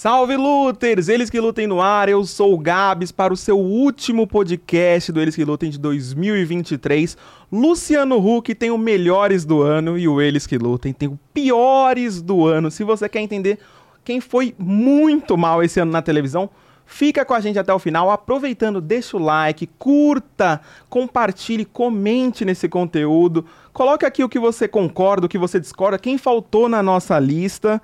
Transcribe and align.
Salve 0.00 0.36
Luters! 0.36 1.08
Eles 1.08 1.28
que 1.28 1.40
lutem 1.40 1.66
no 1.66 1.80
ar, 1.80 2.08
eu 2.08 2.24
sou 2.24 2.54
o 2.54 2.58
Gabs 2.58 3.10
para 3.10 3.34
o 3.34 3.36
seu 3.36 3.58
último 3.58 4.28
podcast 4.28 5.10
do 5.10 5.20
Eles 5.20 5.34
que 5.34 5.44
Lutem 5.44 5.70
de 5.70 5.78
2023. 5.80 7.16
Luciano 7.50 8.16
Huck 8.16 8.54
tem 8.54 8.70
o 8.70 8.78
melhores 8.78 9.44
do 9.44 9.60
ano 9.60 9.98
e 9.98 10.06
o 10.06 10.20
Eles 10.20 10.46
que 10.46 10.56
Lutem 10.56 10.92
tem 10.92 11.08
o 11.08 11.18
piores 11.34 12.22
do 12.22 12.46
ano. 12.46 12.70
Se 12.70 12.84
você 12.84 13.08
quer 13.08 13.22
entender 13.22 13.58
quem 14.04 14.20
foi 14.20 14.54
muito 14.56 15.36
mal 15.36 15.64
esse 15.64 15.80
ano 15.80 15.90
na 15.90 16.00
televisão, 16.00 16.48
Fica 16.90 17.22
com 17.22 17.34
a 17.34 17.40
gente 17.40 17.58
até 17.58 17.70
o 17.74 17.78
final, 17.78 18.10
aproveitando, 18.10 18.80
deixa 18.80 19.14
o 19.14 19.20
like, 19.20 19.68
curta, 19.78 20.58
compartilhe, 20.88 21.66
comente 21.66 22.46
nesse 22.46 22.66
conteúdo. 22.66 23.44
Coloque 23.74 24.06
aqui 24.06 24.24
o 24.24 24.28
que 24.28 24.38
você 24.38 24.66
concorda, 24.66 25.26
o 25.26 25.28
que 25.28 25.36
você 25.36 25.60
discorda, 25.60 25.98
quem 25.98 26.16
faltou 26.16 26.66
na 26.66 26.82
nossa 26.82 27.18
lista. 27.18 27.82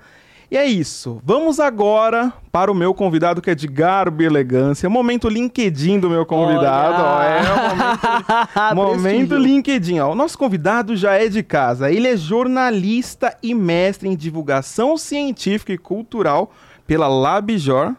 E 0.55 0.57
é 0.57 0.65
isso. 0.65 1.19
Vamos 1.21 1.59
agora 1.59 2.31
para 2.49 2.71
o 2.71 2.73
meu 2.73 2.93
convidado 2.93 3.41
que 3.41 3.49
é 3.49 3.55
de 3.55 3.67
garbo 3.67 4.21
e 4.21 4.25
elegância. 4.25 4.89
Momento 4.89 5.27
LinkedIn 5.27 5.99
do 5.99 6.09
meu 6.09 6.25
convidado. 6.25 7.03
Ó, 7.03 7.21
é 7.21 7.41
o 7.41 8.71
momento, 8.71 8.71
momento 8.73 9.35
LinkedIn. 9.35 9.99
Ó. 9.99 10.13
O 10.13 10.15
nosso 10.15 10.37
convidado 10.37 10.95
já 10.95 11.15
é 11.15 11.27
de 11.27 11.43
casa. 11.43 11.91
Ele 11.91 12.07
é 12.07 12.15
jornalista 12.15 13.37
e 13.43 13.53
mestre 13.53 14.07
em 14.07 14.15
divulgação 14.15 14.97
científica 14.97 15.73
e 15.73 15.77
cultural 15.77 16.53
pela 16.87 17.09
Labjor 17.09 17.93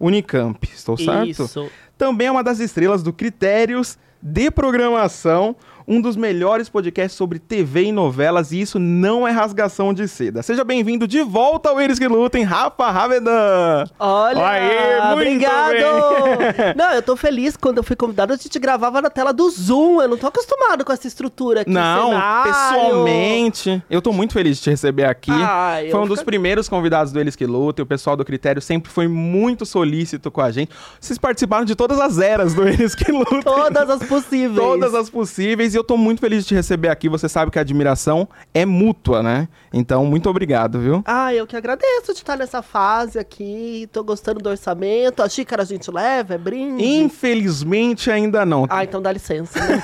Unicamp. 0.00 0.68
Estou 0.74 0.98
certo? 0.98 1.28
Isso. 1.28 1.70
Também 1.96 2.26
é 2.26 2.32
uma 2.32 2.42
das 2.42 2.58
estrelas 2.58 3.00
do 3.00 3.12
Critérios 3.12 3.96
de 4.20 4.50
Programação 4.50 5.54
um 5.88 6.00
dos 6.00 6.16
melhores 6.16 6.68
podcasts 6.68 7.16
sobre 7.16 7.38
TV 7.38 7.84
e 7.84 7.92
novelas, 7.92 8.50
e 8.50 8.60
isso 8.60 8.78
não 8.78 9.26
é 9.26 9.30
rasgação 9.30 9.94
de 9.94 10.08
seda. 10.08 10.42
Seja 10.42 10.64
bem-vindo 10.64 11.06
de 11.06 11.22
volta 11.22 11.68
ao 11.68 11.80
Eles 11.80 11.98
que 11.98 12.08
Lutem, 12.08 12.42
Rafa 12.42 12.90
Ravedan! 12.90 13.84
Olha, 13.98 14.46
Aê, 14.46 15.12
obrigado! 15.12 15.72
Bem. 16.38 16.74
Não, 16.76 16.92
eu 16.92 17.02
tô 17.02 17.16
feliz, 17.16 17.56
quando 17.56 17.78
eu 17.78 17.84
fui 17.84 17.94
convidado, 17.94 18.32
a 18.32 18.36
gente 18.36 18.58
gravava 18.58 19.00
na 19.00 19.10
tela 19.10 19.32
do 19.32 19.48
Zoom, 19.48 20.02
eu 20.02 20.08
não 20.08 20.16
tô 20.16 20.26
acostumado 20.26 20.84
com 20.84 20.92
essa 20.92 21.06
estrutura 21.06 21.60
aqui, 21.60 21.70
Não, 21.70 22.08
cenário. 22.10 22.52
pessoalmente, 22.52 23.82
eu 23.88 24.02
tô 24.02 24.12
muito 24.12 24.32
feliz 24.32 24.56
de 24.56 24.64
te 24.64 24.70
receber 24.70 25.04
aqui. 25.04 25.30
Ah, 25.30 25.76
foi 25.90 26.00
um 26.00 26.06
dos 26.06 26.18
fico... 26.18 26.26
primeiros 26.26 26.68
convidados 26.68 27.12
do 27.12 27.20
Eles 27.20 27.36
que 27.36 27.46
Lutem, 27.46 27.82
o 27.84 27.86
pessoal 27.86 28.16
do 28.16 28.24
Critério 28.24 28.60
sempre 28.60 28.90
foi 28.90 29.06
muito 29.06 29.64
solícito 29.64 30.30
com 30.30 30.40
a 30.40 30.50
gente. 30.50 30.70
Vocês 31.00 31.18
participaram 31.18 31.64
de 31.64 31.76
todas 31.76 32.00
as 32.00 32.18
eras 32.18 32.54
do 32.54 32.66
Eles 32.66 32.94
que 32.94 33.12
Lutem. 33.12 33.42
Todas 33.42 33.88
as 33.88 34.02
possíveis. 34.02 34.56
Todas 34.56 34.94
as 34.94 35.08
possíveis, 35.08 35.75
e 35.76 35.78
eu 35.78 35.84
tô 35.84 35.96
muito 35.96 36.20
feliz 36.20 36.42
de 36.42 36.48
te 36.48 36.54
receber 36.54 36.88
aqui. 36.88 37.06
Você 37.08 37.28
sabe 37.28 37.50
que 37.50 37.58
a 37.58 37.60
admiração 37.60 38.26
é 38.54 38.64
mútua, 38.64 39.22
né? 39.22 39.46
Então, 39.72 40.06
muito 40.06 40.28
obrigado, 40.30 40.80
viu? 40.80 41.02
Ah, 41.04 41.34
eu 41.34 41.46
que 41.46 41.54
agradeço 41.54 42.14
de 42.14 42.20
estar 42.20 42.36
nessa 42.36 42.62
fase 42.62 43.18
aqui. 43.18 43.86
Tô 43.92 44.02
gostando 44.02 44.40
do 44.40 44.48
orçamento. 44.48 45.22
A 45.22 45.28
xícara 45.28 45.62
a 45.62 45.66
gente 45.66 45.90
leva, 45.90 46.34
é 46.34 46.38
brinde? 46.38 46.82
Infelizmente, 46.82 48.10
ainda 48.10 48.46
não. 48.46 48.66
Ah, 48.70 48.84
então 48.84 49.02
dá 49.02 49.12
licença. 49.12 49.60
Né? 49.60 49.80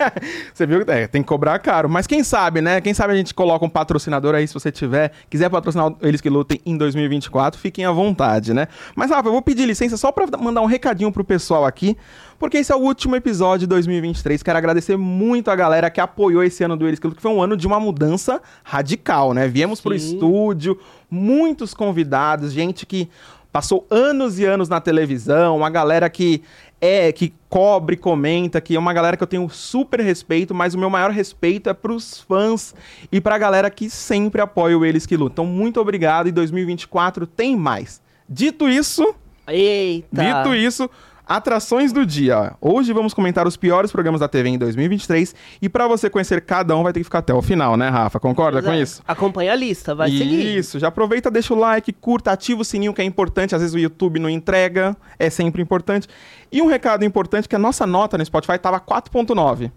você 0.52 0.66
viu? 0.66 0.82
É, 0.86 1.06
tem 1.06 1.22
que 1.22 1.28
cobrar 1.28 1.58
caro. 1.58 1.90
Mas 1.90 2.06
quem 2.06 2.24
sabe, 2.24 2.62
né? 2.62 2.80
Quem 2.80 2.94
sabe 2.94 3.12
a 3.12 3.16
gente 3.16 3.34
coloca 3.34 3.64
um 3.66 3.70
patrocinador 3.70 4.34
aí, 4.34 4.48
se 4.48 4.54
você 4.54 4.72
tiver. 4.72 5.12
Quiser 5.28 5.50
patrocinar 5.50 5.92
eles 6.00 6.22
que 6.22 6.30
lutem 6.30 6.58
em 6.64 6.78
2024, 6.78 7.60
fiquem 7.60 7.84
à 7.84 7.92
vontade, 7.92 8.54
né? 8.54 8.66
Mas, 8.96 9.10
Rafa, 9.10 9.28
eu 9.28 9.32
vou 9.32 9.42
pedir 9.42 9.66
licença 9.66 9.98
só 9.98 10.10
pra 10.10 10.26
mandar 10.38 10.62
um 10.62 10.66
recadinho 10.66 11.12
pro 11.12 11.22
pessoal 11.22 11.66
aqui 11.66 11.98
porque 12.38 12.58
esse 12.58 12.72
é 12.72 12.76
o 12.76 12.78
último 12.78 13.16
episódio 13.16 13.60
de 13.60 13.66
2023. 13.68 14.42
Quero 14.42 14.58
agradecer 14.58 14.96
muito 14.96 15.50
a 15.50 15.56
galera 15.56 15.90
que 15.90 16.00
apoiou 16.00 16.42
esse 16.42 16.62
ano 16.64 16.76
do 16.76 16.86
Eles 16.86 16.98
que 16.98 17.10
foi 17.16 17.30
um 17.30 17.40
ano 17.40 17.56
de 17.56 17.66
uma 17.66 17.80
mudança 17.80 18.40
radical, 18.62 19.32
né? 19.32 19.48
Viemos 19.48 19.78
Sim. 19.78 19.82
pro 19.82 19.94
estúdio, 19.94 20.78
muitos 21.10 21.74
convidados, 21.74 22.52
gente 22.52 22.86
que 22.86 23.08
passou 23.52 23.86
anos 23.88 24.38
e 24.38 24.44
anos 24.44 24.68
na 24.68 24.80
televisão, 24.80 25.56
uma 25.56 25.70
galera 25.70 26.10
que 26.10 26.42
é 26.80 27.12
que 27.12 27.32
cobre, 27.48 27.96
comenta, 27.96 28.60
que 28.60 28.76
é 28.76 28.78
uma 28.78 28.92
galera 28.92 29.16
que 29.16 29.22
eu 29.22 29.28
tenho 29.28 29.48
super 29.48 30.00
respeito, 30.00 30.54
mas 30.54 30.74
o 30.74 30.78
meu 30.78 30.90
maior 30.90 31.10
respeito 31.10 31.70
é 31.70 31.72
pros 31.72 32.20
fãs 32.20 32.74
e 33.10 33.20
pra 33.20 33.38
galera 33.38 33.70
que 33.70 33.88
sempre 33.88 34.42
apoia 34.42 34.76
o 34.76 34.84
Eles 34.84 35.06
que 35.06 35.16
Lutam. 35.16 35.44
Então, 35.44 35.46
muito 35.46 35.80
obrigado 35.80 36.28
e 36.28 36.32
2024 36.32 37.26
tem 37.26 37.56
mais. 37.56 38.02
Dito 38.28 38.68
isso, 38.68 39.14
Eita. 39.46 40.08
Dito 40.22 40.54
isso, 40.54 40.90
Atrações 41.26 41.90
do 41.90 42.04
dia. 42.04 42.52
Hoje 42.60 42.92
vamos 42.92 43.14
comentar 43.14 43.46
os 43.46 43.56
piores 43.56 43.90
programas 43.90 44.20
da 44.20 44.28
TV 44.28 44.50
em 44.50 44.58
2023 44.58 45.34
e 45.62 45.70
para 45.70 45.88
você 45.88 46.10
conhecer 46.10 46.42
cada 46.42 46.76
um 46.76 46.82
vai 46.82 46.92
ter 46.92 47.00
que 47.00 47.04
ficar 47.04 47.20
até 47.20 47.32
o 47.32 47.40
final, 47.40 47.78
né, 47.78 47.88
Rafa? 47.88 48.20
Concorda 48.20 48.62
com 48.62 48.74
isso? 48.74 49.02
Acompanha 49.08 49.52
a 49.52 49.56
lista, 49.56 49.94
vai 49.94 50.10
isso. 50.10 50.18
seguir. 50.18 50.58
Isso, 50.58 50.78
já 50.78 50.88
aproveita, 50.88 51.30
deixa 51.30 51.54
o 51.54 51.58
like, 51.58 51.94
curta, 51.94 52.30
ativa 52.30 52.60
o 52.60 52.64
sininho 52.64 52.92
que 52.92 53.00
é 53.00 53.04
importante, 53.06 53.54
às 53.54 53.62
vezes 53.62 53.74
o 53.74 53.78
YouTube 53.78 54.18
não 54.18 54.28
entrega, 54.28 54.94
é 55.18 55.30
sempre 55.30 55.62
importante. 55.62 56.06
E 56.52 56.60
um 56.60 56.66
recado 56.66 57.06
importante 57.06 57.48
que 57.48 57.56
a 57.56 57.58
nossa 57.58 57.86
nota 57.86 58.18
no 58.18 58.24
Spotify 58.26 58.56
estava 58.56 58.78
4.9 58.78 59.70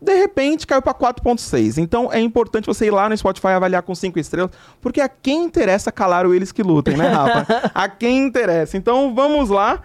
de 0.00 0.16
repente 0.16 0.66
caiu 0.66 0.82
para 0.82 0.92
4.6. 0.92 1.78
Então 1.78 2.12
é 2.12 2.18
importante 2.18 2.66
você 2.66 2.86
ir 2.86 2.90
lá 2.90 3.08
no 3.08 3.16
Spotify 3.16 3.48
avaliar 3.48 3.82
com 3.82 3.94
5 3.94 4.18
estrelas, 4.18 4.50
porque 4.80 5.00
a 5.00 5.08
quem 5.08 5.44
interessa 5.44 5.92
calar 5.92 6.26
o 6.26 6.34
eles 6.34 6.50
que 6.50 6.62
lutem, 6.62 6.96
né, 6.96 7.06
Rafa? 7.06 7.70
a 7.72 7.88
quem 7.88 8.26
interessa. 8.26 8.76
Então 8.76 9.14
vamos 9.14 9.48
lá. 9.48 9.80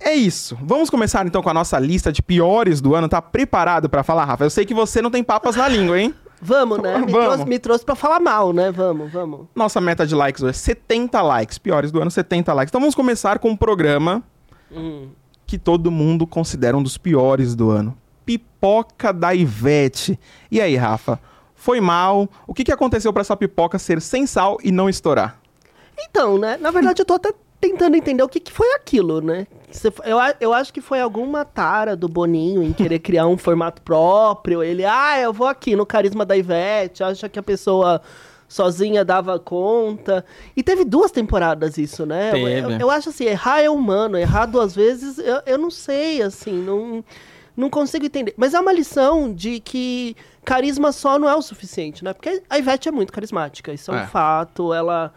É 0.00 0.14
isso. 0.14 0.56
Vamos 0.62 0.90
começar 0.90 1.26
então 1.26 1.42
com 1.42 1.50
a 1.50 1.54
nossa 1.54 1.78
lista 1.78 2.12
de 2.12 2.22
piores 2.22 2.80
do 2.80 2.94
ano. 2.94 3.08
Tá 3.08 3.20
preparado 3.20 3.88
para 3.88 4.02
falar, 4.02 4.24
Rafa? 4.24 4.44
Eu 4.44 4.50
sei 4.50 4.64
que 4.64 4.74
você 4.74 5.02
não 5.02 5.10
tem 5.10 5.22
papas 5.22 5.56
na 5.56 5.68
língua, 5.68 6.00
hein? 6.00 6.14
Vamos, 6.40 6.78
né? 6.78 6.98
Me, 6.98 7.10
vamos. 7.10 7.26
Trouxe, 7.26 7.44
me 7.46 7.58
trouxe 7.58 7.84
pra 7.84 7.96
falar 7.96 8.20
mal, 8.20 8.52
né? 8.52 8.70
Vamos, 8.70 9.10
vamos. 9.12 9.48
Nossa 9.56 9.80
meta 9.80 10.06
de 10.06 10.14
likes 10.14 10.40
hoje 10.40 10.50
é 10.50 10.52
70 10.52 11.20
likes. 11.20 11.58
Piores 11.58 11.90
do 11.90 12.00
ano, 12.00 12.10
70 12.10 12.52
likes. 12.52 12.70
Então 12.70 12.80
vamos 12.80 12.94
começar 12.94 13.40
com 13.40 13.50
um 13.50 13.56
programa 13.56 14.22
hum. 14.70 15.08
que 15.44 15.58
todo 15.58 15.90
mundo 15.90 16.28
considera 16.28 16.76
um 16.76 16.82
dos 16.82 16.96
piores 16.96 17.56
do 17.56 17.70
ano. 17.70 17.96
Pipoca 18.24 19.12
da 19.12 19.34
Ivete. 19.34 20.18
E 20.48 20.60
aí, 20.60 20.76
Rafa? 20.76 21.18
Foi 21.56 21.80
mal? 21.80 22.28
O 22.46 22.54
que, 22.54 22.62
que 22.62 22.72
aconteceu 22.72 23.12
para 23.12 23.22
essa 23.22 23.36
pipoca 23.36 23.78
ser 23.78 24.00
sem 24.00 24.24
sal 24.24 24.58
e 24.62 24.70
não 24.70 24.88
estourar? 24.88 25.40
Então, 25.98 26.38
né? 26.38 26.56
Na 26.60 26.70
verdade, 26.70 27.02
eu 27.02 27.06
tô 27.06 27.14
até 27.14 27.32
tentando 27.60 27.96
entender 27.96 28.22
o 28.22 28.28
que, 28.28 28.40
que 28.40 28.52
foi 28.52 28.72
aquilo, 28.74 29.20
né? 29.20 29.46
Eu, 30.04 30.18
eu 30.40 30.52
acho 30.54 30.72
que 30.72 30.80
foi 30.80 31.00
alguma 31.00 31.44
tara 31.44 31.96
do 31.96 32.08
Boninho 32.08 32.62
em 32.62 32.72
querer 32.72 32.98
criar 33.00 33.26
um 33.26 33.36
formato 33.36 33.82
próprio. 33.82 34.62
Ele, 34.62 34.84
ah, 34.84 35.20
eu 35.20 35.32
vou 35.32 35.46
aqui 35.46 35.76
no 35.76 35.84
carisma 35.84 36.24
da 36.24 36.36
Ivete, 36.36 37.02
acha 37.02 37.28
que 37.28 37.38
a 37.38 37.42
pessoa 37.42 38.00
sozinha 38.48 39.04
dava 39.04 39.38
conta. 39.38 40.24
E 40.56 40.62
teve 40.62 40.84
duas 40.84 41.10
temporadas 41.10 41.76
isso, 41.76 42.06
né? 42.06 42.32
Eu, 42.34 42.70
eu, 42.70 42.90
acho 42.90 43.10
assim, 43.10 43.24
errar 43.24 43.60
é 43.60 43.68
humano, 43.68 44.16
errar 44.16 44.46
duas 44.46 44.74
vezes, 44.74 45.18
eu, 45.18 45.42
eu 45.44 45.58
não 45.58 45.70
sei, 45.70 46.22
assim, 46.22 46.52
não, 46.52 47.04
não 47.56 47.68
consigo 47.68 48.06
entender. 48.06 48.32
Mas 48.36 48.54
é 48.54 48.60
uma 48.60 48.72
lição 48.72 49.32
de 49.32 49.60
que 49.60 50.16
carisma 50.44 50.92
só 50.92 51.18
não 51.18 51.28
é 51.28 51.34
o 51.34 51.42
suficiente, 51.42 52.02
né? 52.02 52.14
Porque 52.14 52.42
a 52.48 52.58
Ivete 52.58 52.88
é 52.88 52.92
muito 52.92 53.12
carismática, 53.12 53.72
isso 53.72 53.90
é 53.90 53.94
um 53.94 53.98
é. 53.98 54.06
fato, 54.06 54.72
ela 54.72 55.12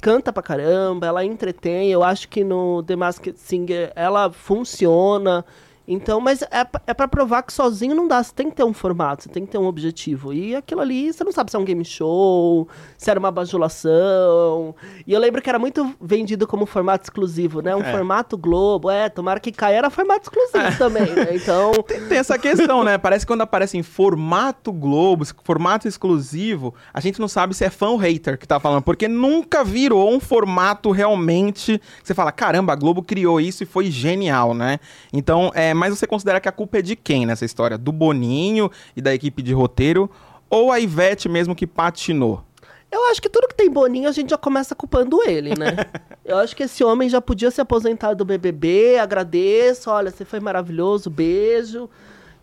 canta 0.00 0.32
pra 0.32 0.42
caramba, 0.42 1.06
ela 1.06 1.24
entretém. 1.24 1.90
Eu 1.90 2.02
acho 2.02 2.28
que 2.28 2.42
no 2.42 2.82
The 2.82 2.96
Masked 2.96 3.38
Singer 3.38 3.92
ela 3.94 4.32
funciona. 4.32 5.44
Então, 5.92 6.20
mas 6.20 6.40
é, 6.42 6.64
é 6.86 6.94
para 6.94 7.08
provar 7.08 7.42
que 7.42 7.52
sozinho 7.52 7.96
não 7.96 8.06
dá. 8.06 8.22
Você 8.22 8.32
tem 8.32 8.48
que 8.48 8.54
ter 8.54 8.62
um 8.62 8.72
formato, 8.72 9.24
você 9.24 9.28
tem 9.28 9.44
que 9.44 9.50
ter 9.50 9.58
um 9.58 9.66
objetivo. 9.66 10.32
E 10.32 10.54
aquilo 10.54 10.80
ali, 10.80 11.12
você 11.12 11.24
não 11.24 11.32
sabe 11.32 11.50
se 11.50 11.56
é 11.56 11.58
um 11.58 11.64
game 11.64 11.84
show, 11.84 12.68
se 12.96 13.10
era 13.10 13.18
uma 13.18 13.32
bajulação. 13.32 14.72
E 15.04 15.12
eu 15.12 15.18
lembro 15.18 15.42
que 15.42 15.48
era 15.48 15.58
muito 15.58 15.92
vendido 16.00 16.46
como 16.46 16.64
formato 16.64 17.06
exclusivo, 17.06 17.60
né? 17.60 17.74
Um 17.74 17.82
é. 17.82 17.90
formato 17.90 18.38
Globo. 18.38 18.88
É, 18.88 19.08
tomara 19.08 19.40
que 19.40 19.50
caia, 19.50 19.78
era 19.78 19.90
formato 19.90 20.30
exclusivo 20.30 20.72
é. 20.72 20.76
também, 20.76 21.10
né? 21.10 21.28
Então. 21.40 21.72
Tem, 21.82 22.00
tem, 22.06 22.18
essa 22.18 22.38
questão, 22.38 22.84
né? 22.84 22.96
Parece 22.96 23.26
que 23.26 23.32
quando 23.32 23.40
aparece 23.40 23.76
em 23.76 23.82
formato 23.82 24.72
Globo, 24.72 25.24
formato 25.42 25.88
exclusivo, 25.88 26.72
a 26.94 27.00
gente 27.00 27.18
não 27.18 27.26
sabe 27.26 27.52
se 27.52 27.64
é 27.64 27.70
fã 27.70 27.88
ou 27.88 27.96
hater 27.96 28.38
que 28.38 28.46
tá 28.46 28.60
falando. 28.60 28.82
Porque 28.82 29.08
nunca 29.08 29.64
virou 29.64 30.12
um 30.12 30.20
formato 30.20 30.92
realmente. 30.92 31.80
Você 32.00 32.14
fala, 32.14 32.30
caramba, 32.30 32.74
a 32.74 32.76
Globo 32.76 33.02
criou 33.02 33.40
isso 33.40 33.64
e 33.64 33.66
foi 33.66 33.90
genial, 33.90 34.54
né? 34.54 34.78
Então, 35.12 35.50
é 35.52 35.74
mas 35.80 35.98
você 35.98 36.06
considera 36.06 36.38
que 36.38 36.48
a 36.48 36.52
culpa 36.52 36.78
é 36.78 36.82
de 36.82 36.94
quem 36.94 37.24
nessa 37.24 37.46
história? 37.46 37.78
Do 37.78 37.90
Boninho 37.90 38.70
e 38.94 39.00
da 39.00 39.14
equipe 39.14 39.42
de 39.42 39.54
roteiro? 39.54 40.10
Ou 40.50 40.70
a 40.70 40.78
Ivete 40.78 41.26
mesmo 41.26 41.54
que 41.54 41.66
patinou? 41.66 42.44
Eu 42.92 43.06
acho 43.06 43.22
que 43.22 43.30
tudo 43.30 43.48
que 43.48 43.54
tem 43.54 43.70
Boninho 43.70 44.08
a 44.08 44.12
gente 44.12 44.30
já 44.30 44.36
começa 44.36 44.74
culpando 44.74 45.22
ele, 45.26 45.54
né? 45.58 45.76
Eu 46.22 46.36
acho 46.36 46.54
que 46.54 46.64
esse 46.64 46.84
homem 46.84 47.08
já 47.08 47.20
podia 47.20 47.50
se 47.50 47.60
aposentar 47.60 48.14
do 48.14 48.24
BBB, 48.24 48.98
agradeço, 48.98 49.90
olha, 49.90 50.10
você 50.10 50.24
foi 50.24 50.38
maravilhoso, 50.38 51.08
beijo. 51.08 51.88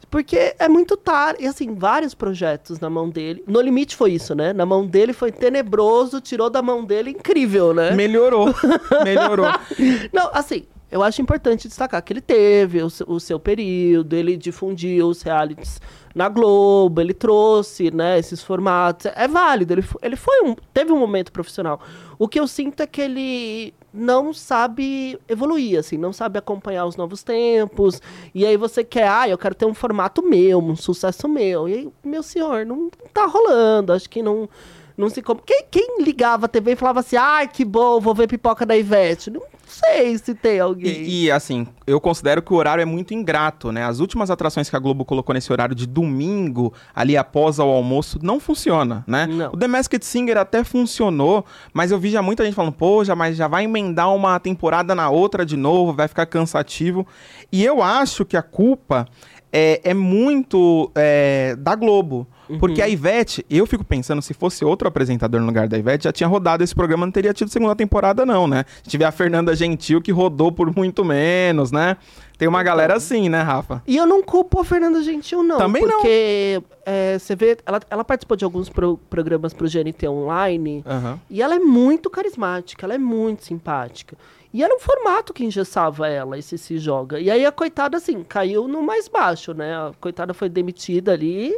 Porque 0.10 0.56
é 0.58 0.70
muito 0.70 0.96
tarde, 0.96 1.44
e 1.44 1.48
assim, 1.48 1.76
vários 1.76 2.14
projetos 2.14 2.80
na 2.80 2.90
mão 2.90 3.10
dele. 3.10 3.44
No 3.46 3.60
limite 3.60 3.96
foi 3.96 4.14
isso, 4.14 4.34
né? 4.34 4.54
Na 4.54 4.66
mão 4.66 4.88
dele 4.88 5.12
foi 5.12 5.32
tenebroso, 5.32 6.22
tirou 6.22 6.50
da 6.50 6.62
mão 6.62 6.86
dele, 6.86 7.12
incrível, 7.12 7.74
né? 7.74 7.92
Melhorou, 7.92 8.56
melhorou. 9.04 9.48
Não, 10.14 10.30
assim, 10.34 10.66
eu 10.90 11.04
acho 11.04 11.22
importante 11.22 11.68
destacar 11.68 12.02
que 12.02 12.14
ele 12.14 12.22
teve 12.22 12.82
o, 12.82 12.88
o, 13.08 13.20
seu 13.20 13.40
período, 13.40 14.14
ele 14.14 14.38
difundiu 14.38 15.08
os 15.08 15.22
realities 15.22 15.82
na 16.16 16.30
Globo, 16.30 17.02
ele 17.02 17.14
trouxe, 17.14 17.92
né, 17.92 18.18
esses 18.18 18.42
formatos. 18.42 19.12
É 19.14 19.28
válido, 19.28 19.74
ele, 19.74 19.86
ele 20.02 20.16
foi 20.16 20.42
um, 20.44 20.56
teve 20.74 20.92
um 20.92 21.00
momento 21.00 21.32
profissional. 21.32 21.80
O 22.18 22.28
que 22.28 22.40
eu 22.40 22.48
sinto 22.48 22.82
é 22.82 22.88
que 22.88 23.02
ele 23.02 23.74
não 23.94 24.34
sabe 24.34 25.20
evoluir, 25.28 25.78
assim, 25.78 25.98
não 25.98 26.14
sabe 26.14 26.40
acompanhar 26.40 26.86
os 26.86 26.96
novos 26.96 27.22
tempos. 27.22 28.02
E 28.34 28.46
aí 28.46 28.56
você 28.56 28.84
quer, 28.84 29.10
ah, 29.10 29.28
eu 29.28 29.38
quero 29.38 29.56
ter 29.56 29.66
um 29.66 29.74
formato 29.74 30.22
meu, 30.22 30.60
um 30.60 30.76
sucesso 30.76 31.28
meu. 31.28 31.68
E 31.68 31.74
aí, 31.74 31.90
meu 32.04 32.24
senhor, 32.24 32.66
não 32.66 32.90
tá 33.14 33.26
rolando, 33.26 33.92
acho 33.92 34.10
que 34.10 34.24
não 34.24 34.50
não 34.98 35.10
se 35.10 35.22
quem, 35.22 35.64
quem 35.70 36.02
ligava 36.02 36.48
a 36.48 36.50
TV 36.50 36.72
e 36.72 36.76
falava 36.76 37.02
assim, 37.02 37.18
ai, 37.18 37.46
ah, 37.46 37.48
que 37.48 37.64
bom, 37.64 38.00
vou 38.00 38.16
ver 38.16 38.28
pipoca 38.28 38.66
da 38.66 38.76
Ivete? 38.76 39.30
Não 39.30 39.44
sei 39.68 40.18
se 40.18 40.34
tem 40.34 40.60
alguém. 40.60 41.04
E, 41.04 41.26
e, 41.26 41.32
assim, 41.32 41.68
eu 41.86 42.00
considero 42.00 42.42
que 42.42 42.54
o 42.54 42.56
horário 42.56 42.82
é 42.82 42.86
muito 42.86 43.14
ingrato, 43.14 43.72
né? 43.72 43.84
As 43.84 44.00
últimas 44.00 44.32
atrações 44.32 44.70
que 44.70 44.76
a 44.76 44.80
Globo 44.80 45.06
colocou 45.06 45.34
nesse 45.34 45.52
horário 45.52 45.76
de 45.76 45.86
domingo, 45.86 46.74
ali 46.96 47.18
após 47.18 47.60
o 47.60 47.64
almoço, 47.64 48.20
não 48.22 48.40
funciona, 48.40 49.04
né? 49.06 49.28
Não. 49.28 49.52
O 49.52 49.58
The 49.58 49.68
Masked 49.68 50.06
Singer 50.06 50.38
até 50.38 50.64
funcionou, 50.64 51.46
mas 51.74 51.92
eu 51.92 52.00
vi 52.00 52.10
já 52.10 52.22
muita 52.22 52.44
gente 52.46 52.56
falando, 52.56 52.74
pô, 52.74 53.04
já, 53.04 53.16
mas 53.16 53.36
já 53.36 53.48
vai 53.48 53.66
emendar 53.66 54.14
uma 54.14 54.40
temporada 54.40 54.96
na 54.96 55.10
outra 55.10 55.46
de 55.46 55.58
novo, 55.58 55.94
vai 55.94 56.08
ficar 56.08 56.26
cansativo. 56.26 57.06
E 57.52 57.64
eu 57.64 57.82
acho 57.82 58.26
que 58.26 58.38
a 58.38 58.42
culpa 58.42 59.08
é, 59.52 59.82
é 59.84 59.94
muito 59.94 60.92
é, 60.96 61.56
da 61.58 61.76
Globo. 61.76 62.28
Uhum. 62.50 62.60
Porque 62.60 62.82
a 62.82 62.88
Ivete, 62.88 63.46
eu 63.50 63.66
fico 63.66 63.84
pensando, 63.84 64.22
se 64.22 64.34
fosse 64.34 64.64
outro 64.64 64.88
apresentador 64.88 65.42
no 65.42 65.48
lugar 65.48 65.68
da 65.68 65.78
Ivete, 65.78 66.06
já 66.06 66.14
tinha 66.14 66.28
rodado 66.28 66.64
esse 66.64 66.74
programa, 66.74 67.06
não 67.06 67.12
teria 67.12 67.34
tido 67.34 67.50
segunda 67.50 67.76
temporada, 67.76 68.26
não, 68.26 68.48
né? 68.48 68.64
A 68.68 68.84
gente 68.84 68.98
vê 68.98 69.04
a 69.04 69.12
Fernanda 69.12 69.54
Gentil, 69.56 70.02
que 70.02 70.12
rodou 70.12 70.52
por 70.52 70.74
muito 70.74 71.04
menos, 71.04 71.72
né? 71.72 71.98
Tem 72.38 72.48
uma 72.48 72.62
galera 72.64 72.96
assim, 72.96 73.28
né, 73.28 73.42
Rafa? 73.42 73.82
E 73.86 73.98
eu 73.98 74.06
não 74.06 74.22
culpo 74.22 74.62
a 74.62 74.66
Fernanda 74.66 75.02
Gentil, 75.02 75.44
não. 75.44 75.58
Também 75.58 75.82
porque, 75.82 75.94
não. 75.94 76.02
Porque 76.02 76.64
é, 76.86 77.20
você 77.20 77.36
vê, 77.36 77.58
ela, 77.66 77.82
ela 77.90 78.04
participou 78.06 78.38
de 78.38 78.46
alguns 78.46 78.70
pro, 78.70 78.98
programas 79.10 79.54
pro 79.54 79.68
GNT 79.68 80.08
Online, 80.08 80.84
uhum. 80.86 81.20
e 81.30 81.42
ela 81.42 81.56
é 81.56 81.60
muito 81.60 82.10
carismática, 82.10 82.86
ela 82.86 82.94
é 82.94 83.00
muito 83.00 83.44
simpática. 83.44 84.16
E 84.54 84.64
era 84.64 84.74
um 84.74 84.80
formato 84.80 85.34
que 85.34 85.44
engessava 85.44 86.08
ela, 86.08 86.38
esse 86.38 86.58
se 86.58 86.78
joga. 86.78 87.20
E 87.20 87.30
aí 87.30 87.46
a 87.46 87.52
coitada, 87.52 87.98
assim, 87.98 88.24
caiu 88.24 88.68
no 88.68 88.82
mais 88.82 89.08
baixo, 89.08 89.54
né? 89.54 89.76
A 89.76 89.92
coitada 90.00 90.34
foi 90.34 90.50
demitida 90.50 91.12
ali 91.12 91.54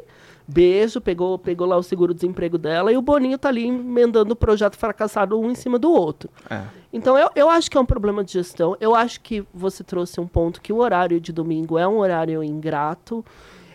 Beijo, 0.51 0.99
pegou, 0.99 1.37
pegou 1.37 1.67
lá 1.67 1.77
o 1.77 1.83
seguro-desemprego 1.83 2.57
dela 2.57 2.91
e 2.91 2.97
o 2.97 3.03
Boninho 3.03 3.37
tá 3.37 3.49
ali 3.49 3.67
emendando 3.67 4.33
o 4.33 4.35
projeto 4.35 4.75
fracassado 4.75 5.39
um 5.39 5.51
em 5.51 5.53
cima 5.53 5.77
do 5.77 5.91
outro. 5.91 6.27
É. 6.49 6.63
Então 6.91 7.15
eu, 7.15 7.29
eu 7.35 7.49
acho 7.51 7.69
que 7.69 7.77
é 7.77 7.79
um 7.79 7.85
problema 7.85 8.23
de 8.23 8.33
gestão. 8.33 8.75
Eu 8.81 8.95
acho 8.95 9.21
que 9.21 9.45
você 9.53 9.83
trouxe 9.83 10.19
um 10.19 10.25
ponto 10.25 10.59
que 10.59 10.73
o 10.73 10.77
horário 10.77 11.21
de 11.21 11.31
domingo 11.31 11.77
é 11.77 11.87
um 11.87 11.99
horário 11.99 12.43
ingrato. 12.43 13.23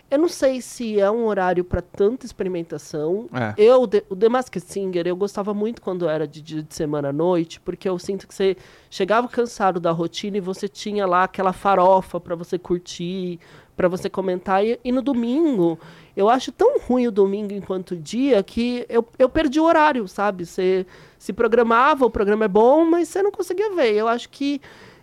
Eu 0.09 0.19
não 0.19 0.29
sei 0.29 0.61
se 0.61 0.99
é 0.99 1.09
um 1.09 1.25
horário 1.25 1.63
para 1.63 1.81
tanta 1.81 2.25
experimentação. 2.25 3.27
É. 3.33 3.53
Eu, 3.57 3.81
o 3.81 4.15
The 4.15 4.29
Masked 4.29 4.63
Singer, 4.63 5.07
eu 5.07 5.15
gostava 5.15 5.51
muito 5.53 5.81
quando 5.81 6.07
era 6.07 6.27
de 6.27 6.41
dia 6.41 6.61
de 6.61 6.75
semana 6.75 7.09
à 7.09 7.13
noite, 7.13 7.59
porque 7.59 7.89
eu 7.89 7.97
sinto 7.97 8.27
que 8.27 8.33
você 8.33 8.55
chegava 8.89 9.27
cansado 9.27 9.79
da 9.79 9.91
rotina 9.91 10.37
e 10.37 10.39
você 10.39 10.67
tinha 10.67 11.07
lá 11.07 11.23
aquela 11.23 11.51
farofa 11.51 12.19
para 12.19 12.35
você 12.35 12.59
curtir, 12.59 13.39
para 13.75 13.87
você 13.87 14.07
comentar. 14.07 14.63
E, 14.63 14.79
e, 14.83 14.91
no 14.91 15.01
domingo, 15.01 15.79
eu 16.15 16.29
acho 16.29 16.51
tão 16.51 16.79
ruim 16.79 17.07
o 17.07 17.11
domingo 17.11 17.53
enquanto 17.53 17.95
dia 17.95 18.43
que 18.43 18.85
eu, 18.87 19.05
eu 19.17 19.27
perdi 19.27 19.59
o 19.59 19.63
horário, 19.63 20.07
sabe? 20.07 20.45
Você 20.45 20.85
se 21.17 21.33
programava, 21.33 22.05
o 22.05 22.11
programa 22.11 22.45
é 22.45 22.47
bom, 22.47 22.85
mas 22.85 23.09
você 23.09 23.23
não 23.23 23.31
conseguia 23.31 23.73
ver. 23.73 23.93
Eu 23.95 24.07
acho 24.07 24.29
que 24.29 24.61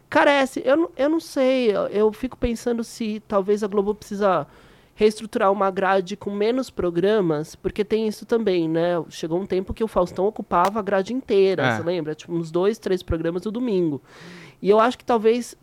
carece. 0.09 0.63
Eu, 0.65 0.93
eu 0.97 1.09
não 1.09 1.19
sei, 1.19 1.75
eu, 1.75 1.89
eu 1.89 2.13
fico 2.13 2.37
pensando 2.37 2.85
se 2.85 3.21
talvez 3.27 3.65
a 3.65 3.67
Globo 3.67 3.97
precisa 3.97 4.47
reestruturar 4.95 5.51
uma 5.51 5.71
grade 5.71 6.17
com 6.17 6.31
menos 6.31 6.71
programas, 6.71 7.55
porque 7.55 7.85
tem 7.85 8.07
isso 8.07 8.27
também, 8.27 8.69
né? 8.69 9.03
Chegou 9.09 9.41
um 9.41 9.47
tempo 9.47 9.73
que 9.73 9.83
o 9.83 9.89
Faustão 9.89 10.27
ocupava 10.27 10.79
a 10.79 10.83
grade 10.83 11.13
inteira, 11.13 11.67
é. 11.67 11.77
você 11.77 11.83
lembra? 11.83 12.15
Tipo, 12.15 12.35
uns 12.35 12.51
dois, 12.51 12.79
três 12.79 13.03
programas 13.03 13.45
no 13.45 13.51
domingo. 13.51 14.03
E 14.61 14.69
eu 14.69 14.79
acho 14.79 14.99
que 14.99 15.05
talvez 15.05 15.57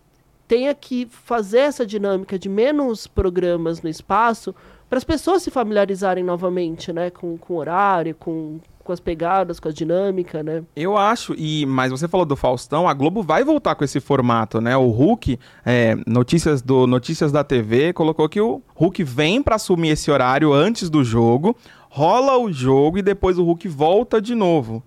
tenha 0.48 0.74
que 0.74 1.06
fazer 1.06 1.60
essa 1.60 1.86
dinâmica 1.86 2.40
de 2.40 2.50
menos 2.50 3.06
programas 3.06 3.84
no 3.84 3.90
espaço 3.90 4.54
para 4.90 4.98
as 4.98 5.04
pessoas 5.04 5.44
se 5.44 5.52
familiarizarem 5.52 6.24
novamente, 6.24 6.92
né, 6.92 7.12
com, 7.12 7.38
com 7.38 7.54
o 7.54 7.58
horário, 7.58 8.16
com, 8.16 8.60
com 8.90 8.94
as 8.94 9.00
pegadas, 9.00 9.60
com 9.60 9.70
a 9.70 9.72
dinâmica, 9.72 10.42
né? 10.42 10.64
Eu 10.76 10.98
acho, 10.98 11.36
e 11.38 11.64
mas 11.68 11.92
você 11.92 12.08
falou 12.08 12.26
do 12.26 12.36
Faustão, 12.36 12.90
a 12.90 12.94
Globo 12.96 13.22
vai 13.22 13.44
voltar 13.44 13.76
com 13.76 13.84
esse 13.84 14.00
formato, 14.00 14.60
né? 14.60 14.76
O 14.76 14.90
Hulk, 14.90 15.38
é, 15.64 15.96
notícias 16.08 16.64
do 16.64 16.88
Notícias 16.88 17.32
da 17.32 17.44
TV, 17.44 17.94
colocou 17.94 18.28
que 18.28 18.42
o 18.42 18.64
Hulk 18.74 19.04
vem 19.04 19.44
para 19.44 19.58
assumir 19.58 19.90
esse 19.90 20.10
horário 20.10 20.52
antes 20.52 20.90
do 20.90 21.04
jogo, 21.04 21.56
rola 21.88 22.36
o 22.40 22.52
jogo 22.52 22.98
e 22.98 23.04
depois 23.04 23.38
o 23.38 23.44
Hulk 23.44 23.68
volta 23.68 24.20
de 24.20 24.34
novo. 24.34 24.82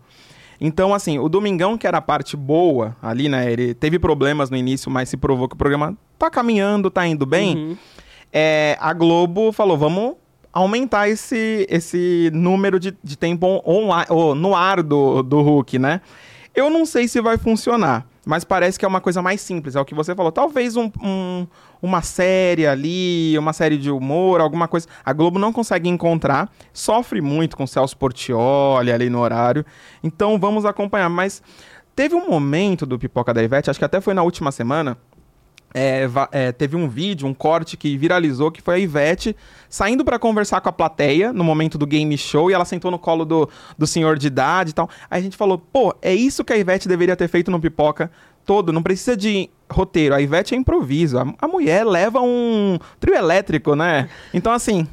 Então, 0.61 0.93
assim, 0.93 1.21
o 1.21 1.29
Domingão, 1.29 1.79
que 1.79 1.87
era 1.87 1.99
a 1.99 2.03
parte 2.03 2.37
boa 2.37 2.97
ali, 3.01 3.29
né? 3.29 3.53
Ele 3.53 3.73
teve 3.73 4.01
problemas 4.01 4.51
no 4.51 4.57
início, 4.57 4.91
mas 4.91 5.11
se 5.11 5.17
provou 5.17 5.49
que 5.49 5.55
o 5.55 5.59
programa 5.59 5.97
tá 6.19 6.29
caminhando, 6.29 6.91
tá 6.91 7.07
indo 7.07 7.25
bem. 7.25 7.57
Uhum. 7.57 7.77
É, 8.33 8.77
a 8.81 8.93
Globo 8.93 9.53
falou: 9.53 9.79
vamos 9.79 10.15
aumentar 10.53 11.09
esse, 11.09 11.67
esse 11.69 12.31
número 12.33 12.79
de, 12.79 12.97
de 13.03 13.17
tempo 13.17 13.63
online, 13.67 14.07
oh, 14.11 14.35
no 14.35 14.55
ar 14.55 14.83
do, 14.83 15.23
do 15.23 15.41
Hulk, 15.41 15.79
né? 15.79 16.01
Eu 16.55 16.69
não 16.69 16.85
sei 16.85 17.09
se 17.09 17.19
vai 17.21 17.39
funcionar, 17.39 18.07
mas 18.27 18.45
parece 18.45 18.79
que 18.79 18.85
é 18.85 18.89
uma 18.89 19.01
coisa 19.01 19.23
mais 19.23 19.41
simples, 19.41 19.75
é 19.75 19.81
o 19.81 19.85
que 19.87 19.95
você 19.95 20.15
falou. 20.15 20.31
Talvez 20.31 20.77
um, 20.77 20.91
um, 21.03 21.47
uma 21.81 22.03
série 22.03 22.67
ali, 22.67 23.37
uma 23.39 23.55
série 23.55 23.79
de 23.79 23.91
humor, 23.91 24.41
alguma 24.41 24.69
coisa. 24.69 24.87
A 25.03 25.15
Globo 25.15 25.39
não 25.39 25.51
consegue 25.51 25.89
encontrar, 25.89 26.53
sofre 26.73 27.23
muito 27.23 27.57
com 27.57 27.67
Celso 27.67 27.97
Portioli 27.97 28.93
ali 28.93 29.09
no 29.09 29.21
horário. 29.21 29.65
Então 30.05 30.39
vamos 30.39 30.67
acompanhar. 30.67 31.09
Mas 31.09 31.43
teve 31.97 32.15
um 32.15 32.29
momento 32.29 32.85
do 32.85 32.99
Pipoca 32.99 33.33
da 33.33 33.43
Ivete, 33.43 33.71
acho 33.71 33.79
que 33.79 33.85
até 33.85 33.99
foi 33.99 34.13
na 34.13 34.23
última 34.23 34.53
semana, 34.53 34.99
é, 35.75 36.09
é, 36.31 36.53
teve 36.53 36.77
um 36.77 36.89
vídeo, 36.89 37.27
um 37.27 37.35
corte 37.35 37.77
que 37.77 37.97
viralizou, 37.97 38.51
que 38.51 38.61
foi 38.61 38.77
a 38.77 38.79
Ivete 38.79 39.37
saindo 39.69 40.05
para 40.05 40.19
conversar 40.19 40.61
com 40.61 40.69
a 40.69 40.73
plateia 40.73 41.33
no 41.33 41.43
momento 41.43 41.79
do 41.79 41.87
game 41.87 42.17
show 42.19 42.51
e 42.51 42.55
ela 42.55 42.65
sentou 42.65 42.91
no 42.91 42.99
colo 42.99 43.25
do, 43.25 43.49
do 43.77 43.87
senhor 43.87 44.19
de 44.19 44.27
idade 44.27 44.71
e 44.71 44.73
tal. 44.75 44.89
Aí 45.11 45.21
a 45.21 45.23
gente 45.23 45.37
falou, 45.37 45.59
pô, 45.59 45.95
é 46.03 46.15
isso 46.15 46.45
que 46.45 46.53
a 46.53 46.57
Ivete 46.57 46.89
deveria 46.89 47.17
ter 47.17 47.29
feito 47.29 47.51
no 47.51 47.61
Pipoca 47.61 48.11
todo, 48.45 48.73
não 48.73 48.83
precisa 48.83 49.17
de 49.17 49.49
roteiro. 49.71 50.15
A 50.15 50.21
Ivete 50.21 50.55
é 50.55 50.59
improviso. 50.59 51.19
A, 51.19 51.35
a 51.39 51.49
mulher 51.49 51.85
leva 51.85 52.21
um 52.21 52.79
trio 53.01 53.15
elétrico, 53.15 53.75
né? 53.75 54.09
Então, 54.35 54.53
assim, 54.53 54.87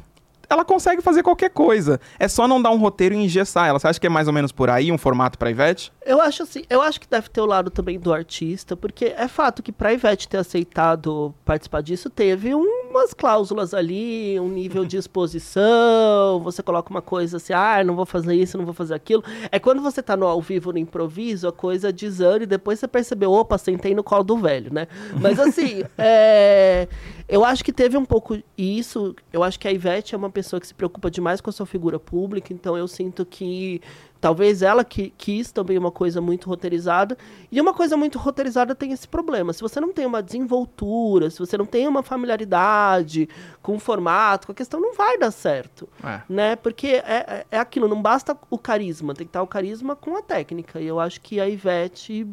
ela 0.50 0.64
consegue 0.64 1.00
fazer 1.00 1.22
qualquer 1.22 1.50
coisa. 1.50 2.00
É 2.18 2.26
só 2.26 2.48
não 2.48 2.60
dar 2.60 2.72
um 2.72 2.76
roteiro 2.76 3.14
e 3.14 3.18
engessar 3.18 3.68
ela. 3.68 3.78
Você 3.78 3.86
acha 3.86 4.00
que 4.00 4.06
é 4.08 4.10
mais 4.10 4.26
ou 4.26 4.34
menos 4.34 4.50
por 4.50 4.68
aí 4.68 4.90
um 4.90 4.98
formato 4.98 5.38
pra 5.38 5.48
Ivete? 5.50 5.92
Eu 6.04 6.20
acho 6.20 6.42
assim, 6.42 6.64
eu 6.68 6.82
acho 6.82 7.00
que 7.00 7.08
deve 7.08 7.28
ter 7.28 7.40
o 7.40 7.46
lado 7.46 7.70
também 7.70 7.98
do 8.00 8.12
artista, 8.12 8.76
porque 8.76 9.14
é 9.16 9.28
fato 9.28 9.62
que 9.62 9.70
pra 9.70 9.92
Ivete 9.92 10.28
ter 10.28 10.38
aceitado 10.38 11.32
participar 11.44 11.82
disso, 11.82 12.10
teve 12.10 12.52
umas 12.90 13.14
cláusulas 13.14 13.72
ali, 13.72 14.38
um 14.40 14.48
nível 14.48 14.84
de 14.84 14.96
exposição, 14.96 16.40
você 16.42 16.62
coloca 16.62 16.90
uma 16.90 17.00
coisa 17.00 17.36
assim, 17.36 17.52
ah, 17.52 17.82
não 17.84 17.94
vou 17.94 18.04
fazer 18.04 18.34
isso, 18.34 18.58
não 18.58 18.64
vou 18.64 18.74
fazer 18.74 18.94
aquilo. 18.94 19.22
É 19.50 19.58
quando 19.58 19.80
você 19.80 20.02
tá 20.02 20.16
no 20.16 20.26
ao 20.26 20.42
vivo, 20.42 20.72
no 20.72 20.78
improviso, 20.78 21.46
a 21.46 21.52
coisa 21.52 21.92
desanda 21.92 22.42
e 22.42 22.46
depois 22.46 22.80
você 22.80 22.88
percebeu, 22.88 23.30
opa, 23.32 23.56
sentei 23.56 23.94
no 23.94 24.02
colo 24.02 24.24
do 24.24 24.36
velho, 24.36 24.72
né? 24.74 24.88
Mas 25.20 25.38
assim, 25.38 25.84
é... 25.96 26.88
eu 27.28 27.44
acho 27.44 27.64
que 27.64 27.72
teve 27.72 27.96
um 27.96 28.04
pouco 28.04 28.36
isso, 28.58 29.14
eu 29.32 29.42
acho 29.44 29.58
que 29.58 29.68
a 29.68 29.72
Ivete 29.72 30.14
é 30.14 30.18
uma 30.18 30.30
pessoa 30.30 30.60
que 30.60 30.66
se 30.66 30.74
preocupa 30.74 31.10
demais 31.10 31.40
com 31.40 31.48
a 31.48 31.52
sua 31.52 31.66
figura 31.66 31.98
pública, 31.98 32.52
então 32.52 32.76
eu 32.76 32.88
sinto 32.88 33.24
que 33.24 33.80
talvez 34.20 34.62
ela 34.62 34.84
que 34.84 35.12
quis 35.16 35.50
também 35.50 35.78
uma 35.78 35.90
coisa 35.90 36.20
muito 36.20 36.48
roteirizada. 36.48 37.16
E 37.50 37.60
uma 37.60 37.72
coisa 37.72 37.96
muito 37.96 38.18
roteirizada 38.18 38.74
tem 38.74 38.92
esse 38.92 39.08
problema. 39.08 39.52
Se 39.52 39.60
você 39.60 39.80
não 39.80 39.92
tem 39.92 40.04
uma 40.04 40.22
desenvoltura, 40.22 41.30
se 41.30 41.38
você 41.38 41.56
não 41.56 41.66
tem 41.66 41.88
uma 41.88 42.02
familiaridade 42.02 43.28
com 43.62 43.76
o 43.76 43.78
formato, 43.78 44.46
com 44.46 44.52
a 44.52 44.54
questão, 44.54 44.80
não 44.80 44.94
vai 44.94 45.18
dar 45.18 45.30
certo. 45.30 45.88
É. 46.04 46.20
Né? 46.28 46.56
Porque 46.56 46.88
é, 46.88 47.02
é, 47.06 47.46
é 47.50 47.58
aquilo, 47.58 47.88
não 47.88 48.00
basta 48.00 48.36
o 48.50 48.58
carisma, 48.58 49.14
tem 49.14 49.26
que 49.26 49.30
estar 49.30 49.42
o 49.42 49.46
carisma 49.46 49.96
com 49.96 50.16
a 50.16 50.22
técnica. 50.22 50.80
E 50.80 50.86
eu 50.86 51.00
acho 51.00 51.20
que 51.20 51.40
a 51.40 51.48
Ivete, 51.48 52.26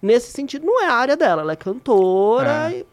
nesse 0.00 0.30
sentido, 0.32 0.66
não 0.66 0.82
é 0.82 0.88
a 0.88 0.94
área 0.94 1.16
dela. 1.16 1.42
Ela 1.42 1.52
é 1.52 1.56
cantora 1.56 2.70
é. 2.70 2.80
e 2.80 2.86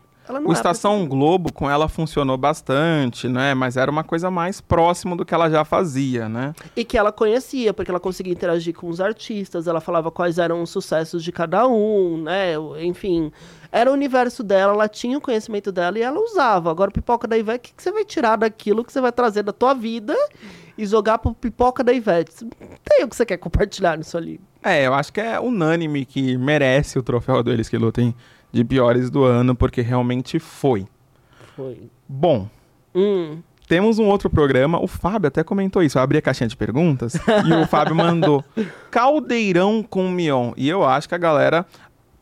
o 0.46 0.54
Estação 0.54 1.08
Globo 1.08 1.52
com 1.52 1.70
ela 1.70 1.88
funcionou 1.88 2.38
bastante, 2.38 3.28
né? 3.28 3.54
Mas 3.54 3.78
era 3.78 3.90
uma 3.90 4.04
coisa 4.04 4.30
mais 4.30 4.62
próxima 4.62 5.16
do 5.16 5.26
que 5.26 5.34
ela 5.34 5.50
já 5.50 5.66
fazia, 5.66 6.30
né? 6.30 6.54
E 6.76 6.86
que 6.86 6.98
ela 6.98 7.12
conhecia, 7.12 7.74
porque 7.74 7.90
ela 7.90 8.00
conseguia 8.00 8.34
interagir 8.34 8.76
com 8.76 8.88
os 8.88 9.02
artistas, 9.02 9.68
ela 9.68 9.82
falava 9.82 10.12
quais 10.12 10.38
eram 10.38 10.62
os 10.62 10.70
sucessos 10.70 11.24
de 11.24 11.32
cada 11.32 11.68
um, 11.68 12.22
né? 12.22 12.54
Enfim, 12.82 13.32
era 13.72 13.90
o 13.90 13.94
universo 13.94 14.44
dela, 14.44 14.74
ela 14.74 14.88
tinha 14.88 15.18
o 15.18 15.22
conhecimento 15.22 15.72
dela 15.72 15.98
e 15.98 16.02
ela 16.02 16.20
usava. 16.20 16.70
Agora, 16.72 16.92
pipoca 16.92 17.28
da 17.28 17.38
Ivete, 17.38 17.72
o 17.72 17.76
que, 17.76 17.84
você 17.84 17.92
vai 17.92 18.06
tirar 18.06 18.36
daquilo 18.36 18.84
que 18.84 18.92
você 18.94 19.02
vai 19.02 19.12
trazer 19.12 19.44
da 19.44 19.54
tua 19.54 19.74
vida 19.74 20.16
e 20.78 20.86
jogar 20.86 21.18
pro 21.20 21.34
pipoca 21.34 21.84
da 21.84 21.94
Ivete? 21.94 22.44
Não 22.44 22.50
tem 22.84 23.06
o 23.06 23.10
que 23.10 23.16
você 23.16 23.26
quer 23.26 23.38
compartilhar 23.38 23.98
nisso 23.98 24.18
ali. 24.18 24.40
É, 24.64 24.86
eu 24.86 24.94
acho 24.94 25.14
que 25.14 25.22
é 25.22 25.40
unânime 25.40 26.06
que 26.06 26.38
merece 26.38 27.00
o 27.00 27.04
troféu 27.04 27.42
do 27.42 27.52
Eles 27.52 27.70
que 27.70 27.78
Lutem 27.78 28.14
de 28.51 28.63
piores 28.63 29.10
do 29.10 29.24
ano, 29.24 29.56
porque 29.56 29.82
realmente 29.82 30.39
foi. 30.39 30.86
Foi. 31.56 31.89
Bom, 32.08 32.48
Hum. 32.96 33.39
temos 33.68 34.00
um 34.00 34.06
outro 34.08 34.29
programa, 34.29 34.82
o 34.82 34.88
Fábio 34.88 35.27
até 35.27 35.44
comentou 35.44 35.84
isso, 35.84 35.98
eu 35.98 36.01
abri 36.01 36.18
a 36.18 36.22
caixinha 36.22 36.48
de 36.48 36.58
perguntas 36.58 37.13
e 37.48 37.53
o 37.53 37.68
Fábio 37.68 37.96
mandou 37.96 38.44
Caldeirão 38.89 39.84
com 39.84 40.10
Mion. 40.10 40.51
E 40.58 40.68
eu 40.68 40.84
acho 40.84 41.08
que 41.08 41.15
a 41.15 41.20
galera, 41.20 41.65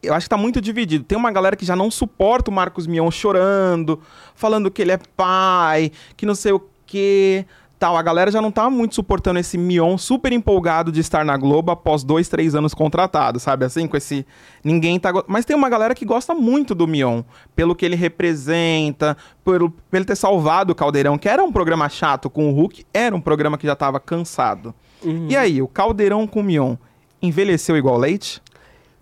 eu 0.04 0.14
acho 0.14 0.26
que 0.26 0.30
tá 0.30 0.38
muito 0.38 0.60
dividido. 0.62 1.04
Tem 1.04 1.18
uma 1.18 1.32
galera 1.32 1.56
que 1.56 1.66
já 1.66 1.76
não 1.76 1.90
suporta 1.90 2.52
o 2.52 2.54
Marcos 2.54 2.86
Mion 2.86 3.10
chorando, 3.10 4.00
falando 4.36 4.70
que 4.70 4.82
ele 4.82 4.92
é 4.92 5.00
pai, 5.16 5.92
que 6.16 6.26
não 6.26 6.36
sei 6.36 6.52
o 6.52 6.62
quê. 6.86 7.46
Tal, 7.80 7.96
a 7.96 8.02
galera 8.02 8.32
já 8.32 8.42
não 8.42 8.52
tá 8.52 8.70
muito 8.72 8.96
suportando 8.96 9.38
esse 9.40 9.56
Mion 9.56 10.00
super 10.00 10.34
empolgado 10.34 10.92
de 10.92 11.00
estar 11.00 11.24
na 11.24 11.38
Globo 11.38 11.72
após 11.72 12.04
dois, 12.04 12.28
três 12.28 12.56
anos 12.56 12.74
contratado, 12.74 13.40
sabe? 13.40 13.66
Assim, 13.66 13.88
com 13.88 13.96
esse. 13.96 14.26
Ninguém 14.64 15.00
tá. 15.00 15.12
Mas 15.28 15.46
tem 15.46 15.56
uma 15.56 15.70
galera 15.70 15.94
que 15.94 16.04
gosta 16.04 16.34
muito 16.34 16.74
do 16.74 16.88
Mion, 16.88 17.22
pelo 17.56 17.76
que 17.76 17.86
ele 17.86 17.96
representa, 17.96 19.16
pelo, 19.46 19.70
por 19.70 19.96
ele 19.96 20.06
ter 20.06 20.16
salvado 20.16 20.74
o 20.74 20.76
Caldeirão, 20.76 21.20
que 21.20 21.30
era 21.30 21.44
um 21.44 21.52
programa 21.52 21.88
chato 21.88 22.32
com 22.32 22.50
o 22.50 22.54
Hulk, 22.54 22.84
era 22.92 23.16
um 23.16 23.22
programa 23.22 23.60
que 23.60 23.68
já 23.68 23.76
tava 23.76 24.00
cansado. 24.00 24.74
Uhum. 25.04 25.28
E 25.30 25.38
aí, 25.38 25.62
o 25.62 25.68
Caldeirão 25.68 26.26
com 26.26 26.40
o 26.40 26.44
Mion 26.44 26.76
envelheceu 27.22 27.78
igual 27.78 27.98
leite? 27.98 28.42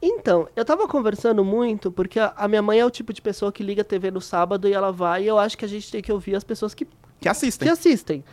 Então, 0.02 0.48
eu 0.54 0.66
tava 0.66 0.86
conversando 0.88 1.44
muito, 1.46 1.90
porque 1.92 2.20
a, 2.20 2.34
a 2.36 2.48
minha 2.48 2.62
mãe 2.62 2.80
é 2.80 2.86
o 2.86 2.92
tipo 2.92 3.14
de 3.14 3.22
pessoa 3.22 3.52
que 3.52 3.64
liga 3.64 3.82
a 3.82 3.86
TV 3.86 4.12
no 4.12 4.20
sábado 4.22 4.68
e 4.68 4.74
ela 4.74 4.92
vai, 4.92 5.24
e 5.24 5.28
eu 5.28 5.40
acho 5.40 5.58
que 5.58 5.64
a 5.66 5.68
gente 5.68 5.90
tem 5.90 6.02
que 6.02 6.12
ouvir 6.12 6.36
as 6.36 6.44
pessoas 6.44 6.74
que, 6.74 6.86
Que 7.22 7.30
assistem. 7.30 7.66
que 7.66 7.72
assistem. 7.72 8.24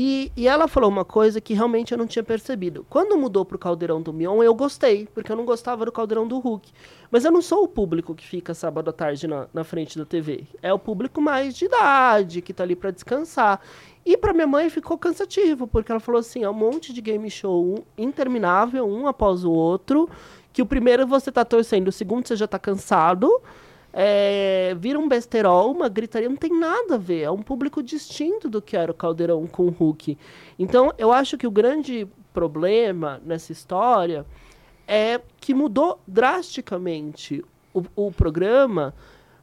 E, 0.00 0.30
e 0.36 0.46
ela 0.46 0.68
falou 0.68 0.88
uma 0.88 1.04
coisa 1.04 1.40
que 1.40 1.52
realmente 1.52 1.90
eu 1.90 1.98
não 1.98 2.06
tinha 2.06 2.22
percebido. 2.22 2.86
Quando 2.88 3.18
mudou 3.18 3.44
pro 3.44 3.58
Caldeirão 3.58 4.00
do 4.00 4.12
Mion, 4.12 4.40
eu 4.44 4.54
gostei, 4.54 5.08
porque 5.12 5.32
eu 5.32 5.34
não 5.34 5.44
gostava 5.44 5.84
do 5.84 5.90
Caldeirão 5.90 6.28
do 6.28 6.38
Hulk. 6.38 6.70
Mas 7.10 7.24
eu 7.24 7.32
não 7.32 7.42
sou 7.42 7.64
o 7.64 7.68
público 7.68 8.14
que 8.14 8.24
fica 8.24 8.54
sábado 8.54 8.90
à 8.90 8.92
tarde 8.92 9.26
na, 9.26 9.48
na 9.52 9.64
frente 9.64 9.98
da 9.98 10.04
TV. 10.04 10.44
É 10.62 10.72
o 10.72 10.78
público 10.78 11.20
mais 11.20 11.52
de 11.56 11.64
idade, 11.64 12.40
que 12.40 12.54
tá 12.54 12.62
ali 12.62 12.76
para 12.76 12.92
descansar. 12.92 13.60
E 14.06 14.16
para 14.16 14.32
minha 14.32 14.46
mãe 14.46 14.70
ficou 14.70 14.96
cansativo, 14.96 15.66
porque 15.66 15.90
ela 15.90 16.00
falou 16.00 16.20
assim: 16.20 16.44
é 16.44 16.48
um 16.48 16.54
monte 16.54 16.92
de 16.92 17.00
game 17.00 17.28
show 17.28 17.84
interminável, 17.98 18.86
um 18.86 19.08
após 19.08 19.42
o 19.42 19.50
outro. 19.50 20.08
Que 20.52 20.62
o 20.62 20.66
primeiro 20.66 21.08
você 21.08 21.32
tá 21.32 21.44
torcendo, 21.44 21.88
o 21.88 21.92
segundo 21.92 22.28
você 22.28 22.36
já 22.36 22.46
tá 22.46 22.56
cansado. 22.56 23.28
É, 24.00 24.76
vira 24.78 24.96
um 24.96 25.08
besterol, 25.08 25.72
uma 25.72 25.88
gritaria, 25.88 26.28
não 26.28 26.36
tem 26.36 26.56
nada 26.56 26.94
a 26.94 26.98
ver. 26.98 27.22
É 27.22 27.30
um 27.32 27.42
público 27.42 27.82
distinto 27.82 28.48
do 28.48 28.62
que 28.62 28.76
era 28.76 28.92
o 28.92 28.94
Caldeirão 28.94 29.44
com 29.48 29.64
o 29.64 29.70
Hulk. 29.70 30.16
Então, 30.56 30.92
eu 30.96 31.10
acho 31.10 31.36
que 31.36 31.48
o 31.48 31.50
grande 31.50 32.06
problema 32.32 33.20
nessa 33.24 33.50
história 33.50 34.24
é 34.86 35.20
que 35.40 35.52
mudou 35.52 35.98
drasticamente 36.06 37.44
o, 37.74 37.82
o 37.96 38.12
programa, 38.12 38.94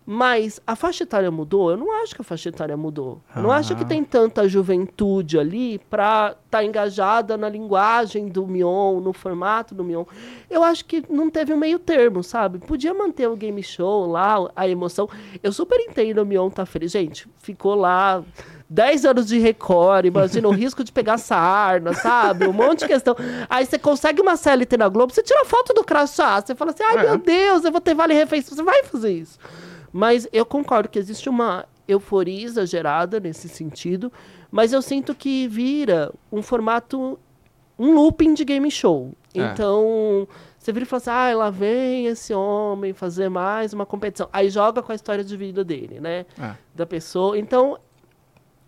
mas 0.05 0.61
a 0.67 0.75
faixa 0.75 1.03
etária 1.03 1.31
mudou? 1.31 1.71
Eu 1.71 1.77
não 1.77 1.91
acho 2.03 2.13
que 2.13 2.21
a 2.21 2.23
faixa 2.23 2.49
etária 2.49 2.77
mudou. 2.77 3.21
Não 3.35 3.51
acho 3.51 3.75
que 3.75 3.83
Ah. 3.83 3.87
tem 3.87 4.03
tanta 4.03 4.47
juventude 4.47 5.39
ali 5.39 5.79
para 5.89 6.35
estar 6.45 6.63
engajada 6.63 7.35
na 7.35 7.49
linguagem 7.49 8.27
do 8.27 8.45
Mion, 8.45 8.99
no 8.99 9.11
formato 9.13 9.73
do 9.73 9.83
Mion. 9.83 10.05
Eu 10.49 10.63
acho 10.63 10.85
que 10.85 11.03
não 11.09 11.29
teve 11.29 11.53
um 11.53 11.57
meio 11.57 11.79
termo, 11.79 12.23
sabe? 12.23 12.59
Podia 12.59 12.93
manter 12.93 13.27
o 13.27 13.35
game 13.35 13.63
show 13.63 14.05
lá, 14.05 14.35
a 14.55 14.67
emoção. 14.67 15.09
Eu 15.41 15.51
super 15.51 15.79
entendo 15.79 16.21
o 16.21 16.25
Mion 16.25 16.49
tá 16.51 16.65
feliz. 16.65 16.91
Gente, 16.91 17.27
ficou 17.39 17.73
lá 17.73 18.23
10 18.69 19.05
anos 19.05 19.25
de 19.27 19.39
recorde, 19.39 20.07
imagina 20.07 20.47
o 20.47 20.51
risco 20.53 20.83
de 20.83 20.91
pegar 20.91 21.17
sarna, 21.17 21.93
sabe? 21.93 22.47
Um 22.47 22.53
monte 22.53 22.79
de 22.81 22.87
questão. 22.87 23.15
Aí 23.49 23.65
você 23.65 23.79
consegue 23.79 24.21
uma 24.21 24.35
CLT 24.35 24.77
na 24.77 24.87
Globo, 24.87 25.11
você 25.13 25.23
tira 25.23 25.45
foto 25.45 25.73
do 25.73 25.83
crachá, 25.83 26.39
você 26.41 26.53
fala 26.53 26.71
assim, 26.71 26.83
ai 26.83 26.97
É. 26.97 27.09
meu 27.09 27.17
Deus, 27.17 27.63
eu 27.65 27.71
vou 27.71 27.81
ter 27.81 27.95
vale 27.95 28.13
refeição. 28.13 28.55
Você 28.55 28.63
vai 28.63 28.83
fazer 28.83 29.11
isso. 29.11 29.39
Mas 29.97 30.27
eu 30.33 30.45
concordo 30.45 30.89
que 30.89 30.99
existe 30.99 31.29
uma 31.29 31.65
euforia 31.87 32.43
exagerada 32.43 33.17
nesse 33.17 33.47
sentido, 33.47 34.11
mas 34.51 34.73
eu 34.73 34.81
sinto 34.81 35.15
que 35.15 35.47
vira 35.47 36.13
um 36.29 36.41
formato, 36.41 37.17
um 37.79 37.93
looping 37.93 38.33
de 38.33 38.43
game 38.43 38.69
show. 38.69 39.13
É. 39.33 39.39
Então, 39.39 40.27
você 40.59 40.73
vira 40.73 40.83
e 40.83 40.85
fala 40.85 40.97
assim, 40.97 41.09
ah, 41.09 41.37
lá 41.37 41.49
vem 41.49 42.07
esse 42.07 42.33
homem 42.33 42.91
fazer 42.91 43.29
mais 43.29 43.71
uma 43.71 43.85
competição. 43.85 44.27
Aí 44.33 44.49
joga 44.49 44.83
com 44.83 44.91
a 44.91 44.95
história 44.95 45.23
de 45.23 45.37
vida 45.37 45.63
dele, 45.63 46.01
né? 46.01 46.25
É. 46.37 46.55
Da 46.75 46.85
pessoa. 46.85 47.39
Então, 47.39 47.79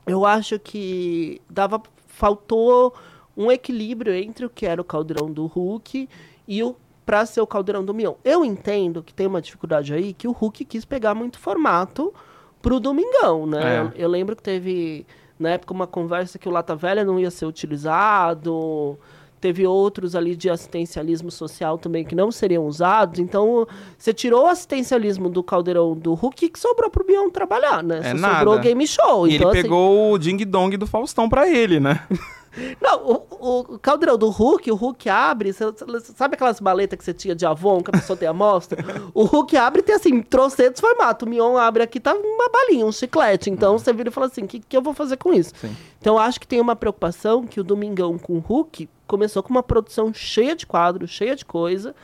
eu 0.06 0.26
acho 0.26 0.58
que 0.58 1.42
dava 1.50 1.84
faltou 2.08 2.96
um 3.36 3.52
equilíbrio 3.52 4.14
entre 4.14 4.46
o 4.46 4.50
que 4.50 4.66
era 4.66 4.82
o 4.82 4.86
caldeirão 4.86 5.30
do 5.30 5.46
Hulk 5.46 6.08
e 6.48 6.64
o 6.64 6.74
para 7.08 7.26
ser 7.26 7.40
o 7.40 7.48
caldeirão 7.48 7.86
do 7.86 7.94
Mion. 7.94 8.16
Eu 8.22 8.44
entendo 8.44 9.02
que 9.02 9.14
tem 9.14 9.26
uma 9.26 9.42
dificuldade 9.42 9.94
aí 9.94 10.12
que 10.12 10.28
o 10.28 10.34
Hulk 10.34 10.66
quis 10.66 10.84
pegar 10.84 11.16
muito 11.16 11.40
formato 11.40 12.14
pro 12.62 12.82
Domingão, 12.82 13.48
né? 13.48 13.78
É. 13.78 13.80
Eu, 13.80 13.92
eu 13.96 14.10
lembro 14.10 14.36
que 14.36 14.44
teve 14.44 15.08
na 15.40 15.52
época 15.52 15.74
uma 15.74 15.88
conversa 15.88 16.38
que 16.38 16.50
o 16.50 16.52
Lata 16.52 16.76
Velha 16.76 17.06
não 17.06 17.18
ia 17.18 17.32
ser 17.32 17.46
utilizado. 17.46 19.00
Teve 19.40 19.66
outros 19.66 20.16
ali 20.16 20.36
de 20.36 20.50
assistencialismo 20.50 21.32
social 21.32 21.78
também 21.78 22.04
que 22.04 22.14
não 22.14 22.30
seriam 22.30 22.66
usados. 22.66 23.22
Então, 23.22 23.66
você 23.98 24.14
tirou 24.14 24.44
o 24.44 24.48
assistencialismo 24.48 25.30
do 25.30 25.42
caldeirão 25.42 25.96
do 25.96 26.14
Hulk 26.14 26.50
que 26.50 26.60
sobrou 26.60 26.90
pro 26.90 27.06
Bion 27.06 27.30
trabalhar, 27.30 27.82
né? 27.82 28.00
É 28.00 28.12
Só 28.12 28.18
nada. 28.18 28.40
sobrou 28.40 28.60
game 28.60 28.86
show. 28.86 29.26
E 29.26 29.36
então, 29.36 29.50
ele 29.50 29.60
assim, 29.60 29.62
pegou 29.62 30.12
o 30.12 30.18
Ding 30.18 30.44
Dong 30.44 30.76
do 30.76 30.86
Faustão 30.86 31.30
pra 31.30 31.48
ele, 31.48 31.80
né? 31.80 32.06
Não, 32.82 33.26
o, 33.40 33.74
o 33.74 33.80
caldeirão 33.80 34.18
do 34.18 34.30
Hulk, 34.30 34.72
o 34.72 34.76
Hulk 34.76 35.10
abre, 35.10 35.54
sabe 35.54 36.36
aquelas 36.36 36.60
maletas 36.60 36.98
que 36.98 37.06
você 37.06 37.14
tinha 37.14 37.36
de 37.36 37.46
Avon, 37.46 37.82
que 37.82 37.90
a 37.90 37.94
pessoa 38.00 38.18
tem 38.18 38.28
amostra? 38.28 38.84
o 39.14 39.24
Hulk 39.24 39.56
abre 39.58 39.82
e 39.82 39.84
tem 39.84 39.96
assim, 39.96 40.22
trocentos 40.22 40.82
formatos. 40.82 41.28
O 41.28 41.30
Mion 41.30 41.58
abre 41.58 41.84
aqui, 41.84 42.00
tá 42.00 42.14
uma 42.14 42.50
balinha, 42.50 42.86
um 42.86 42.92
chiclete. 42.92 43.50
Então 43.50 43.78
você 43.78 43.94
vira 43.94 44.10
e 44.10 44.12
fala 44.12 44.28
assim, 44.28 44.44
o 44.44 44.48
que, 44.48 44.60
que 44.60 44.76
eu 44.76 44.82
vou 44.82 44.94
fazer 44.94 45.18
com 45.18 45.34
isso? 45.34 45.54
Sim. 45.60 45.76
Então 46.00 46.18
acho 46.18 46.40
que 46.40 46.48
tem 46.48 46.60
uma 46.60 46.76
preocupação 46.76 47.46
que 47.46 47.60
o 47.60 47.64
Domingão 47.64 48.18
com 48.18 48.34
o 48.34 48.40
Hulk 48.40 48.90
começou 49.06 49.42
com 49.42 49.50
uma 49.50 49.64
produção 49.64 50.14
cheia 50.14 50.56
de 50.56 50.66
quadros, 50.66 51.10
cheia 51.10 51.36
de 51.36 51.46
coisa. 51.46 51.96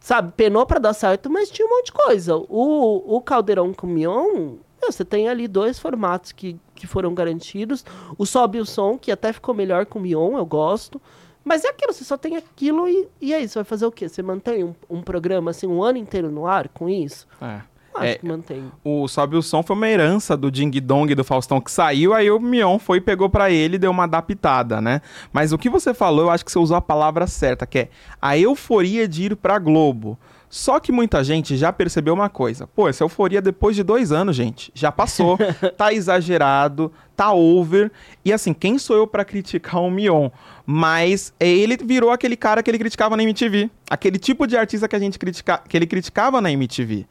Sabe, 0.00 0.32
penou 0.36 0.64
pra 0.64 0.78
dar 0.78 0.94
certo, 0.94 1.28
mas 1.28 1.50
tinha 1.50 1.66
um 1.66 1.70
monte 1.70 1.86
de 1.86 1.92
coisa. 1.92 2.36
O, 2.36 3.16
o 3.16 3.20
Caldeirão 3.20 3.74
com 3.74 3.86
o 3.86 3.90
Mion, 3.90 4.58
meu, 4.80 4.92
você 4.92 5.04
tem 5.04 5.28
ali 5.28 5.48
dois 5.48 5.78
formatos 5.78 6.32
que, 6.32 6.56
que 6.78 6.86
foram 6.86 7.12
garantidos. 7.12 7.84
O 8.16 8.24
Sobe 8.24 8.60
o 8.60 8.64
Som, 8.64 8.96
que 8.96 9.10
até 9.10 9.32
ficou 9.32 9.54
melhor 9.54 9.84
com 9.86 9.98
o 9.98 10.02
Mion, 10.02 10.38
eu 10.38 10.46
gosto. 10.46 11.00
Mas 11.44 11.64
é 11.64 11.68
aquilo, 11.68 11.92
você 11.92 12.04
só 12.04 12.16
tem 12.16 12.36
aquilo 12.36 12.88
e, 12.88 13.08
e 13.20 13.34
aí, 13.34 13.48
você 13.48 13.54
vai 13.58 13.64
fazer 13.64 13.86
o 13.86 13.92
quê? 13.92 14.08
Você 14.08 14.22
mantém 14.22 14.64
um, 14.64 14.74
um 14.88 15.02
programa 15.02 15.50
assim 15.50 15.66
um 15.66 15.82
ano 15.82 15.98
inteiro 15.98 16.30
no 16.30 16.46
ar 16.46 16.68
com 16.68 16.88
isso? 16.88 17.26
É. 17.40 17.60
Acho 17.94 18.04
É, 18.04 18.14
que 18.16 18.26
mantém. 18.26 18.70
O 18.84 19.08
Sobe 19.08 19.36
o 19.36 19.42
Som 19.42 19.62
foi 19.62 19.74
uma 19.74 19.88
herança 19.88 20.36
do 20.36 20.50
Ding 20.50 20.70
Dong 20.80 21.12
do 21.14 21.24
Faustão 21.24 21.60
que 21.60 21.70
saiu, 21.70 22.14
aí 22.14 22.30
o 22.30 22.38
Mion 22.38 22.78
foi, 22.78 23.00
pegou 23.00 23.28
pra 23.28 23.50
ele 23.50 23.76
e 23.76 23.78
deu 23.78 23.90
uma 23.90 24.04
adaptada, 24.04 24.80
né? 24.80 25.00
Mas 25.32 25.52
o 25.52 25.58
que 25.58 25.68
você 25.70 25.92
falou, 25.92 26.26
eu 26.26 26.30
acho 26.30 26.44
que 26.44 26.52
você 26.52 26.58
usou 26.58 26.76
a 26.76 26.82
palavra 26.82 27.26
certa, 27.26 27.66
que 27.66 27.78
é 27.78 27.88
a 28.20 28.38
euforia 28.38 29.08
de 29.08 29.24
ir 29.24 29.36
pra 29.36 29.58
Globo. 29.58 30.18
Só 30.50 30.80
que 30.80 30.90
muita 30.90 31.22
gente 31.22 31.56
já 31.56 31.72
percebeu 31.72 32.14
uma 32.14 32.28
coisa. 32.28 32.66
Pô, 32.66 32.88
essa 32.88 33.04
euforia 33.04 33.42
depois 33.42 33.76
de 33.76 33.82
dois 33.82 34.12
anos, 34.12 34.34
gente. 34.34 34.70
Já 34.74 34.90
passou. 34.90 35.38
tá 35.76 35.92
exagerado, 35.92 36.90
tá 37.14 37.32
over. 37.32 37.92
E 38.24 38.32
assim, 38.32 38.54
quem 38.54 38.78
sou 38.78 38.96
eu 38.96 39.06
pra 39.06 39.24
criticar 39.24 39.82
o 39.82 39.90
Mion? 39.90 40.30
Mas 40.64 41.32
ele 41.38 41.76
virou 41.76 42.10
aquele 42.10 42.36
cara 42.36 42.62
que 42.62 42.70
ele 42.70 42.78
criticava 42.78 43.16
na 43.16 43.22
MTV. 43.22 43.70
Aquele 43.90 44.18
tipo 44.18 44.46
de 44.46 44.56
artista 44.56 44.88
que 44.88 44.96
a 44.96 44.98
gente 44.98 45.18
critica, 45.18 45.58
que 45.68 45.76
ele 45.76 45.86
criticava 45.86 46.40
na 46.40 46.50
MTV. 46.50 47.06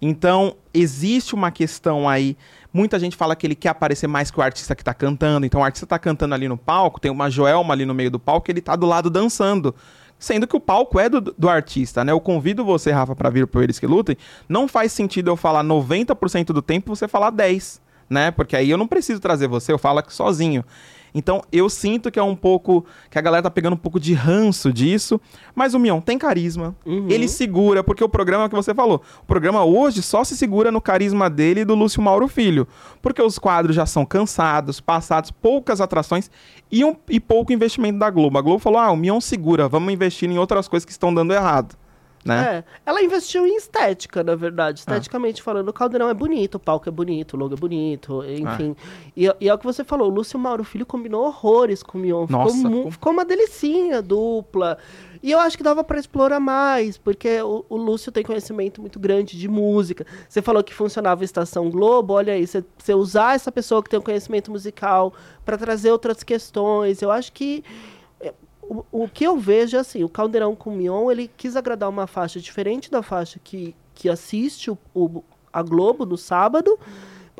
Então, 0.00 0.56
existe 0.74 1.34
uma 1.34 1.50
questão 1.50 2.08
aí. 2.08 2.36
Muita 2.72 2.98
gente 2.98 3.16
fala 3.16 3.36
que 3.36 3.46
ele 3.46 3.54
quer 3.54 3.68
aparecer 3.68 4.06
mais 4.06 4.30
que 4.30 4.38
o 4.38 4.42
artista 4.42 4.74
que 4.74 4.82
tá 4.82 4.92
cantando. 4.92 5.46
Então, 5.46 5.60
o 5.60 5.64
artista 5.64 5.86
tá 5.86 5.98
cantando 5.98 6.34
ali 6.34 6.48
no 6.48 6.58
palco, 6.58 7.00
tem 7.00 7.10
uma 7.10 7.30
Joelma 7.30 7.72
ali 7.72 7.86
no 7.86 7.94
meio 7.94 8.10
do 8.10 8.18
palco, 8.18 8.50
ele 8.50 8.60
tá 8.60 8.74
do 8.76 8.86
lado 8.86 9.08
dançando. 9.08 9.74
Sendo 10.22 10.46
que 10.46 10.54
o 10.54 10.60
palco 10.60 11.00
é 11.00 11.08
do, 11.08 11.20
do 11.20 11.48
artista, 11.48 12.04
né? 12.04 12.12
Eu 12.12 12.20
convido 12.20 12.64
você, 12.64 12.92
Rafa, 12.92 13.16
pra 13.16 13.28
vir 13.28 13.44
pro 13.44 13.60
Eles 13.60 13.80
Que 13.80 13.88
Lutem. 13.88 14.16
Não 14.48 14.68
faz 14.68 14.92
sentido 14.92 15.28
eu 15.28 15.36
falar 15.36 15.64
90% 15.64 16.46
do 16.52 16.62
tempo 16.62 16.94
você 16.94 17.08
falar 17.08 17.32
10%, 17.32 17.80
né? 18.08 18.30
Porque 18.30 18.54
aí 18.54 18.70
eu 18.70 18.78
não 18.78 18.86
preciso 18.86 19.18
trazer 19.18 19.48
você, 19.48 19.72
eu 19.72 19.78
falo 19.78 19.98
aqui 19.98 20.14
sozinho. 20.14 20.64
Então, 21.14 21.42
eu 21.52 21.68
sinto 21.68 22.10
que 22.10 22.18
é 22.18 22.22
um 22.22 22.34
pouco. 22.34 22.84
que 23.10 23.18
a 23.18 23.20
galera 23.20 23.42
tá 23.42 23.50
pegando 23.50 23.74
um 23.74 23.78
pouco 23.78 24.00
de 24.00 24.14
ranço 24.14 24.72
disso. 24.72 25.20
Mas 25.54 25.74
o 25.74 25.78
Mion 25.78 26.00
tem 26.00 26.18
carisma. 26.18 26.74
Uhum. 26.86 27.06
Ele 27.08 27.28
segura, 27.28 27.84
porque 27.84 28.02
o 28.02 28.08
programa 28.08 28.48
que 28.48 28.54
você 28.54 28.74
falou. 28.74 29.02
O 29.22 29.26
programa 29.26 29.64
hoje 29.64 30.02
só 30.02 30.24
se 30.24 30.36
segura 30.36 30.70
no 30.70 30.80
carisma 30.80 31.28
dele 31.28 31.60
e 31.60 31.64
do 31.64 31.74
Lúcio 31.74 32.00
Mauro 32.00 32.28
Filho. 32.28 32.66
Porque 33.00 33.20
os 33.20 33.38
quadros 33.38 33.76
já 33.76 33.86
são 33.86 34.04
cansados, 34.04 34.80
passados, 34.80 35.30
poucas 35.30 35.80
atrações 35.80 36.30
e, 36.70 36.84
um, 36.84 36.96
e 37.08 37.20
pouco 37.20 37.52
investimento 37.52 37.98
da 37.98 38.10
Globo. 38.10 38.38
A 38.38 38.42
Globo 38.42 38.58
falou: 38.58 38.78
ah, 38.78 38.90
o 38.90 38.96
Mion 38.96 39.20
segura, 39.20 39.68
vamos 39.68 39.92
investir 39.92 40.30
em 40.30 40.38
outras 40.38 40.68
coisas 40.68 40.84
que 40.84 40.92
estão 40.92 41.12
dando 41.12 41.34
errado. 41.34 41.76
Né? 42.24 42.58
É, 42.58 42.64
ela 42.86 43.02
investiu 43.02 43.46
em 43.46 43.56
estética, 43.56 44.22
na 44.22 44.34
verdade. 44.34 44.80
Esteticamente 44.80 45.42
falando, 45.42 45.68
o 45.68 45.72
caldeirão 45.72 46.08
é 46.08 46.14
bonito, 46.14 46.54
o 46.56 46.60
palco 46.60 46.88
é 46.88 46.92
bonito, 46.92 47.34
o 47.34 47.36
logo 47.36 47.54
é 47.54 47.56
bonito, 47.56 48.22
enfim. 48.24 48.76
E, 49.16 49.28
e 49.40 49.48
é 49.48 49.54
o 49.54 49.58
que 49.58 49.64
você 49.64 49.82
falou, 49.84 50.08
o 50.10 50.14
Lúcio 50.14 50.38
Mauro 50.38 50.64
Filho 50.64 50.86
combinou 50.86 51.24
horrores 51.26 51.82
com 51.82 51.98
o 51.98 52.00
Mion. 52.00 52.26
Ficou, 52.26 52.42
Nossa, 52.44 52.56
mu- 52.56 52.76
ficou- 52.76 52.90
ficou 52.92 53.12
uma 53.12 53.24
delicinha 53.24 54.00
dupla. 54.00 54.78
E 55.22 55.30
eu 55.30 55.38
acho 55.38 55.56
que 55.56 55.62
dava 55.62 55.84
pra 55.84 56.00
explorar 56.00 56.40
mais, 56.40 56.98
porque 56.98 57.40
o, 57.42 57.64
o 57.68 57.76
Lúcio 57.76 58.10
tem 58.10 58.24
conhecimento 58.24 58.80
muito 58.80 58.98
grande 58.98 59.38
de 59.38 59.46
música. 59.46 60.04
Você 60.28 60.42
falou 60.42 60.64
que 60.64 60.74
funcionava 60.74 61.22
a 61.22 61.24
Estação 61.24 61.70
Globo, 61.70 62.14
olha 62.14 62.32
aí, 62.32 62.44
você, 62.44 62.64
usar 62.94 63.36
essa 63.36 63.52
pessoa 63.52 63.82
que 63.84 63.88
tem 63.90 64.00
um 64.00 64.02
conhecimento 64.02 64.50
musical 64.50 65.12
pra 65.44 65.56
trazer 65.56 65.92
outras 65.92 66.24
questões. 66.24 67.00
Eu 67.02 67.10
acho 67.12 67.32
que 67.32 67.62
o, 68.62 68.84
o 68.90 69.08
que 69.08 69.24
eu 69.24 69.36
vejo 69.36 69.76
é 69.76 69.80
assim, 69.80 70.02
o 70.04 70.08
Caldeirão 70.08 70.54
com 70.56 70.70
o 70.70 70.76
Mion, 70.76 71.10
ele 71.10 71.30
quis 71.36 71.56
agradar 71.56 71.88
uma 71.88 72.06
faixa 72.06 72.40
diferente 72.40 72.90
da 72.90 73.02
faixa 73.02 73.38
que, 73.42 73.74
que 73.94 74.08
assiste 74.08 74.70
o, 74.70 74.78
o- 74.94 75.22
a 75.52 75.62
Globo 75.62 76.06
no 76.06 76.16
sábado. 76.16 76.78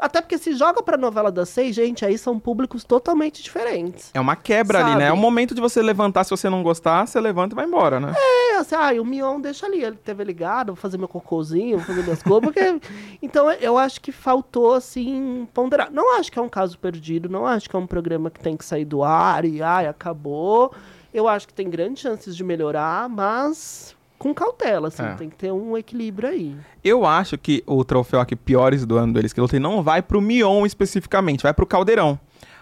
Até 0.00 0.20
porque 0.20 0.36
se 0.38 0.54
joga 0.54 0.82
pra 0.82 0.96
novela 0.96 1.30
das 1.30 1.48
seis, 1.50 1.76
gente, 1.76 2.04
aí 2.04 2.18
são 2.18 2.36
públicos 2.40 2.82
totalmente 2.82 3.40
diferentes. 3.42 4.10
É 4.12 4.20
uma 4.20 4.34
quebra 4.34 4.78
ali, 4.80 4.86
né? 4.86 4.92
Sabe? 4.94 5.04
É 5.04 5.12
o 5.12 5.16
momento 5.16 5.54
de 5.54 5.60
você 5.60 5.80
levantar, 5.80 6.24
se 6.24 6.30
você 6.30 6.50
não 6.50 6.62
gostar, 6.62 7.06
você 7.06 7.20
levanta 7.20 7.54
e 7.54 7.56
vai 7.56 7.66
embora, 7.66 8.00
né? 8.00 8.12
É, 8.16 8.56
assim, 8.56 8.74
ah, 8.74 8.90
o 9.00 9.04
Mion 9.04 9.40
deixa 9.40 9.64
ali, 9.66 9.84
ele 9.84 9.96
teve 9.96 10.24
ligado, 10.24 10.68
vou 10.68 10.76
fazer 10.76 10.98
meu 10.98 11.06
cocôzinho, 11.06 11.76
vou 11.78 11.86
fazer 11.86 12.02
minhas 12.02 12.22
coisas, 12.22 12.42
porque... 12.42 12.80
Então, 13.22 13.48
eu 13.52 13.78
acho 13.78 14.00
que 14.00 14.10
faltou, 14.10 14.72
assim, 14.74 15.46
ponderar. 15.54 15.88
Não 15.92 16.16
acho 16.18 16.32
que 16.32 16.38
é 16.38 16.42
um 16.42 16.48
caso 16.48 16.76
perdido, 16.78 17.28
não 17.28 17.46
acho 17.46 17.70
que 17.70 17.76
é 17.76 17.78
um 17.78 17.86
programa 17.86 18.28
que 18.30 18.40
tem 18.40 18.56
que 18.56 18.64
sair 18.64 18.84
do 18.84 19.04
ar 19.04 19.44
e, 19.44 19.62
ai, 19.62 19.86
acabou. 19.86 20.74
Eu 21.12 21.28
acho 21.28 21.46
que 21.46 21.54
tem 21.54 21.68
grandes 21.68 22.02
chances 22.02 22.34
de 22.34 22.42
melhorar, 22.42 23.08
mas 23.08 23.94
com 24.18 24.32
cautela, 24.32 24.88
assim, 24.88 25.02
É. 25.02 25.14
tem 25.14 25.28
que 25.28 25.36
ter 25.36 25.52
um 25.52 25.76
equilíbrio 25.76 26.28
aí. 26.28 26.56
Eu 26.82 27.04
acho 27.04 27.36
que 27.36 27.62
o 27.66 27.84
troféu 27.84 28.20
aqui 28.20 28.36
piores 28.36 28.86
do 28.86 28.96
ano 28.96 29.12
do 29.14 29.18
Eles 29.18 29.32
que 29.32 29.40
Lutem 29.40 29.58
não 29.60 29.82
vai 29.82 30.00
pro 30.00 30.20
Mion 30.20 30.64
especificamente, 30.64 31.42
vai 31.42 31.52
pro 31.52 31.66
Caldeirão. 31.66 32.18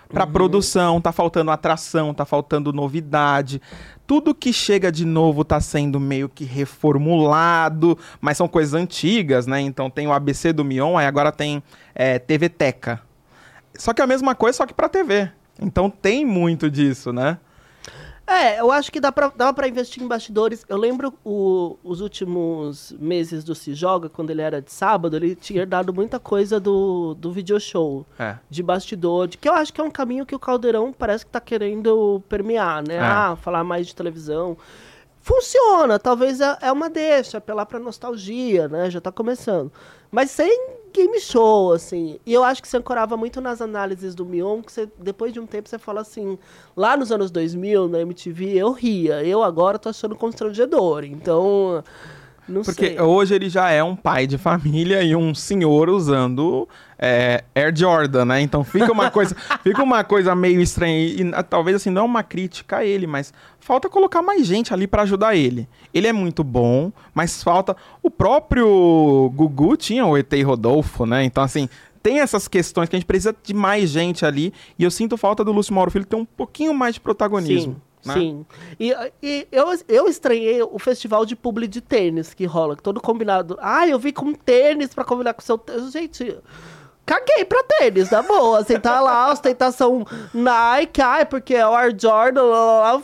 Pra 0.09 0.27
produção, 0.27 1.01
tá 1.01 1.13
faltando 1.13 1.53
atração, 1.53 2.13
tá 2.13 2.25
faltando 2.25 2.73
novidade. 2.73 3.63
Tudo 4.09 4.35
que 4.35 4.53
chega 4.53 4.91
de 4.91 5.05
novo 5.05 5.45
tá 5.45 5.61
sendo 5.61 6.01
meio 6.01 6.29
que 6.29 6.43
reformulado, 6.45 7.97
mas 8.21 8.37
são 8.37 8.49
coisas 8.49 8.75
antigas, 8.75 9.47
né? 9.47 9.61
Então 9.61 9.89
tem 9.89 10.09
o 10.09 10.13
ABC 10.13 10.53
do 10.53 10.65
Mion, 10.65 10.97
aí 10.97 11.07
agora 11.07 11.31
tem 11.31 11.63
é, 11.95 12.19
TV 12.19 12.49
Teca. 12.49 13.01
Só 13.77 13.93
que 13.95 14.01
é 14.01 14.05
a 14.05 14.07
mesma 14.09 14.35
coisa, 14.35 14.57
só 14.59 14.67
que 14.67 14.75
pra 14.75 14.89
TV. 14.89 15.31
Então 15.63 15.89
tem 15.89 16.25
muito 16.25 16.69
disso, 16.69 17.13
né? 17.13 17.39
É, 18.33 18.61
eu 18.61 18.71
acho 18.71 18.93
que 18.93 19.01
dá 19.01 19.11
pra, 19.11 19.33
dá 19.35 19.53
pra 19.53 19.67
investir 19.67 20.01
em 20.03 20.07
bastidores. 20.07 20.65
Eu 20.69 20.77
lembro 20.77 21.13
o- 21.25 21.77
os 21.83 22.01
últimos 22.01 22.93
meses 23.01 23.43
do 23.43 23.57
Se 23.57 23.75
Joga, 23.75 24.09
quando 24.09 24.31
ele 24.31 24.41
era 24.41 24.63
de 24.63 24.71
sábado, 24.73 25.17
ele 25.17 25.35
tinha 25.35 25.67
dado 25.67 25.93
muita 25.93 26.21
coisa 26.21 26.61
do, 26.61 27.15
do 27.15 27.33
video 27.33 27.59
show. 27.59 28.07
É. 28.19 28.37
de 28.49 28.63
bastidor, 28.63 29.27
de 29.27 29.37
que 29.37 29.49
eu 29.49 29.53
acho 29.55 29.73
que 29.73 29.81
é 29.81 29.85
um 29.85 29.91
caminho 29.91 30.25
que 30.25 30.35
o 30.35 30.39
Caldeirão 30.39 30.93
parece 30.93 31.27
que 31.27 31.33
tá 31.33 31.41
querendo 31.41 32.23
permear, 32.29 32.87
né? 32.87 32.95
É. 32.97 33.01
Ah, 33.01 33.37
falar 33.41 33.65
mais 33.65 33.87
de 33.89 33.95
televisão. 33.97 34.57
Funciona, 35.23 35.99
talvez 35.99 36.41
é, 36.41 36.57
é 36.63 36.73
uma 36.73 36.89
deixa, 36.89 37.39
apelar 37.39 37.67
pra 37.67 37.79
nostalgia, 37.79 38.69
né? 38.69 38.91
Já 38.91 39.01
tá 39.01 39.13
começando. 39.13 39.71
Mas 40.11 40.31
sem 40.31 40.71
game 40.93 41.21
show, 41.21 41.73
assim. 41.73 42.19
E 42.25 42.33
eu 42.33 42.45
acho 42.45 42.61
que 42.61 42.69
se 42.69 42.77
ancorava 42.77 43.17
muito 43.17 43.41
nas 43.41 43.61
análises 43.61 44.15
do 44.15 44.25
Mion, 44.25 44.63
que 44.63 44.73
você, 44.73 44.89
depois 44.99 45.33
de 45.33 45.41
um 45.41 45.47
tempo 45.47 45.69
você 45.69 45.79
fala 45.79 46.01
assim, 46.01 46.39
lá 46.77 46.97
nos 46.97 47.11
anos 47.11 47.31
2000, 47.31 47.89
na 47.89 48.01
MTV, 48.01 48.57
eu 48.57 48.73
ria. 48.73 49.25
Eu 49.25 49.43
agora 49.43 49.79
tô 49.79 49.89
achando 49.89 50.17
constrangedor. 50.17 51.05
Então, 51.05 51.83
não 52.51 52.63
Porque 52.63 52.89
sei. 52.89 53.01
hoje 53.01 53.35
ele 53.35 53.49
já 53.49 53.71
é 53.71 53.83
um 53.83 53.95
pai 53.95 54.27
de 54.27 54.37
família 54.37 55.03
e 55.03 55.15
um 55.15 55.35
senhor 55.35 55.89
usando 55.89 56.69
é, 56.99 57.45
Air 57.55 57.75
Jordan, 57.75 58.25
né? 58.27 58.41
Então 58.41 58.63
fica 58.63 58.93
uma 58.93 59.11
coisa, 59.11 59.35
fica 59.63 59.83
uma 59.83 60.05
coisa 60.05 60.35
meio 60.35 60.61
estranha. 60.61 60.99
E, 60.99 61.23
e, 61.23 61.43
talvez 61.45 61.77
assim, 61.77 61.91
não 61.91 62.03
é 62.03 62.05
uma 62.05 62.23
crítica 62.23 62.79
a 62.79 62.85
ele, 62.85 63.07
mas 63.07 63.33
falta 63.59 63.89
colocar 63.89 64.21
mais 64.21 64.47
gente 64.47 64.75
ali 64.75 64.87
pra 64.87 65.03
ajudar 65.03 65.35
ele. 65.35 65.69
Ele 65.95 66.07
é 66.07 66.13
muito 66.13 66.45
bom, 66.45 66.93
mas 67.15 67.43
falta. 67.43 67.77
O 68.03 68.11
próprio 68.11 69.33
Gugu 69.35 69.77
tinha 69.77 70.05
o 70.05 70.19
ET 70.19 70.33
Rodolfo, 70.45 71.07
né? 71.07 71.25
Então, 71.25 71.43
assim. 71.43 71.69
Tem 72.03 72.21
essas 72.21 72.49
questões 72.49 72.89
que 72.89 72.97
a 72.97 72.99
gente 72.99 73.07
precisa 73.07 73.37
de 73.43 73.53
mais 73.53 73.91
gente 73.91 74.25
ali. 74.25 74.55
E 74.79 74.85
eu 74.85 74.91
sinto 74.91 75.19
falta 75.19 75.45
do 75.45 75.53
Lúcio 75.53 75.75
Mauro 75.75 75.91
Filho 75.91 76.07
ter 76.07 76.17
um 76.17 76.25
pouquinho 76.25 76.73
mais 76.73 76.95
de 76.95 77.01
protagonismo. 77.03 77.75
Sim, 77.75 77.81
né? 78.05 78.15
sim. 78.15 78.47
E, 78.79 78.93
e 79.23 79.49
eu, 79.51 79.67
eu 79.89 80.09
estranhei 80.09 80.63
o 80.63 80.79
festival 80.79 81.27
de 81.27 81.37
publi 81.37 81.67
de 81.67 81.81
tênis 81.81 82.35
que 82.35 82.45
rola, 82.45 82.77
todo 82.77 83.01
combinado. 83.01 83.57
Ah, 83.61 83.87
eu 83.87 83.99
vi 83.99 84.13
com 84.13 84.33
tênis 84.33 84.95
pra 84.95 85.05
combinar 85.05 85.35
com 85.35 85.41
o 85.41 85.45
seu 85.45 85.59
tênis. 85.59 85.93
Gente, 85.93 86.39
caguei 87.11 87.45
pra 87.45 87.63
tênis, 87.65 88.11
na 88.11 88.23
boa. 88.23 88.61
Assim, 88.61 88.79
tá 88.79 89.01
lá, 89.01 89.33
ostentação 89.33 90.07
Nike, 90.33 91.03
ai, 91.03 91.27
porque 91.27 91.55
é 91.55 91.67
o 91.67 91.75
Air 91.75 91.95
Jordan, 91.99 92.43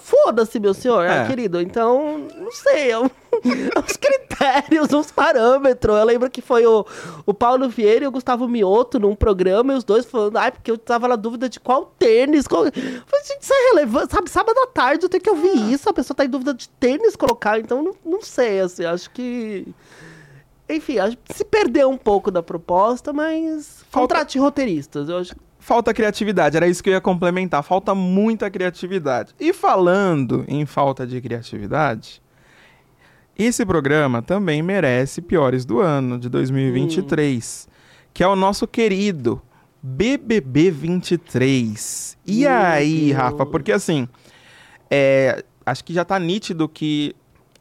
foda-se, 0.00 0.60
meu 0.60 0.72
senhor, 0.72 1.04
É. 1.04 1.22
ah, 1.22 1.26
querido. 1.26 1.60
Então, 1.60 2.26
não 2.36 2.52
sei, 2.52 2.94
um- 2.96 3.10
os 3.84 3.96
critérios, 3.96 4.92
os 4.92 5.10
parâmetros. 5.10 5.96
Eu 5.96 6.04
lembro 6.04 6.30
que 6.30 6.40
foi 6.40 6.64
o, 6.66 6.86
o 7.26 7.34
Paulo 7.34 7.68
Vieira 7.68 8.04
e 8.04 8.08
o 8.08 8.12
Gustavo 8.12 8.46
Mioto 8.48 8.98
num 9.00 9.14
programa, 9.16 9.72
e 9.72 9.76
os 9.76 9.84
dois 9.84 10.06
falando, 10.06 10.36
ai, 10.36 10.52
porque 10.52 10.70
eu 10.70 10.78
tava 10.78 11.08
na 11.08 11.16
dúvida 11.16 11.48
de 11.48 11.58
qual 11.58 11.92
tênis. 11.98 12.46
Qual... 12.46 12.64
Eu 12.64 12.72
Falei, 12.72 13.24
gente, 13.26 13.42
isso 13.42 13.52
é 13.52 13.68
relevante. 13.74 14.12
Sabe, 14.12 14.30
sábado 14.30 14.58
à 14.60 14.66
tarde 14.68 15.04
eu 15.04 15.08
tenho 15.08 15.22
que 15.22 15.30
ouvir 15.30 15.72
isso, 15.72 15.88
a 15.90 15.92
pessoa 15.92 16.16
tá 16.16 16.24
em 16.24 16.28
dúvida 16.30 16.54
de 16.54 16.68
tênis 16.68 17.16
colocar, 17.16 17.58
então 17.58 17.82
não, 17.82 17.94
não 18.04 18.22
sei, 18.22 18.60
assim, 18.60 18.84
acho 18.84 19.10
que. 19.10 19.66
Enfim, 20.68 20.96
se 21.30 21.44
perdeu 21.44 21.88
um 21.90 21.96
pouco 21.96 22.30
da 22.30 22.42
proposta, 22.42 23.12
mas. 23.12 23.84
Falta- 23.90 24.14
Contrate 24.14 24.38
roteiristas. 24.38 25.08
Eu 25.08 25.18
acho 25.18 25.34
Falta 25.58 25.92
criatividade, 25.92 26.56
era 26.56 26.68
isso 26.68 26.80
que 26.80 26.88
eu 26.88 26.94
ia 26.94 27.00
complementar. 27.00 27.60
Falta 27.64 27.92
muita 27.92 28.48
criatividade. 28.48 29.34
E 29.40 29.52
falando 29.52 30.44
em 30.46 30.64
falta 30.64 31.04
de 31.04 31.20
criatividade, 31.20 32.22
esse 33.36 33.66
programa 33.66 34.22
também 34.22 34.62
merece 34.62 35.20
piores 35.20 35.64
do 35.64 35.80
ano 35.80 36.20
de 36.20 36.28
2023, 36.28 37.68
que 38.14 38.22
é 38.22 38.28
o 38.28 38.36
nosso 38.36 38.66
querido 38.68 39.42
BBB 39.82 40.70
23. 40.70 42.16
E 42.24 42.40
Meu 42.42 42.50
aí, 42.52 43.06
Deus. 43.06 43.16
Rafa? 43.16 43.46
Porque 43.46 43.72
assim, 43.72 44.06
é, 44.88 45.44
acho 45.64 45.84
que 45.84 45.92
já 45.92 46.04
tá 46.04 46.16
nítido 46.18 46.68
que 46.68 47.14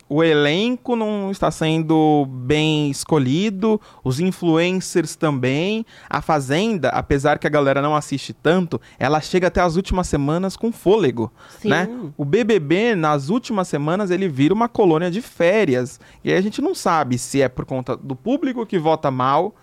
o 0.07 0.23
elenco 0.23 0.95
não 0.95 1.31
está 1.31 1.49
sendo 1.49 2.27
bem 2.29 2.91
escolhido, 2.91 3.81
os 4.03 4.19
influencers 4.19 5.15
também. 5.15 5.85
A 6.07 6.21
Fazenda, 6.21 6.89
apesar 6.89 7.39
que 7.39 7.47
a 7.47 7.49
galera 7.49 7.81
não 7.81 7.95
assiste 7.95 8.31
tanto, 8.31 8.79
ela 8.99 9.19
chega 9.19 9.47
até 9.47 9.61
as 9.61 9.75
últimas 9.75 10.07
semanas 10.07 10.55
com 10.55 10.71
fôlego, 10.71 11.31
Sim. 11.59 11.69
né? 11.69 11.89
O 12.15 12.23
BBB, 12.23 12.95
nas 12.95 13.29
últimas 13.29 13.67
semanas, 13.67 14.11
ele 14.11 14.27
vira 14.27 14.53
uma 14.53 14.69
colônia 14.69 15.09
de 15.09 15.21
férias. 15.21 15.99
E 16.23 16.31
aí 16.31 16.37
a 16.37 16.41
gente 16.41 16.61
não 16.61 16.75
sabe 16.75 17.17
se 17.17 17.41
é 17.41 17.49
por 17.49 17.65
conta 17.65 17.97
do 17.97 18.15
público 18.15 18.65
que 18.65 18.77
vota 18.77 19.09
mal, 19.09 19.55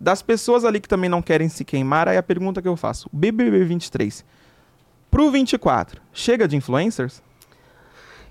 das 0.00 0.22
pessoas 0.22 0.64
ali 0.64 0.80
que 0.80 0.88
também 0.88 1.10
não 1.10 1.20
querem 1.20 1.48
se 1.48 1.64
queimar. 1.64 2.06
Aí 2.06 2.16
a 2.16 2.22
pergunta 2.22 2.62
que 2.62 2.68
eu 2.68 2.76
faço, 2.76 3.08
o 3.12 3.16
BBB 3.16 3.64
23, 3.64 4.24
pro 5.10 5.28
24, 5.28 6.00
chega 6.12 6.46
de 6.46 6.56
influencers? 6.56 7.20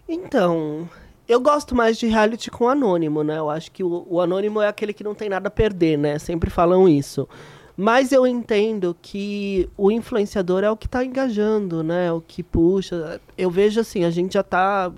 Então, 0.07 0.87
eu 1.27 1.39
gosto 1.41 1.75
mais 1.75 1.97
de 1.97 2.07
reality 2.07 2.49
com 2.49 2.69
anônimo, 2.69 3.23
né? 3.23 3.37
Eu 3.37 3.49
acho 3.49 3.71
que 3.71 3.83
o, 3.83 4.05
o 4.09 4.21
anônimo 4.21 4.61
é 4.61 4.67
aquele 4.67 4.93
que 4.93 5.03
não 5.03 5.13
tem 5.13 5.29
nada 5.29 5.47
a 5.47 5.51
perder, 5.51 5.97
né? 5.97 6.17
Sempre 6.19 6.49
falam 6.49 6.87
isso. 6.87 7.27
Mas 7.75 8.11
eu 8.11 8.25
entendo 8.25 8.95
que 9.01 9.69
o 9.77 9.91
influenciador 9.91 10.63
é 10.63 10.71
o 10.71 10.77
que 10.77 10.87
tá 10.87 11.05
engajando, 11.05 11.83
né? 11.83 12.11
O 12.11 12.21
que 12.21 12.41
puxa. 12.41 13.21
Eu 13.37 13.51
vejo 13.51 13.79
assim, 13.79 14.03
a 14.03 14.09
gente 14.09 14.33
já 14.33 14.41
tá 14.43 14.91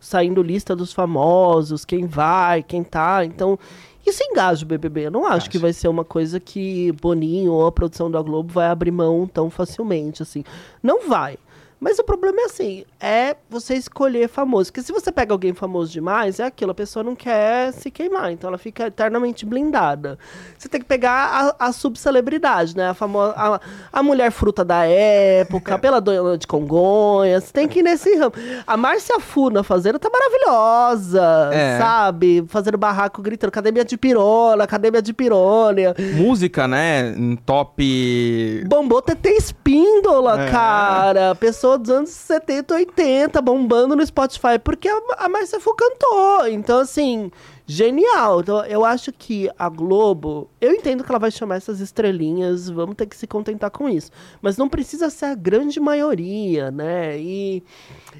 saindo 0.00 0.42
lista 0.42 0.74
dos 0.74 0.92
famosos, 0.92 1.84
quem 1.84 2.06
vai, 2.06 2.62
quem 2.62 2.82
tá. 2.82 3.24
Então, 3.24 3.58
isso 4.06 4.22
engaja 4.22 4.64
o 4.64 4.68
BBB. 4.68 5.06
Eu 5.06 5.10
não 5.10 5.24
acho 5.24 5.34
Engaja. 5.34 5.50
que 5.50 5.58
vai 5.58 5.72
ser 5.72 5.88
uma 5.88 6.04
coisa 6.04 6.40
que 6.40 6.92
Boninho 7.00 7.52
ou 7.52 7.66
a 7.66 7.72
produção 7.72 8.10
da 8.10 8.20
Globo 8.20 8.52
vai 8.52 8.66
abrir 8.66 8.90
mão 8.90 9.26
tão 9.26 9.48
facilmente, 9.48 10.22
assim. 10.22 10.44
Não 10.82 11.08
vai. 11.08 11.38
Mas 11.80 11.98
o 11.98 12.04
problema 12.04 12.40
é 12.40 12.44
assim, 12.44 12.84
é 13.00 13.36
você 13.50 13.74
escolher 13.74 14.28
famoso. 14.28 14.70
Porque 14.72 14.82
se 14.86 14.92
você 14.92 15.12
pega 15.12 15.32
alguém 15.34 15.52
famoso 15.52 15.92
demais, 15.92 16.40
é 16.40 16.44
aquilo, 16.44 16.70
a 16.70 16.74
pessoa 16.74 17.02
não 17.02 17.14
quer 17.14 17.72
se 17.72 17.90
queimar, 17.90 18.32
então 18.32 18.48
ela 18.48 18.56
fica 18.58 18.86
eternamente 18.86 19.44
blindada. 19.44 20.18
Você 20.58 20.68
tem 20.68 20.80
que 20.80 20.86
pegar 20.86 21.54
a, 21.58 21.66
a 21.66 21.72
subcelebridade, 21.72 22.76
né? 22.76 22.88
A, 22.90 22.94
famosa, 22.94 23.34
a, 23.36 23.60
a 23.92 24.02
mulher 24.02 24.30
fruta 24.30 24.64
da 24.64 24.84
época, 24.86 25.76
pela 25.78 26.00
dona 26.00 26.38
de 26.38 26.46
Congonhas, 26.46 27.50
tem 27.52 27.68
que 27.68 27.80
ir 27.80 27.82
nesse 27.82 28.14
ramo. 28.16 28.32
A 28.66 28.76
Márcia 28.76 29.20
Fu 29.20 29.50
na 29.50 29.62
Fazenda 29.62 29.98
tá 29.98 30.08
maravilhosa, 30.10 31.50
É. 31.52 31.78
sabe? 31.78 32.44
Fazendo 32.48 32.78
barraco, 32.78 33.20
gritando, 33.20 33.48
academia 33.48 33.84
de 33.84 33.96
pirona, 33.96 34.64
academia 34.64 35.02
de 35.02 35.12
pirônia. 35.12 35.94
Música, 36.14 36.66
né? 36.66 37.14
Em 37.16 37.36
top. 37.36 38.64
Bombou 38.66 39.02
TT 39.02 39.30
Espíndola, 39.30 40.42
É. 40.46 40.50
cara. 40.50 41.30
A 41.32 41.34
pessoa 41.64 41.78
dos 41.78 41.90
anos 41.90 42.10
70, 42.10 42.74
80, 42.74 43.40
bombando 43.40 43.96
no 43.96 44.04
Spotify, 44.04 44.58
porque 44.62 44.86
a, 44.86 45.00
a 45.16 45.28
Marcia 45.30 45.58
Fu 45.58 45.74
cantou. 45.74 46.46
Então, 46.46 46.80
assim, 46.80 47.30
genial. 47.66 48.42
Então, 48.42 48.62
eu 48.66 48.84
acho 48.84 49.10
que 49.10 49.48
a 49.58 49.70
Globo, 49.70 50.50
eu 50.60 50.72
entendo 50.72 51.02
que 51.02 51.10
ela 51.10 51.18
vai 51.18 51.30
chamar 51.30 51.56
essas 51.56 51.80
estrelinhas, 51.80 52.68
vamos 52.68 52.96
ter 52.96 53.06
que 53.06 53.16
se 53.16 53.26
contentar 53.26 53.70
com 53.70 53.88
isso. 53.88 54.10
Mas 54.42 54.58
não 54.58 54.68
precisa 54.68 55.08
ser 55.08 55.26
a 55.26 55.34
grande 55.34 55.80
maioria, 55.80 56.70
né? 56.70 57.18
E, 57.18 57.62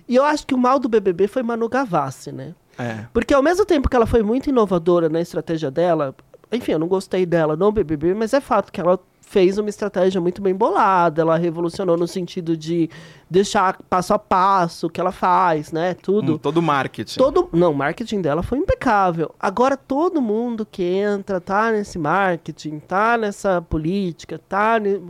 e 0.09 0.17
eu 0.17 0.25
acho 0.25 0.47
que 0.47 0.55
o 0.55 0.59
mal 0.59 0.79
do 0.79 0.89
BBB 0.89 1.29
foi 1.29 1.43
Manu 1.43 1.69
Gavassi, 1.69 2.33
né? 2.33 2.55
É. 2.79 3.05
Porque 3.13 3.35
ao 3.35 3.43
mesmo 3.43 3.67
tempo 3.67 3.91
que 3.91 3.97
ela 3.97 4.07
foi 4.07 4.23
muito 4.23 4.49
inovadora 4.49 5.11
na 5.11 5.21
estratégia 5.21 5.71
dela, 5.71 6.15
enfim, 6.51 6.73
eu 6.73 6.79
não 6.79 6.89
gostei 6.89 7.27
dela 7.27 7.57
no 7.57 7.71
BBB, 7.71 8.15
mas 8.15 8.33
é 8.33 8.41
fato 8.41 8.73
que 8.73 8.81
ela 8.81 8.99
fez 9.35 9.59
uma 9.59 9.69
estratégia 9.69 10.21
muito 10.21 10.41
bem 10.41 10.55
bolada, 10.55 11.23
ela 11.23 11.37
revolucionou 11.37 11.97
no 11.97 12.07
sentido 12.07 12.57
de 12.57 12.89
deixar 13.29 13.77
passo 13.91 14.15
a 14.15 14.19
passo 14.19 14.87
o 14.87 14.91
que 14.91 15.01
ela 15.01 15.11
faz, 15.11 15.73
né? 15.73 15.95
Tudo. 15.95 16.35
Hum, 16.35 16.39
todo 16.39 16.63
marketing. 16.63 17.19
Todo, 17.19 17.49
não, 17.53 17.73
o 17.73 17.75
marketing 17.75 18.23
dela 18.23 18.45
foi 18.45 18.59
impecável. 18.59 19.35
Agora 19.41 19.77
todo 19.77 20.23
mundo 20.23 20.65
que 20.65 20.85
entra 20.85 21.41
tá 21.41 21.73
nesse 21.73 21.99
marketing, 21.99 22.79
tá 22.79 23.19
nessa 23.19 23.61
política, 23.61 24.39
tá 24.39 24.79
ne... 24.79 25.03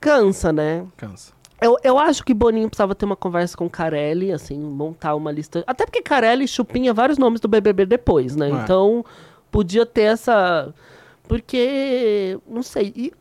cansa, 0.00 0.50
né? 0.50 0.86
Cansa. 0.96 1.34
Eu, 1.60 1.76
eu 1.84 1.98
acho 1.98 2.24
que 2.24 2.32
Boninho 2.32 2.70
precisava 2.70 2.94
ter 2.94 3.04
uma 3.04 3.16
conversa 3.16 3.54
com 3.54 3.68
Carelli, 3.68 4.32
assim, 4.32 4.58
montar 4.58 5.14
uma 5.14 5.30
lista. 5.30 5.62
Até 5.66 5.84
porque 5.84 6.00
Carelli 6.00 6.48
chupinha 6.48 6.94
vários 6.94 7.18
nomes 7.18 7.38
do 7.38 7.48
BBB 7.48 7.84
depois, 7.84 8.34
né? 8.34 8.48
É. 8.48 8.50
Então, 8.50 9.04
podia 9.50 9.84
ter 9.84 10.04
essa. 10.04 10.72
Porque. 11.28 12.38
Não 12.48 12.62
sei. 12.62 12.94
E 12.96 13.12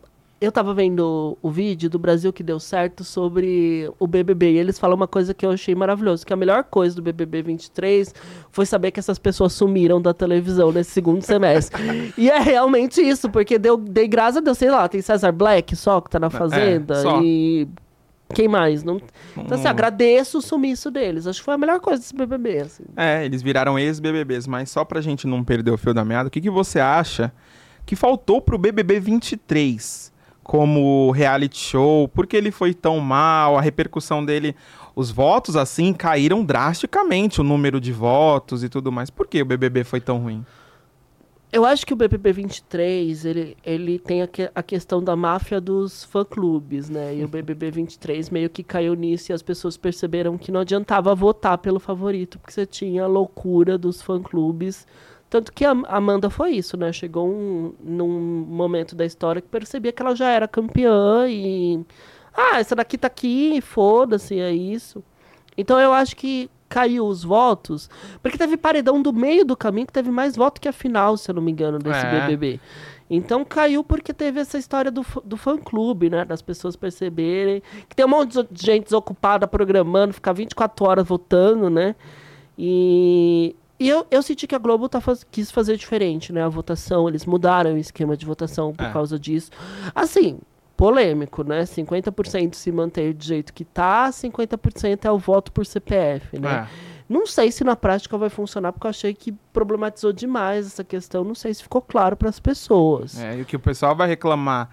eu 0.42 0.52
tava 0.52 0.74
vendo 0.74 1.38
o 1.40 1.52
vídeo 1.52 1.88
do 1.88 2.00
Brasil 2.00 2.34
que 2.34 2.42
deu 2.42 2.60
certo 2.60 3.04
sobre 3.04 3.88
o 4.00 4.08
BBB. 4.08 4.54
E 4.54 4.58
eles 4.58 4.80
falam 4.80 4.96
uma 4.98 5.08
coisa 5.08 5.36
que 5.36 5.46
eu 5.46 5.52
achei 5.52 5.76
maravilhoso: 5.76 6.26
que 6.26 6.34
a 6.34 6.36
melhor 6.36 6.64
coisa 6.64 6.96
do 6.96 7.02
BBB 7.04 7.44
23 7.44 8.12
foi 8.50 8.66
saber 8.66 8.90
que 8.90 9.00
essas 9.00 9.20
pessoas 9.20 9.54
sumiram 9.54 10.02
da 10.02 10.16
televisão 10.16 10.72
nesse 10.72 10.90
segundo 10.90 11.22
semestre. 11.22 11.82
e 12.18 12.28
é 12.28 12.40
realmente 12.40 13.00
isso, 13.00 13.30
porque 13.30 13.60
deu, 13.60 13.78
dei 13.78 14.08
graças 14.08 14.38
a 14.38 14.40
Deus, 14.40 14.58
sei 14.58 14.72
lá, 14.72 14.90
tem 14.90 15.00
César 15.00 15.32
Black 15.32 15.76
só 15.76 16.02
que 16.02 16.10
tá 16.10 16.20
na 16.20 16.32
Fazenda. 16.32 16.96
só. 16.96 17.22
e. 17.24 17.68
Quem 18.34 18.48
mais? 18.48 18.82
Não... 18.82 18.96
Então, 19.38 19.58
assim, 19.58 19.68
Hum. 19.68 19.72
agradeço 19.72 20.38
o 20.38 20.42
sumiço 20.42 20.90
deles. 20.90 21.28
Acho 21.28 21.40
que 21.40 21.46
foi 21.46 21.54
a 21.54 21.58
melhor 21.58 21.82
coisa 21.82 22.00
desse 22.00 22.16
BBB, 22.16 22.60
assim. 22.60 22.84
É, 22.96 23.26
eles 23.26 23.42
viraram 23.42 23.78
ex-BBBs, 23.78 24.48
mas 24.48 24.72
só 24.72 24.86
pra 24.86 25.02
gente 25.02 25.28
não 25.28 25.44
perder 25.44 25.70
o 25.70 25.78
fio 25.78 25.94
da 25.94 26.06
meada, 26.06 26.30
o 26.30 26.32
que, 26.32 26.40
que 26.40 26.50
você 26.50 26.80
acha 26.80 27.30
que 27.86 27.94
faltou 27.94 28.40
pro 28.42 28.58
BBB 28.58 29.02
23 29.02 30.11
como 30.52 31.12
reality 31.12 31.58
show? 31.58 32.10
Por 32.10 32.28
que 32.28 32.36
ele 32.36 32.52
foi 32.52 32.74
tão 32.74 33.00
mal? 33.00 33.58
A 33.58 33.62
repercussão 33.62 34.26
dele, 34.26 34.54
os 34.94 35.10
votos 35.10 35.56
assim 35.56 35.94
caíram 35.94 36.44
drasticamente, 36.44 37.40
o 37.40 37.44
número 37.44 37.80
de 37.80 37.94
votos 37.94 38.62
e 38.62 38.68
tudo 38.68 38.92
mais. 38.92 39.10
Por 39.10 39.28
que 39.28 39.42
o 39.42 39.46
BBB 39.46 39.86
foi 39.86 40.02
tão 40.02 40.18
ruim? 40.18 40.46
Eu 41.54 41.64
acho 41.64 41.86
que 41.86 41.94
o 41.94 41.96
BBB 41.96 42.34
23, 42.34 43.24
ele, 43.24 43.58
ele 43.64 43.98
tem 43.98 44.22
a, 44.24 44.28
que- 44.28 44.52
a 44.54 44.62
questão 44.62 45.02
da 45.02 45.16
máfia 45.16 45.62
dos 45.62 46.04
fã-clubes, 46.04 46.90
né? 46.90 47.16
E 47.16 47.24
o 47.24 47.30
BBB 47.32 47.72
23 47.72 48.30
meio 48.30 48.50
que 48.50 48.62
caiu 48.62 48.94
nisso 48.94 49.32
e 49.32 49.34
as 49.34 49.42
pessoas 49.42 49.78
perceberam 49.78 50.38
que 50.38 50.52
não 50.52 50.60
adiantava 50.60 51.16
votar 51.16 51.60
pelo 51.60 51.80
favorito, 51.80 52.38
porque 52.38 52.52
você 52.52 52.66
tinha 52.66 53.06
a 53.06 53.08
loucura 53.08 53.78
dos 53.78 54.02
fã-clubes. 54.02 54.86
Tanto 55.32 55.52
que 55.54 55.64
a 55.66 55.72
Amanda 55.72 56.30
foi 56.30 56.52
isso, 56.52 56.76
né? 56.76 56.92
Chegou 56.92 57.26
um, 57.28 57.74
num 57.82 58.46
momento 58.48 58.94
da 58.96 59.06
história 59.06 59.42
que 59.42 59.48
percebia 59.48 59.92
que 59.94 60.02
ela 60.02 60.14
já 60.16 60.30
era 60.30 60.46
campeã 60.48 61.26
e... 61.30 61.80
Ah, 62.36 62.60
essa 62.60 62.76
daqui 62.76 62.98
tá 62.98 63.08
aqui, 63.08 63.62
foda-se, 63.62 64.38
é 64.40 64.52
isso. 64.52 65.02
Então 65.58 65.80
eu 65.80 65.94
acho 65.94 66.18
que 66.18 66.50
caiu 66.68 67.06
os 67.06 67.24
votos, 67.24 67.90
porque 68.22 68.38
teve 68.38 68.56
paredão 68.58 69.02
do 69.02 69.12
meio 69.14 69.44
do 69.46 69.56
caminho 69.56 69.88
que 69.88 69.94
teve 69.94 70.12
mais 70.12 70.36
voto 70.36 70.60
que 70.60 70.68
a 70.68 70.74
final, 70.74 71.16
se 71.16 71.32
eu 71.32 71.36
não 71.36 71.42
me 71.42 71.52
engano, 71.52 71.80
desse 71.80 72.06
É. 72.06 72.22
BBB. 72.28 72.60
Então 73.10 73.44
caiu 73.46 73.84
porque 73.86 74.14
teve 74.14 74.40
essa 74.40 74.58
história 74.58 74.92
do, 74.92 75.04
fã- 75.04 75.22
do 75.24 75.36
fã-clube, 75.38 76.10
né? 76.10 76.24
Das 76.26 76.42
pessoas 76.42 76.76
perceberem 76.76 77.62
que 77.88 77.96
tem 77.96 78.06
um 78.06 78.10
monte 78.10 78.42
de 78.52 78.66
gente 78.66 78.84
desocupada 78.86 79.48
programando, 79.48 80.14
ficar 80.14 80.34
24 80.34 80.86
horas 80.86 81.08
votando, 81.08 81.70
né? 81.70 81.96
E, 82.58 83.56
e 83.84 83.90
eu, 83.90 84.06
eu 84.12 84.22
senti 84.22 84.46
que 84.48 84.56
a 84.56 84.60
Globo 84.60 84.88
tá 84.90 85.02
faz- 85.02 85.26
quis 85.30 85.50
fazer 85.52 85.76
diferente, 85.78 86.32
né? 86.32 86.44
A 86.44 86.50
votação, 86.50 87.08
eles 87.10 87.26
mudaram 87.26 87.74
o 87.74 87.78
esquema 87.78 88.16
de 88.16 88.26
votação 88.26 88.74
por 88.74 88.86
É. 88.86 88.92
causa 88.92 89.18
disso. 89.20 89.50
Assim, 89.96 90.40
polêmico, 90.78 91.44
né? 91.44 91.64
50% 91.66 92.56
se 92.56 92.72
mantém 92.72 93.12
do 93.14 93.24
jeito 93.24 93.54
que 93.54 93.64
tá, 93.66 94.12
50% 94.12 95.06
é 95.06 95.12
o 95.12 95.18
voto 95.18 95.52
por 95.52 95.66
CPF, 95.66 96.40
né? 96.40 96.68
É. 96.70 97.02
Não 97.08 97.28
sei 97.28 97.52
se 97.52 97.64
na 97.64 97.76
prática 97.76 98.18
vai 98.18 98.30
funcionar, 98.30 98.72
porque 98.72 98.88
eu 98.88 98.90
achei 98.90 99.14
que 99.14 99.34
problematizou 99.52 100.14
demais 100.14 100.66
essa 100.66 100.84
questão. 100.84 101.24
Não 101.26 101.36
sei 101.36 101.54
se 101.54 101.62
ficou 101.62 101.82
claro 101.82 102.16
para 102.16 102.30
as 102.30 102.40
pessoas. 102.40 103.20
É, 103.20 103.38
e 103.38 103.42
o 103.42 103.46
que 103.46 103.56
o 103.56 103.60
pessoal 103.60 103.94
vai 103.96 104.08
reclamar 104.08 104.70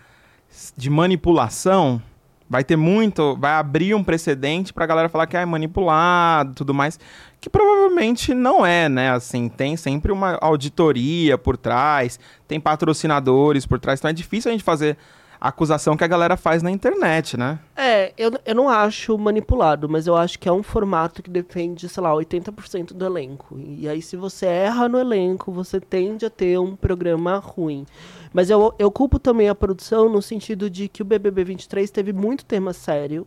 de 0.77 0.88
manipulação, 0.88 2.01
vai 2.49 2.65
ter 2.65 2.77
muito, 2.77 3.37
vai 3.37 3.53
abrir 3.53 3.95
um 3.95 4.03
precedente 4.03 4.73
pra 4.73 4.87
galera 4.87 5.09
falar 5.09 5.27
que 5.27 5.37
ah, 5.37 5.41
é 5.41 5.45
manipulado, 5.45 6.55
tudo 6.55 6.73
mais, 6.73 6.99
que 7.41 7.51
provavelmente 7.51 8.33
não 8.33 8.65
é, 8.65 8.89
né? 8.89 9.11
Assim, 9.11 9.49
tem 9.49 9.77
sempre 9.77 10.11
uma 10.11 10.39
auditoria 10.41 11.37
por 11.37 11.57
trás, 11.57 12.19
tem 12.47 12.59
patrocinadores 12.59 13.67
por 13.67 13.79
trás, 13.79 14.01
então 14.01 14.11
é 14.11 14.15
difícil 14.15 14.51
a 14.51 14.53
gente 14.53 14.65
fazer 14.65 14.97
a 15.41 15.49
acusação 15.49 15.97
que 15.97 16.03
a 16.03 16.09
galera 16.09 16.37
faz 16.37 16.63
na 16.63 16.71
internet, 16.71 17.37
né? 17.37 17.59
É, 17.77 18.13
eu, 18.19 18.33
eu 18.45 18.55
não 18.55 18.69
acho 18.69 19.17
manipulado, 19.17 19.89
mas 19.89 20.07
eu 20.07 20.17
acho 20.17 20.39
que 20.39 20.49
é 20.49 20.53
um 20.53 20.63
formato 20.63 21.23
que 21.23 21.31
depende, 21.31 21.89
sei 21.89 22.03
lá, 22.03 22.11
80% 22.11 22.93
do 22.93 23.05
elenco. 23.07 23.57
E 23.57 23.89
aí, 23.89 24.03
se 24.03 24.17
você 24.17 24.47
erra 24.47 24.89
no 24.89 24.99
elenco, 24.99 25.53
você 25.53 25.81
tende 25.81 26.27
a 26.27 26.31
ter 26.31 26.59
um 26.59 26.75
programa 26.75 27.37
ruim. 27.39 27.87
Mas 28.33 28.51
eu, 28.51 28.75
eu 28.79 28.91
culpo 28.91 29.19
também 29.19 29.49
a 29.49 29.55
produção 29.55 30.09
no 30.09 30.21
sentido 30.23 30.69
de 30.69 30.88
que 30.88 31.03
o 31.03 31.05
BBB 31.05 31.45
23 31.45 31.91
teve 31.91 32.12
muito 32.12 32.45
tema 32.45 32.73
sério. 32.73 33.27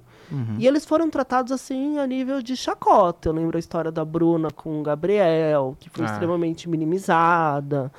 E 0.57 0.65
eles 0.65 0.85
foram 0.85 1.09
tratados 1.09 1.51
assim 1.51 1.97
a 1.99 2.07
nível 2.07 2.41
de 2.41 2.55
chacota. 2.55 3.27
Eu 3.27 3.33
lembro 3.33 3.57
a 3.57 3.59
história 3.59 3.91
da 3.91 4.05
Bruna 4.05 4.49
com 4.49 4.79
o 4.79 4.83
Gabriel, 4.83 5.75
que 5.77 5.89
foi 5.89 6.05
Ah. 6.05 6.09
extremamente 6.13 6.69
minimizada. 6.69 7.91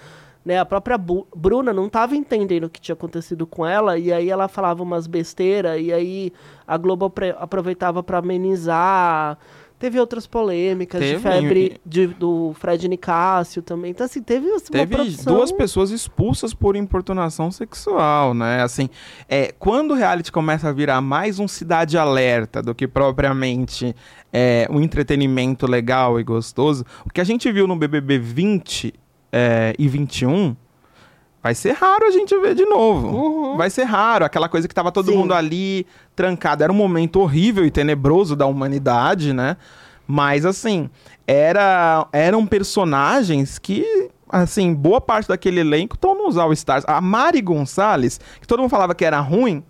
Né, 0.45 0.59
a 0.59 0.65
própria 0.65 0.99
Bu- 0.99 1.27
Bruna 1.37 1.73
não 1.73 1.87
estava 1.87 2.17
entendendo 2.17 2.65
o 2.65 2.71
que 2.71 2.81
tinha 2.81 2.95
acontecido 2.95 3.47
com 3.47 3.65
ela, 3.65 3.97
e 3.97 4.13
aí 4.13 4.29
ela 4.29 4.49
falava 4.49 4.83
umas 4.83 5.07
besteiras, 5.07 5.81
e 5.81 5.93
aí 5.93 6.33
a 6.67 6.77
Globo 6.77 7.13
aproveitava 7.39 8.03
para 8.03 8.19
amenizar. 8.19 9.39
Teve 9.83 9.99
outras 9.99 10.29
polêmicas 10.29 11.01
Teve, 11.01 11.17
de 11.17 11.21
febre 11.21 11.81
de- 11.85 12.07
do 12.07 12.55
Fred 12.57 12.87
Nicásio 12.87 13.61
também. 13.63 13.91
Então, 13.91 14.07
assim, 14.07 14.23
teve 14.23 14.47
assim, 14.53 14.69
uma 14.73 14.79
Teve 14.79 14.95
produção... 14.95 15.35
duas 15.35 15.51
pessoas 15.51 15.91
expulsas 15.91 16.55
por 16.55 16.77
importunação 16.77 17.51
sexual, 17.51 18.33
né? 18.33 18.63
Assim, 18.63 18.89
é, 19.29 19.51
quando 19.59 19.91
o 19.91 19.95
reality 19.95 20.31
começa 20.31 20.69
a 20.69 20.73
virar 20.73 21.01
mais 21.01 21.41
um 21.41 21.49
cidade 21.49 21.99
alerta 21.99 22.63
do 22.63 22.77
que 22.77 22.87
propriamente 22.87 23.93
é, 24.33 24.69
um 24.71 24.81
entretenimento 24.81 25.67
legal 25.67 26.21
e 26.21 26.23
gostoso, 26.23 26.85
o 27.05 27.11
que 27.11 27.21
a 27.21 27.25
gente 27.25 27.51
viu 27.51 27.67
no 27.67 27.75
BBB 27.75 28.21
20 28.21 28.95
é, 29.33 29.75
e 29.77 29.89
21 29.89 30.55
vai 31.43 31.55
ser 31.55 31.73
raro 31.73 32.07
a 32.07 32.11
gente 32.11 32.39
ver 32.39 32.55
de 32.55 32.65
novo. 32.65 33.09
Uhum. 33.09 33.57
Vai 33.57 33.69
ser 33.69 33.85
raro, 33.85 34.25
aquela 34.25 34.49
coisa 34.49 34.69
que 34.69 34.75
tava 34.75 34.93
todo 34.93 35.11
Sim. 35.11 35.19
mundo 35.19 35.35
ali 35.35 35.87
trancado. 36.15 36.63
Era 36.63 36.73
um 36.73 36.77
momento 36.77 37.21
horrível 37.21 37.67
e 37.67 37.71
tenebroso 37.71 38.37
da 38.37 38.47
humanidade, 38.47 39.33
né? 39.33 39.57
Mas 40.07 40.47
assim, 40.47 40.89
era, 41.27 42.07
eram 42.13 42.47
personagens 42.47 43.59
que, 43.59 44.11
assim, 44.29 44.73
boa 44.73 45.01
parte 45.01 45.29
daquele 45.29 45.61
elenco 45.61 45.97
estão 45.97 46.15
nos 46.15 46.37
All 46.37 46.53
Stars. 46.53 46.85
A 46.87 47.01
Mari 47.01 47.41
Gonçalves, 47.41 48.21
que 48.41 48.47
todo 48.47 48.61
mundo 48.61 48.71
falava 48.71 48.95
que 48.95 49.05
era 49.05 49.19
ruim, 49.21 49.65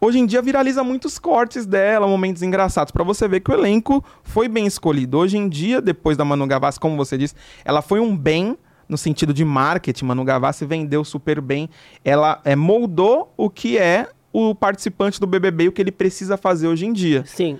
hoje 0.00 0.18
em 0.18 0.26
dia 0.26 0.40
viraliza 0.40 0.84
muitos 0.84 1.18
cortes 1.18 1.66
dela, 1.66 2.06
momentos 2.06 2.42
engraçados, 2.42 2.92
pra 2.92 3.02
você 3.02 3.26
ver 3.26 3.40
que 3.40 3.50
o 3.50 3.54
elenco 3.54 4.04
foi 4.22 4.48
bem 4.48 4.66
escolhido. 4.66 5.18
Hoje 5.18 5.38
em 5.38 5.48
dia, 5.48 5.80
depois 5.80 6.16
da 6.16 6.24
Manu 6.24 6.46
Gavassi, 6.46 6.78
como 6.78 6.96
você 6.96 7.18
disse, 7.18 7.34
ela 7.64 7.82
foi 7.82 7.98
um 8.00 8.16
bem 8.16 8.56
no 8.90 8.98
sentido 8.98 9.32
de 9.32 9.44
marketing. 9.44 10.04
Manu 10.04 10.24
Gavassi 10.24 10.66
vendeu 10.66 11.04
super 11.04 11.40
bem. 11.40 11.70
Ela 12.04 12.40
é, 12.44 12.56
moldou 12.56 13.32
o 13.36 13.48
que 13.48 13.78
é 13.78 14.08
o 14.32 14.54
participante 14.54 15.18
do 15.18 15.26
BBB 15.26 15.64
e 15.64 15.68
o 15.68 15.72
que 15.72 15.80
ele 15.80 15.92
precisa 15.92 16.36
fazer 16.36 16.66
hoje 16.68 16.86
em 16.86 16.92
dia. 16.92 17.24
Sim. 17.24 17.58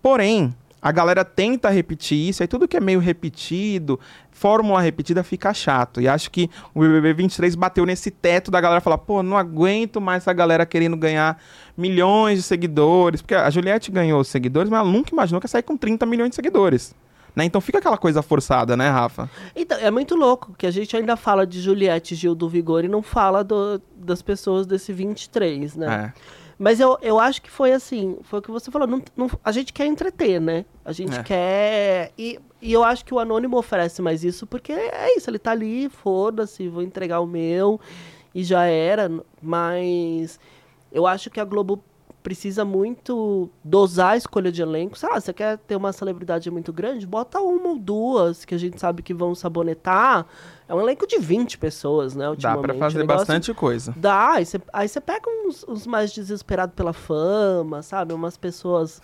Porém, 0.00 0.54
a 0.80 0.92
galera 0.92 1.24
tenta 1.24 1.68
repetir 1.68 2.28
isso, 2.28 2.42
aí 2.42 2.46
tudo 2.46 2.68
que 2.68 2.76
é 2.76 2.80
meio 2.80 3.00
repetido, 3.00 3.98
fórmula 4.30 4.80
repetida 4.80 5.24
fica 5.24 5.52
chato. 5.52 6.00
E 6.00 6.06
acho 6.06 6.30
que 6.30 6.48
o 6.72 6.80
BBB 6.80 7.14
23 7.14 7.54
bateu 7.56 7.84
nesse 7.84 8.10
teto 8.10 8.50
da 8.50 8.60
galera 8.60 8.80
falar, 8.80 8.98
pô, 8.98 9.22
não 9.22 9.36
aguento 9.36 10.00
mais 10.00 10.22
essa 10.22 10.32
galera 10.32 10.64
querendo 10.64 10.96
ganhar 10.96 11.40
milhões 11.76 12.38
de 12.38 12.42
seguidores. 12.44 13.20
Porque 13.20 13.34
a 13.34 13.50
Juliette 13.50 13.90
ganhou 13.90 14.22
seguidores, 14.22 14.70
mas 14.70 14.80
ela 14.80 14.88
nunca 14.88 15.12
imaginou 15.12 15.40
que 15.40 15.46
ia 15.46 15.50
sair 15.50 15.64
com 15.64 15.76
30 15.76 16.06
milhões 16.06 16.30
de 16.30 16.36
seguidores. 16.36 16.94
Né? 17.38 17.44
Então 17.44 17.60
fica 17.60 17.78
aquela 17.78 17.96
coisa 17.96 18.20
forçada, 18.20 18.76
né, 18.76 18.88
Rafa? 18.90 19.30
Então, 19.54 19.78
é 19.78 19.92
muito 19.92 20.16
louco 20.16 20.52
que 20.58 20.66
a 20.66 20.72
gente 20.72 20.96
ainda 20.96 21.14
fala 21.16 21.46
de 21.46 21.60
Juliette 21.60 22.16
Gil 22.16 22.34
do 22.34 22.48
Vigor 22.48 22.84
e 22.84 22.88
não 22.88 23.00
fala 23.00 23.44
do- 23.44 23.80
das 23.94 24.20
pessoas 24.20 24.66
desse 24.66 24.92
23, 24.92 25.76
né? 25.76 26.12
É. 26.16 26.20
Mas 26.58 26.80
eu, 26.80 26.98
eu 27.00 27.20
acho 27.20 27.40
que 27.40 27.48
foi 27.48 27.72
assim, 27.72 28.18
foi 28.24 28.40
o 28.40 28.42
que 28.42 28.50
você 28.50 28.72
falou, 28.72 28.88
não, 28.88 29.00
não- 29.16 29.30
a 29.44 29.52
gente 29.52 29.72
quer 29.72 29.86
entreter, 29.86 30.40
né? 30.40 30.64
A 30.84 30.90
gente 30.90 31.16
É. 31.16 31.22
quer. 31.22 32.12
E, 32.18 32.40
e 32.60 32.72
eu 32.72 32.82
acho 32.82 33.04
que 33.04 33.14
o 33.14 33.20
Anônimo 33.20 33.56
oferece 33.56 34.02
mais 34.02 34.24
isso, 34.24 34.44
porque 34.44 34.72
é 34.72 35.16
isso, 35.16 35.30
ele 35.30 35.38
tá 35.38 35.52
ali, 35.52 35.88
foda-se, 35.88 36.66
vou 36.68 36.82
entregar 36.82 37.20
o 37.20 37.26
meu, 37.28 37.78
e 38.34 38.42
já 38.42 38.64
era. 38.64 39.08
Mas 39.40 40.40
eu 40.90 41.06
acho 41.06 41.30
que 41.30 41.38
a 41.38 41.44
Globo 41.44 41.80
precisa 42.28 42.62
muito 42.62 43.48
dosar 43.64 44.10
a 44.10 44.16
escolha 44.18 44.52
de 44.52 44.60
elenco. 44.60 44.98
Sei 44.98 45.08
lá, 45.08 45.18
você 45.18 45.32
quer 45.32 45.56
ter 45.56 45.76
uma 45.76 45.94
celebridade 45.94 46.50
muito 46.50 46.70
grande? 46.74 47.06
Bota 47.06 47.40
uma 47.40 47.70
ou 47.70 47.78
duas, 47.78 48.44
que 48.44 48.54
a 48.54 48.58
gente 48.58 48.78
sabe 48.78 49.02
que 49.02 49.14
vão 49.14 49.34
sabonetar. 49.34 50.26
É 50.68 50.74
um 50.74 50.80
elenco 50.82 51.06
de 51.06 51.16
20 51.18 51.56
pessoas, 51.56 52.14
né? 52.14 52.26
Dá 52.38 52.54
pra 52.58 52.74
fazer 52.74 52.98
negócio- 52.98 53.20
bastante 53.20 53.54
coisa. 53.54 53.94
Dá, 53.96 54.32
aí 54.32 54.44
você, 54.44 54.60
aí 54.70 54.86
você 54.86 55.00
pega 55.00 55.24
uns, 55.26 55.64
uns 55.66 55.86
mais 55.86 56.12
desesperados 56.12 56.74
pela 56.74 56.92
fama, 56.92 57.80
sabe? 57.80 58.12
Umas 58.12 58.36
pessoas 58.36 59.00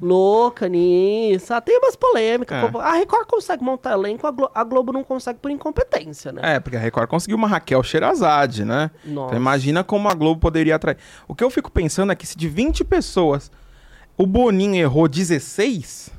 loucas 0.00 0.70
nisso. 0.70 1.52
Ah, 1.54 1.60
Tem 1.60 1.78
umas 1.78 1.96
polêmicas. 1.96 2.56
É. 2.62 2.78
A 2.80 2.92
Record 2.94 3.26
consegue 3.26 3.62
montar 3.62 3.92
elenco, 3.92 4.26
a, 4.26 4.30
Glo- 4.30 4.50
a 4.54 4.64
Globo 4.64 4.92
não 4.92 5.04
consegue 5.04 5.38
por 5.40 5.50
incompetência, 5.50 6.32
né? 6.32 6.40
É, 6.56 6.60
porque 6.60 6.76
a 6.76 6.80
Record 6.80 7.08
conseguiu 7.08 7.36
uma 7.36 7.48
Raquel 7.48 7.82
Sherazade, 7.82 8.64
né? 8.64 8.90
Nossa. 9.04 9.26
Então 9.28 9.38
imagina 9.38 9.82
como 9.84 10.08
a 10.08 10.14
Globo 10.14 10.40
poderia 10.40 10.76
atrair. 10.76 10.98
O 11.28 11.34
que 11.34 11.42
eu 11.44 11.50
fico 11.50 11.70
pensando 11.70 12.12
é 12.12 12.14
que 12.14 12.26
se 12.26 12.36
de 12.36 12.48
20 12.48 12.84
pessoas 12.84 13.50
o 14.16 14.26
Boninho 14.26 14.76
errou 14.76 15.08
16, 15.08 16.10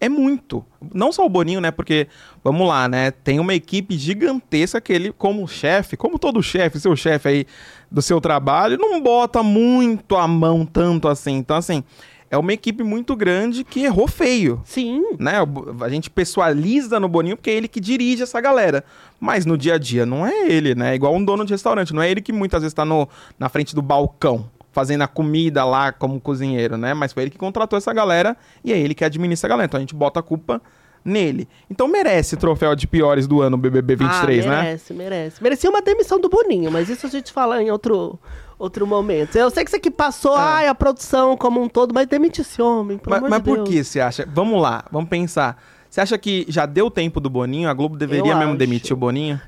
é 0.00 0.08
muito. 0.08 0.64
Não 0.92 1.12
só 1.12 1.24
o 1.24 1.28
Boninho, 1.28 1.60
né? 1.60 1.70
Porque, 1.70 2.08
vamos 2.42 2.66
lá, 2.66 2.88
né? 2.88 3.10
Tem 3.12 3.38
uma 3.38 3.54
equipe 3.54 3.96
gigantesca 3.96 4.80
que 4.80 4.92
ele, 4.92 5.12
como 5.12 5.46
chefe, 5.46 5.96
como 5.96 6.18
todo 6.18 6.42
chefe, 6.42 6.80
seu 6.80 6.96
chefe 6.96 7.28
aí 7.28 7.46
do 7.90 8.02
seu 8.02 8.20
trabalho, 8.20 8.76
não 8.76 9.00
bota 9.00 9.42
muito 9.44 10.16
a 10.16 10.26
mão 10.26 10.66
tanto 10.66 11.06
assim. 11.08 11.36
Então, 11.36 11.56
assim, 11.56 11.84
é 12.32 12.38
uma 12.38 12.54
equipe 12.54 12.82
muito 12.82 13.14
grande 13.14 13.62
que 13.62 13.84
errou 13.84 14.08
feio 14.08 14.62
Sim. 14.64 15.04
né? 15.18 15.34
A 15.82 15.88
gente 15.90 16.08
pessoaliza 16.08 16.98
no 16.98 17.06
Boninho 17.06 17.36
porque 17.36 17.50
é 17.50 17.54
ele 17.54 17.68
que 17.68 17.78
dirige 17.78 18.22
essa 18.22 18.40
galera. 18.40 18.82
Mas 19.20 19.44
no 19.44 19.58
dia 19.58 19.74
a 19.74 19.78
dia 19.78 20.06
não 20.06 20.26
é 20.26 20.50
ele, 20.50 20.74
né? 20.74 20.92
É 20.92 20.94
igual 20.94 21.14
um 21.14 21.22
dono 21.22 21.44
de 21.44 21.52
restaurante. 21.52 21.92
Não 21.92 22.00
é 22.00 22.10
ele 22.10 22.22
que 22.22 22.32
muitas 22.32 22.62
vezes 22.62 22.72
tá 22.72 22.86
no, 22.86 23.06
na 23.38 23.50
frente 23.50 23.74
do 23.74 23.82
balcão 23.82 24.48
fazendo 24.72 25.02
a 25.02 25.06
comida 25.06 25.62
lá 25.62 25.92
como 25.92 26.18
cozinheiro, 26.18 26.78
né? 26.78 26.94
Mas 26.94 27.12
foi 27.12 27.24
ele 27.24 27.30
que 27.30 27.36
contratou 27.36 27.76
essa 27.76 27.92
galera 27.92 28.34
e 28.64 28.72
é 28.72 28.78
ele 28.78 28.94
que 28.94 29.04
administra 29.04 29.48
a 29.48 29.50
galera. 29.50 29.66
Então 29.66 29.76
a 29.76 29.82
gente 29.82 29.94
bota 29.94 30.20
a 30.20 30.22
culpa 30.22 30.62
nele. 31.04 31.48
Então 31.70 31.88
merece 31.88 32.34
o 32.34 32.38
troféu 32.38 32.74
de 32.74 32.86
piores 32.86 33.26
do 33.26 33.42
ano 33.42 33.56
BBB 33.56 33.96
23, 33.96 34.46
ah, 34.46 34.48
né? 34.48 34.62
merece, 34.62 34.94
merece. 34.94 35.42
Merecia 35.42 35.68
uma 35.68 35.82
demissão 35.82 36.18
do 36.20 36.28
Boninho, 36.28 36.70
mas 36.70 36.88
isso 36.88 37.06
a 37.06 37.10
gente 37.10 37.32
fala 37.32 37.62
em 37.62 37.70
outro, 37.70 38.18
outro 38.62 38.86
momento. 38.86 39.36
Eu 39.36 39.50
sei 39.50 39.64
que 39.64 39.70
isso 39.70 39.76
aqui 39.76 39.90
passou, 39.90 40.34
ai, 40.34 40.68
a 40.68 40.74
produção 40.74 41.36
como 41.36 41.60
um 41.60 41.68
todo, 41.68 41.92
mas 41.92 42.06
demite 42.06 42.40
esse 42.42 42.62
homem, 42.62 42.96
pelo 42.98 43.20
Mas, 43.20 43.30
mas 43.30 43.42
de 43.42 43.44
por 43.44 43.64
que 43.64 43.82
você 43.82 44.00
acha? 44.00 44.26
Vamos 44.32 44.60
lá, 44.62 44.84
vamos 44.90 45.10
pensar. 45.10 45.60
Você 45.90 46.00
acha 46.00 46.16
que 46.16 46.46
já 46.48 46.64
deu 46.64 46.90
tempo 46.90 47.20
do 47.20 47.28
Boninho? 47.28 47.68
A 47.68 47.74
Globo 47.74 47.96
deveria 47.96 48.32
Eu 48.32 48.36
mesmo 48.38 48.50
acho. 48.52 48.58
demitir 48.58 48.92
o 48.94 48.96
Boninho? 48.96 49.40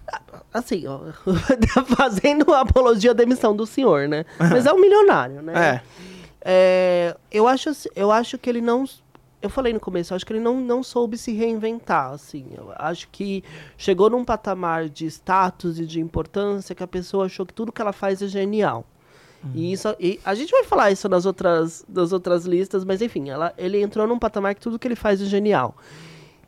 Assim, 0.53 0.85
ó, 0.87 1.01
fazendo 1.97 2.53
apologia 2.53 3.13
à 3.13 3.15
demissão 3.15 3.57
do 3.57 3.65
senhor, 3.67 4.07
né? 4.09 4.25
Mas 4.39 4.67
é 4.67 4.73
um 4.73 4.79
milionário, 4.81 5.41
né? 5.43 5.53
É. 5.57 5.81
É, 6.47 7.17
eu, 7.33 7.49
acho, 7.49 7.71
assim- 7.71 7.89
eu 7.97 8.11
acho 8.13 8.37
que 8.37 8.51
ele 8.51 8.61
não. 8.61 8.85
Eu 9.41 9.49
falei 9.51 9.73
no 9.73 9.81
começo, 9.81 10.13
eu 10.13 10.17
acho 10.17 10.25
que 10.25 10.33
ele 10.33 10.41
não, 10.41 10.61
não 10.61 10.83
soube 10.83 11.17
se 11.19 11.33
reinventar, 11.33 12.13
assim. 12.13 12.47
Eu 12.57 12.73
acho 12.77 13.09
que 13.11 13.43
chegou 13.77 14.09
num 14.11 14.25
patamar 14.25 14.89
de 14.89 15.07
status 15.07 15.79
e 15.79 15.87
de 15.87 16.01
importância 16.01 16.75
que 16.75 16.83
a 16.83 16.87
pessoa 16.87 17.27
achou 17.27 17.45
que 17.47 17.53
tudo 17.53 17.73
que 17.73 17.81
ela 17.81 17.93
faz 17.93 18.21
é 18.23 18.27
genial. 18.27 18.85
E 19.55 19.73
isso, 19.73 19.95
e 19.99 20.21
a 20.25 20.35
gente 20.35 20.51
vai 20.51 20.65
falar 20.65 20.91
isso 20.93 21.09
nas 21.09 21.27
outras, 21.27 21.85
nas 21.89 22.13
outras 22.13 22.45
listas, 22.47 22.85
mas 22.85 23.03
enfim, 23.03 23.29
ela, 23.31 23.53
ele 23.59 23.81
entrou 23.83 24.07
num 24.07 24.19
patamar 24.19 24.55
que 24.55 24.61
tudo 24.61 24.79
que 24.79 24.87
ele 24.89 24.95
faz 24.97 25.21
é 25.21 25.25
genial. 25.25 25.77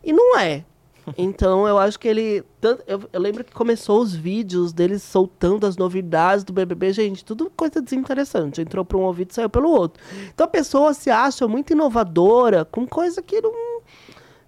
E 0.05 0.13
não 0.13 0.39
é. 0.39 0.65
Então 1.17 1.69
eu 1.69 1.79
acho 1.79 2.01
que 2.01 2.09
ele. 2.09 2.43
tan- 2.61 2.79
Eu, 2.85 3.01
eu 3.13 3.21
lembro 3.21 3.45
que 3.45 3.53
começou 3.53 4.01
os 4.01 4.13
vídeos 4.13 4.73
dele 4.73 4.99
soltando 4.99 5.65
as 5.65 5.77
novidades 5.77 6.43
do 6.43 6.53
BBB, 6.53 6.93
gente, 6.93 7.25
tudo 7.25 7.49
coisa 7.57 7.81
desinteressante. 7.81 8.61
Entrou 8.61 8.85
por 8.85 8.97
um 8.99 9.05
ouvido 9.05 9.31
e 9.31 9.35
saiu 9.35 9.49
pelo 9.49 9.71
outro. 9.71 10.03
Então 10.35 10.45
a 10.47 10.49
pessoa 10.51 10.93
se 10.95 11.09
acha 11.09 11.47
muito 11.47 11.73
inovadora 11.73 12.65
com 12.65 12.85
coisa 12.89 13.23
que 13.23 13.41
não, 13.41 13.53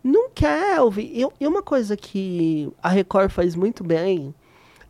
não 0.03 0.31
quer 0.31 0.81
ouvir. 0.81 1.13
E, 1.15 1.29
e 1.41 1.47
uma 1.47 1.63
coisa 1.63 1.97
que 1.97 2.69
a 2.83 2.89
Record 2.89 3.31
faz 3.31 3.55
muito 3.55 3.85
bem 3.85 4.35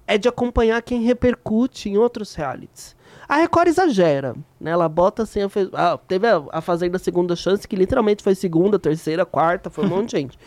é 0.07 0.17
de 0.17 0.27
acompanhar 0.27 0.81
quem 0.81 1.03
repercute 1.03 1.91
em 1.91 1.99
outros 1.99 2.35
realities. 2.35 2.97
A 3.29 3.37
Record 3.37 3.69
exagera, 3.69 4.35
né? 4.61 4.71
Ela 4.71 4.89
bota 4.89 5.25
assim, 5.25 5.43
a 5.43 5.49
fe- 5.49 5.69
ah, 5.75 5.99
teve 6.09 6.27
a, 6.27 6.43
a 6.51 6.61
Fazenda 6.63 6.99
Segunda 6.99 7.37
Chance, 7.37 7.69
que 7.69 7.77
literalmente 7.77 8.23
foi 8.23 8.35
segunda, 8.35 8.79
terceira, 8.79 9.27
quarta, 9.27 9.69
foi 9.69 9.85
um 9.85 9.89
monte 9.89 10.11
de 10.11 10.17
gente. 10.17 10.39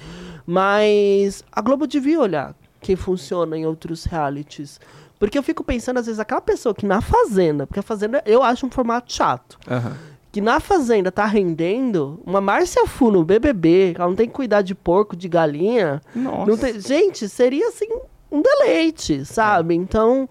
Mas 0.46 1.44
a 1.52 1.62
Globo 1.62 1.86
devia 1.88 2.20
olhar 2.20 2.56
quem 2.82 2.96
funciona 2.96 3.58
em 3.58 3.65
outros 3.65 4.06
realities. 4.06 4.80
Porque 5.20 5.38
eu 5.38 5.44
fico 5.44 5.63
pensando, 5.63 6.00
às 6.00 6.08
vezes, 6.08 6.20
aquela 6.20 6.41
pessoa 6.41 6.74
que 6.74 6.86
na 6.86 7.00
Fazenda, 7.02 7.67
porque 7.67 7.80
a 7.80 7.84
Fazenda 7.84 8.24
eu 8.26 8.41
acho 8.41 8.65
um 8.65 8.72
formato 8.72 9.13
chato, 9.13 9.60
Aham. 9.70 9.96
que 10.32 10.41
na 10.41 10.60
Fazenda 10.60 11.12
tá 11.12 11.26
rendendo 11.26 12.20
uma 12.26 12.41
Márcia 12.41 12.88
Fu 12.88 13.12
no 13.12 13.24
BBB, 13.24 13.91
que 13.94 14.02
ela 14.02 14.10
não 14.10 14.15
tem 14.15 14.28
que 14.28 14.34
cuidar 14.34 14.63
de 14.63 14.74
porco, 14.74 15.15
de 15.15 15.30
galinha, 15.30 16.02
Nossa. 16.15 16.50
não 16.50 16.58
tem- 16.58 16.80
Gente, 16.80 17.30
seria 17.30 17.67
assim 17.67 17.88
um 18.32 18.41
deleite, 18.41 19.24
sabe? 19.26 19.76
Então, 19.76 20.28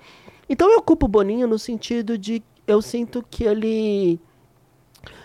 então 0.51 0.71
eu 0.71 0.83
culpo 0.83 1.07
o 1.07 1.09
Boninho 1.09 1.47
no 1.47 1.59
sentido 1.59 2.19
de 2.19 2.43
eu 2.67 2.83
sinto 2.83 3.25
que 3.31 3.45
ele 3.45 4.21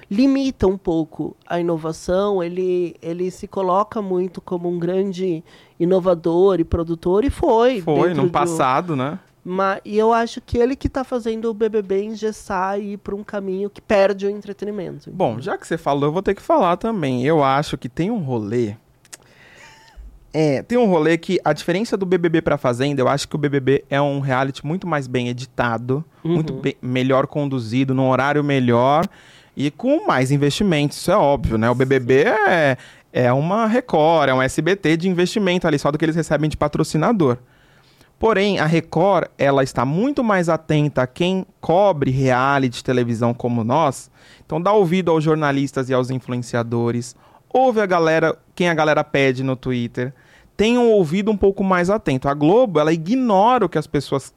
limita 0.09 0.67
um 0.67 0.77
pouco 0.77 1.35
a 1.47 1.59
inovação, 1.59 2.43
ele, 2.43 2.95
ele 3.01 3.31
se 3.31 3.47
coloca 3.47 4.01
muito 4.01 4.39
como 4.39 4.69
um 4.69 4.77
grande 4.77 5.43
inovador 5.79 6.59
e 6.59 6.63
produtor 6.63 7.25
e 7.25 7.29
foi. 7.29 7.81
Foi, 7.81 8.13
no 8.13 8.23
do- 8.25 8.29
passado, 8.31 8.95
né? 8.95 9.19
E 9.83 9.95
eu 9.97 10.11
acho 10.11 10.41
que 10.41 10.57
ele 10.57 10.75
que 10.75 10.89
tá 10.89 11.03
fazendo 11.03 11.49
o 11.49 11.53
BBB 11.53 12.03
engessar 12.03 12.79
e 12.79 12.93
ir 12.93 12.97
para 12.97 13.15
um 13.15 13.23
caminho 13.23 13.69
que 13.69 13.79
perde 13.79 14.25
o 14.25 14.29
entretenimento. 14.29 15.11
Bom, 15.11 15.39
já 15.39 15.55
que 15.55 15.67
você 15.67 15.77
falou, 15.77 16.05
eu 16.09 16.11
vou 16.11 16.23
ter 16.23 16.33
que 16.33 16.41
falar 16.41 16.77
também. 16.77 17.23
Eu 17.23 17.43
acho 17.43 17.77
que 17.77 17.87
tem 17.87 18.09
um 18.09 18.23
rolê. 18.23 18.75
É, 20.37 20.61
tem 20.63 20.77
um 20.77 20.85
rolê 20.85 21.17
que 21.17 21.39
a 21.45 21.53
diferença 21.53 21.95
do 21.95 22.05
BBB 22.05 22.41
pra 22.41 22.57
Fazenda, 22.57 23.01
eu 23.01 23.07
acho 23.07 23.25
que 23.25 23.35
o 23.35 23.37
BBB 23.37 23.85
é 23.89 24.01
um 24.01 24.19
reality 24.19 24.65
muito 24.65 24.85
mais 24.85 25.07
bem 25.07 25.29
editado, 25.29 26.03
muito 26.21 26.53
Uhum. 26.55 26.59
bem- 26.61 26.75
melhor 26.81 27.25
conduzido, 27.25 27.93
num 27.93 28.09
horário 28.09 28.43
melhor 28.43 29.07
e 29.55 29.71
com 29.71 30.05
mais 30.05 30.31
investimentos, 30.31 30.97
isso 30.97 31.09
é 31.09 31.15
óbvio, 31.15 31.57
né? 31.57 31.69
O 31.69 31.75
BBB 31.75 32.25
é, 32.25 32.77
é 33.13 33.31
uma 33.31 33.65
Record, 33.65 34.27
é 34.27 34.33
um 34.33 34.41
SBT 34.41 34.97
de 34.97 35.07
investimento 35.07 35.65
ali, 35.67 35.79
só 35.79 35.89
do 35.89 35.97
que 35.97 36.03
eles 36.03 36.17
recebem 36.17 36.49
de 36.49 36.57
patrocinador. 36.57 37.37
Porém, 38.19 38.59
a 38.59 38.65
Record, 38.65 39.27
ela 39.37 39.63
está 39.63 39.85
muito 39.85 40.21
mais 40.21 40.49
atenta 40.49 41.03
a 41.03 41.07
quem 41.07 41.45
cobre 41.61 42.11
reality 42.11 42.77
de 42.79 42.83
televisão 42.83 43.33
como 43.33 43.63
nós. 43.63 44.11
Então, 44.45 44.61
dá 44.61 44.73
ouvido 44.73 45.11
aos 45.11 45.23
jornalistas 45.23 45.89
e 45.89 45.93
aos 45.93 46.09
influenciadores. 46.09 47.15
Ouve 47.49 47.79
a 47.79 47.85
galera, 47.85 48.37
quem 48.53 48.67
a 48.67 48.73
galera 48.73 49.01
pede 49.01 49.41
no 49.43 49.55
Twitter. 49.55 50.13
Tem 50.57 50.77
um 50.77 50.89
ouvido 50.91 51.31
um 51.31 51.37
pouco 51.37 51.63
mais 51.63 51.89
atento. 51.89 52.29
A 52.29 52.33
Globo, 52.33 52.79
ela 52.79 52.93
ignora 52.93 53.65
o 53.65 53.69
que 53.69 53.77
as 53.77 53.87
pessoas 53.87 54.33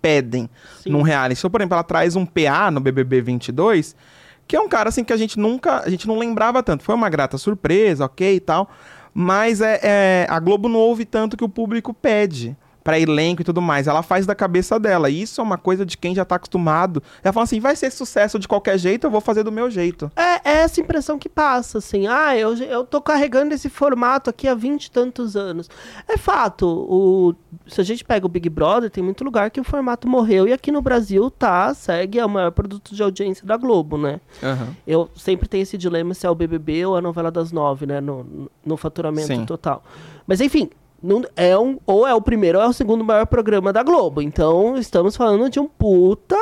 pedem 0.00 0.48
Sim. 0.82 0.90
num 0.90 1.02
reality. 1.02 1.38
Então, 1.38 1.50
por 1.50 1.60
exemplo, 1.60 1.74
ela 1.74 1.84
traz 1.84 2.16
um 2.16 2.24
PA 2.24 2.70
no 2.70 2.80
BBB 2.80 3.20
22, 3.20 3.94
que 4.46 4.56
é 4.56 4.60
um 4.60 4.68
cara 4.68 4.88
assim 4.88 5.04
que 5.04 5.12
a 5.12 5.16
gente 5.16 5.38
nunca, 5.38 5.82
a 5.84 5.90
gente 5.90 6.08
não 6.08 6.18
lembrava 6.18 6.62
tanto. 6.62 6.82
Foi 6.82 6.94
uma 6.94 7.08
grata 7.10 7.36
surpresa, 7.36 8.06
ok 8.06 8.36
e 8.36 8.40
tal, 8.40 8.70
mas 9.12 9.60
é, 9.60 9.80
é- 9.82 10.26
a 10.28 10.38
Globo 10.40 10.68
não 10.68 10.78
ouve 10.78 11.04
tanto 11.04 11.36
que 11.36 11.44
o 11.44 11.48
público 11.48 11.92
pede 11.92 12.56
pra 12.82 12.98
elenco 12.98 13.42
e 13.42 13.44
tudo 13.44 13.60
mais. 13.60 13.86
Ela 13.86 14.02
faz 14.02 14.26
da 14.26 14.34
cabeça 14.34 14.78
dela. 14.78 15.10
E 15.10 15.22
isso 15.22 15.40
é 15.40 15.44
uma 15.44 15.58
coisa 15.58 15.84
de 15.84 15.96
quem 15.96 16.14
já 16.14 16.24
tá 16.24 16.36
acostumado. 16.36 17.02
Ela 17.22 17.32
fala 17.32 17.44
assim, 17.44 17.60
vai 17.60 17.76
ser 17.76 17.90
sucesso 17.90 18.38
de 18.38 18.48
qualquer 18.48 18.78
jeito, 18.78 19.06
eu 19.06 19.10
vou 19.10 19.20
fazer 19.20 19.42
do 19.42 19.52
meu 19.52 19.70
jeito. 19.70 20.10
É, 20.16 20.50
é 20.50 20.56
essa 20.62 20.80
impressão 20.80 21.18
que 21.18 21.28
passa, 21.28 21.78
assim. 21.78 22.06
Ah, 22.06 22.36
eu, 22.36 22.54
eu 22.56 22.84
tô 22.84 23.00
carregando 23.00 23.54
esse 23.54 23.68
formato 23.68 24.30
aqui 24.30 24.48
há 24.48 24.54
vinte 24.54 24.86
e 24.86 24.90
tantos 24.90 25.36
anos. 25.36 25.68
É 26.08 26.16
fato, 26.16 26.66
o, 26.66 27.34
se 27.66 27.80
a 27.80 27.84
gente 27.84 28.04
pega 28.04 28.26
o 28.26 28.28
Big 28.28 28.48
Brother, 28.48 28.90
tem 28.90 29.02
muito 29.02 29.24
lugar 29.24 29.50
que 29.50 29.60
o 29.60 29.64
formato 29.64 30.08
morreu 30.08 30.48
e 30.48 30.52
aqui 30.52 30.72
no 30.72 30.82
Brasil 30.82 31.30
tá, 31.30 31.72
segue, 31.74 32.18
é 32.18 32.24
o 32.24 32.28
maior 32.28 32.50
produto 32.50 32.94
de 32.94 33.02
audiência 33.02 33.46
da 33.46 33.56
Globo, 33.56 33.96
né? 33.96 34.20
Eu 34.86 35.08
sempre 35.14 35.48
tenho 35.48 35.62
esse 35.62 35.76
dilema 35.76 36.14
se 36.14 36.26
é 36.26 36.30
o 36.30 36.34
BBB 36.34 36.86
ou 36.86 36.96
a 36.96 37.00
novela 37.00 37.30
das 37.30 37.52
nove, 37.52 37.86
né? 37.86 38.00
No, 38.00 38.50
no 38.64 38.76
faturamento 38.76 39.26
Sim. 39.26 39.44
total. 39.44 39.82
Mas 40.26 40.40
enfim, 40.40 40.70
não, 41.02 41.22
é 41.36 41.56
um, 41.58 41.78
ou 41.86 42.06
é 42.06 42.14
o 42.14 42.20
primeiro 42.20 42.58
ou 42.58 42.64
é 42.64 42.68
o 42.68 42.72
segundo 42.72 43.04
maior 43.04 43.26
programa 43.26 43.72
da 43.72 43.82
Globo. 43.82 44.20
Então 44.20 44.76
estamos 44.76 45.16
falando 45.16 45.48
de 45.48 45.58
um 45.58 45.66
puta 45.66 46.36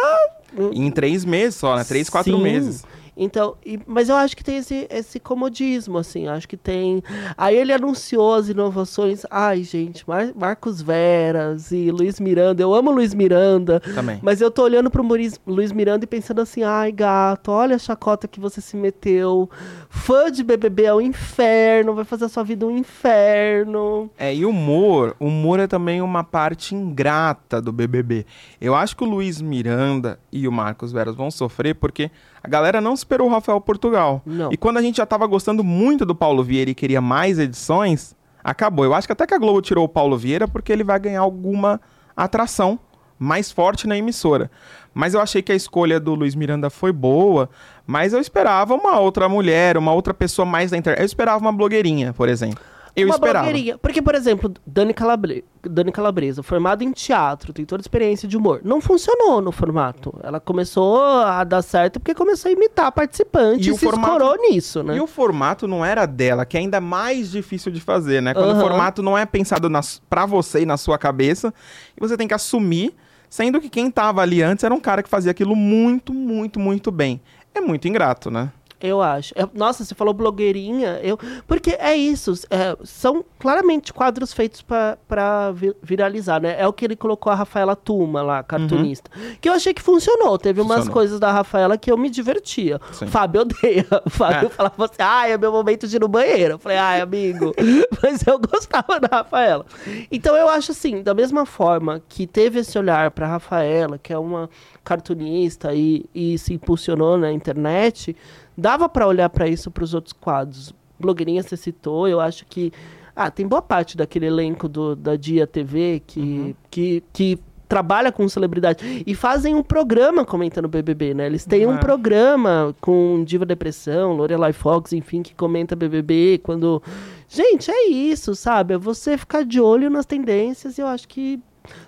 Em 0.72 0.90
três 0.90 1.24
meses 1.24 1.56
só, 1.56 1.76
né? 1.76 1.84
Três, 1.84 2.08
quatro 2.08 2.36
Sim. 2.36 2.42
meses. 2.42 2.84
Então, 3.20 3.56
e- 3.66 3.80
mas 3.86 4.08
eu 4.08 4.14
acho 4.16 4.36
que 4.36 4.44
tem 4.44 4.58
esse, 4.58 4.86
esse 4.90 5.18
comodismo, 5.18 5.98
assim, 5.98 6.28
acho 6.28 6.46
que 6.48 6.56
tem. 6.56 7.02
Aí 7.36 7.56
ele 7.56 7.72
anunciou 7.72 8.34
as 8.34 8.48
inovações. 8.48 9.24
Ai, 9.30 9.64
gente, 9.64 10.08
Mar- 10.08 10.32
Marcos 10.36 10.80
Veras 10.80 11.72
e 11.72 11.90
Luiz 11.90 12.20
Miranda. 12.20 12.62
Eu 12.62 12.72
amo 12.72 12.90
Luiz 12.92 13.12
Miranda. 13.14 13.80
Também. 13.80 14.20
Mas 14.22 14.40
eu 14.40 14.50
tô 14.50 14.62
olhando 14.62 14.90
pro 14.90 15.02
Muris- 15.02 15.40
Luiz 15.46 15.72
Miranda 15.72 16.04
e 16.04 16.06
pensando 16.06 16.40
assim, 16.40 16.62
ai, 16.62 16.92
gato, 16.92 17.50
olha 17.50 17.74
a 17.76 17.78
chacota 17.78 18.28
que 18.28 18.38
você 18.38 18.60
se 18.60 18.76
meteu. 18.76 19.50
Fã 19.90 20.30
de 20.30 20.44
BBB 20.44 20.84
é 20.84 20.94
o 20.94 21.00
inferno, 21.00 21.94
vai 21.94 22.04
fazer 22.04 22.26
a 22.26 22.28
sua 22.28 22.44
vida 22.44 22.64
um 22.66 22.70
inferno. 22.76 24.10
É, 24.18 24.34
e 24.34 24.44
humor, 24.44 25.16
humor 25.18 25.58
é 25.60 25.66
também 25.66 26.00
uma 26.00 26.22
parte 26.22 26.74
ingrata 26.74 27.60
do 27.60 27.72
BBB. 27.72 28.24
Eu 28.60 28.74
acho 28.74 28.96
que 28.96 29.02
o 29.04 29.06
Luiz 29.06 29.40
Miranda 29.40 30.18
e 30.32 30.46
o 30.46 30.52
Marcos 30.52 30.92
Veras 30.92 31.14
vão 31.16 31.30
sofrer 31.30 31.74
porque 31.74 32.10
a 32.48 32.50
galera 32.50 32.80
não 32.80 32.94
esperou 32.94 33.28
o 33.28 33.30
Rafael 33.30 33.60
Portugal. 33.60 34.22
Não. 34.24 34.50
E 34.50 34.56
quando 34.56 34.78
a 34.78 34.82
gente 34.82 34.96
já 34.96 35.04
tava 35.04 35.26
gostando 35.26 35.62
muito 35.62 36.06
do 36.06 36.14
Paulo 36.14 36.42
Vieira 36.42 36.70
e 36.70 36.74
queria 36.74 37.00
mais 37.00 37.38
edições, 37.38 38.16
acabou. 38.42 38.86
Eu 38.86 38.94
acho 38.94 39.06
que 39.06 39.12
até 39.12 39.26
que 39.26 39.34
a 39.34 39.38
Globo 39.38 39.60
tirou 39.60 39.84
o 39.84 39.88
Paulo 39.88 40.16
Vieira 40.16 40.48
porque 40.48 40.72
ele 40.72 40.82
vai 40.82 40.98
ganhar 40.98 41.20
alguma 41.20 41.78
atração 42.16 42.78
mais 43.18 43.52
forte 43.52 43.86
na 43.86 43.98
emissora. 43.98 44.50
Mas 44.94 45.12
eu 45.12 45.20
achei 45.20 45.42
que 45.42 45.52
a 45.52 45.54
escolha 45.54 46.00
do 46.00 46.14
Luiz 46.14 46.34
Miranda 46.34 46.70
foi 46.70 46.90
boa, 46.90 47.50
mas 47.86 48.14
eu 48.14 48.20
esperava 48.20 48.74
uma 48.74 48.98
outra 48.98 49.28
mulher, 49.28 49.76
uma 49.76 49.92
outra 49.92 50.14
pessoa 50.14 50.46
mais 50.46 50.70
da 50.70 50.78
internet. 50.78 51.00
Eu 51.00 51.06
esperava 51.06 51.38
uma 51.38 51.52
blogueirinha, 51.52 52.14
por 52.14 52.30
exemplo. 52.30 52.58
Eu 52.96 53.06
uma 53.06 53.14
esperava. 53.14 53.44
blogueirinha. 53.44 53.76
Porque, 53.76 54.00
por 54.00 54.14
exemplo, 54.14 54.52
Dani, 54.66 54.94
Calabre... 54.94 55.44
Dani 55.68 55.92
Calabresa, 55.92 56.42
formada 56.42 56.82
em 56.82 56.90
teatro, 56.92 57.52
tem 57.52 57.64
toda 57.64 57.80
a 57.80 57.82
experiência 57.84 58.26
de 58.26 58.36
humor. 58.36 58.60
Não 58.64 58.80
funcionou 58.80 59.40
no 59.40 59.52
formato. 59.52 60.14
Ela 60.22 60.40
começou 60.40 61.00
a 61.00 61.44
dar 61.44 61.62
certo 61.62 62.00
porque 62.00 62.14
começou 62.14 62.48
a 62.48 62.52
imitar 62.52 62.90
participantes 62.92 63.66
E 63.66 63.70
e, 63.70 63.72
o 63.72 63.76
se 63.76 63.84
formato- 63.84 64.14
escorou 64.16 64.36
nisso, 64.50 64.82
né? 64.82 64.96
E 64.96 65.00
o 65.00 65.06
formato 65.06 65.68
não 65.68 65.84
era 65.84 66.06
dela, 66.06 66.44
que 66.46 66.56
é 66.56 66.60
ainda 66.60 66.80
mais 66.80 67.30
difícil 67.30 67.70
de 67.70 67.80
fazer, 67.80 68.20
né? 68.22 68.34
Quando 68.34 68.48
o 68.48 68.52
Aham. 68.52 68.60
formato 68.60 69.02
não 69.02 69.16
é 69.16 69.24
pensado 69.26 69.68
nas, 69.68 70.00
pra 70.08 70.26
você 70.26 70.62
e 70.62 70.66
na 70.66 70.76
sua 70.76 70.98
cabeça, 70.98 71.52
e 71.96 72.00
você 72.00 72.16
tem 72.16 72.26
que 72.28 72.34
assumir, 72.34 72.94
sendo 73.28 73.60
que 73.60 73.68
quem 73.68 73.90
tava 73.90 74.22
ali 74.22 74.42
antes 74.42 74.64
era 74.64 74.74
um 74.74 74.80
cara 74.80 75.02
que 75.02 75.08
fazia 75.08 75.30
aquilo 75.30 75.54
muito, 75.54 76.12
muito, 76.14 76.58
muito 76.58 76.90
bem. 76.90 77.20
É 77.54 77.60
muito 77.60 77.88
ingrato, 77.88 78.30
né? 78.30 78.50
Eu 78.80 79.02
acho. 79.02 79.34
É- 79.36 79.48
nossa, 79.54 79.84
você 79.84 79.94
falou 79.94 80.14
blogueirinha. 80.14 81.00
Eu... 81.02 81.18
Porque 81.46 81.70
é 81.80 81.96
isso. 81.96 82.32
é, 82.50 82.76
são 82.84 83.24
claramente 83.38 83.92
quadros 83.92 84.32
feitos 84.32 84.62
pra- 84.62 84.96
pra 85.08 85.50
vi- 85.50 85.74
viralizar, 85.82 86.40
né? 86.40 86.54
É 86.58 86.66
o 86.66 86.72
que 86.72 86.84
ele 86.84 86.94
colocou 86.94 87.32
a 87.32 87.34
Rafaela 87.34 87.74
Tuma 87.74 88.22
lá, 88.22 88.42
cartunista. 88.42 89.10
Que 89.40 89.48
eu 89.48 89.52
achei 89.52 89.74
que 89.74 89.82
funcionou. 89.82 90.38
Teve 90.38 90.60
umas 90.60 90.76
Funcionou. 90.78 90.94
coisas 90.94 91.18
da 91.18 91.32
Rafaela 91.32 91.76
que 91.76 91.90
eu 91.90 91.96
me 91.98 92.08
divertia. 92.08 92.80
Sim. 92.92 93.06
Fábio 93.08 93.40
odeia. 93.40 93.86
O 94.06 94.10
Fábio 94.10 94.46
É. 94.46 94.50
falava 94.50 94.84
assim: 94.84 94.94
ai, 95.00 95.32
é 95.32 95.38
meu 95.38 95.50
momento 95.50 95.88
de 95.88 95.96
ir 95.96 96.00
no 96.00 96.08
banheiro. 96.08 96.54
Eu 96.54 96.58
falei, 96.58 96.78
ai, 96.78 97.00
amigo. 97.00 97.52
Mas 98.02 98.24
eu 98.26 98.38
gostava 98.38 99.00
da 99.00 99.18
Rafaela. 99.18 99.66
Então 100.10 100.36
eu 100.36 100.48
acho 100.48 100.70
assim, 100.70 101.02
da 101.02 101.14
mesma 101.14 101.44
forma 101.44 102.00
que 102.08 102.26
teve 102.28 102.60
esse 102.60 102.78
olhar 102.78 103.10
pra 103.10 103.26
Rafaela, 103.26 103.98
que 103.98 104.12
é 104.12 104.18
uma 104.18 104.48
cartunista 104.84 105.74
e, 105.74 106.04
e 106.14 106.38
se 106.38 106.54
impulsionou 106.54 107.18
na 107.18 107.30
internet, 107.32 108.16
dava 108.58 108.88
pra 108.88 109.06
olhar 109.06 109.30
pra 109.30 109.46
isso 109.48 109.70
pros 109.70 109.94
outros 109.94 110.12
quadros. 110.12 110.74
Blogueirinha 110.98 111.42
você 111.42 111.56
citou, 111.56 112.08
eu 112.08 112.18
acho 112.20 112.44
que 112.44 112.72
ah, 113.14 113.30
tem 113.30 113.46
boa 113.46 113.62
parte 113.62 113.96
daquele 113.96 114.26
elenco 114.26 114.68
do, 114.68 114.96
da 114.96 115.14
Dia 115.16 115.46
TV 115.46 116.02
que, 116.06 116.56
que, 116.70 117.02
que 117.12 117.38
trabalha 117.68 118.10
com 118.10 118.28
celebridade 118.28 119.04
e 119.06 119.14
fazem 119.14 119.54
um 119.54 119.62
programa 119.62 120.24
comentando 120.24 120.66
BBB, 120.68 121.14
né? 121.14 121.26
Eles 121.26 121.44
têm 121.44 121.66
um 121.66 121.74
É. 121.74 121.78
programa 121.78 122.74
com 122.80 123.22
Diva 123.24 123.44
Depressão, 123.46 124.12
Lorelai 124.14 124.52
Fox, 124.52 124.92
enfim, 124.92 125.22
que 125.22 125.34
comenta 125.34 125.76
BBB 125.76 126.40
quando 126.42 126.82
Gente, 127.28 127.70
é 127.70 127.88
isso, 127.88 128.34
sabe? 128.34 128.74
É 128.74 128.78
você 128.78 129.18
ficar 129.18 129.44
de 129.44 129.60
olho 129.60 129.90
nas 129.90 130.06
tendências 130.06 130.78
e 130.78 130.80
eu 130.80 130.86
acho 130.86 131.06
que 131.06 131.38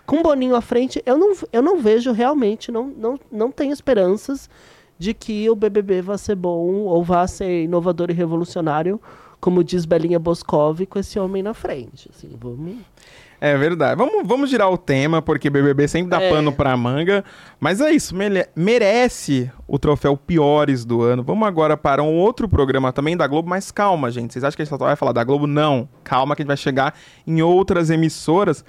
com 0.04 0.22
Boninho 0.22 0.54
à 0.54 0.60
frente, 0.60 1.02
eu 1.06 1.16
não, 1.16 1.32
eu 1.52 1.62
não 1.62 1.78
vejo 1.78 2.12
realmente, 2.12 2.70
não, 2.70 2.88
não, 2.88 3.18
não 3.32 3.50
tenho 3.50 3.72
esperanças 3.72 4.50
de 5.00 5.14
que 5.14 5.48
o 5.48 5.56
BBB 5.56 6.02
vá 6.02 6.18
ser 6.18 6.34
bom 6.36 6.82
ou 6.84 7.02
vá 7.02 7.26
ser 7.26 7.64
inovador 7.64 8.10
e 8.10 8.12
revolucionário, 8.12 9.00
como 9.40 9.64
diz 9.64 9.86
Belinha 9.86 10.18
Boscov, 10.18 10.84
com 10.84 10.98
esse 10.98 11.18
homem 11.18 11.42
na 11.42 11.54
frente. 11.54 12.10
Assim, 12.14 12.36
vamos... 12.38 12.76
É 13.40 13.56
verdade. 13.56 13.96
Vamos, 13.96 14.28
vamos 14.28 14.50
girar 14.50 14.70
o 14.70 14.76
tema, 14.76 15.22
porque 15.22 15.48
BBB 15.48 15.88
sempre 15.88 16.10
dá 16.10 16.20
É. 16.20 16.28
pano 16.28 16.52
pra 16.52 16.76
manga. 16.76 17.24
Mas 17.58 17.80
é 17.80 17.90
isso, 17.90 18.14
merece 18.54 19.50
o 19.66 19.78
troféu 19.78 20.14
Piores 20.14 20.84
do 20.84 21.00
ano. 21.00 21.22
Vamos 21.22 21.48
agora 21.48 21.74
para 21.74 22.02
um 22.02 22.18
outro 22.18 22.46
programa 22.46 22.92
também 22.92 23.16
da 23.16 23.26
Globo, 23.26 23.48
mas 23.48 23.70
calma, 23.70 24.10
gente. 24.10 24.34
Vocês 24.34 24.44
acham 24.44 24.54
que 24.56 24.60
a 24.60 24.64
gente 24.66 24.78
só 24.78 24.84
vai 24.84 24.94
falar 24.96 25.12
da 25.12 25.24
Globo? 25.24 25.46
Não. 25.46 25.88
Calma 26.04 26.36
que 26.36 26.42
a 26.42 26.44
gente 26.44 26.48
vai 26.48 26.56
chegar 26.58 26.94
em 27.26 27.40
outras 27.40 27.88
emissoras. 27.88 28.62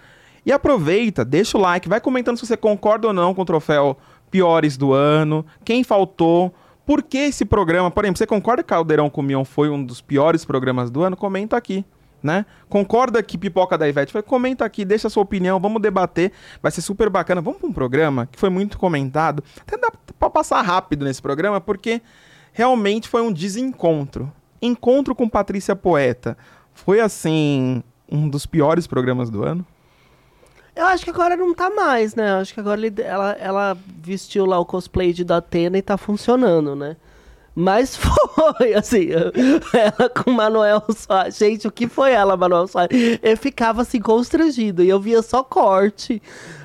E 0.46 0.54
aproveita, 0.54 1.26
deixa 1.26 1.58
o 1.58 1.62
like, 1.62 1.89
vai 1.89 2.00
comentando 2.00 2.38
se 2.38 2.48
você 2.48 2.56
concorda 2.56 3.08
ou 3.08 3.13
não 3.13 3.34
com 3.36 3.41
o 3.41 3.46
troféu 3.46 3.98
Piores 4.32 4.78
do 4.78 4.94
ano, 4.94 5.46
quem 5.63 5.84
faltou, 5.84 6.54
por 6.86 7.04
que 7.04 7.17
esse 7.17 7.46
programa, 7.46 7.91
por 7.91 8.06
exemplo, 8.06 8.17
você 8.17 8.26
concorda 8.26 8.63
que 8.63 8.70
Caldeirão 8.70 9.10
com 9.10 9.22
Mion 9.22 9.44
foi 9.44 9.70
um 9.70 9.84
dos 9.84 10.02
piores 10.02 10.44
programas 10.46 10.89
do 10.89 11.04
ano? 11.04 11.15
Comenta 11.15 11.56
aqui 11.56 11.86
né? 12.22 12.46
Concorda 12.70 13.22
que 13.24 13.38
Pipoca 13.38 13.78
da 13.78 13.88
Ivete 13.88 14.12
foi? 14.12 14.22
Comenta 14.22 14.63
aqui, 14.63 14.86
deixa 14.86 15.08
a 15.08 15.10
sua 15.10 15.24
opinião, 15.24 15.60
vamos 15.60 15.82
debater. 15.82 16.32
Vai 16.62 16.72
ser 16.72 16.82
super 16.82 17.10
bacana. 17.10 17.41
Vamos 17.41 17.60
para 17.60 17.70
um 17.70 17.74
programa 17.74 18.28
que 18.28 18.39
foi 18.39 18.50
muito 18.50 18.78
comentado. 18.78 19.44
Até 19.62 19.78
dá 19.78 19.91
pra 20.20 20.30
passar 20.30 20.62
rápido 20.62 21.06
nesse 21.06 21.22
programa, 21.22 21.60
porque 21.60 22.02
realmente 22.54 23.08
foi 23.08 23.22
um 23.22 23.32
desencontro. 23.32 24.32
Encontro 24.62 25.15
com 25.15 25.28
Patrícia 25.28 25.76
Poeta. 25.76 26.38
Foi 26.74 27.00
assim. 27.00 27.84
Um 28.13 28.28
dos 28.28 28.46
piores 28.46 28.88
programas 28.88 29.30
do 29.30 29.41
ano. 29.41 29.65
Eu 30.75 30.86
acho 30.86 31.03
que 31.03 31.10
agora 31.10 31.36
não 31.36 31.53
tá 31.53 31.69
mais, 31.69 32.15
né? 32.15 32.31
Eu 32.31 32.36
acho 32.38 32.53
que 32.53 32.60
agora 32.60 32.79
ele- 32.86 33.01
ela, 33.01 33.31
ela 33.39 33.77
vestiu 34.01 34.45
lá 34.45 34.57
o 34.60 34.65
cosplay 34.65 35.12
de 35.13 35.23
Datena 35.23 35.77
e 35.77 35.81
tá 35.81 35.97
funcionando, 35.97 36.75
né? 36.75 36.95
Mas 37.53 37.95
foi, 37.97 38.73
assim, 38.73 39.10
ela 39.73 40.10
com 40.10 40.31
Manuel 40.31 40.81
Soares. 40.95 41.38
Gente, 41.38 41.67
o 41.67 41.71
que 41.71 41.88
foi 41.88 42.13
ela, 42.13 42.38
Manuel 42.38 42.67
Soares? 42.67 43.19
Eu 43.21 43.36
ficava 43.38 43.81
assim, 43.81 43.99
constrangido, 43.99 44.81
e 44.84 44.89
eu 44.89 44.99
via 44.99 45.21
só 45.21 45.43
corte. 45.43 46.21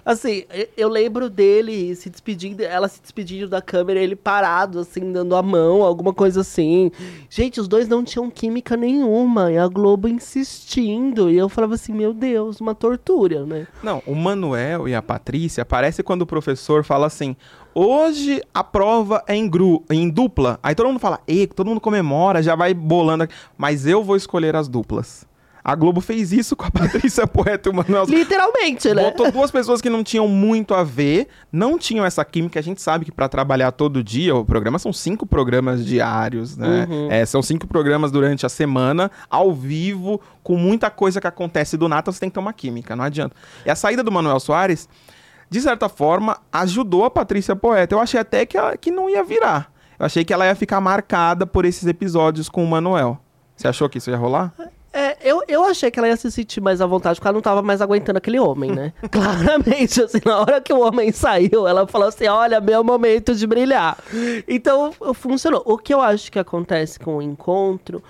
Assim, 0.07 0.45
eu- 0.77 0.89
lembro 0.89 1.29
dele 1.29 1.93
se 1.97 2.09
despedindo, 2.09 2.63
ela 2.63 2.87
se 2.87 3.03
despedindo 3.03 3.49
da 3.49 3.61
câmera, 3.61 3.99
ele 3.99 4.15
parado, 4.15 4.79
assim, 4.79 5.11
dando 5.13 5.35
a 5.35 5.43
mão, 5.43 5.83
alguma 5.83 6.15
coisa 6.15 6.43
assim. 6.43 6.93
Gente, 7.29 7.61
os 7.61 7.67
dois 7.67 7.89
não 7.89 8.05
tinham 8.05 8.31
química 8.31 8.77
nenhuma, 8.77 9.51
e 9.51 9.59
a 9.59 9.67
Globo 9.67 10.07
insistindo, 10.07 11.29
e 11.29 11.37
eu 11.37 11.49
falava 11.49 11.75
assim, 11.75 11.93
meu 11.93 12.15
Deus, 12.15 12.61
uma 12.61 12.73
tortura, 12.73 13.45
né? 13.45 13.67
Não, 13.83 14.01
o 14.07 14.15
Manuel 14.15 14.87
e 14.87 14.95
a 14.95 15.03
Patrícia 15.03 15.63
aparece 15.63 16.05
quando 16.05 16.23
o 16.23 16.27
professor 16.27 16.85
fala 16.85 17.07
assim: 17.09 17.35
hoje 17.75 18.41
a 18.55 18.63
prova 18.63 19.25
é 19.27 19.35
em, 19.35 19.49
gru, 19.49 19.83
em 19.91 20.09
dupla. 20.09 20.61
Aí 20.63 20.75
todo 20.77 20.87
mundo 20.87 21.01
fala, 21.01 21.19
e 21.27 21.49
todo 21.49 21.67
mundo 21.67 21.81
comemora, 21.81 22.41
já 22.45 22.55
vai 22.55 22.73
bolando. 22.73 23.25
aqui." 23.25 23.35
Mas 23.59 23.87
eu 23.87 24.05
vou 24.05 24.15
escolher 24.15 24.55
as 24.55 24.69
duplas. 24.69 25.27
A 25.67 25.75
Globo 25.75 26.01
fez 26.01 26.31
isso 26.31 26.55
com 26.55 26.65
a 26.65 26.71
Patrícia 26.71 27.27
Poeta 27.27 27.69
e 27.69 27.73
o 27.73 27.75
Manuel. 27.75 28.05
Literalmente, 28.05 28.95
né? 28.95 29.03
Botou 29.03 29.33
duas 29.33 29.51
pessoas 29.51 29.81
que 29.81 29.91
não 29.91 30.05
tinham 30.05 30.29
muito 30.29 30.73
a 30.73 30.85
ver, 30.85 31.27
não 31.51 31.77
tinham 31.77 32.07
essa 32.07 32.25
química. 32.25 32.61
A 32.61 32.63
gente 32.63 32.81
sabe 32.81 33.05
que 33.05 33.11
pra 33.11 33.29
trabalhar 33.29 33.73
todo 33.73 34.01
dia, 34.01 34.33
o 34.33 34.45
programa 34.45 34.79
são 34.79 34.93
cinco 34.93 35.27
programas 35.27 35.85
diários, 35.85 36.57
né? 36.57 36.87
Uhum. 36.89 37.11
É, 37.11 37.27
são 37.27 37.43
cinco 37.43 37.67
programas 37.67 38.13
durante 38.13 38.47
a 38.47 38.49
semana, 38.49 39.11
ao 39.29 39.53
vivo, 39.53 40.21
com 40.41 40.57
muita 40.57 40.89
coisa 40.89 41.21
que 41.21 41.27
acontece 41.27 41.77
do 41.77 41.89
nada, 41.89 42.13
você 42.13 42.21
tem 42.21 42.31
que 42.31 42.35
ter 42.35 42.41
uma 42.41 42.53
química, 42.53 42.95
não 42.95 43.03
adianta. 43.05 43.35
E 43.65 43.71
a 43.71 43.75
saída 43.75 44.05
do 44.05 44.13
Manuel 44.13 44.39
Soares, 44.39 44.89
de 45.51 45.61
certa 45.61 45.89
forma, 45.89 46.39
ajudou 46.53 47.05
a 47.05 47.11
Patrícia 47.11 47.57
Poeta. 47.57 47.93
Eu 47.93 47.99
achei 47.99 48.21
até 48.21 48.47
que, 48.47 48.57
ela, 48.57 48.77
que 48.77 48.93
não 48.93 49.11
ia 49.11 49.25
virar. 49.25 49.73
Eu 49.99 50.07
achei 50.07 50.25
que 50.25 50.33
ela 50.33 50.47
ia 50.47 50.55
ficar 50.55 50.81
marcada 50.81 51.45
por 51.45 51.65
esses 51.65 51.89
episódios 51.89 52.49
com 52.49 52.63
o 52.63 52.69
Manuel. 52.69 53.19
Você 53.57 53.67
achou 53.67 53.89
que 53.89 53.99
isso 53.99 54.11
ia 54.11 54.17
rolar? 54.17 54.55
É, 54.99 55.17
eu, 55.21 55.43
eu 55.47 55.63
achei 55.65 55.91
que 55.91 55.99
ela 55.99 56.09
ia 56.09 56.17
se 56.17 56.31
sentir 56.31 56.61
mais 56.61 56.81
à 56.81 56.87
vontade, 56.87 57.17
porque 57.19 57.29
ela 57.29 57.35
não 57.35 57.43
tava 57.43 57.61
mais 57.61 57.83
aguentando 57.83 58.17
aquele 58.17 58.41
homem, 58.41 58.71
né? 58.73 58.93
Claramente, 59.13 60.01
assim, 60.03 60.21
na 60.25 60.41
hora 60.41 60.59
que 60.61 60.73
o 60.73 60.81
homem 60.81 61.13
saiu, 61.13 61.69
ela 61.69 61.87
falou 61.87 62.09
assim: 62.09 62.27
olha, 62.27 62.61
meu 62.61 62.83
momento 62.83 63.35
de 63.35 63.47
brilhar. 63.47 63.99
Então, 64.49 64.93
funcionou. 65.15 65.63
O 65.67 65.77
que 65.77 65.93
eu 65.93 66.01
acho 66.01 66.33
que 66.33 66.39
acontece 66.39 66.99
com 66.99 67.19
o 67.19 67.23
encontro 67.23 68.03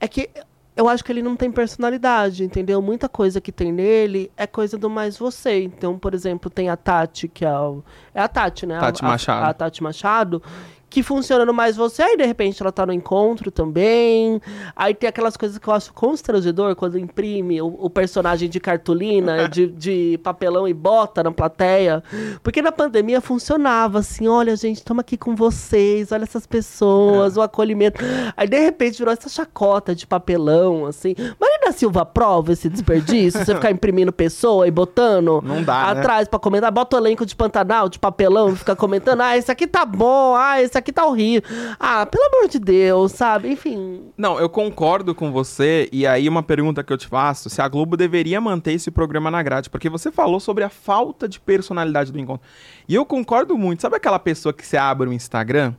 é 0.00 0.08
que 0.08 0.30
eu 0.76 0.88
acho 0.88 1.04
que 1.04 1.12
ele 1.12 1.20
não 1.20 1.36
tem 1.36 1.50
personalidade, 1.52 2.42
entendeu? 2.42 2.80
Muita 2.80 3.06
coisa 3.06 3.38
que 3.38 3.52
tem 3.52 3.70
nele 3.70 4.30
é 4.34 4.46
coisa 4.46 4.78
do 4.78 4.88
mais 4.88 5.18
você. 5.18 5.62
Então, 5.62 5.98
por 5.98 6.14
exemplo, 6.14 6.48
tem 6.50 6.70
a 6.70 6.76
Tati, 6.76 7.28
que 7.28 7.44
é, 7.44 7.52
o, 7.52 7.82
é 8.14 8.22
a 8.22 8.28
Tati, 8.28 8.64
né? 8.64 8.78
A- 8.78 8.80
Tati 8.80 9.04
a- 9.04 9.08
Machado. 9.08 9.44
A, 9.46 9.52
Tati 9.52 9.82
Machado, 9.82 10.42
que 10.90 11.02
funciona 11.04 11.46
no 11.46 11.54
mais 11.54 11.76
você, 11.76 12.02
aí 12.02 12.16
de 12.16 12.26
repente 12.26 12.60
ela 12.60 12.72
tá 12.72 12.84
no 12.84 12.92
encontro 12.92 13.50
também. 13.50 14.40
Aí 14.74 14.92
tem 14.92 15.08
aquelas 15.08 15.36
coisas 15.36 15.56
que 15.56 15.68
eu 15.68 15.72
acho 15.72 15.94
constrangedor 15.94 16.74
quando 16.74 16.98
imprime 16.98 17.62
o, 17.62 17.68
o 17.78 17.88
personagem 17.88 18.48
de 18.48 18.58
cartolina, 18.58 19.46
de, 19.48 19.68
de 19.68 20.18
papelão 20.22 20.66
e 20.66 20.74
bota 20.74 21.22
na 21.22 21.30
plateia. 21.30 22.02
Porque 22.42 22.60
na 22.60 22.72
pandemia 22.72 23.20
funcionava 23.20 24.00
assim: 24.00 24.26
olha, 24.26 24.56
gente, 24.56 24.78
estamos 24.78 25.00
aqui 25.02 25.16
com 25.16 25.36
vocês, 25.36 26.10
olha 26.10 26.24
essas 26.24 26.46
pessoas, 26.46 27.36
o 27.36 27.42
acolhimento. 27.42 28.00
Aí 28.36 28.48
de 28.48 28.58
repente 28.58 28.98
virou 28.98 29.12
essa 29.12 29.28
chacota 29.28 29.94
de 29.94 30.06
papelão, 30.06 30.86
assim. 30.86 31.14
Marina 31.40 31.70
Silva 31.72 32.02
aprova 32.02 32.52
esse 32.52 32.68
desperdício? 32.68 33.44
você 33.44 33.54
ficar 33.54 33.70
imprimindo 33.70 34.12
pessoa 34.12 34.66
e 34.66 34.70
botando 34.70 35.40
Não 35.42 35.62
dá, 35.62 35.94
né? 35.94 36.00
atrás 36.00 36.26
pra 36.26 36.38
comentar, 36.38 36.72
bota 36.72 36.96
o 36.96 36.98
elenco 36.98 37.24
de 37.24 37.36
Pantanal, 37.36 37.88
de 37.88 37.98
papelão, 37.98 38.52
e 38.52 38.56
fica 38.56 38.74
comentando, 38.74 39.20
ah, 39.20 39.36
esse 39.36 39.50
aqui 39.52 39.66
tá 39.66 39.84
bom, 39.84 40.34
ah, 40.34 40.60
esse 40.60 40.76
aqui 40.76 40.79
tá 40.92 41.04
horrível. 41.04 41.42
Ah, 41.78 42.06
pelo 42.06 42.24
amor 42.24 42.48
de 42.48 42.58
Deus, 42.58 43.12
sabe? 43.12 43.50
Enfim. 43.50 44.10
Não, 44.16 44.38
eu 44.38 44.48
concordo 44.48 45.14
com 45.14 45.30
você. 45.30 45.88
E 45.92 46.06
aí, 46.06 46.28
uma 46.28 46.42
pergunta 46.42 46.82
que 46.82 46.92
eu 46.92 46.98
te 46.98 47.06
faço: 47.06 47.50
se 47.50 47.60
a 47.60 47.68
Globo 47.68 47.96
deveria 47.96 48.40
manter 48.40 48.72
esse 48.72 48.90
programa 48.90 49.30
na 49.30 49.42
grade? 49.42 49.70
Porque 49.70 49.88
você 49.88 50.10
falou 50.10 50.40
sobre 50.40 50.64
a 50.64 50.68
falta 50.68 51.28
de 51.28 51.38
personalidade 51.38 52.12
do 52.12 52.18
encontro. 52.18 52.46
E 52.88 52.94
eu 52.94 53.04
concordo 53.04 53.56
muito. 53.56 53.82
Sabe 53.82 53.96
aquela 53.96 54.18
pessoa 54.18 54.52
que 54.52 54.66
você 54.66 54.76
abre 54.76 55.08
o 55.08 55.12
Instagram? 55.12 55.74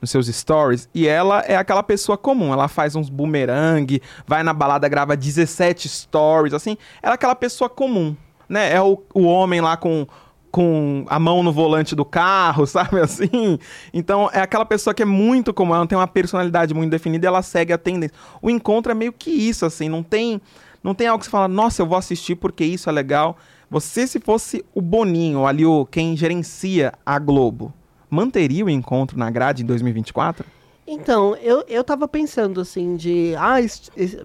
Nos 0.00 0.10
seus 0.10 0.26
stories, 0.26 0.86
e 0.92 1.08
ela 1.08 1.40
é 1.46 1.56
aquela 1.56 1.82
pessoa 1.82 2.18
comum. 2.18 2.52
Ela 2.52 2.68
faz 2.68 2.94
uns 2.94 3.08
boomerang, 3.08 4.02
vai 4.26 4.42
na 4.42 4.52
balada, 4.52 4.86
grava 4.86 5.16
17 5.16 5.88
stories, 5.88 6.52
assim. 6.52 6.76
Ela 7.02 7.14
é 7.14 7.16
aquela 7.16 7.34
pessoa 7.34 7.70
comum, 7.70 8.14
né? 8.46 8.70
É 8.74 8.82
o, 8.82 9.02
o 9.14 9.22
homem 9.22 9.62
lá 9.62 9.78
com, 9.78 10.06
com 10.54 11.04
a 11.08 11.18
mão 11.18 11.42
no 11.42 11.52
volante 11.52 11.96
do 11.96 12.04
carro, 12.04 12.64
sabe 12.68 13.00
assim? 13.00 13.58
Então 13.92 14.30
é 14.32 14.38
aquela 14.40 14.64
pessoa 14.64 14.94
que 14.94 15.02
é 15.02 15.04
muito 15.04 15.52
comum, 15.52 15.74
ela 15.74 15.84
tem 15.84 15.98
uma 15.98 16.06
personalidade 16.06 16.72
muito 16.72 16.92
definida 16.92 17.26
e 17.26 17.28
ela 17.28 17.42
segue 17.42 17.72
a 17.72 17.78
tendência. 17.78 18.14
O 18.40 18.48
encontro 18.48 18.92
é 18.92 18.94
meio 18.94 19.12
que 19.12 19.30
isso, 19.32 19.66
assim, 19.66 19.88
não 19.88 20.00
tem, 20.00 20.40
não 20.80 20.94
tem 20.94 21.08
algo 21.08 21.18
que 21.18 21.24
você 21.24 21.30
fala, 21.32 21.48
nossa, 21.48 21.82
eu 21.82 21.86
vou 21.86 21.98
assistir 21.98 22.36
porque 22.36 22.64
isso 22.64 22.88
é 22.88 22.92
legal. 22.92 23.36
Você, 23.68 24.06
se 24.06 24.20
fosse 24.20 24.64
o 24.72 24.80
Boninho, 24.80 25.44
ali 25.44 25.66
o 25.66 25.84
quem 25.86 26.16
gerencia 26.16 26.92
a 27.04 27.18
Globo, 27.18 27.72
manteria 28.08 28.64
o 28.64 28.70
encontro 28.70 29.18
na 29.18 29.28
grade 29.30 29.64
em 29.64 29.66
2024? 29.66 30.46
Então, 30.86 31.34
eu, 31.42 31.64
eu 31.66 31.82
tava 31.82 32.06
pensando 32.06 32.60
assim 32.60 32.94
de. 32.94 33.34
Ah, 33.36 33.60
es- 33.60 33.90
es- 33.96 34.18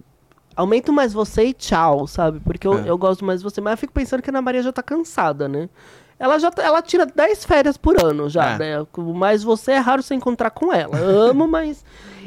aumento 0.54 0.92
mais 0.92 1.12
você 1.12 1.46
e 1.46 1.52
tchau, 1.54 2.06
sabe? 2.06 2.38
Porque 2.40 2.68
eu, 2.68 2.78
É. 2.78 2.88
eu 2.90 2.96
gosto 2.98 3.24
mais 3.24 3.40
de 3.40 3.44
você. 3.44 3.60
Mas 3.60 3.72
eu 3.72 3.78
fico 3.78 3.92
pensando 3.94 4.20
que 4.22 4.30
a 4.30 4.32
Ana 4.32 4.42
Maria 4.42 4.62
já 4.62 4.70
tá 4.70 4.82
cansada, 4.82 5.48
né? 5.48 5.68
Ela 6.20 6.38
já 6.38 6.50
tá- 6.50 6.62
ela 6.62 6.82
tira 6.82 7.06
10 7.06 7.44
férias 7.46 7.76
por 7.78 7.96
ano 8.04 8.28
já, 8.28 8.50
É. 8.52 8.58
né? 8.58 8.86
Mas 9.14 9.42
você 9.42 9.72
é 9.72 9.78
raro 9.78 10.02
você 10.02 10.14
encontrar 10.14 10.50
com 10.50 10.70
ela. 10.72 10.96
Amo, 10.98 11.48
mas. 11.48 11.82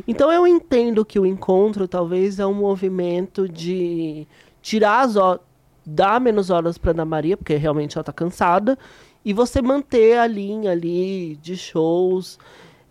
Então 0.07 0.31
eu 0.31 0.47
entendo 0.47 1.05
que 1.05 1.19
o 1.19 1.25
encontro 1.27 1.87
talvez 1.87 2.39
é 2.39 2.45
um 2.45 2.53
movimento 2.55 3.47
de 3.47 4.27
tirar 4.61 5.01
as 5.01 5.15
horas. 5.15 5.39
dar 5.85 6.19
menos 6.19 6.49
horas 6.49 6.77
pra 6.77 6.91
Ana 6.91 7.03
Maria, 7.05 7.35
porque 7.37 7.55
realmente 7.55 7.97
ela 7.97 8.03
tá 8.03 8.13
cansada. 8.13 8.79
E 9.23 9.31
você 9.33 9.61
manter 9.61 10.17
a 10.17 10.25
linha 10.25 10.71
ali 10.71 11.35
de 11.41 11.55
shows. 11.57 12.39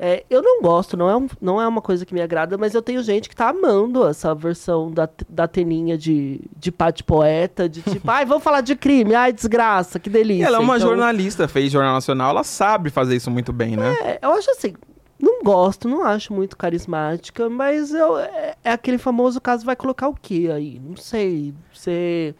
É, 0.04 0.24
eu 0.28 0.42
não 0.42 0.60
gosto, 0.60 0.96
não 0.96 1.08
é, 1.08 1.16
um- 1.16 1.28
não 1.40 1.60
é 1.62 1.68
uma 1.68 1.80
coisa 1.80 2.04
que 2.04 2.12
me 2.12 2.20
agrada, 2.20 2.58
mas 2.58 2.74
eu 2.74 2.82
tenho 2.82 3.00
gente 3.04 3.28
que 3.28 3.36
tá 3.36 3.50
amando 3.50 4.04
essa 4.04 4.34
versão 4.34 4.90
da, 4.90 5.08
da 5.28 5.46
teninha 5.46 5.96
de, 5.96 6.40
de 6.58 6.72
Pate 6.72 7.04
Poeta, 7.04 7.68
de 7.68 7.82
tipo, 7.82 8.10
ai, 8.10 8.26
vamos 8.26 8.42
falar 8.42 8.62
de 8.62 8.74
crime, 8.74 9.14
ai, 9.14 9.32
desgraça, 9.32 10.00
que 10.00 10.10
delícia. 10.10 10.44
ela 10.46 10.56
é 10.56 10.60
uma 10.60 10.76
Então, 10.76 10.88
jornalista, 10.88 11.46
fez 11.46 11.70
Jornal 11.70 11.92
Nacional, 11.94 12.30
ela 12.30 12.42
sabe 12.42 12.90
fazer 12.90 13.14
isso 13.14 13.30
muito 13.30 13.52
bem, 13.52 13.76
né? 13.76 13.94
é, 14.02 14.18
eu 14.20 14.32
acho 14.32 14.50
assim, 14.50 14.74
não 15.20 15.40
gosto, 15.44 15.88
não 15.88 16.02
acho 16.02 16.32
muito 16.32 16.56
carismática, 16.56 17.48
mas 17.48 17.94
eu, 17.94 18.18
é, 18.18 18.56
é 18.64 18.72
aquele 18.72 18.98
famoso 18.98 19.40
caso, 19.40 19.64
vai 19.64 19.76
colocar 19.76 20.08
o 20.08 20.14
quê 20.20 20.50
aí? 20.52 20.80
Não 20.84 20.96
sei, 20.96 21.54
você... 21.72 22.34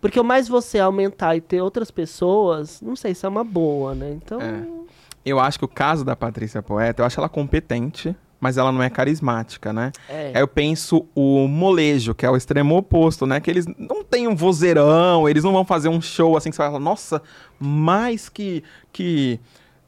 Porque 0.00 0.18
o 0.18 0.24
mais 0.24 0.48
você 0.48 0.80
aumentar 0.80 1.36
e 1.36 1.40
ter 1.40 1.60
outras 1.62 1.92
pessoas, 1.92 2.80
não 2.80 2.96
sei 2.96 3.14
se 3.14 3.24
é 3.24 3.28
uma 3.28 3.44
boa, 3.44 3.94
né? 3.94 4.10
Então... 4.10 4.40
É. 4.40 4.85
Eu 5.26 5.40
acho 5.40 5.58
que 5.58 5.64
o 5.64 5.68
caso 5.68 6.04
da 6.04 6.14
Patrícia 6.14 6.62
Poeta, 6.62 7.02
eu 7.02 7.06
acho 7.06 7.18
ela 7.18 7.28
competente, 7.28 8.14
mas 8.38 8.56
ela 8.56 8.70
não 8.70 8.80
é 8.80 8.88
carismática, 8.88 9.72
né? 9.72 9.90
É. 10.08 10.30
Aí 10.32 10.40
eu 10.40 10.46
penso 10.46 11.04
o 11.16 11.48
molejo, 11.48 12.14
que 12.14 12.24
é 12.24 12.30
o 12.30 12.36
extremo 12.36 12.76
oposto, 12.76 13.26
né? 13.26 13.40
Que 13.40 13.50
eles 13.50 13.66
não 13.76 14.04
têm 14.04 14.28
um 14.28 14.36
vozeirão, 14.36 15.28
eles 15.28 15.42
não 15.42 15.52
vão 15.52 15.64
fazer 15.64 15.88
um 15.88 16.00
show 16.00 16.36
assim 16.36 16.50
que 16.50 16.54
você 16.54 16.62
vai 16.62 16.70
falar, 16.70 16.78
nossa, 16.78 17.20
mais 17.58 18.28
que, 18.28 18.62
que 18.92 19.40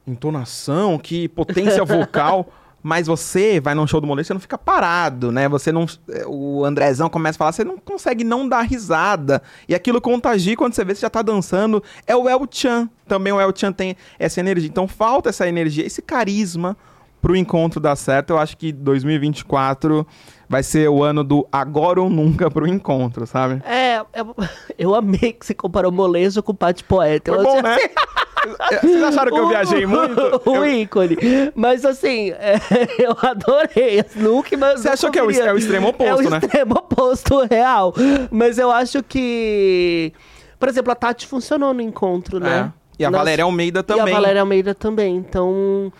entonação, 0.05 0.97
que 0.97 1.29
potência 1.29 1.83
vocal. 1.87 2.51
Mas 2.81 3.07
você 3.07 3.59
vai 3.59 3.75
num 3.75 3.85
show 3.85 3.99
do 3.99 4.07
molejo, 4.07 4.27
você 4.27 4.33
não 4.33 4.39
fica 4.39 4.57
parado, 4.57 5.31
né? 5.31 5.49
Você 5.49 5.71
não. 5.71 5.85
O 6.27 6.63
Andrezão 6.63 7.09
começa 7.09 7.37
a 7.37 7.39
falar, 7.39 7.51
você 7.51 7.63
não 7.63 7.77
consegue 7.77 8.23
não 8.23 8.47
dar 8.47 8.61
risada. 8.61 9.41
E 9.67 9.75
aquilo 9.75 9.99
contagia 9.99 10.55
quando 10.55 10.73
você 10.73 10.85
vê, 10.85 10.95
você 10.95 11.01
já 11.01 11.09
tá 11.09 11.21
dançando. 11.21 11.83
É 12.07 12.15
o 12.15 12.29
El 12.29 12.47
Chan. 12.49 12.89
Também 13.07 13.33
o 13.33 13.39
El 13.39 13.51
Chan 13.55 13.71
tem 13.71 13.95
essa 14.17 14.39
energia. 14.39 14.69
Então 14.69 14.87
falta 14.87 15.29
essa 15.29 15.47
energia, 15.47 15.85
esse 15.85 16.01
carisma 16.01 16.77
pro 17.21 17.35
encontro 17.35 17.79
dar 17.79 17.95
certo. 17.95 18.31
Eu 18.31 18.37
acho 18.37 18.55
que 18.57 18.71
2024 18.71 20.07
vai 20.49 20.63
ser 20.63 20.89
o 20.89 21.03
ano 21.03 21.23
do 21.23 21.47
agora 21.51 22.01
ou 22.01 22.09
nunca 22.09 22.49
pro 22.49 22.67
encontro, 22.67 23.25
sabe? 23.27 23.61
É, 23.65 23.99
eu, 24.13 24.35
eu 24.77 24.95
amei 24.95 25.31
que 25.33 25.45
você 25.45 25.53
comparou 25.53 25.91
molejo 25.91 26.41
com 26.43 26.53
Pate 26.55 26.83
Poeta. 26.83 27.31
Foi 27.31 27.39
Eu 27.41 27.45
bom, 27.45 27.61
né? 27.61 27.77
Vocês 28.81 29.03
acharam 29.03 29.33
que 29.33 29.37
eu 29.37 29.49
viajei 29.49 29.85
muito? 29.85 30.41
O 30.45 30.55
Eu- 30.55 30.65
ícone. 30.65 31.17
Mas 31.53 31.83
assim, 31.83 32.29
é, 32.31 32.55
eu 32.97 33.13
adorei 33.21 33.99
esse 33.99 34.17
look, 34.17 34.55
mas. 34.55 34.79
Você 34.79 34.87
achou 34.89 35.11
que 35.11 35.19
é 35.19 35.23
o, 35.23 35.29
é 35.29 35.53
o 35.53 35.57
extremo 35.57 35.87
É 35.87 35.89
oposto, 35.89 36.27
o 36.27 36.29
né? 36.29 36.37
extremo 36.41 36.73
oposto 36.73 37.45
real. 37.51 37.93
Mas 38.31 38.57
eu 38.57 38.71
acho 38.71 39.03
que. 39.03 40.13
Por 40.57 40.69
exemplo, 40.69 40.89
a 40.91 40.95
Tati 40.95 41.27
funcionou 41.27 41.73
no 41.73 41.81
encontro, 41.81 42.39
né? 42.39 42.71
É. 42.97 43.01
E 43.01 43.05
a 43.05 43.11
Nós- 43.11 43.19
Valéria 43.19 43.43
Almeida 43.43 43.81
E 43.81 43.83
também. 43.83 44.13
a 44.13 44.15
Valéria 44.17 44.41
Almeida 44.41 44.73
também. 44.73 45.17
Então. 45.17 45.91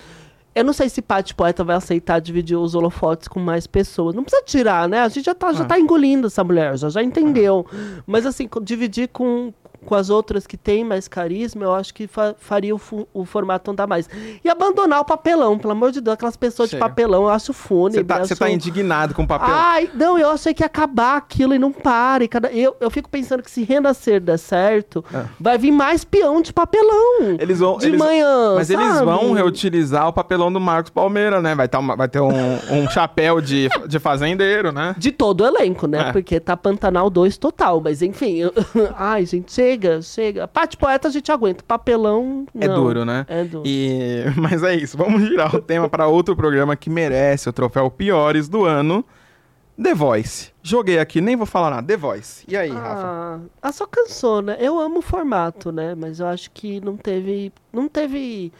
Eu 0.56 0.64
não 0.64 0.74
sei 0.74 0.89
se 0.89 1.02
Paty 1.02 1.34
Poeta 1.36 1.64
vai 1.64 1.76
aceitar 1.76 2.20
dividir 2.20 2.58
os 2.58 2.74
holofotes 2.76 3.28
com 3.28 3.39
mais 3.39 3.68
pessoas. 3.68 4.16
Não 4.16 4.24
precisa 4.24 4.43
tirar, 4.43 4.89
né? 4.89 5.00
A 5.02 5.08
gente 5.08 5.26
já 5.26 5.36
tá, 5.36 5.54
já 5.54 5.64
Ah. 5.64 5.68
tá 5.68 5.80
engolindo 5.80 6.28
essa 6.28 6.43
mulher, 6.43 6.76
já, 6.78 6.89
já 6.89 7.04
entendeu. 7.04 7.66
Mas 8.06 8.26
assim, 8.26 8.50
dividir 8.64 9.10
com, 9.10 9.54
com 9.86 9.95
as 9.95 10.09
outras 10.09 10.45
que 10.45 10.57
têm 10.57 10.84
mais 10.84 11.07
carisma, 11.07 11.63
eu 11.65 11.73
acho 11.73 11.93
que 11.93 12.07
fa- 12.07 12.36
faria 12.39 12.75
o, 12.75 12.82
o 13.13 13.25
formato 13.25 13.71
andar 13.71 13.88
mais. 13.88 14.09
E 14.43 14.49
abandonar 14.49 14.99
o 15.01 15.05
papelão, 15.05 15.57
pelo 15.57 15.71
amor 15.73 15.91
de 15.91 16.01
Deus, 16.01 16.13
aquelas 16.13 16.36
pessoas 16.38 16.69
Chega. 16.69 16.84
de 16.84 16.89
papelão, 16.89 17.23
eu 17.23 17.30
acho 17.30 17.53
fúnebre. 17.53 17.99
Você 18.01 18.03
tá, 18.05 18.17
acho- 18.21 18.36
tá 18.36 18.49
indignado 18.49 19.13
com 19.13 19.23
o 19.23 19.27
papel. 19.27 19.49
Ai, 19.51 19.89
não, 19.93 20.17
eu 20.17 20.30
achei 20.30 20.53
que 20.53 20.61
ia 20.63 20.67
acabar 20.67 21.17
aquilo 21.17 21.53
e 21.53 21.59
não 21.59 21.71
para. 21.71 22.23
E 22.23 22.27
cada... 22.27 22.51
eu, 22.51 22.75
eu 22.80 22.89
fico 22.89 23.09
pensando 23.09 23.41
que 23.43 23.49
se 23.51 23.63
renascer 23.63 24.19
der 24.21 24.38
certo, 24.38 25.03
É. 25.13 25.25
vai 25.39 25.57
vir 25.57 25.71
mais 25.71 26.03
peão 26.03 26.41
de 26.41 26.51
papelão. 26.53 27.38
Eles 27.39 27.59
vão. 27.59 27.77
de 27.77 27.88
eles- 27.88 27.99
manhã. 27.99 28.55
Mas 28.55 28.69
eles 28.69 28.86
sabe? 28.86 29.05
vão 29.05 29.34
reutilizar 29.34 30.07
o 30.07 30.13
papelão 30.13 30.51
do 30.51 30.59
Marcos 30.59 30.89
Palmeira, 30.91 31.41
né? 31.41 31.55
Vai, 31.55 31.67
tá 31.67 31.80
uma- 31.80 31.95
vai 31.95 32.07
ter 32.07 32.19
um, 32.19 32.30
um 32.30 32.89
chapéu 32.89 33.41
de, 33.41 33.69
de 33.88 33.99
fazendeiro, 33.99 34.71
né? 34.71 34.95
De 34.97 35.11
todo 35.11 35.41
o 35.41 35.47
elenco, 35.47 35.88
né? 35.88 36.09
É. 36.09 36.11
Porque 36.11 36.39
tá 36.39 36.55
Pantanal 36.57 37.09
2 37.09 37.38
total. 37.38 37.82
Mas 37.82 38.01
enfim. 38.01 38.38
eu- 38.38 38.53
Ai, 38.97 39.25
gente, 39.25 39.51
chega, 39.70 40.01
chega. 40.01 40.47
Parte 40.47 40.78
poeta 40.78 41.07
a 41.07 41.11
gente 41.11 41.32
aguenta. 41.32 41.63
Papelão. 41.63 42.45
É 42.59 42.67
não. 42.67 42.76
duro, 42.76 43.05
né? 43.05 43.26
É 43.28 43.43
duro. 43.43 43.63
E... 43.65 44.24
Mas 44.38 44.63
é 44.63 44.76
isso. 44.76 44.97
Vamos 44.97 45.28
girar 45.28 45.55
o 45.55 45.61
tema 45.61 45.88
para 45.89 46.07
outro 46.07 46.36
programa 46.36 46.76
que 46.76 46.89
merece 46.89 47.49
o 47.49 47.53
troféu 47.53 47.89
Piores 47.91 48.47
do 48.47 48.65
ano. 48.65 49.05
The 49.82 49.93
Voice. 49.93 50.51
Joguei 50.61 50.99
aqui, 50.99 51.22
nem 51.22 51.38
vou 51.38 51.45
falar 51.45 51.70
nada. 51.70 51.88
The 51.88 51.95
Voice. 51.95 52.43
E 52.47 52.57
aí, 52.57 52.70
Rafa? 52.70 53.05
Ah, 53.05 53.39
ah, 53.61 53.72
só 53.72 53.86
cansou, 53.86 54.41
né? 54.41 54.57
Eu 54.59 54.78
amo 54.78 54.99
o 54.99 55.01
formato, 55.01 55.72
né? 55.72 55.95
Mas 55.95 56.20
eu 56.20 56.28
acho 56.28 56.51
que 56.51 56.82
não 56.82 56.97
teve. 56.97 57.53
Não 57.72 57.88
teve. 57.88 58.51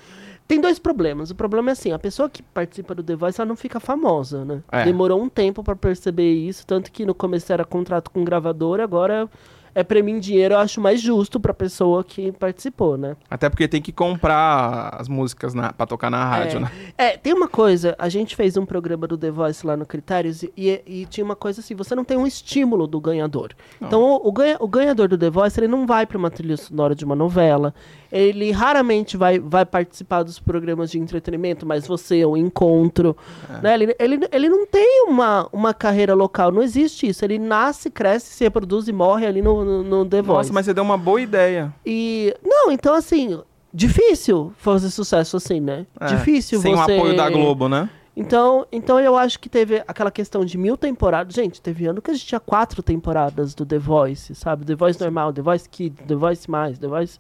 Tem 0.48 0.62
dois 0.62 0.80
problemas. 0.80 1.30
O 1.30 1.36
problema 1.36 1.70
é 1.70 1.74
assim, 1.74 1.92
a 1.92 2.00
pessoa 2.00 2.30
que 2.30 2.42
participa 2.42 2.96
do 2.96 3.04
The 3.04 3.16
Voice, 3.16 3.40
ela 3.40 3.48
não 3.48 3.56
fica 3.56 3.80
famosa, 3.80 4.46
né? 4.46 4.64
É. 4.72 4.86
Demorou 4.86 5.22
um 5.22 5.30
tempo 5.30 5.62
pra 5.62 5.76
perceber 5.76 6.34
isso, 6.34 6.66
tanto 6.66 6.92
que 6.92 7.06
no 7.06 7.14
começo 7.14 7.52
era 7.52 7.66
contrato 7.66 8.10
com 8.10 8.24
gravador, 8.24 8.80
agora 8.80 9.30
é 9.74 9.84
prêmio 9.84 10.16
em 10.16 10.20
dinheiro, 10.20 10.54
eu 10.56 10.60
acho 10.60 10.80
mais 10.82 11.02
justo 11.02 11.40
pra 11.40 11.54
pessoa 11.54 12.04
que 12.04 12.32
participou, 12.32 12.98
né? 12.98 13.16
Até 13.30 13.50
porque 13.50 13.68
tem 13.68 13.82
que 13.82 13.92
comprar 13.92 14.96
as 15.00 15.08
músicas 15.08 15.54
na, 15.54 15.72
pra 15.74 15.86
tocar 15.86 16.10
na 16.10 16.24
rádio, 16.26 16.58
é. 16.58 16.60
né? 16.62 16.72
É, 16.98 17.18
tem 17.18 17.34
uma 17.34 17.48
coisa, 17.48 17.96
a 17.98 18.10
gente 18.10 18.36
fez 18.36 18.58
um 18.58 18.66
programa 18.66 19.08
do 19.08 19.18
The 19.18 19.32
Voice 19.32 19.66
lá 19.66 19.76
no 19.78 19.86
Critérios 19.86 20.44
e, 20.44 20.52
e 20.58 21.06
tinha 21.10 21.24
uma 21.24 21.36
coisa 21.36 21.62
assim, 21.62 21.76
você 21.76 21.96
não 21.96 22.04
tem 22.04 22.18
um 22.18 22.26
estímulo 22.28 22.88
do 22.88 23.00
ganhador. 23.00 23.52
Então, 23.82 24.02
o, 24.02 24.28
o 24.28 24.32
ganha- 24.32 24.58
o 24.60 24.68
ganhador 24.68 25.08
do 25.08 25.18
The 25.18 25.30
Voice, 25.30 25.60
ele 25.60 25.68
não 25.68 25.86
vai 25.86 26.06
para 26.06 26.18
uma 26.18 26.30
trilha 26.32 26.58
sonora 26.58 26.96
de 26.96 27.06
uma 27.06 27.16
novela, 27.16 27.74
ele 28.12 28.52
raramente 28.52 29.16
vai, 29.16 29.40
vai 29.40 29.66
participar 29.66 30.24
dos 30.24 30.40
programas 30.40 30.90
de 30.92 30.98
entretenimento, 31.00 31.66
mas 31.66 31.88
você, 31.88 32.26
o 32.26 32.36
encontro, 32.36 33.16
É. 33.50 33.62
né? 33.62 33.74
Ele, 33.76 33.96
ele, 34.00 34.28
ele 34.32 34.50
não 34.50 34.66
tem 34.66 35.06
uma, 35.08 35.48
uma 35.54 35.74
carreira 35.74 36.14
local, 36.14 36.52
não 36.52 36.62
existe 36.62 37.08
isso. 37.08 37.24
Ele 37.24 37.38
nasce, 37.38 37.90
cresce, 37.90 38.34
se 38.34 38.44
reproduz 38.44 38.88
e 38.88 38.92
morre 38.92 39.26
ali 39.26 39.42
no, 39.42 39.64
no, 39.64 39.84
no 39.84 40.06
The 40.06 40.22
Voice. 40.22 40.50
Nossa, 40.50 40.54
mas 40.54 40.66
você 40.66 40.74
deu 40.74 40.84
uma 40.84 40.98
boa 40.98 41.22
ideia. 41.22 41.74
E. 41.86 42.34
Não, 42.44 42.72
então 42.72 42.96
assim. 42.96 43.40
difícil 43.74 44.52
fazer 44.58 44.90
sucesso 44.90 45.38
assim, 45.38 45.60
né? 45.60 45.86
É, 46.00 46.08
difícil 46.08 46.60
Sem 46.60 46.76
você... 46.76 46.92
o 46.94 46.96
apoio 46.98 47.16
da 47.16 47.30
Globo, 47.30 47.70
né? 47.70 47.90
Então, 48.18 48.66
então 48.70 49.00
eu 49.00 49.16
acho 49.16 49.40
que 49.40 49.48
teve 49.48 49.82
aquela 49.88 50.12
questão 50.12 50.44
de 50.44 50.58
mil 50.58 50.76
temporadas. 50.76 51.34
Gente, 51.34 51.62
teve 51.62 51.86
ano 51.86 52.02
que 52.02 52.12
a 52.12 52.14
gente 52.14 52.26
tinha 52.26 52.40
quatro 52.40 52.84
temporadas 52.84 53.54
do 53.56 53.66
The 53.66 53.78
Voice, 53.78 54.36
sabe? 54.36 54.66
The 54.66 54.76
Voice 54.76 55.00
normal, 55.00 55.32
The 55.32 55.42
Voice 55.42 55.70
Kids, 55.70 56.04
The 56.06 56.16
Voice 56.16 56.52
mais, 56.52 56.78
The 56.78 56.88
Voice. 56.88 57.18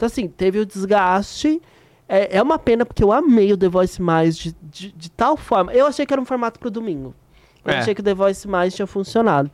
Então, 0.00 0.06
assim, 0.06 0.28
teve 0.28 0.58
o 0.58 0.64
desgaste. 0.64 1.60
É, 2.08 2.38
é 2.38 2.42
uma 2.42 2.58
pena 2.58 2.86
porque 2.86 3.04
eu 3.04 3.12
amei 3.12 3.52
o 3.52 3.56
The 3.58 3.68
Voice 3.68 4.00
mais 4.00 4.34
de, 4.34 4.56
de, 4.62 4.92
de 4.92 5.10
tal 5.10 5.36
forma. 5.36 5.74
Eu 5.74 5.86
achei 5.86 6.06
que 6.06 6.14
era 6.14 6.22
um 6.22 6.24
formato 6.24 6.58
pro 6.58 6.70
domingo. 6.70 7.14
Eu 7.62 7.72
É. 7.74 7.78
achei 7.80 7.94
que 7.94 8.00
o 8.00 8.04
The 8.04 8.14
Voice 8.14 8.48
mais 8.48 8.74
tinha 8.74 8.86
funcionado. 8.86 9.50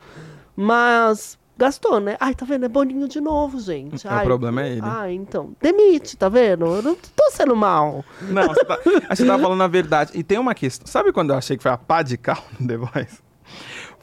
Mas 0.55 1.37
gastou, 1.57 1.99
né? 1.99 2.15
Ai, 2.17 2.33
tá 2.33 2.45
vendo? 2.45 2.63
É 2.63 2.69
Boninho 2.69 3.09
de 3.09 3.19
novo, 3.19 3.59
gente. 3.59 4.07
O 4.07 4.09
Ai, 4.09 4.23
problema 4.23 4.61
é 4.61 4.71
ele. 4.71 4.81
Ai, 4.83 5.13
então. 5.15 5.51
Demite, 5.61 6.15
tá 6.15 6.29
vendo? 6.29 6.65
Eu 6.65 6.81
não 6.81 6.95
tô 6.95 7.29
sendo 7.31 7.53
mal. 7.53 8.05
Não, 8.21 8.47
você 8.47 8.63
tá, 8.63 8.79
você 9.09 9.25
tá 9.25 9.37
falando 9.37 9.61
a 9.63 9.67
verdade. 9.67 10.11
E 10.15 10.23
tem 10.23 10.37
uma 10.39 10.55
questão. 10.55 10.87
Sabe 10.87 11.11
quando 11.11 11.31
eu 11.31 11.35
achei 11.37 11.57
que 11.57 11.63
foi 11.63 11.73
a 11.73 11.77
pá 11.77 12.01
de 12.01 12.17
cal 12.17 12.41
no 12.57 12.65
The 12.65 12.77
Voice? 12.77 13.19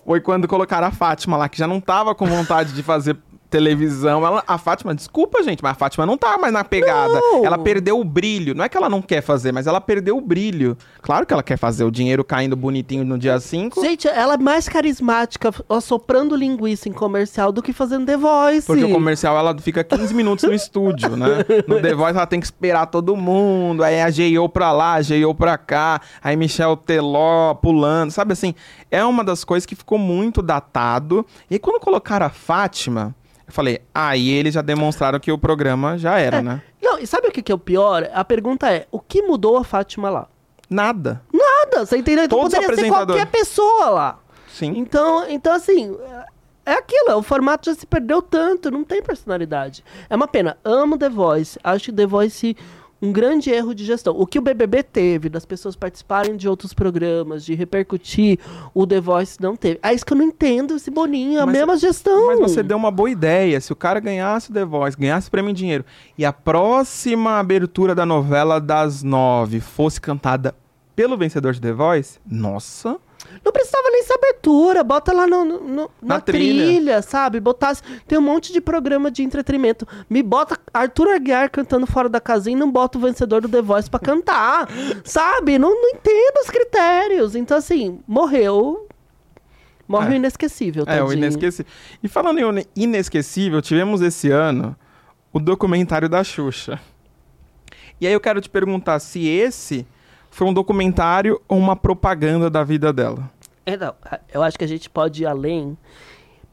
Foi 0.04 0.20
quando 0.20 0.46
colocaram 0.46 0.86
a 0.88 0.90
Fátima 0.90 1.38
lá, 1.38 1.48
que 1.48 1.56
já 1.56 1.66
não 1.66 1.80
tava 1.80 2.14
com 2.14 2.26
vontade 2.26 2.74
de 2.74 2.82
fazer 2.82 3.16
televisão. 3.50 4.26
Ela, 4.26 4.42
a 4.46 4.58
Fátima, 4.58 4.94
desculpa, 4.94 5.42
gente, 5.42 5.62
mas 5.62 5.72
a 5.72 5.74
Fátima 5.74 6.04
não 6.04 6.16
tá 6.16 6.36
mais 6.38 6.52
na 6.52 6.64
pegada. 6.64 7.12
Não. 7.12 7.44
Ela 7.44 7.58
perdeu 7.58 8.00
o 8.00 8.04
brilho. 8.04 8.54
Não 8.54 8.64
é 8.64 8.68
que 8.68 8.76
ela 8.76 8.88
não 8.88 9.00
quer 9.00 9.22
fazer, 9.22 9.52
mas 9.52 9.66
ela 9.66 9.80
perdeu 9.80 10.16
o 10.16 10.20
brilho. 10.20 10.76
Claro 11.02 11.26
que 11.26 11.32
ela 11.32 11.42
quer 11.42 11.56
fazer 11.56 11.84
o 11.84 11.90
dinheiro 11.90 12.24
caindo 12.24 12.56
bonitinho 12.56 13.04
no 13.04 13.18
dia 13.18 13.38
5. 13.38 13.80
Gente, 13.80 14.08
ela 14.08 14.34
é 14.34 14.38
mais 14.38 14.68
carismática 14.68 15.52
assoprando 15.68 16.34
linguiça 16.36 16.88
em 16.88 16.92
comercial 16.92 17.52
do 17.52 17.62
que 17.62 17.72
fazendo 17.72 18.06
The 18.06 18.16
Voice. 18.16 18.66
Porque 18.66 18.84
o 18.84 18.90
comercial 18.90 19.36
ela 19.36 19.56
fica 19.58 19.84
15 19.84 20.14
minutos 20.14 20.44
no 20.44 20.54
estúdio, 20.54 21.16
né? 21.16 21.44
No 21.66 21.80
The 21.80 21.94
Voice 21.94 22.16
ela 22.16 22.26
tem 22.26 22.40
que 22.40 22.46
esperar 22.46 22.86
todo 22.86 23.16
mundo. 23.16 23.84
Aí 23.84 24.00
a 24.00 24.10
G.O. 24.10 24.48
pra 24.48 24.72
lá, 24.72 24.94
a 24.94 25.02
G.O. 25.02 25.34
pra 25.34 25.56
cá. 25.56 26.00
Aí 26.22 26.36
Michel 26.36 26.76
Teló 26.76 27.54
pulando. 27.54 28.10
Sabe 28.10 28.32
assim? 28.32 28.54
É 28.90 29.04
uma 29.04 29.24
das 29.24 29.44
coisas 29.44 29.66
que 29.66 29.74
ficou 29.74 29.98
muito 29.98 30.40
datado. 30.40 31.26
E 31.50 31.54
aí, 31.54 31.58
quando 31.58 31.80
colocaram 31.80 32.26
a 32.26 32.30
Fátima, 32.30 33.14
eu 33.46 33.52
falei, 33.52 33.80
aí 33.94 34.30
eles 34.30 34.54
já 34.54 34.62
demonstraram 34.62 35.20
que 35.20 35.30
o 35.30 35.38
programa 35.38 35.98
já 35.98 36.18
era, 36.18 36.40
né? 36.40 36.62
Não, 36.82 36.98
e 36.98 37.06
sabe 37.06 37.28
o 37.28 37.32
que, 37.32 37.42
que 37.42 37.52
é 37.52 37.54
o 37.54 37.58
pior? 37.58 38.08
A 38.12 38.24
pergunta 38.24 38.70
é: 38.70 38.86
o 38.90 38.98
que 38.98 39.22
mudou 39.22 39.56
a 39.56 39.64
Fátima 39.64 40.08
lá? 40.10 40.28
Nada. 40.68 41.22
Nada, 41.32 41.84
você 41.84 41.96
entendeu? 41.96 42.24
Então 42.24 42.38
Todos 42.38 42.54
os 42.54 42.66
poderia 42.66 42.84
ser 42.84 42.90
qualquer 42.90 43.26
pessoa 43.26 43.90
lá. 43.90 44.18
Sim. 44.48 44.72
Então, 44.76 45.28
então 45.28 45.52
assim, 45.52 45.96
é 46.64 46.72
aquilo, 46.72 47.16
o 47.16 47.22
formato 47.22 47.70
já 47.70 47.74
se 47.74 47.86
perdeu 47.86 48.22
tanto, 48.22 48.70
não 48.70 48.84
tem 48.84 49.02
personalidade. 49.02 49.84
É 50.08 50.16
uma 50.16 50.26
pena. 50.26 50.56
Amo 50.64 50.96
The 50.96 51.10
Voice. 51.10 51.58
Acho 51.62 51.92
The 51.92 52.06
Voice 52.06 52.56
um 53.04 53.12
grande 53.12 53.50
erro 53.50 53.74
de 53.74 53.84
gestão. 53.84 54.14
O 54.18 54.26
que 54.26 54.38
o 54.38 54.42
BBB 54.42 54.82
teve, 54.82 55.28
das 55.28 55.44
pessoas 55.44 55.76
participarem 55.76 56.36
de 56.36 56.48
outros 56.48 56.72
programas, 56.72 57.44
de 57.44 57.54
repercutir, 57.54 58.38
o 58.72 58.86
The 58.86 59.00
Voice 59.00 59.40
não 59.40 59.54
teve. 59.56 59.78
É 59.82 59.92
isso 59.92 60.04
que 60.06 60.12
eu 60.12 60.16
não 60.16 60.24
entendo, 60.24 60.74
esse 60.76 60.90
Boninho, 60.90 61.40
a 61.40 61.46
Mas- 61.46 61.56
mesma 61.56 61.76
gestão. 61.76 62.26
Mas 62.28 62.38
você 62.40 62.62
deu 62.62 62.76
uma 62.76 62.90
boa 62.90 63.10
ideia. 63.10 63.60
Se 63.60 63.72
o 63.72 63.76
cara 63.76 64.00
ganhasse 64.00 64.50
o 64.50 64.54
The 64.54 64.64
Voice, 64.64 64.96
ganhasse 64.96 65.28
o 65.28 65.30
prêmio 65.30 65.50
em 65.50 65.54
dinheiro, 65.54 65.84
e 66.16 66.24
a 66.24 66.32
próxima 66.32 67.38
abertura 67.38 67.94
da 67.94 68.06
novela 68.06 68.60
das 68.60 69.02
nove 69.02 69.60
fosse 69.60 70.00
cantada 70.00 70.54
pelo 70.96 71.16
vencedor 71.16 71.52
de 71.52 71.60
The 71.60 71.72
Voice, 71.72 72.18
nossa. 72.24 72.96
Não 73.42 73.52
precisava 73.52 73.88
nem 73.90 74.02
ser 74.02 74.14
abertura, 74.14 74.84
bota 74.84 75.12
lá 75.12 75.26
no, 75.26 75.44
no- 75.44 75.60
no- 75.60 75.90
na, 76.02 76.14
Na 76.16 76.20
trilha. 76.20 76.64
trilha. 76.66 77.02
sabe? 77.02 77.40
Botasse. 77.40 77.82
Tem 78.06 78.18
um 78.18 78.22
monte 78.22 78.52
de 78.52 78.60
programa 78.60 79.10
de 79.10 79.22
entretenimento. 79.22 79.86
Me 80.10 80.22
bota 80.22 80.58
Arthur 80.72 81.08
Aguiar 81.08 81.50
cantando 81.50 81.86
fora 81.86 82.08
da 82.08 82.20
casinha 82.20 82.56
e 82.56 82.60
não 82.60 82.70
bota 82.70 82.98
o 82.98 83.00
vencedor 83.00 83.40
do 83.40 83.48
The 83.48 83.62
Voice 83.62 83.88
pra 83.88 83.98
cantar. 84.00 84.68
sabe? 85.04 85.58
Não, 85.58 85.70
não 85.70 85.90
entendo 85.90 86.40
os 86.42 86.50
critérios. 86.50 87.34
Então, 87.34 87.56
assim, 87.56 88.00
morreu. 88.06 88.86
Morre 89.86 90.08
É. 90.08 90.10
o 90.12 90.14
inesquecível, 90.16 90.84
É, 90.86 91.02
o 91.02 91.06
tadinho. 91.06 91.12
inesquecível. 91.24 91.70
E 92.02 92.08
falando 92.08 92.38
em 92.58 92.66
inesquecível, 92.74 93.60
tivemos 93.60 94.00
esse 94.00 94.30
ano 94.30 94.74
o 95.32 95.38
documentário 95.38 96.08
da 96.08 96.24
Xuxa. 96.24 96.80
E 98.00 98.06
aí 98.06 98.12
eu 98.12 98.20
quero 98.20 98.40
te 98.40 98.48
perguntar 98.48 98.98
se 98.98 99.26
esse 99.26 99.86
foi 100.34 100.48
um 100.48 100.52
documentário 100.52 101.40
ou 101.46 101.56
uma 101.56 101.76
propaganda 101.76 102.50
da 102.50 102.64
vida 102.64 102.92
dela. 102.92 103.30
É, 103.64 103.76
não, 103.76 103.94
eu 104.32 104.42
acho 104.42 104.58
que 104.58 104.64
a 104.64 104.66
gente 104.66 104.90
pode 104.90 105.22
ir 105.22 105.26
além, 105.26 105.78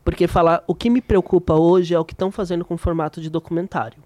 porque 0.05 0.27
falar 0.27 0.63
o 0.67 0.75
que 0.75 0.87
me 0.87 1.01
preocupa 1.01 1.55
hoje 1.55 1.95
é 1.95 1.99
o 1.99 2.05
que 2.05 2.13
estão 2.13 2.29
fazendo 2.29 2.63
com 2.63 2.75
o 2.75 2.77
formato 2.77 3.19
de 3.19 3.27
documentário. 3.27 3.97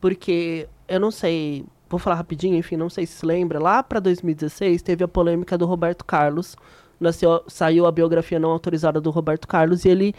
Porque 0.00 0.66
eu 0.88 0.98
não 0.98 1.10
sei, 1.10 1.66
vou 1.90 2.00
falar 2.00 2.16
rapidinho, 2.16 2.56
enfim, 2.56 2.76
não 2.76 2.88
sei 2.88 3.04
se 3.04 3.18
se 3.18 3.26
lembra, 3.26 3.58
lá 3.58 3.82
para 3.82 4.00
2016 4.00 4.80
teve 4.80 5.04
a 5.04 5.08
polêmica 5.08 5.58
do 5.58 5.66
Roberto 5.66 6.02
Carlos, 6.02 6.56
nasceu, 6.98 7.44
saiu 7.46 7.84
a 7.84 7.92
biografia 7.92 8.40
não 8.40 8.50
autorizada 8.50 8.98
do 8.98 9.10
Roberto 9.10 9.46
Carlos 9.46 9.84
e 9.84 9.90
ele 9.90 10.14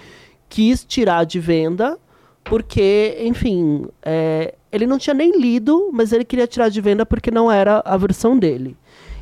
quis 0.47 0.86
tirar 0.86 1.23
de 1.23 1.39
venda 1.39 1.97
porque, 2.43 3.17
enfim, 3.21 3.88
é, 4.03 4.53
ele 4.72 4.88
não 4.88 4.97
tinha 4.97 5.13
nem 5.13 5.39
lido, 5.39 5.89
mas 5.93 6.11
ele 6.11 6.26
queria 6.26 6.47
tirar 6.47 6.70
de 6.70 6.82
venda 6.82 7.05
porque 7.05 7.32
não 7.32 7.51
era 7.51 7.82
a 7.86 7.97
versão 7.97 8.38
dele. 8.38 8.76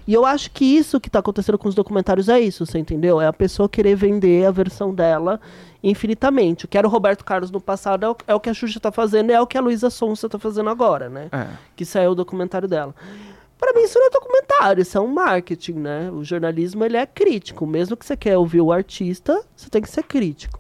E 0.08 0.14
eu 0.14 0.24
acho 0.24 0.52
que 0.52 0.64
isso 0.64 1.00
que 1.00 1.10
está 1.10 1.20
acontecendo 1.20 1.58
com 1.58 1.68
os 1.68 1.74
documentários 1.74 2.30
é 2.30 2.39
isso, 2.39 2.66
você 2.66 2.78
entendeu? 2.78 3.20
É 3.20 3.26
a 3.26 3.34
pessoa 3.34 3.68
querer 3.68 3.96
vender 3.96 4.46
a 4.46 4.52
versão 4.52 4.93
dela 4.93 5.39
infinitamente. 5.84 6.66
O 6.66 6.68
que 6.68 6.78
era 6.78 6.88
o 6.88 6.89
Roberto 6.89 7.26
Carlos 7.26 7.50
no 7.50 7.60
passado 7.60 8.06
é 8.06 8.10
o, 8.10 8.18
é 8.28 8.36
o 8.36 8.39
que 8.39 8.50
a 8.50 8.54
Xuxa 8.54 8.78
está 8.78 8.91
fazendo, 8.91 9.32
é 9.32 9.41
o 9.41 9.48
que 9.48 9.58
a 9.58 9.62
Luísa 9.62 9.89
Sonza 9.89 10.28
está 10.28 10.38
fazendo 10.38 10.70
agora, 10.70 11.10
né? 11.10 11.30
É. 11.32 11.48
Que 11.76 11.84
saiu 11.86 12.12
o 12.12 12.16
documentário 12.16 12.68
dela. 12.68 12.93
Para 13.58 13.74
mim 13.74 13.84
isso 13.84 13.98
não 13.98 14.08
é 14.08 14.10
documentário, 14.12 14.82
isso 14.82 14.98
é 14.98 15.02
um 15.02 15.08
marketing, 15.08 15.74
né? 15.74 16.12
O 16.12 16.24
jornalismo 16.24 16.84
ele 16.86 16.98
é 16.98 17.06
crítico. 17.06 17.66
Mesmo 17.66 17.98
que 17.98 18.06
você 18.06 18.16
quer 18.16 18.38
ouvir 18.38 18.62
o 18.62 18.72
artista, 18.72 19.41
você 19.56 19.70
tem 19.70 19.82
que 19.82 19.89
ser 19.89 20.04
crítico. 20.04 20.60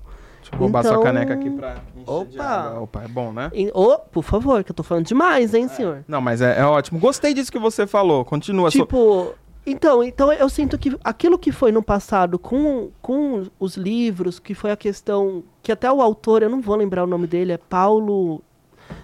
Eu 0.55 0.59
roubar 0.61 0.79
Então- 0.81 0.93
sua 0.95 1.03
caneca 1.03 1.33
aqui 1.33 1.49
pra 1.49 1.75
encher 1.97 2.09
Opa! 2.39 2.79
Opa, 2.79 3.03
é 3.03 3.07
bom, 3.07 3.31
né? 3.31 3.51
E- 3.53 3.69
Ô, 3.73 3.97
por 3.99 4.23
favor, 4.23 4.63
que 4.63 4.71
eu 4.71 4.75
tô 4.75 4.83
falando 4.83 5.05
demais, 5.05 5.53
hein, 5.53 5.67
senhor? 5.67 6.03
Não, 6.07 6.21
mas 6.21 6.41
é, 6.41 6.59
é 6.59 6.65
ótimo. 6.65 6.99
Gostei 6.99 7.33
disso 7.33 7.51
que 7.51 7.59
você 7.59 7.85
falou. 7.85 8.23
Continua. 8.23 8.69
Tipo, 8.69 9.33
então, 9.65 10.03
então 10.03 10.31
eu 10.31 10.47
sinto 10.47 10.77
que 10.77 10.97
aquilo 11.03 11.37
que 11.37 11.51
foi 11.51 11.71
no 11.71 11.83
passado 11.83 12.39
com, 12.39 12.89
com 13.01 13.43
os 13.59 13.75
livros, 13.75 14.39
que 14.39 14.53
foi 14.53 14.71
a 14.71 14.77
questão 14.77 15.43
que 15.61 15.71
até 15.71 15.91
o 15.91 16.01
autor, 16.01 16.41
eu 16.43 16.49
não 16.49 16.61
vou 16.61 16.75
lembrar 16.75 17.03
o 17.03 17.07
nome 17.07 17.27
dele, 17.27 17.51
é 17.51 17.57
Paulo, 17.57 18.41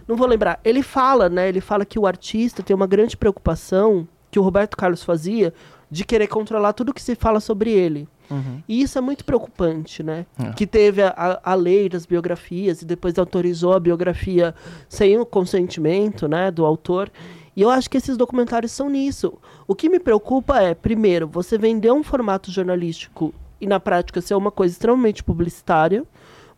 não 0.07 0.15
vou 0.15 0.27
lembrar. 0.27 0.59
Ele 0.63 0.81
fala, 0.81 1.27
né? 1.27 1.49
Ele 1.49 1.59
fala 1.59 1.83
que 1.83 1.99
o 1.99 2.05
artista 2.07 2.63
tem 2.63 2.75
uma 2.75 2.87
grande 2.87 3.17
preocupação 3.17 4.07
que 4.29 4.39
o 4.39 4.43
Roberto 4.43 4.77
Carlos 4.77 5.03
fazia 5.03 5.53
de 5.89 6.05
querer 6.05 6.27
controlar 6.27 6.71
tudo 6.71 6.93
que 6.93 7.01
se 7.01 7.15
fala 7.15 7.41
sobre 7.41 7.71
ele. 7.71 8.07
Uhum. 8.30 8.61
E 8.67 8.82
isso 8.82 8.97
é 8.97 9.01
muito 9.01 9.26
preocupante, 9.26 10.01
né? 10.03 10.26
É. 10.39 10.51
Que 10.53 10.65
teve 10.65 11.01
a, 11.01 11.09
a, 11.09 11.51
a 11.51 11.55
lei 11.55 11.89
das 11.89 12.05
biografias 12.05 12.82
e 12.82 12.86
depois 12.86 13.17
autorizou 13.17 13.74
a 13.74 13.80
biografia 13.80 14.55
sem 14.88 15.17
o 15.19 15.26
consentimento, 15.26 16.28
né, 16.28 16.51
do 16.51 16.65
autor. 16.65 17.11
E 17.55 17.61
eu 17.61 17.69
acho 17.69 17.89
que 17.89 17.97
esses 17.97 18.15
documentários 18.15 18.72
são 18.72 18.89
nisso. 18.89 19.34
O 19.67 19.76
que 19.76 19.89
me 19.89 19.99
preocupa 19.99 20.61
é, 20.61 20.74
primeiro, 20.74 21.28
você 21.28 21.57
vender 21.57 21.91
um 21.91 22.03
formato 22.03 22.49
jornalístico 22.49 23.34
e 23.59 23.67
na 23.67 23.80
prática 23.80 24.22
ser 24.22 24.36
uma 24.36 24.51
coisa 24.51 24.74
extremamente 24.74 25.24
publicitária. 25.24 26.03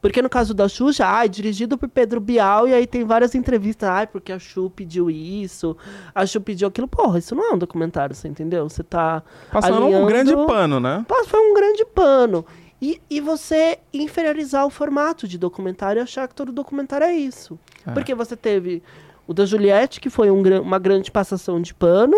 Porque 0.03 0.21
no 0.21 0.29
caso 0.29 0.53
da 0.53 0.67
Xuxa, 0.67 1.05
ai, 1.05 1.29
dirigido 1.29 1.77
por 1.77 1.87
Pedro 1.87 2.19
Bial, 2.19 2.67
e 2.67 2.73
aí 2.73 2.85
tem 2.85 3.05
várias 3.05 3.33
entrevistas, 3.35 3.87
ai, 3.89 4.05
porque 4.05 4.33
a 4.33 4.37
Xu 4.37 4.69
pediu 4.69 5.09
isso, 5.09 5.77
a 6.13 6.25
Xu 6.25 6.41
pediu 6.41 6.67
aquilo. 6.67 6.89
Porra, 6.89 7.19
isso 7.19 7.33
não 7.33 7.51
é 7.51 7.53
um 7.53 7.57
documentário, 7.57 8.13
você 8.13 8.27
entendeu? 8.27 8.67
Você 8.67 8.83
tá 8.83 9.23
Passando 9.49 9.79
um 9.79 9.83
alinhando- 9.85 10.07
grande 10.07 10.35
pano, 10.45 10.79
né? 10.81 11.05
Foi 11.25 11.39
um 11.39 11.53
grande 11.53 11.85
pano. 11.85 12.45
E, 12.81 13.01
e 13.09 13.21
você 13.21 13.79
inferiorizar 13.93 14.65
o 14.65 14.69
formato 14.69 15.25
de 15.25 15.37
documentário 15.37 16.01
e 16.01 16.03
achar 16.03 16.27
que 16.27 16.35
todo 16.35 16.51
documentário 16.51 17.05
é 17.05 17.15
isso. 17.15 17.57
É. 17.87 17.91
Porque 17.91 18.13
você 18.13 18.35
teve 18.35 18.83
o 19.25 19.33
da 19.33 19.45
Juliette, 19.45 20.01
que 20.01 20.09
foi 20.09 20.29
um, 20.29 20.41
uma 20.61 20.79
grande 20.79 21.09
passação 21.09 21.61
de 21.61 21.73
pano. 21.73 22.17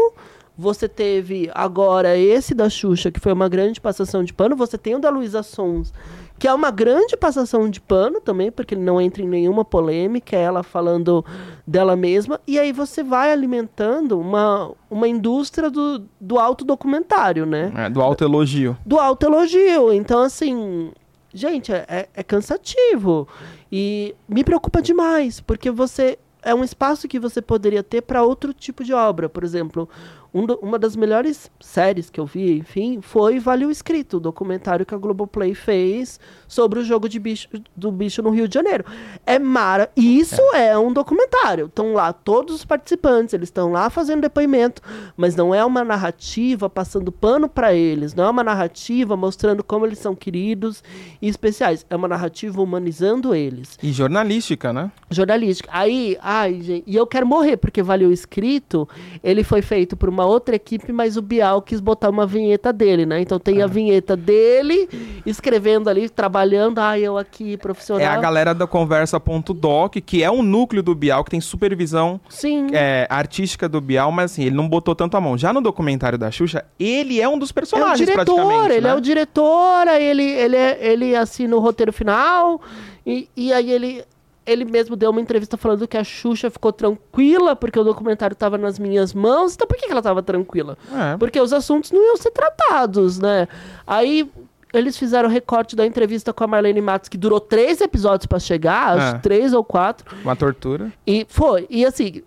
Você 0.58 0.88
teve 0.88 1.52
agora 1.54 2.18
esse 2.18 2.56
da 2.56 2.68
Xuxa, 2.70 3.12
que 3.12 3.20
foi 3.20 3.32
uma 3.34 3.48
grande 3.50 3.80
passação 3.80 4.24
de 4.24 4.34
pano. 4.34 4.56
Você 4.56 4.76
tem 4.78 4.96
o 4.96 5.00
da 5.00 5.10
Luísa 5.10 5.44
Sons, 5.44 5.94
que 6.38 6.48
é 6.48 6.54
uma 6.54 6.70
grande 6.70 7.16
passação 7.16 7.70
de 7.70 7.80
pano 7.80 8.20
também, 8.20 8.52
porque 8.52 8.76
ele 8.76 8.82
não 8.84 9.00
entra 9.00 9.24
em 9.24 9.28
nenhuma 9.28 9.64
polêmica, 9.64 10.36
é 10.36 10.42
ela 10.42 10.64
falando 10.64 11.24
dela 11.66 11.96
mesma. 11.96 12.42
E 12.46 12.60
aí 12.60 12.72
você 12.74 13.02
vai 13.04 13.32
alimentando 13.32 14.20
uma, 14.20 14.72
uma 14.90 15.08
indústria 15.08 15.70
do, 15.70 16.04
do 16.20 16.38
autodocumentário, 16.38 17.46
né? 17.46 17.72
É, 17.76 17.90
do 17.90 18.02
autoelogio. 18.02 18.78
do 18.86 19.00
autoelogio. 19.00 19.94
Então, 19.94 20.22
assim, 20.22 20.92
gente, 21.34 21.72
é, 21.72 21.86
é- 21.88 22.10
é 22.14 22.24
cansativo. 22.24 23.28
E 23.72 24.14
me 24.28 24.44
preocupa 24.44 24.82
demais, 24.82 25.40
porque 25.40 25.72
você. 25.72 26.18
É 26.48 26.54
um 26.54 26.64
espaço 26.64 27.08
que 27.08 27.20
você 27.20 27.42
poderia 27.42 27.82
ter 27.82 28.02
para 28.02 28.22
outro 28.22 28.54
tipo 28.54 28.84
de 28.84 28.94
obra. 28.94 29.28
Por 29.28 29.44
exemplo, 29.44 29.90
um 30.36 30.46
do- 30.46 30.60
uma 30.62 30.78
das 30.78 30.98
melhores 30.98 31.50
séries 31.62 32.10
que 32.10 32.20
eu 32.20 32.26
vi, 32.26 32.58
enfim, 32.58 33.00
foi 33.02 33.40
Vale 33.40 33.66
o 33.66 33.72
Escrito, 33.72 34.18
o 34.18 34.20
documentário 34.20 34.86
que 34.86 34.94
a 34.94 34.98
Globoplay 34.98 35.56
fez 35.56 36.20
sobre 36.48 36.80
o 36.80 36.84
jogo 36.84 37.08
de 37.08 37.18
bicho, 37.20 37.48
do 37.76 37.90
bicho 37.92 38.22
no 38.22 38.30
Rio 38.32 38.46
de 38.48 38.54
Janeiro. 38.54 38.84
É 39.26 39.40
mara. 39.40 39.90
Isso 39.96 40.42
é. 40.54 40.78
um 40.78 40.92
documentário. 40.92 41.68
Estão 41.68 41.94
lá 41.94 42.12
todos 42.12 42.54
os 42.56 42.66
participantes, 42.66 43.34
eles 43.34 43.48
estão 43.48 43.72
lá 43.72 43.90
fazendo 43.90 44.22
depoimento, 44.22 44.82
mas 45.16 45.36
não 45.38 45.56
é 45.56 45.64
uma 45.64 45.86
narrativa 45.86 46.70
passando 46.70 47.14
pano 47.14 47.48
para 47.48 47.74
eles, 47.74 48.14
não 48.14 48.26
é 48.26 48.30
uma 48.30 48.44
narrativa 48.44 49.16
mostrando 49.16 49.64
como 49.64 49.86
eles 49.86 50.00
são 50.00 50.14
queridos 50.14 50.84
e 51.22 51.30
especiais. 51.30 51.86
É 51.90 51.96
uma 51.96 52.10
narrativa 52.10 52.62
humanizando 52.62 53.34
eles 53.34 53.78
E 53.82 53.94
jornalística, 53.94 54.74
né? 54.74 54.92
jornalística. 55.10 55.70
Aí, 55.72 56.18
ai, 56.22 56.60
gente, 56.62 56.84
e 56.86 56.96
eu 56.96 57.08
quero 57.08 57.26
morrer, 57.26 57.56
porque 57.56 57.82
valeu 57.82 58.12
escrito, 58.12 58.88
ele 59.24 59.42
foi 59.44 59.62
feito 59.62 59.96
por 59.96 60.10
uma 60.10 60.25
outra 60.26 60.56
equipe, 60.56 60.92
mas 60.92 61.18
o 61.18 61.22
Bial 61.22 61.62
quis 61.62 61.80
botar 61.80 62.10
uma 62.10 62.26
vinheta 62.26 62.74
dele, 62.74 63.06
né? 63.06 63.22
Então 63.22 63.40
tem 63.40 63.62
a 63.62 63.68
vinheta 63.68 64.16
dele, 64.16 64.90
escrevendo 65.26 65.90
ali, 65.90 66.10
trabalhando, 66.10 66.80
ai, 66.80 67.02
eu 67.02 67.18
aqui, 67.18 67.58
profissional. 67.58 68.02
É 68.06 68.08
a 68.08 68.20
galera 68.20 68.54
da 68.54 68.66
Conversa.doc, 68.68 69.96
que 70.06 70.24
é 70.24 70.30
um 70.32 70.42
núcleo 70.42 70.84
do 70.84 70.94
Bial, 70.96 71.24
que 71.24 71.32
tem 71.32 71.42
supervisão 71.42 72.20
Sim. 72.30 72.68
é, 72.74 73.08
artística 73.10 73.68
do 73.70 73.80
Bial, 73.82 74.12
mas 74.12 74.32
assim, 74.32 74.44
ele 74.44 74.56
não 74.56 74.68
botou 74.68 74.96
tanto 74.96 75.16
a 75.18 75.22
mão. 75.22 75.38
Já 75.38 75.52
no 75.54 75.62
documentário 75.62 76.18
da 76.18 76.30
Xuxa, 76.32 76.66
ele 76.80 77.22
é 77.22 77.28
um 77.30 77.38
dos 77.38 77.50
É 77.50 77.52
o 77.52 77.54
personagens, 77.54 78.00
diretor, 78.00 78.36
praticamente. 78.36 78.72
ele 78.74 78.82
né? 78.82 78.90
é 78.90 78.94
o 78.96 79.02
diretor, 79.02 79.88
ele, 79.88 80.24
ele, 80.24 80.56
é- 80.56 80.78
ele 80.82 81.16
assina 81.16 81.56
o 81.56 81.60
roteiro 81.60 81.94
final, 81.94 82.62
e, 83.06 83.28
e 83.36 83.54
aí 83.54 83.72
ele, 83.72 84.04
ele 84.46 84.64
mesmo 84.66 84.96
deu 84.96 85.10
uma 85.12 85.20
entrevista 85.22 85.58
falando 85.58 85.88
que 85.88 85.98
a 85.98 86.04
Xuxa 86.04 86.50
ficou 86.50 86.72
tranquila, 86.72 87.56
porque 87.56 87.80
o 87.80 87.84
documentário 87.84 88.34
estava 88.34 88.58
nas 88.58 88.78
minhas 88.78 89.14
mãos. 89.14 89.56
Então 89.56 89.68
por 89.68 89.76
que, 89.78 89.86
que 89.86 89.92
ela 89.92 90.00
estava 90.02 90.22
tranquila? 90.22 90.78
É. 90.94 91.18
Porque 91.18 91.40
os 91.40 91.52
assuntos 91.54 91.92
não 91.92 92.02
iam 92.06 92.18
ser 92.18 92.32
tratados, 92.32 93.18
né? 93.20 93.48
Aí 93.88 94.30
eles 94.74 94.98
fizeram 94.98 95.30
o 95.30 95.32
recorte 95.32 95.76
da 95.76 95.86
entrevista 95.86 96.34
com 96.34 96.44
a 96.44 96.48
Marlene 96.48 96.82
Matos, 96.82 97.08
que 97.10 97.18
durou 97.18 97.40
três 97.40 97.80
episódios 97.82 98.26
pra 98.26 98.40
chegar, 98.40 98.98
acho 98.98 99.16
É. 99.16 99.20
três 99.20 99.54
ou 99.54 99.64
quatro. 99.64 100.16
Uma 100.24 100.36
tortura. 100.36 100.92
E 101.08 101.26
foi. 101.30 101.66
E 101.70 101.86
assim, 101.86 102.22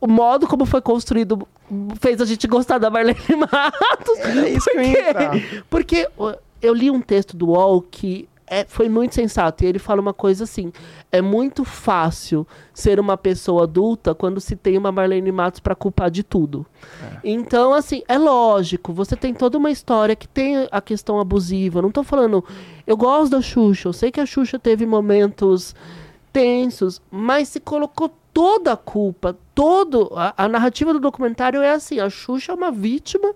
o 0.00 0.06
modo 0.08 0.46
como 0.46 0.66
foi 0.66 0.80
construído 0.82 1.46
fez 2.00 2.20
a 2.20 2.24
gente 2.26 2.46
gostar 2.46 2.78
da 2.78 2.90
Marlene 2.90 3.18
Matos. 3.38 4.18
É 4.18 4.48
isso. 4.50 4.68
Porque 5.70 6.08
ó, 6.18 6.34
eu 6.60 6.74
li 6.74 6.90
um 6.90 7.00
texto 7.00 7.36
do 7.36 7.48
UOL 7.50 7.80
que 7.82 8.28
é, 8.46 8.64
foi 8.64 8.88
muito 8.88 9.14
sensato. 9.14 9.64
E 9.64 9.66
ele 9.66 9.78
fala 9.78 10.00
uma 10.00 10.12
coisa 10.12 10.44
assim: 10.44 10.72
é 11.10 11.20
muito 11.20 11.64
fácil 11.64 12.46
ser 12.72 13.00
uma 13.00 13.16
pessoa 13.16 13.64
adulta 13.64 14.14
quando 14.14 14.40
se 14.40 14.56
tem 14.56 14.76
uma 14.76 14.92
Marlene 14.92 15.32
Matos 15.32 15.60
para 15.60 15.74
culpar 15.74 16.10
de 16.10 16.22
tudo. 16.22 16.66
Então, 17.22 17.72
assim, 17.72 18.02
é 18.08 18.18
lógico, 18.18 18.92
você 18.92 19.16
tem 19.16 19.32
toda 19.32 19.58
uma 19.58 19.70
história 19.70 20.14
que 20.14 20.28
tem 20.28 20.68
a 20.70 20.80
questão 20.80 21.18
abusiva. 21.18 21.80
Não 21.80 21.90
tô 21.90 22.02
falando. 22.02 22.44
Eu 22.86 22.96
gosto 22.96 23.32
da 23.32 23.40
Xuxa, 23.40 23.88
eu 23.88 23.92
sei 23.92 24.10
que 24.10 24.20
a 24.20 24.26
Xuxa 24.26 24.58
teve 24.58 24.84
momentos 24.84 25.74
tensos, 26.32 27.00
mas 27.10 27.48
se 27.48 27.60
colocou 27.60 28.10
toda 28.34 28.72
a 28.72 28.76
culpa, 28.76 29.36
todo. 29.54 30.10
A, 30.14 30.34
a 30.44 30.48
narrativa 30.48 30.92
do 30.92 31.00
documentário 31.00 31.62
é 31.62 31.70
assim: 31.70 32.00
a 32.00 32.10
Xuxa 32.10 32.52
é 32.52 32.54
uma 32.54 32.70
vítima 32.70 33.32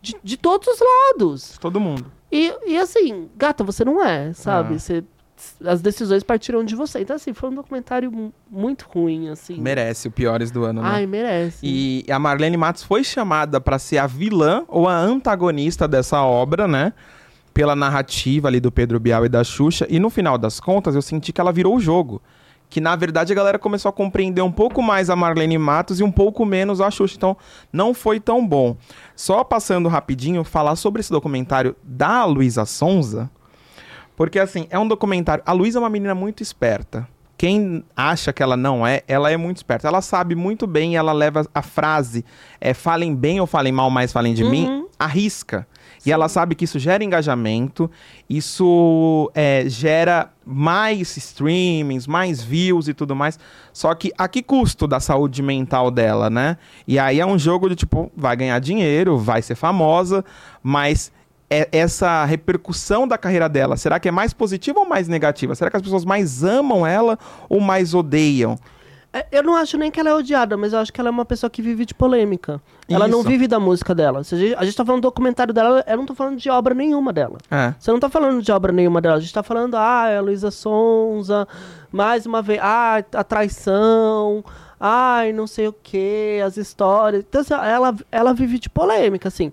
de, 0.00 0.14
de 0.22 0.36
todos 0.36 0.68
os 0.68 0.78
lados. 0.80 1.58
Todo 1.58 1.80
mundo. 1.80 2.12
E, 2.34 2.52
e 2.66 2.76
assim, 2.78 3.28
gata, 3.36 3.62
você 3.62 3.84
não 3.84 4.04
é, 4.04 4.32
sabe? 4.32 4.74
Ah. 4.74 4.78
Você, 4.78 5.04
as 5.64 5.80
decisões 5.80 6.22
partiram 6.22 6.64
de 6.64 6.74
você. 6.74 7.00
Então, 7.00 7.14
assim, 7.16 7.32
foi 7.32 7.50
um 7.50 7.54
documentário 7.54 8.10
mu- 8.10 8.32
muito 8.50 8.86
ruim, 8.88 9.28
assim. 9.28 9.60
Merece 9.60 10.08
o 10.08 10.10
piores 10.10 10.50
do 10.50 10.64
ano, 10.64 10.82
né? 10.82 10.88
Ai, 10.90 11.06
merece. 11.06 11.58
E 11.62 12.04
a 12.10 12.18
Marlene 12.18 12.56
Matos 12.56 12.82
foi 12.82 13.04
chamada 13.04 13.60
pra 13.60 13.78
ser 13.78 13.98
a 13.98 14.06
vilã 14.06 14.64
ou 14.68 14.88
a 14.88 14.96
antagonista 14.96 15.86
dessa 15.86 16.22
obra, 16.22 16.66
né? 16.66 16.92
Pela 17.52 17.76
narrativa 17.76 18.48
ali 18.48 18.58
do 18.58 18.72
Pedro 18.72 18.98
Bial 18.98 19.26
e 19.26 19.28
da 19.28 19.44
Xuxa. 19.44 19.86
E 19.88 20.00
no 20.00 20.10
final 20.10 20.36
das 20.36 20.58
contas, 20.58 20.94
eu 20.96 21.02
senti 21.02 21.32
que 21.32 21.40
ela 21.40 21.52
virou 21.52 21.76
o 21.76 21.80
jogo. 21.80 22.20
Que 22.74 22.80
na 22.80 22.96
verdade 22.96 23.32
a 23.32 23.36
galera 23.36 23.56
começou 23.56 23.88
a 23.88 23.92
compreender 23.92 24.42
um 24.42 24.50
pouco 24.50 24.82
mais 24.82 25.08
a 25.08 25.14
Marlene 25.14 25.56
Matos 25.56 26.00
e 26.00 26.02
um 26.02 26.10
pouco 26.10 26.44
menos 26.44 26.80
a 26.80 26.90
Xuxa. 26.90 27.14
Então 27.16 27.36
não 27.72 27.94
foi 27.94 28.18
tão 28.18 28.44
bom. 28.44 28.76
Só 29.14 29.44
passando 29.44 29.88
rapidinho, 29.88 30.42
falar 30.42 30.74
sobre 30.74 30.98
esse 30.98 31.12
documentário 31.12 31.76
da 31.84 32.24
Luísa 32.24 32.64
Sonza. 32.64 33.30
Porque 34.16 34.40
assim, 34.40 34.66
é 34.70 34.76
um 34.76 34.88
documentário. 34.88 35.44
A 35.46 35.52
Luísa 35.52 35.78
é 35.78 35.82
uma 35.82 35.88
menina 35.88 36.16
muito 36.16 36.42
esperta. 36.42 37.06
Quem 37.38 37.84
acha 37.96 38.32
que 38.32 38.42
ela 38.42 38.56
não 38.56 38.84
é, 38.84 39.02
ela 39.06 39.30
é 39.30 39.36
muito 39.36 39.58
esperta. 39.58 39.86
Ela 39.86 40.02
sabe 40.02 40.34
muito 40.34 40.66
bem, 40.66 40.96
ela 40.96 41.12
leva 41.12 41.46
a 41.54 41.62
frase, 41.62 42.24
é, 42.60 42.74
falem 42.74 43.14
bem 43.14 43.40
ou 43.40 43.46
falem 43.46 43.72
mal, 43.72 43.88
mas 43.88 44.12
falem 44.12 44.34
de 44.34 44.42
mim, 44.42 44.84
arrisca. 44.98 45.64
E 46.06 46.12
ela 46.12 46.28
sabe 46.28 46.54
que 46.54 46.64
isso 46.64 46.78
gera 46.78 47.02
engajamento, 47.02 47.90
isso 48.28 49.30
é, 49.34 49.64
gera 49.66 50.30
mais 50.44 51.16
streamings, 51.16 52.06
mais 52.06 52.42
views 52.42 52.88
e 52.88 52.94
tudo 52.94 53.16
mais. 53.16 53.38
Só 53.72 53.94
que 53.94 54.12
a 54.18 54.28
que 54.28 54.42
custo 54.42 54.86
da 54.86 55.00
saúde 55.00 55.42
mental 55.42 55.90
dela, 55.90 56.28
né? 56.28 56.58
E 56.86 56.98
aí 56.98 57.20
é 57.20 57.26
um 57.26 57.38
jogo 57.38 57.68
de 57.68 57.76
tipo, 57.76 58.12
vai 58.16 58.36
ganhar 58.36 58.58
dinheiro, 58.58 59.16
vai 59.16 59.40
ser 59.40 59.54
famosa, 59.54 60.24
mas 60.62 61.10
é- 61.48 61.68
essa 61.72 62.24
repercussão 62.24 63.06
da 63.06 63.16
carreira 63.16 63.48
dela, 63.48 63.76
será 63.76 63.98
que 63.98 64.08
é 64.08 64.12
mais 64.12 64.32
positiva 64.32 64.80
ou 64.80 64.86
mais 64.86 65.08
negativa? 65.08 65.54
Será 65.54 65.70
que 65.70 65.76
as 65.76 65.82
pessoas 65.82 66.04
mais 66.04 66.42
amam 66.44 66.86
ela 66.86 67.18
ou 67.48 67.60
mais 67.60 67.94
odeiam? 67.94 68.58
É, 69.14 69.24
Eu 69.30 69.44
não 69.44 69.54
acho 69.54 69.78
nem 69.78 69.92
que 69.92 70.00
ela 70.00 70.10
é 70.10 70.14
odiada, 70.14 70.56
mas 70.56 70.72
eu 70.72 70.80
acho 70.80 70.92
que 70.92 71.00
ela 71.00 71.08
é 71.08 71.12
uma 71.12 71.24
pessoa 71.24 71.48
que 71.48 71.62
vive 71.62 71.86
de 71.86 71.94
polêmica. 71.94 72.60
Ela 72.88 73.06
não 73.06 73.20
Isso. 73.20 73.28
vive 73.28 73.46
da 73.46 73.60
música 73.60 73.94
dela. 73.94 74.24
Se 74.24 74.34
a, 74.34 74.38
gente, 74.38 74.54
a 74.56 74.64
gente 74.64 74.76
tá 74.76 74.84
falando 74.84 75.02
do 75.02 75.08
documentário 75.08 75.54
dela, 75.54 75.84
eu 75.86 75.96
não 75.96 76.04
tô 76.04 76.16
falando 76.16 76.36
de 76.36 76.50
obra 76.50 76.74
nenhuma 76.74 77.12
dela. 77.12 77.38
É. 77.48 77.72
Você 77.78 77.92
não 77.92 78.00
tá 78.00 78.08
falando 78.08 78.42
de 78.42 78.50
obra 78.50 78.72
nenhuma 78.72 79.00
dela. 79.00 79.16
A 79.16 79.20
gente 79.20 79.32
tá 79.32 79.44
falando, 79.44 79.76
ah, 79.76 80.08
é 80.08 80.18
a 80.18 80.20
Luísa 80.20 80.50
Sonza, 80.50 81.46
mais 81.92 82.26
uma 82.26 82.42
vez, 82.42 82.58
ah, 82.60 83.04
a 83.14 83.22
traição, 83.22 84.44
ai, 84.80 85.32
não 85.32 85.46
sei 85.46 85.68
o 85.68 85.72
que, 85.72 86.42
as 86.44 86.56
histórias. 86.56 87.24
Então, 87.26 87.40
assim, 87.40 87.54
ela, 87.54 87.94
ela 88.10 88.34
vive 88.34 88.58
de 88.58 88.68
polêmica, 88.68 89.28
assim. 89.28 89.52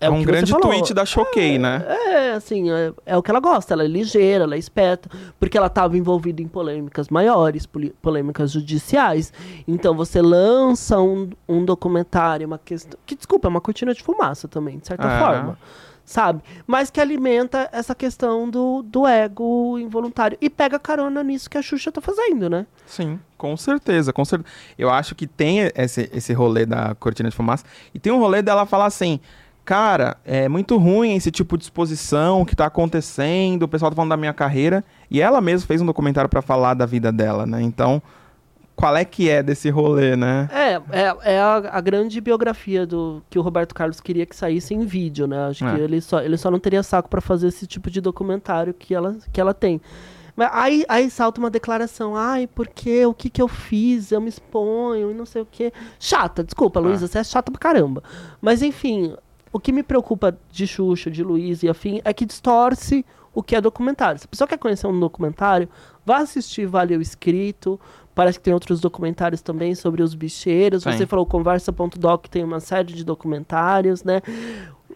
É 0.00 0.08
o 0.08 0.14
um 0.14 0.22
grande 0.22 0.52
tweet 0.52 0.94
da 0.94 1.04
Choquei, 1.04 1.58
né? 1.58 1.84
É, 1.86 2.32
assim, 2.32 2.70
é, 2.70 2.92
é 3.04 3.16
o 3.16 3.22
que 3.22 3.30
ela 3.30 3.40
gosta. 3.40 3.74
Ela 3.74 3.84
é 3.84 3.88
ligeira, 3.88 4.44
ela 4.44 4.54
é 4.54 4.58
esperta, 4.58 5.10
porque 5.40 5.58
ela 5.58 5.66
estava 5.66 5.96
envolvida 5.96 6.40
em 6.40 6.46
polêmicas 6.48 7.08
maiores, 7.08 7.66
polêmicas 8.00 8.52
judiciais. 8.52 9.32
Então 9.66 9.94
você 9.94 10.22
lança 10.22 11.00
um, 11.00 11.30
um 11.48 11.64
documentário, 11.64 12.46
uma 12.46 12.58
questão. 12.58 12.98
Que, 13.04 13.16
desculpa, 13.16 13.48
é 13.48 13.50
uma 13.50 13.60
cortina 13.60 13.92
de 13.92 14.02
fumaça 14.02 14.46
também, 14.46 14.78
de 14.78 14.86
certa 14.86 15.08
É. 15.08 15.18
forma. 15.18 15.58
Sabe? 16.04 16.42
Mas 16.66 16.88
que 16.90 17.02
alimenta 17.02 17.68
essa 17.70 17.94
questão 17.94 18.48
do, 18.48 18.82
do 18.82 19.06
ego 19.06 19.78
involuntário. 19.78 20.38
E 20.40 20.48
pega 20.48 20.78
carona 20.78 21.22
nisso 21.22 21.50
que 21.50 21.58
a 21.58 21.62
Xuxa 21.62 21.92
tá 21.92 22.00
fazendo, 22.00 22.48
né? 22.48 22.66
Sim, 22.86 23.20
com 23.36 23.54
certeza, 23.58 24.10
com 24.10 24.24
certeza. 24.24 24.50
Eu 24.78 24.88
acho 24.88 25.14
que 25.14 25.26
tem 25.26 25.70
esse, 25.76 26.08
esse 26.10 26.32
rolê 26.32 26.64
da 26.64 26.94
cortina 26.94 27.28
de 27.28 27.36
fumaça. 27.36 27.62
E 27.92 27.98
tem 27.98 28.10
um 28.10 28.18
rolê 28.18 28.40
dela 28.40 28.64
falar 28.64 28.86
assim, 28.86 29.20
cara, 29.68 30.16
é 30.24 30.48
muito 30.48 30.78
ruim 30.78 31.14
esse 31.14 31.30
tipo 31.30 31.58
de 31.58 31.64
exposição 31.64 32.42
que 32.42 32.56
tá 32.56 32.64
acontecendo, 32.64 33.64
o 33.64 33.68
pessoal 33.68 33.90
tá 33.90 33.96
falando 33.96 34.08
da 34.08 34.16
minha 34.16 34.32
carreira. 34.32 34.82
E 35.10 35.20
ela 35.20 35.42
mesma 35.42 35.66
fez 35.66 35.82
um 35.82 35.84
documentário 35.84 36.30
pra 36.30 36.40
falar 36.40 36.72
da 36.72 36.86
vida 36.86 37.12
dela, 37.12 37.44
né? 37.44 37.60
Então, 37.60 38.00
qual 38.74 38.96
é 38.96 39.04
que 39.04 39.28
é 39.28 39.42
desse 39.42 39.68
rolê, 39.68 40.16
né? 40.16 40.48
É, 40.50 40.74
é, 41.02 41.34
é 41.34 41.38
a, 41.38 41.56
a 41.72 41.80
grande 41.82 42.18
biografia 42.18 42.86
do 42.86 43.22
que 43.28 43.38
o 43.38 43.42
Roberto 43.42 43.74
Carlos 43.74 44.00
queria 44.00 44.24
que 44.24 44.34
saísse 44.34 44.72
em 44.72 44.86
vídeo, 44.86 45.26
né? 45.26 45.48
Acho 45.48 45.66
É. 45.66 45.74
que 45.74 45.80
ele 45.82 46.00
só, 46.00 46.22
ele 46.22 46.38
só 46.38 46.50
não 46.50 46.58
teria 46.58 46.82
saco 46.82 47.10
pra 47.10 47.20
fazer 47.20 47.48
esse 47.48 47.66
tipo 47.66 47.90
de 47.90 48.00
documentário 48.00 48.72
que 48.72 48.94
ela, 48.94 49.18
que 49.30 49.38
ela 49.38 49.52
tem. 49.52 49.82
Mas 50.34 50.48
aí, 50.50 50.82
aí 50.88 51.10
salta 51.10 51.38
uma 51.40 51.50
declaração, 51.50 52.16
ai, 52.16 52.46
porque 52.46 53.04
o 53.04 53.12
que 53.12 53.28
que 53.28 53.42
eu 53.42 53.48
fiz? 53.48 54.12
Eu 54.12 54.20
me 54.22 54.30
exponho 54.30 55.10
e 55.10 55.14
não 55.14 55.26
sei 55.26 55.42
o 55.42 55.46
quê. 55.50 55.72
Chata, 56.00 56.42
desculpa, 56.42 56.80
Luísa, 56.80 57.06
você 57.06 57.18
é 57.18 57.24
chata 57.24 57.50
pra 57.52 57.60
caramba. 57.60 58.02
Mas 58.40 58.62
enfim, 58.62 59.14
o 59.52 59.58
que 59.58 59.72
me 59.72 59.82
preocupa 59.82 60.36
de 60.50 60.66
Xuxa, 60.66 61.10
de 61.10 61.22
Luísa 61.22 61.66
e 61.66 61.68
afim, 61.68 62.00
é 62.04 62.12
que 62.12 62.26
distorce 62.26 63.04
o 63.34 63.42
que 63.42 63.54
é 63.54 63.60
documentário. 63.60 64.18
Se 64.18 64.24
a 64.26 64.28
pessoa 64.28 64.48
quer 64.48 64.58
conhecer 64.58 64.86
um 64.86 64.98
documentário, 64.98 65.68
vá 66.04 66.18
assistir 66.18 66.66
Vale 66.66 66.96
o 66.96 67.00
Escrito. 67.00 67.78
Parece 68.14 68.38
que 68.38 68.44
tem 68.44 68.52
outros 68.52 68.80
documentários 68.80 69.40
também 69.40 69.74
sobre 69.74 70.02
os 70.02 70.14
bicheiros. 70.14 70.82
Sim. 70.82 70.92
Você 70.92 71.06
falou 71.06 71.24
Conversa.doc, 71.24 72.26
tem 72.26 72.42
uma 72.42 72.58
série 72.58 72.92
de 72.92 73.04
documentários, 73.04 74.02
né? 74.02 74.20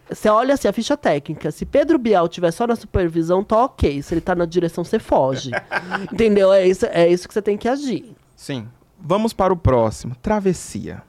Você 0.09 0.29
olha 0.29 0.55
assim, 0.55 0.67
a 0.67 0.73
ficha 0.73 0.97
técnica. 0.97 1.51
Se 1.51 1.65
Pedro 1.65 1.99
Bial 1.99 2.29
tiver 2.29 2.51
só 2.51 2.67
na 2.67 2.75
supervisão, 2.75 3.45
tá 3.45 3.65
ok. 3.65 4.03
Se 4.03 4.13
ele 4.13 4.21
tá 4.21 4.35
na 4.35 4.45
direção, 4.45 4.83
você 4.83 4.99
foge. 4.99 5.53
Entendeu? 6.13 6.53
É 6.53 6.67
isso, 6.67 6.87
é 6.87 7.09
isso 7.09 7.29
que 7.29 7.35
você 7.35 7.43
tem 7.43 7.57
que 7.57 7.69
agir. 7.69 8.13
Sim. 8.35 8.67
Vamos 8.99 9.33
para 9.33 9.53
o 9.53 9.57
próximo, 9.57 10.17
Travessia. 10.17 11.03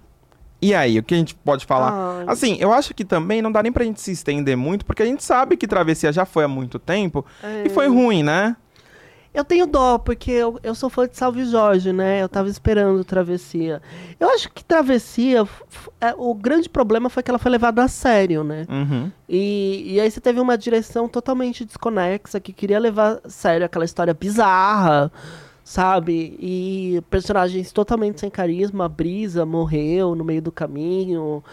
E 0.63 0.73
aí, 0.73 0.97
o 0.97 1.03
que 1.03 1.13
a 1.13 1.17
gente 1.17 1.35
pode 1.35 1.65
falar? 1.65 1.91
Ai. 2.19 2.25
Assim, 2.27 2.57
eu 2.59 2.71
acho 2.71 2.93
que 2.93 3.03
também 3.03 3.41
não 3.41 3.51
dá 3.51 3.61
nem 3.61 3.71
pra 3.71 3.83
gente 3.83 3.99
se 3.99 4.11
estender 4.11 4.55
muito, 4.55 4.85
porque 4.85 5.03
a 5.03 5.05
gente 5.05 5.23
sabe 5.23 5.57
que 5.57 5.67
Travessia 5.67 6.11
já 6.13 6.25
foi 6.25 6.45
há 6.45 6.47
muito 6.47 6.79
tempo 6.79 7.25
É. 7.43 7.63
e 7.65 7.69
foi 7.69 7.87
ruim, 7.87 8.23
né? 8.23 8.55
Eu 9.33 9.43
tenho 9.43 9.65
dó, 9.65 9.97
porque 9.97 10.29
eu, 10.29 10.59
eu 10.61 10.75
sou 10.75 10.91
fã 10.91 11.07
de 11.07 11.17
Salve 11.17 11.43
Jorge, 11.45 11.91
né? 11.91 12.21
Eu 12.21 12.29
tava 12.29 12.47
esperando 12.47 13.03
Travessia. 13.03 13.81
Eu 14.19 14.29
acho 14.29 14.47
que 14.51 14.63
Travessia, 14.63 15.45
é, 15.99 16.13
o 16.15 16.35
grande 16.35 16.69
problema 16.69 17.09
foi 17.09 17.23
que 17.23 17.31
ela 17.31 17.39
foi 17.39 17.49
levada 17.49 17.83
a 17.83 17.87
sério, 17.87 18.43
né? 18.43 18.65
Uhum. 18.69 19.11
E, 19.27 19.95
e 19.95 19.99
aí 19.99 20.09
você 20.11 20.21
teve 20.21 20.39
uma 20.39 20.55
direção 20.55 21.09
totalmente 21.09 21.65
desconexa, 21.65 22.39
que 22.39 22.53
queria 22.53 22.77
levar 22.79 23.19
a 23.23 23.27
sério 23.29 23.65
aquela 23.65 23.85
história 23.85 24.13
bizarra, 24.13 25.11
sabe? 25.63 26.35
E 26.39 27.01
personagens 27.09 27.71
totalmente 27.71 28.19
sem 28.19 28.29
carisma. 28.29 28.85
A 28.85 28.89
Brisa 28.89 29.45
morreu 29.45 30.15
no 30.15 30.23
meio 30.23 30.41
do 30.41 30.51
caminho. 30.51 31.43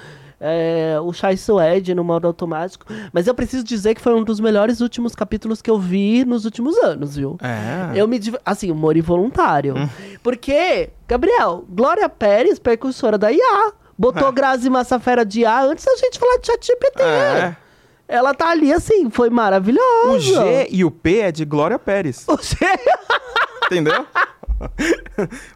é, 0.40 0.96
o 1.02 1.12
Chai 1.12 1.36
Suede 1.36 1.94
no 1.94 2.02
modo 2.02 2.26
automático. 2.26 2.86
Mas 3.12 3.26
eu 3.26 3.34
preciso 3.34 3.62
dizer 3.62 3.94
que 3.94 4.00
foi 4.00 4.14
um 4.14 4.24
dos 4.24 4.40
melhores 4.40 4.80
últimos 4.80 5.14
capítulos 5.14 5.60
que 5.60 5.70
eu 5.70 5.78
vi 5.78 6.24
nos 6.24 6.44
últimos 6.44 6.76
anos, 6.78 7.16
viu? 7.16 7.36
É. 7.42 7.92
Eu 7.94 8.08
me. 8.08 8.18
Assim, 8.44 8.70
humor 8.70 8.96
involuntário. 8.96 9.74
Porque, 10.22 10.90
Gabriel, 11.06 11.64
Glória 11.68 12.08
Pérez, 12.08 12.58
percussora 12.58 13.18
da 13.18 13.30
IA, 13.30 13.72
botou 13.98 14.32
Grazi 14.32 14.70
Massafera 14.70 15.24
de 15.24 15.40
IA 15.40 15.64
antes 15.64 15.84
da 15.84 15.94
gente 15.96 16.18
falar 16.18 16.38
de 16.38 16.46
ChatGPT. 16.46 17.02
É. 17.02 17.56
Ela 18.10 18.34
tá 18.34 18.50
ali 18.50 18.72
assim, 18.72 19.08
foi 19.08 19.30
maravilhosa. 19.30 20.08
O 20.08 20.18
G 20.18 20.66
e 20.68 20.84
o 20.84 20.90
P 20.90 21.18
é 21.20 21.30
de 21.30 21.44
Glória 21.44 21.78
Pérez. 21.78 22.24
O 22.26 22.36
G, 22.36 22.56
Entendeu? 23.66 24.04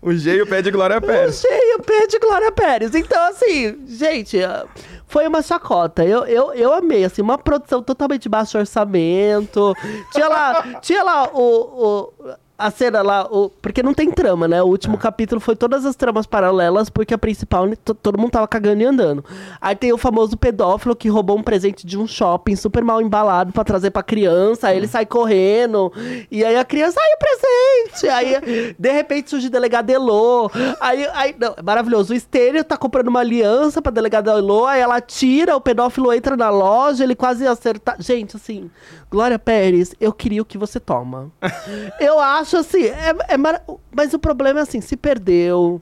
o 0.01 0.13
G 0.13 0.37
e 0.37 0.43
o 0.43 0.47
P 0.47 0.55
é 0.55 0.63
de 0.63 0.71
Glória 0.71 0.99
o 0.99 1.03
Pérez. 1.03 1.41
G 1.41 1.49
e 1.51 1.75
o 1.75 1.83
P 1.83 2.07
de 2.07 2.19
Glória 2.21 2.53
Pérez. 2.53 2.95
Então, 2.95 3.29
assim, 3.29 3.85
gente, 3.89 4.41
ah, 4.41 4.65
foi 5.09 5.27
uma 5.27 5.43
chacota. 5.43 6.05
Eu, 6.05 6.25
eu, 6.27 6.55
eu 6.55 6.73
amei, 6.73 7.05
assim, 7.05 7.23
uma 7.23 7.37
produção 7.37 7.83
totalmente 7.83 8.29
baixo 8.29 8.57
orçamento. 8.57 9.75
Tinha 10.13 10.29
lá, 10.29 10.63
tinha 10.81 11.03
lá 11.03 11.31
o... 11.35 12.13
o 12.21 12.35
a 12.57 12.71
cena 12.71 13.03
lá, 13.03 13.27
o, 13.31 13.51
porque 13.51 13.83
não 13.83 13.93
tem 13.93 14.11
trama, 14.13 14.47
né? 14.47 14.63
O 14.63 14.67
último 14.67 14.97
capítulo 14.97 15.41
foi 15.41 15.57
todas 15.57 15.85
as 15.85 15.97
tramas 15.97 16.25
paralelas, 16.27 16.89
porque 16.89 17.13
a 17.13 17.19
principal, 17.19 17.69
to- 17.85 17.95
todo 17.95 18.19
mundo 18.19 18.31
tava 18.31 18.47
cagando 18.47 18.81
e 18.81 18.85
andando. 18.85 19.25
Aí 19.61 19.75
tem 19.75 19.93
o 19.93 19.99
famoso 19.99 20.37
pedófilo 20.37 20.95
que 20.95 21.09
roubou 21.09 21.37
um 21.37 21.43
presente 21.43 21.85
de 21.87 21.99
um 21.99 22.07
shopping 22.07 22.55
super 22.55 22.85
mal 22.85 23.03
embalado 23.03 23.53
pra 23.53 23.65
trazer 23.65 23.91
pra 23.91 24.03
criança, 24.03 24.69
aí 24.69 24.77
ele 24.77 24.87
sai 24.87 25.05
correndo, 25.05 25.93
e 26.31 26.45
aí 26.45 26.57
a 26.57 26.65
criança, 26.65 27.01
ai, 27.01 27.13
o 27.15 27.19
presente! 27.19 28.09
Aí, 28.09 28.75
de 28.79 28.93
repente, 28.93 29.31
surge 29.31 29.49
o 29.49 29.51
delegado 29.51 29.91
Elô. 29.91 30.49
Aí, 30.81 31.07
aí 31.13 31.35
não, 31.39 31.55
é 31.57 31.63
maravilhoso. 31.63 32.13
O 32.13 32.17
Estênio 32.17 32.63
tá 32.65 32.77
comprando 32.77 33.09
uma 33.09 33.21
aliança 33.21 33.83
pra 33.83 33.91
delegado 33.91 34.31
Elô, 34.31 34.65
aí 34.67 34.81
ela 34.81 35.01
tira, 35.01 35.57
o 35.57 35.61
pedófilo 35.61 36.13
entra 36.13 36.37
na 36.37 36.51
loja, 36.51 37.03
ele 37.03 37.15
quase 37.17 37.47
acerta. 37.47 37.97
Gente, 37.99 38.37
assim, 38.37 38.71
Glória 39.15 39.39
Pérez, 39.39 39.95
eu 40.01 40.13
queria 40.13 40.43
o 40.43 40.45
que 40.45 40.59
você 40.59 40.81
toma. 40.81 41.31
eu 42.01 42.19
acho 42.19 42.57
assim, 42.57 42.83
é, 42.87 43.15
é 43.29 43.37
mara- 43.37 43.63
mas 43.93 44.13
o 44.13 44.19
problema 44.19 44.59
é 44.59 44.63
assim, 44.65 44.81
se 44.81 44.97
perdeu. 44.97 45.81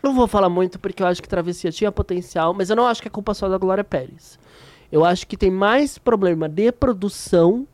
Não 0.00 0.14
vou 0.14 0.28
falar 0.28 0.48
muito 0.48 0.78
porque 0.78 1.02
eu 1.02 1.06
acho 1.08 1.20
que 1.20 1.28
Travessia 1.28 1.72
tinha 1.72 1.90
potencial, 1.90 2.54
mas 2.54 2.70
eu 2.70 2.76
não 2.76 2.86
acho 2.86 3.02
que 3.02 3.08
é 3.08 3.10
culpa 3.10 3.34
só 3.34 3.48
da 3.48 3.58
Glória 3.58 3.82
Pérez. 3.82 4.38
Eu 4.92 5.04
acho 5.04 5.26
que 5.26 5.36
tem 5.36 5.50
mais 5.50 5.98
problema 5.98 6.48
de 6.48 6.70
produção 6.70 7.66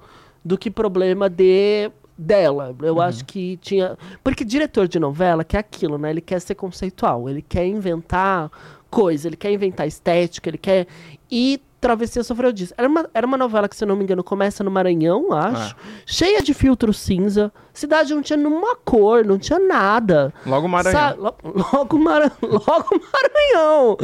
do 0.43 0.57
que 0.57 0.71
problema 0.71 1.29
de 1.29 1.91
dela. 2.17 2.75
Eu 2.81 2.99
acho 3.03 3.27
que 3.27 3.59
tinha. 3.59 3.99
Porque 4.25 4.43
diretor 4.43 4.89
de 4.89 4.99
novela 4.99 5.45
quer 5.45 5.59
aquilo, 5.59 5.99
né? 5.99 6.09
Ele 6.09 6.23
quer 6.23 6.41
ser 6.41 6.55
conceitual, 6.55 7.29
ele 7.29 7.43
quer 7.43 7.67
inventar 7.67 8.51
coisa, 8.91 9.29
ele 9.29 9.37
quer 9.37 9.53
inventar 9.53 9.87
estética, 9.87 10.49
ele 10.49 10.57
quer. 10.59 10.87
E 11.31 11.61
Travessia 11.81 12.25
sofreu 12.25 12.51
disso. 12.53 12.75
Era 12.77 12.89
uma, 12.89 13.09
era 13.15 13.27
uma 13.27 13.37
novela 13.37 13.69
que, 13.69 13.77
se 13.77 13.85
eu 13.85 13.89
não 13.89 13.95
me 13.95 14.03
engano, 14.03 14.25
começa 14.25 14.65
no 14.65 14.71
Maranhão, 14.71 15.33
acho. 15.33 15.77
Cheia 16.05 16.43
de 16.43 16.53
filtro 16.53 16.93
cinza. 16.93 17.53
Cidade 17.73 18.13
não 18.15 18.21
tinha 18.23 18.37
nenhuma 18.37 18.75
cor, 18.85 19.25
não 19.25 19.39
tinha 19.39 19.59
nada. 19.61 20.33
Logo 20.45 20.67
Maranhão. 20.69 20.93
Sa- 21.01 21.15
lo- 21.17 21.37
logo, 21.73 21.99
Mara- 21.99 22.33
logo 22.43 23.01
Maranhão. 23.13 23.97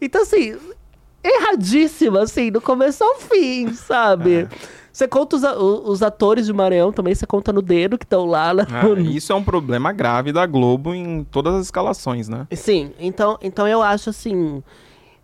Então, 0.00 0.20
assim, 0.22 0.54
erradíssima, 1.24 2.22
assim, 2.22 2.50
do 2.50 2.60
começo 2.60 3.02
ao 3.04 3.16
fim, 3.16 3.72
sabe? 3.72 4.48
Você 4.92 5.08
conta 5.08 5.36
os, 5.36 5.42
os 5.88 6.02
atores 6.02 6.44
de 6.46 6.52
Maranhão 6.52 6.92
também, 6.92 7.14
você 7.14 7.24
conta 7.26 7.50
no 7.52 7.62
dedo 7.62 7.96
que 7.96 8.04
estão 8.04 8.26
lá. 8.26 8.52
na- 8.52 8.64
Ah, 8.64 9.00
isso 9.00 9.32
é 9.32 9.34
um 9.34 9.42
problema 9.42 9.90
grave 9.90 10.32
da 10.32 10.44
Globo 10.44 10.92
em 10.94 11.24
todas 11.30 11.54
as 11.54 11.62
escalações, 11.64 12.28
né? 12.28 12.46
Sim, 12.52 12.92
então, 13.00 13.38
então 13.40 13.66
eu 13.66 13.80
acho 13.80 14.10
assim. 14.10 14.62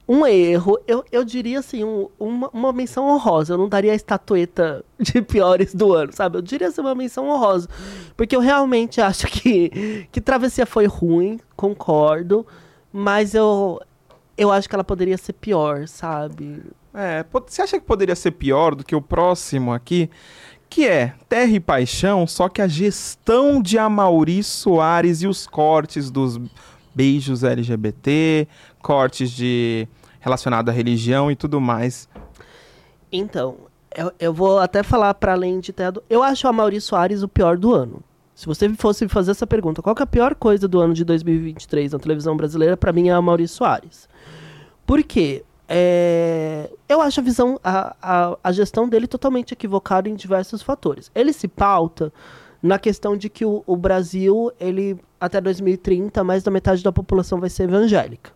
Um 0.09 0.27
erro, 0.27 0.79
eu, 0.87 1.05
eu 1.13 1.23
diria 1.23 1.59
assim, 1.59 1.85
um- 1.85 2.09
uma, 2.19 2.49
uma 2.51 2.73
menção 2.73 3.07
honrosa. 3.09 3.53
Eu 3.55 3.59
não 3.59 3.69
daria 3.69 3.93
a 3.93 3.95
estatueta 3.95 4.83
de 4.99 5.21
piores 5.21 5.75
do 5.75 5.93
ano, 5.93 6.13
sabe? 6.13 6.39
Eu 6.39 6.43
diria 6.43 6.69
assim, 6.69 6.81
uma 6.81 6.95
menção 6.95 7.29
honrosa. 7.29 7.69
Porque 8.17 8.35
eu 8.35 8.41
realmente 8.41 9.01
acho 9.03 9.27
que, 9.27 10.07
que 10.11 10.21
Travessia 10.21 10.65
foi 10.65 10.87
ruim, 10.87 11.39
concordo. 11.55 12.47
Mas 12.91 13.35
eu, 13.35 13.79
eu 14.37 14.51
acho 14.51 14.67
que 14.69 14.75
ela 14.75 14.85
poderia 14.85 15.19
ser 15.19 15.35
pior, 15.35 15.87
sabe? 15.87 16.63
É, 16.95 17.25
você 17.47 17.61
acha 17.61 17.79
que 17.79 17.85
poderia 17.85 18.17
ser 18.17 18.31
pior 18.31 18.75
do 18.75 18.83
que 18.83 18.97
o 18.97 19.03
próximo 19.03 19.73
aqui? 19.75 20.09
Que 20.71 20.87
é 20.87 21.15
Terra 21.29 21.53
e 21.53 21.61
Paixão, 21.61 22.27
só 22.27 22.49
que 22.49 22.61
a 22.63 22.67
gestão 22.69 23.61
de 23.61 23.79
Amaury 23.79 24.43
Soares 24.43 25.23
e 25.23 25.27
os 25.27 25.47
cortes 25.47 26.11
dos 26.11 26.41
beijos 26.95 27.45
LGBT, 27.45 28.49
cortes 28.83 29.31
de 29.31 29.87
relacionado 30.29 30.69
à 30.69 30.73
religião 30.73 31.31
e 31.31 31.37
tudo 31.37 31.61
mais. 31.61 32.09
Então, 33.11 33.57
eu, 33.97 34.13
eu 34.21 34.33
vou 34.33 34.59
até 34.59 34.83
falar 34.83 35.15
para 35.15 35.33
além 35.33 35.59
de 35.59 35.73
ter. 35.73 35.93
Eu 36.09 36.23
acho 36.23 36.47
a 36.47 36.53
Maurício 36.53 36.91
Soares 36.91 37.23
o 37.23 37.29
pior 37.29 37.57
do 37.57 37.75
ano. 37.75 38.03
Se 38.35 38.47
você 38.47 38.69
fosse 38.75 39.09
fazer 39.09 39.33
essa 39.33 39.47
pergunta, 39.47 39.83
qual 39.83 39.97
é 39.99 40.03
a 40.03 40.07
pior 40.07 40.35
coisa 40.35 40.69
do 40.69 40.79
ano 40.79 40.95
de 40.95 41.05
2023 41.05 41.93
na 41.93 41.99
televisão 41.99 42.37
brasileira, 42.37 42.77
para 42.77 42.93
mim 42.93 43.09
é 43.09 43.13
a 43.13 43.21
Maurício 43.21 43.57
Soares. 43.57 44.09
Por 44.87 45.03
quê? 45.03 45.45
É, 45.69 46.71
eu 46.89 47.01
acho 47.01 47.21
a 47.21 47.23
visão, 47.23 47.59
a, 47.65 47.97
a, 48.01 48.39
a 48.45 48.53
gestão 48.53 48.89
dele 48.89 49.07
totalmente 49.07 49.53
equivocada 49.53 50.09
em 50.09 50.15
diversos 50.15 50.63
fatores. 50.63 51.11
Ele 51.15 51.33
se 51.33 51.49
pauta 51.49 52.13
na 52.63 52.79
questão 52.79 53.17
de 53.17 53.29
que 53.29 53.45
o, 53.45 53.63
o 53.67 53.77
Brasil, 53.77 54.53
ele 54.61 54.99
até 55.21 55.41
2030, 55.41 56.23
mais 56.23 56.43
da 56.43 56.51
metade 56.51 56.83
da 56.83 56.93
população 56.93 57.41
vai 57.41 57.51
ser 57.51 57.65
evangélica. 57.65 58.31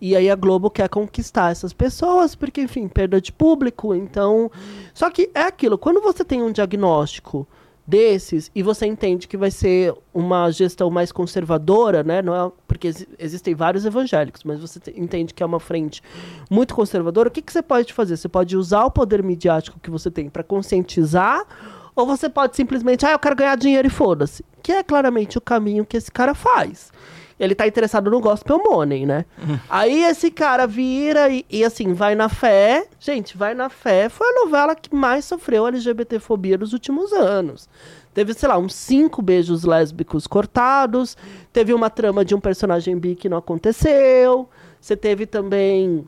E 0.00 0.16
aí 0.16 0.30
a 0.30 0.34
Globo 0.34 0.70
quer 0.70 0.88
conquistar 0.88 1.50
essas 1.52 1.72
pessoas, 1.72 2.34
porque, 2.34 2.62
enfim, 2.62 2.88
perda 2.88 3.20
de 3.20 3.30
público, 3.32 3.94
então. 3.94 4.50
Só 4.94 5.10
que 5.10 5.30
é 5.34 5.42
aquilo, 5.42 5.76
quando 5.76 6.00
você 6.00 6.24
tem 6.24 6.42
um 6.42 6.50
diagnóstico 6.52 7.46
desses 7.86 8.50
e 8.54 8.62
você 8.62 8.86
entende 8.86 9.26
que 9.26 9.36
vai 9.36 9.50
ser 9.50 9.92
uma 10.14 10.48
gestão 10.50 10.88
mais 10.90 11.10
conservadora, 11.10 12.04
né? 12.04 12.22
Não 12.22 12.34
é, 12.34 12.52
porque 12.68 12.86
exi- 12.88 13.08
existem 13.18 13.52
vários 13.54 13.84
evangélicos, 13.84 14.44
mas 14.44 14.60
você 14.60 14.78
te- 14.78 14.94
entende 14.96 15.34
que 15.34 15.42
é 15.42 15.46
uma 15.46 15.58
frente 15.58 16.00
muito 16.48 16.72
conservadora, 16.74 17.28
o 17.28 17.32
que, 17.32 17.42
que 17.42 17.52
você 17.52 17.62
pode 17.62 17.92
fazer? 17.92 18.16
Você 18.16 18.28
pode 18.28 18.56
usar 18.56 18.84
o 18.84 18.90
poder 18.92 19.22
midiático 19.24 19.80
que 19.80 19.90
você 19.90 20.08
tem 20.10 20.28
para 20.30 20.44
conscientizar, 20.44 21.44
ou 21.96 22.06
você 22.06 22.28
pode 22.28 22.54
simplesmente, 22.56 23.04
ah, 23.04 23.10
eu 23.12 23.18
quero 23.18 23.34
ganhar 23.34 23.56
dinheiro 23.56 23.88
e 23.88 23.90
foda-se. 23.90 24.44
Que 24.62 24.72
é 24.72 24.82
claramente 24.84 25.36
o 25.36 25.40
caminho 25.40 25.84
que 25.84 25.96
esse 25.96 26.10
cara 26.12 26.34
faz 26.34 26.92
ele 27.40 27.54
tá 27.54 27.66
interessado 27.66 28.10
no 28.10 28.20
gospel 28.20 28.62
money, 28.62 29.06
né? 29.06 29.24
Aí 29.68 30.04
esse 30.04 30.30
cara 30.30 30.66
vira 30.66 31.30
e, 31.30 31.46
e, 31.48 31.64
assim, 31.64 31.94
vai 31.94 32.14
na 32.14 32.28
fé. 32.28 32.86
Gente, 33.00 33.34
vai 33.34 33.54
na 33.54 33.70
fé 33.70 34.10
foi 34.10 34.28
a 34.28 34.44
novela 34.44 34.74
que 34.74 34.94
mais 34.94 35.24
sofreu 35.24 35.66
LGBTfobia 35.66 36.58
nos 36.58 36.74
últimos 36.74 37.14
anos. 37.14 37.66
Teve, 38.12 38.34
sei 38.34 38.46
lá, 38.46 38.58
uns 38.58 38.74
cinco 38.74 39.22
beijos 39.22 39.64
lésbicos 39.64 40.26
cortados. 40.26 41.16
Teve 41.50 41.72
uma 41.72 41.88
trama 41.88 42.26
de 42.26 42.34
um 42.34 42.40
personagem 42.40 42.98
bi 42.98 43.14
que 43.14 43.28
não 43.28 43.38
aconteceu. 43.38 44.46
Você 44.78 44.94
teve 44.94 45.24
também 45.24 46.06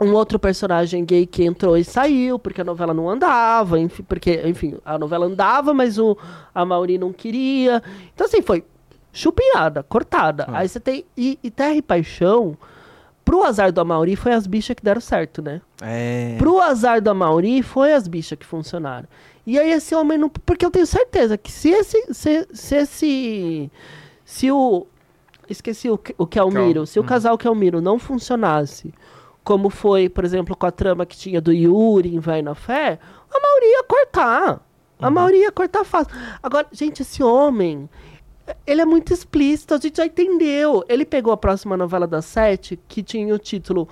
um 0.00 0.12
outro 0.14 0.36
personagem 0.36 1.04
gay 1.04 1.26
que 1.26 1.44
entrou 1.44 1.76
e 1.76 1.84
saiu, 1.84 2.40
porque 2.40 2.60
a 2.60 2.64
novela 2.64 2.92
não 2.92 3.08
andava, 3.08 3.78
enfim, 3.78 4.02
porque, 4.02 4.42
enfim, 4.44 4.76
a 4.84 4.98
novela 4.98 5.26
andava, 5.26 5.72
mas 5.72 5.96
o, 5.96 6.18
a 6.54 6.64
Mauri 6.64 6.98
não 6.98 7.12
queria. 7.12 7.82
Então, 8.12 8.26
assim, 8.26 8.42
foi 8.42 8.64
chupinhada, 9.16 9.82
cortada. 9.82 10.46
Aí 10.52 10.68
você 10.68 10.78
tem. 10.80 11.04
E, 11.16 11.38
e 11.42 11.50
Terra 11.50 11.74
e 11.74 11.82
Paixão, 11.82 12.56
pro 13.24 13.42
azar 13.42 13.72
do 13.72 13.80
Amauri, 13.80 14.14
foi 14.16 14.32
as 14.32 14.46
bichas 14.46 14.76
que 14.76 14.82
deram 14.84 15.00
certo, 15.00 15.40
né? 15.42 15.60
É. 15.80 16.36
Pro 16.38 16.60
azar 16.60 17.00
do 17.00 17.10
Amauri, 17.10 17.62
foi 17.62 17.92
as 17.92 18.06
bichas 18.06 18.38
que 18.38 18.46
funcionaram. 18.46 19.08
E 19.46 19.58
aí 19.58 19.70
esse 19.72 19.94
homem 19.94 20.18
não. 20.18 20.28
Porque 20.28 20.64
eu 20.66 20.70
tenho 20.70 20.86
certeza 20.86 21.36
que 21.38 21.50
se 21.50 21.70
esse. 21.70 22.04
Se, 22.12 22.46
se 22.52 22.74
esse. 22.76 23.70
Se 24.24 24.50
o. 24.50 24.86
Esqueci 25.48 25.88
o, 25.88 25.96
que- 25.96 26.14
o 26.18 26.26
Kelmiro. 26.26 26.84
Se 26.86 26.98
o 26.98 27.04
casal 27.04 27.38
Kelmiro 27.38 27.80
não 27.80 28.00
funcionasse, 28.00 28.92
como 29.44 29.70
foi, 29.70 30.08
por 30.08 30.24
exemplo, 30.24 30.56
com 30.56 30.66
a 30.66 30.72
trama 30.72 31.06
que 31.06 31.16
tinha 31.16 31.40
do 31.40 31.52
Yuri 31.52 32.12
em 32.14 32.18
Vai 32.18 32.42
na 32.42 32.56
Fé, 32.56 32.98
a 33.32 33.40
Mauri 33.40 33.66
ia 33.66 33.84
cortar. 33.84 34.60
A 35.00 35.10
Mauri 35.10 35.36
ia 35.38 35.52
cortar 35.52 35.84
fácil. 35.84 36.12
Agora, 36.42 36.66
gente, 36.72 37.02
esse 37.02 37.22
homem. 37.22 37.88
Ele 38.66 38.80
é 38.80 38.84
muito 38.84 39.12
explícito, 39.12 39.74
a 39.74 39.78
gente 39.78 39.96
já 39.96 40.06
entendeu. 40.06 40.84
Ele 40.88 41.04
pegou 41.04 41.32
a 41.32 41.36
próxima 41.36 41.76
novela 41.76 42.06
das 42.06 42.24
sete, 42.24 42.78
que 42.88 43.02
tinha 43.02 43.34
o 43.34 43.38
título 43.38 43.88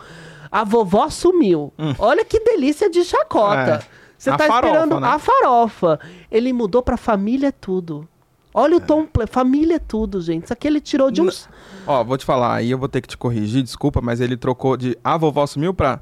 A 0.51 0.63
Vovó 0.65 1.09
Sumiu. 1.11 1.73
Olha 1.99 2.25
que 2.25 2.39
delícia 2.41 2.89
de 2.91 3.05
chacota. 3.05 3.83
É. 3.91 4.05
Você 4.17 4.31
A 4.31 4.37
tá 4.37 4.47
farofa, 4.47 4.67
esperando 4.75 5.01
né? 5.01 5.09
a 5.09 5.19
farofa. 5.19 6.01
Ele 6.31 6.53
mudou 6.53 6.83
pra 6.83 6.97
família 6.97 7.49
é 7.49 7.53
tudo. 7.53 8.09
Olha 8.57 8.77
o 8.77 8.81
tom, 8.81 9.05
ple- 9.05 9.27
família 9.27 9.77
é 9.77 9.79
tudo, 9.81 10.21
gente. 10.21 10.45
Isso 10.45 10.53
aqui 10.53 10.69
ele 10.69 10.81
tirou 10.81 11.11
de 11.11 11.21
uns... 11.21 11.49
Ó, 11.87 12.05
vou 12.05 12.17
te 12.17 12.25
falar, 12.25 12.55
aí 12.55 12.71
eu 12.71 12.79
vou 12.79 12.89
ter 12.89 13.01
que 13.01 13.09
te 13.09 13.19
corrigir, 13.19 13.65
desculpa, 13.65 14.01
mas 14.01 14.21
ele 14.21 14.37
trocou 14.37 14.77
de 14.77 14.97
A 15.03 15.17
Vovó 15.17 15.45
Sumiu 15.45 15.75
pra 15.75 15.99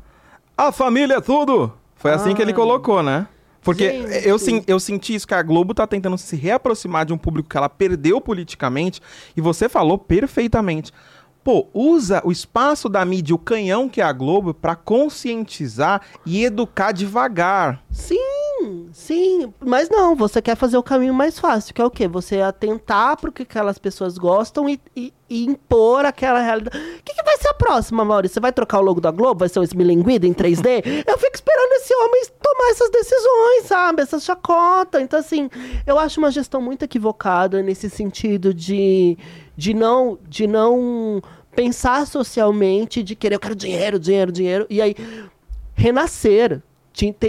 A 0.57 0.71
Família 0.71 1.15
é 1.15 1.21
Tudo. 1.23 1.73
Foi 1.97 2.11
assim 2.13 2.35
que 2.35 2.43
ele 2.43 2.53
colocou, 2.53 3.03
né? 3.03 3.27
Porque 3.63 3.91
Gente. 3.91 4.29
eu, 4.29 4.39
eu 4.67 4.81
senti 4.81 5.15
isso, 5.15 5.27
que 5.27 5.35
a 5.35 5.43
Globo 5.43 5.73
tá 5.73 5.87
tentando 5.87 6.19
se 6.19 6.37
reaproximar 6.37 7.07
de 7.07 7.13
um 7.13 7.19
público 7.19 7.49
que 7.49 7.57
ela 7.57 7.69
perdeu 7.69 8.21
politicamente, 8.21 9.01
e 9.37 9.41
você 9.41 9.69
falou 9.69 9.97
perfeitamente. 9.97 10.93
Pô, 11.45 11.69
usa 11.75 12.23
o 12.25 12.31
espaço 12.31 12.89
da 12.89 13.05
mídia, 13.05 13.35
o 13.35 13.39
canhão 13.39 13.89
que 13.89 14.01
é 14.01 14.05
a 14.05 14.13
Globo, 14.13 14.55
pra 14.55 14.77
conscientizar 14.77 16.03
e 16.25 16.45
educar 16.45 16.93
devagar. 16.93 17.83
Sim, 17.91 18.17
sim. 18.93 19.53
Mas 19.61 19.89
não, 19.89 20.15
você 20.17 20.41
quer 20.43 20.57
fazer 20.57 20.77
o 20.77 20.83
caminho 20.83 21.15
mais 21.15 21.39
fácil, 21.39 21.75
que 21.75 21.81
é 21.81 21.85
o 21.85 21.91
quê? 21.91 22.07
Você 22.09 22.41
atentar 22.41 23.17
pro 23.21 23.33
que 23.33 23.43
aquelas 23.43 23.79
pessoas 23.79 24.17
gostam 24.19 24.69
e, 24.69 24.81
e- 24.97 25.13
e 25.29 25.45
impor 25.47 26.05
aquela 26.05 26.41
realidade. 26.41 26.77
O 26.77 27.03
que, 27.03 27.15
que 27.15 27.23
vai 27.23 27.37
ser 27.39 27.49
a 27.49 27.55
próxima, 27.55 28.05
Maurício? 28.05 28.35
Você 28.35 28.41
vai 28.41 28.53
trocar 28.53 28.79
o 28.81 28.83
logo 28.83 29.01
da 29.01 29.11
Globo? 29.11 29.41
Vai 29.41 29.49
ser 29.49 29.61
o 29.61 29.63
Smilinguido 29.63 30.27
em 30.27 30.35
3D? 30.35 30.83
Eu 31.07 31.19
fico 31.19 31.35
esperando 31.35 31.73
esse 31.73 31.95
homem 31.95 32.23
tomar 32.43 32.71
essas 32.71 32.91
decisões, 32.91 33.65
sabe? 33.67 34.03
Essas 34.03 34.25
chacotas. 34.25 35.01
Então, 35.03 35.19
assim, 35.19 35.49
eu 35.87 35.99
acho 35.99 36.21
uma 36.21 36.31
gestão 36.31 36.61
muito 36.61 36.85
equivocada 36.85 37.63
nesse 37.63 37.89
sentido 37.89 38.53
de, 38.53 39.17
de, 39.57 39.73
não, 39.73 40.19
de 40.29 40.47
não 40.47 41.23
pensar 41.57 42.07
socialmente, 42.07 43.03
de 43.03 43.15
querer, 43.17 43.37
eu 43.37 43.41
quero 43.41 43.55
dinheiro, 43.57 43.99
dinheiro, 43.99 44.31
dinheiro. 44.33 44.67
E 44.69 44.81
aí, 44.83 44.95
renascer. 45.75 46.63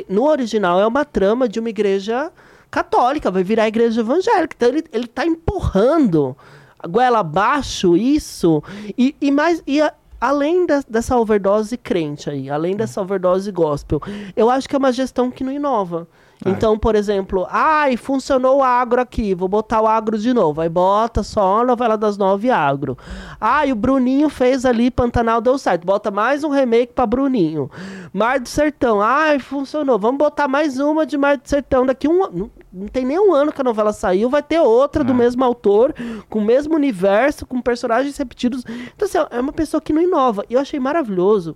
No 0.10 0.26
original 0.28 0.80
é 0.80 0.86
uma 0.88 1.06
trama 1.06 1.48
de 1.48 1.60
uma 1.60 1.70
igreja 1.70 2.32
católica, 2.70 3.30
vai 3.32 3.44
virar 3.44 3.68
igreja 3.68 4.02
evangélica. 4.02 4.56
Então 4.56 4.70
ele, 4.70 4.84
ele 4.92 5.08
tá 5.08 5.26
empurrando 5.26 6.36
a 6.80 6.88
goela 6.88 7.20
abaixo 7.20 7.96
isso. 7.96 8.62
E, 8.98 9.16
e 9.22 9.32
mais. 9.32 9.64
E 9.66 9.82
a- 9.82 9.94
além 10.20 10.66
da- 10.66 10.84
dessa 10.90 11.18
overdose 11.18 11.78
crente 11.78 12.30
aí, 12.30 12.50
além 12.50 12.76
dessa 12.76 13.02
overdose 13.02 13.52
gospel, 13.52 14.02
eu 14.36 14.50
acho 14.50 14.68
que 14.70 14.76
é 14.76 14.80
uma 14.80 14.92
gestão 14.92 15.30
que 15.30 15.44
não 15.44 15.52
inova. 15.52 16.08
É. 16.46 16.50
Então, 16.50 16.78
por 16.78 16.96
exemplo, 16.96 17.48
ai, 17.50 17.96
funcionou 17.98 18.58
o 18.58 18.64
agro 18.64 19.00
aqui, 19.02 19.34
vou 19.34 19.48
botar 19.48 19.82
o 19.82 19.88
agro 19.88 20.18
de 20.18 20.34
novo. 20.34 20.62
Aí 20.62 20.70
bota 20.70 21.24
só 21.24 21.62
a 21.62 21.66
novela 21.66 21.98
das 21.98 22.18
nove 22.18 22.50
agro. 22.50 22.98
Ai, 23.40 23.72
o 23.72 23.76
Bruninho 23.76 24.30
fez 24.30 24.66
ali, 24.66 24.92
Pantanal 24.92 25.42
deu 25.42 25.58
certo. 25.58 25.86
Bota 25.86 26.12
mais 26.12 26.44
um 26.44 26.50
remake 26.50 26.94
pra 26.94 27.06
Bruninho. 27.06 27.70
Mar 28.12 28.40
do 28.40 28.50
Sertão, 28.50 29.02
ai, 29.02 29.40
funcionou. 29.40 29.98
Vamos 29.98 30.18
botar 30.18 30.48
mais 30.48 30.80
uma 30.80 31.06
de 31.06 31.18
Mar 31.18 31.38
do 31.38 31.48
Sertão. 31.48 31.86
Daqui 31.86 32.08
um 32.08 32.24
ano. 32.24 32.52
Não, 32.72 32.88
tem 32.88 33.06
nem 33.06 33.20
um 33.20 33.32
ano 33.34 33.52
que 33.52 33.62
a 33.62 33.64
novela 33.64 33.94
saiu, 33.94 34.30
vai 34.32 34.42
ter 34.42 34.60
outra 34.60 35.04
do 35.04 35.12
É. 35.12 35.16
mesmo 35.16 35.44
autor, 35.44 35.94
com 36.28 36.40
o 36.40 36.44
mesmo 36.44 36.74
universo, 36.76 37.46
com 37.46 37.62
personagens 37.62 38.18
repetidos. 38.18 38.64
Então, 38.96 39.08
assim, 39.08 39.20
é 39.30 39.40
uma 39.40 39.54
pessoa 39.54 39.80
que 39.80 39.94
não 39.94 40.02
inova. 40.02 40.44
E 40.50 40.56
eu 40.56 40.60
achei 40.60 40.80
maravilhoso 40.80 41.56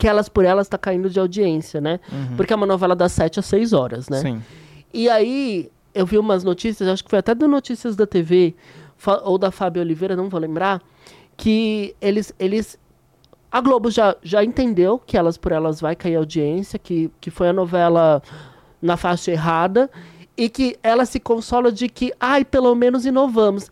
que 0.00 0.08
Elas 0.08 0.28
por 0.30 0.44
Elas 0.44 0.66
tá 0.66 0.78
caindo 0.78 1.10
de 1.10 1.20
audiência, 1.20 1.80
né? 1.80 2.00
Porque 2.36 2.52
é 2.52 2.56
uma 2.56 2.66
novela 2.66 2.96
das 2.96 3.12
7 3.12 3.38
às 3.38 3.46
6 3.46 3.72
horas, 3.74 4.08
né? 4.08 4.18
Sim. 4.18 4.42
E 4.92 5.08
aí, 5.08 5.70
eu 5.94 6.06
vi 6.06 6.18
umas 6.18 6.42
notícias, 6.42 6.88
acho 6.88 7.04
que 7.04 7.10
foi 7.10 7.18
até 7.18 7.34
do 7.34 7.46
Notícias 7.46 7.94
da 7.94 8.06
TV, 8.06 8.54
ou 9.24 9.36
da 9.36 9.50
Fábio 9.50 9.82
Oliveira, 9.82 10.16
não 10.16 10.28
vou 10.28 10.40
lembrar, 10.40 10.80
que 11.36 11.94
eles. 12.00 12.34
eles 12.38 12.78
a 13.52 13.60
Globo 13.60 13.90
já, 13.90 14.16
já 14.22 14.42
entendeu 14.42 14.98
que 14.98 15.18
Elas 15.18 15.36
por 15.36 15.52
Elas 15.52 15.80
vai 15.80 15.94
cair 15.94 16.16
audiência, 16.16 16.78
que, 16.78 17.10
que 17.20 17.30
foi 17.30 17.48
a 17.48 17.52
novela 17.52 18.22
na 18.80 18.96
faixa 18.96 19.30
errada, 19.30 19.90
e 20.36 20.48
que 20.48 20.78
ela 20.82 21.04
se 21.04 21.20
consola 21.20 21.70
de 21.70 21.88
que, 21.88 22.12
ai, 22.18 22.44
pelo 22.44 22.74
menos 22.74 23.04
inovamos. 23.04 23.70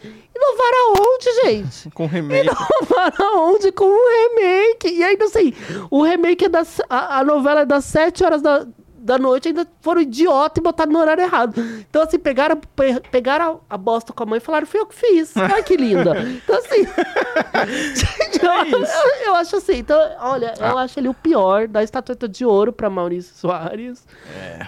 Inovar 0.48 0.72
aonde, 0.86 1.34
gente? 1.44 1.90
Com 1.94 2.06
remake. 2.06 2.46
Inovar 2.48 3.12
aonde? 3.20 3.72
Com 3.72 3.84
um 3.86 4.08
remake. 4.08 4.88
E 4.88 5.02
ainda 5.04 5.24
assim, 5.26 5.52
o 5.90 6.02
remake 6.02 6.44
é 6.44 6.48
das. 6.48 6.80
A, 6.88 7.18
a 7.20 7.24
novela 7.24 7.60
é 7.60 7.66
das 7.66 7.84
7 7.86 8.24
horas 8.24 8.42
da, 8.42 8.66
da 8.98 9.18
noite, 9.18 9.48
ainda 9.48 9.66
foram 9.80 10.00
idiota 10.02 10.60
e 10.60 10.62
botaram 10.62 10.92
no 10.92 10.98
horário 10.98 11.22
errado. 11.22 11.60
Então, 11.88 12.02
assim, 12.02 12.18
pegaram, 12.18 12.56
pe- 12.76 13.00
pegaram 13.10 13.60
a, 13.70 13.74
a 13.74 13.78
bosta 13.78 14.12
com 14.12 14.22
a 14.22 14.26
mãe 14.26 14.38
e 14.38 14.40
falaram, 14.40 14.66
fui 14.66 14.80
eu 14.80 14.86
que 14.86 14.94
fiz. 14.94 15.34
Ai, 15.36 15.62
que 15.62 15.76
linda. 15.76 16.14
Então, 16.20 16.56
assim. 16.58 16.84
gente, 17.94 18.44
eu, 18.44 18.50
É 18.50 18.66
isso. 18.68 18.76
eu- 18.76 19.26
eu 19.26 19.34
acho 19.36 19.56
assim. 19.56 19.76
Então, 19.78 19.98
olha, 20.20 20.54
eu 20.58 20.78
acho 20.78 20.98
ele 20.98 21.08
o 21.08 21.14
pior 21.14 21.66
da 21.68 21.82
estatueta 21.82 22.28
de 22.28 22.44
ouro 22.44 22.72
pra 22.72 22.90
Maurício 22.90 23.34
Soares. 23.36 24.04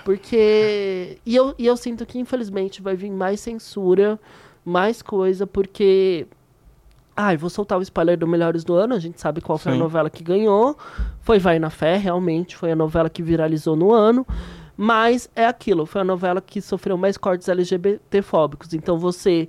Porque. 0.04 1.18
E 1.26 1.34
eu, 1.36 1.54
e 1.58 1.66
eu 1.66 1.76
sinto 1.76 2.06
que, 2.06 2.18
infelizmente, 2.18 2.80
vai 2.82 2.94
vir 2.94 3.10
mais 3.10 3.40
censura, 3.40 4.18
mais 4.64 5.02
coisa, 5.02 5.46
porque. 5.46 6.26
Ai, 7.16 7.36
vou 7.36 7.50
soltar 7.50 7.78
o 7.78 7.82
spoiler 7.82 8.16
do 8.16 8.26
Melhores 8.26 8.64
do 8.64 8.74
Ano, 8.74 8.94
a 8.94 8.98
gente 8.98 9.20
sabe 9.20 9.40
qual 9.40 9.58
foi 9.58 9.72
Sim. 9.72 9.78
a 9.78 9.80
novela 9.82 10.08
que 10.08 10.22
ganhou. 10.22 10.76
Foi 11.20 11.38
Vai 11.38 11.58
na 11.58 11.68
Fé, 11.68 11.96
realmente, 11.96 12.56
foi 12.56 12.72
a 12.72 12.76
novela 12.76 13.10
que 13.10 13.22
viralizou 13.22 13.76
no 13.76 13.92
ano. 13.92 14.26
Mas 14.76 15.28
é 15.36 15.44
aquilo, 15.44 15.84
foi 15.84 16.00
a 16.00 16.04
novela 16.04 16.40
que 16.40 16.62
sofreu 16.62 16.96
mais 16.96 17.18
cortes 17.18 17.46
LGBTfóbicos. 17.48 18.72
Então 18.72 18.96
você 18.98 19.48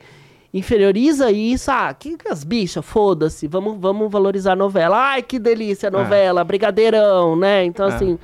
inferioriza 0.54 1.32
isso, 1.32 1.72
ah, 1.72 1.94
que, 1.94 2.18
que 2.18 2.28
as 2.28 2.44
bichas, 2.44 2.84
foda-se, 2.86 3.48
vamos, 3.48 3.78
vamos 3.80 4.12
valorizar 4.12 4.52
a 4.54 4.56
novela. 4.58 4.98
Ai, 4.98 5.24
que 5.24 5.40
delícia 5.40 5.88
a 5.88 5.92
novela, 5.92 6.44
brigadeirão, 6.44 7.38
né? 7.38 7.64
Então, 7.64 7.86
É. 7.90 7.94
assim, 7.94 8.20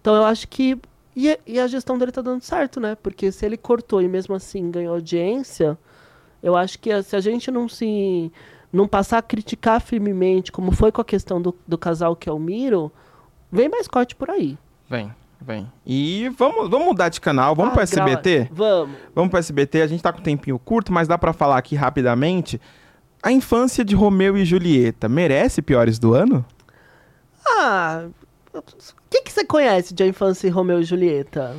então 0.00 0.14
eu 0.14 0.24
acho 0.24 0.48
que. 0.48 0.78
E, 1.14 1.30
a- 1.30 1.38
e 1.46 1.60
a 1.60 1.66
gestão 1.66 1.98
dele 1.98 2.12
tá 2.12 2.22
dando 2.22 2.40
certo, 2.42 2.80
né? 2.80 2.96
Porque 3.02 3.30
se 3.30 3.44
ele 3.44 3.58
cortou 3.58 4.00
e 4.00 4.08
mesmo 4.08 4.34
assim 4.34 4.70
ganhou 4.70 4.94
audiência, 4.94 5.76
eu 6.42 6.56
acho 6.56 6.78
que 6.78 6.90
a- 6.92 7.02
se 7.02 7.14
a 7.16 7.20
gente 7.20 7.50
não 7.50 7.68
se. 7.68 8.30
não 8.72 8.86
passar 8.86 9.18
a 9.18 9.22
criticar 9.22 9.80
firmemente, 9.80 10.52
como 10.52 10.70
foi 10.72 10.92
com 10.92 11.00
a 11.00 11.04
questão 11.04 11.40
do, 11.40 11.54
do 11.66 11.78
casal 11.78 12.14
que 12.16 12.28
é 12.28 12.32
o 12.32 12.38
Miro, 12.38 12.92
vem 13.50 13.68
mais 13.68 13.88
corte 13.88 14.14
por 14.14 14.28
aí. 14.30 14.58
Vem, 14.90 15.10
vem. 15.40 15.70
E 15.86 16.28
vamos, 16.36 16.68
vamos 16.68 16.86
mudar 16.88 17.08
de 17.08 17.20
canal, 17.20 17.54
vamos 17.54 17.72
Ah, 17.72 17.86
grava- 17.86 18.10
SBT? 18.10 18.48
Vamos. 18.52 18.96
Vamos 19.14 19.30
pro 19.30 19.38
SBT, 19.38 19.82
a 19.82 19.86
gente 19.86 20.02
tá 20.02 20.12
com 20.12 20.20
um 20.20 20.22
tempinho 20.22 20.58
curto, 20.58 20.92
mas 20.92 21.08
dá 21.08 21.16
pra 21.16 21.32
falar 21.32 21.56
aqui 21.56 21.74
rapidamente. 21.74 22.60
A 23.22 23.32
infância 23.32 23.84
de 23.84 23.94
Romeu 23.94 24.36
e 24.36 24.44
Julieta 24.44 25.08
merece 25.08 25.62
piores 25.62 25.98
do 25.98 26.12
ano? 26.14 26.44
Ah, 27.46 28.06
o 28.52 28.62
que, 29.10 29.22
que 29.22 29.32
você 29.32 29.44
conhece 29.44 29.94
de 29.94 30.02
A 30.02 30.06
Infância 30.06 30.46
e 30.46 30.50
Romeu 30.50 30.80
e 30.80 30.84
Julieta? 30.84 31.56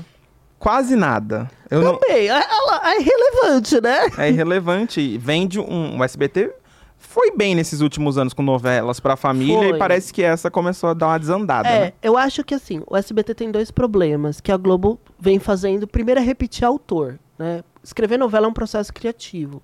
Quase 0.59 0.95
nada. 0.95 1.49
Eu 1.69 1.81
não, 1.81 1.97
Também, 1.97 2.29
é, 2.29 2.43
ela 2.49 2.91
é 2.91 2.99
irrelevante, 2.99 3.81
né? 3.81 4.09
é 4.17 4.29
irrelevante. 4.29 5.17
Vem 5.17 5.47
de 5.47 5.59
um. 5.59 5.99
O 5.99 6.03
SBT 6.03 6.53
foi 6.97 7.31
bem 7.31 7.55
nesses 7.55 7.81
últimos 7.81 8.17
anos 8.17 8.33
com 8.33 8.41
novelas 8.41 8.99
pra 8.99 9.15
família 9.15 9.69
Foi. 9.69 9.75
e 9.75 9.79
parece 9.79 10.11
que 10.11 10.23
essa 10.23 10.49
começou 10.49 10.89
a 10.89 10.93
dar 10.93 11.07
uma 11.07 11.19
desandada. 11.19 11.69
É, 11.69 11.79
né? 11.79 11.93
eu 12.01 12.17
acho 12.17 12.43
que 12.43 12.55
assim, 12.55 12.81
o 12.87 12.97
SBT 12.97 13.35
tem 13.35 13.51
dois 13.51 13.69
problemas 13.69 14.41
que 14.41 14.51
a 14.51 14.57
Globo 14.57 14.99
vem 15.19 15.39
fazendo. 15.39 15.87
Primeiro 15.87 16.19
é 16.19 16.23
repetir 16.23 16.65
autor, 16.65 17.19
né? 17.37 17.63
Escrever 17.83 18.17
novela 18.17 18.47
é 18.47 18.49
um 18.49 18.53
processo 18.53 18.91
criativo. 18.91 19.61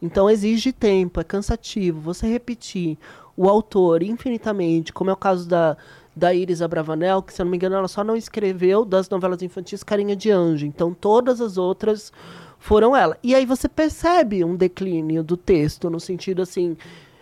Então 0.00 0.30
exige 0.30 0.72
tempo, 0.72 1.20
é 1.20 1.24
cansativo. 1.24 2.00
Você 2.00 2.26
repetir 2.26 2.96
o 3.36 3.48
autor 3.48 4.02
infinitamente, 4.02 4.92
como 4.92 5.10
é 5.10 5.12
o 5.12 5.16
caso 5.16 5.48
da, 5.48 5.76
da 6.16 6.32
Iris 6.32 6.62
Abravanel, 6.62 7.22
que 7.22 7.34
se 7.34 7.42
eu 7.42 7.44
não 7.44 7.50
me 7.50 7.58
engano 7.58 7.76
ela 7.76 7.88
só 7.88 8.02
não 8.02 8.16
escreveu 8.16 8.86
das 8.86 9.10
novelas 9.10 9.42
infantis 9.42 9.82
Carinha 9.82 10.16
de 10.16 10.30
Anjo. 10.30 10.64
Então 10.64 10.94
todas 10.94 11.42
as 11.42 11.58
outras 11.58 12.10
foram 12.58 12.96
ela. 12.96 13.18
E 13.22 13.34
aí 13.34 13.44
você 13.44 13.68
percebe 13.68 14.42
um 14.42 14.56
declínio 14.56 15.22
do 15.22 15.36
texto, 15.36 15.90
no 15.90 16.00
sentido 16.00 16.40
assim, 16.40 16.74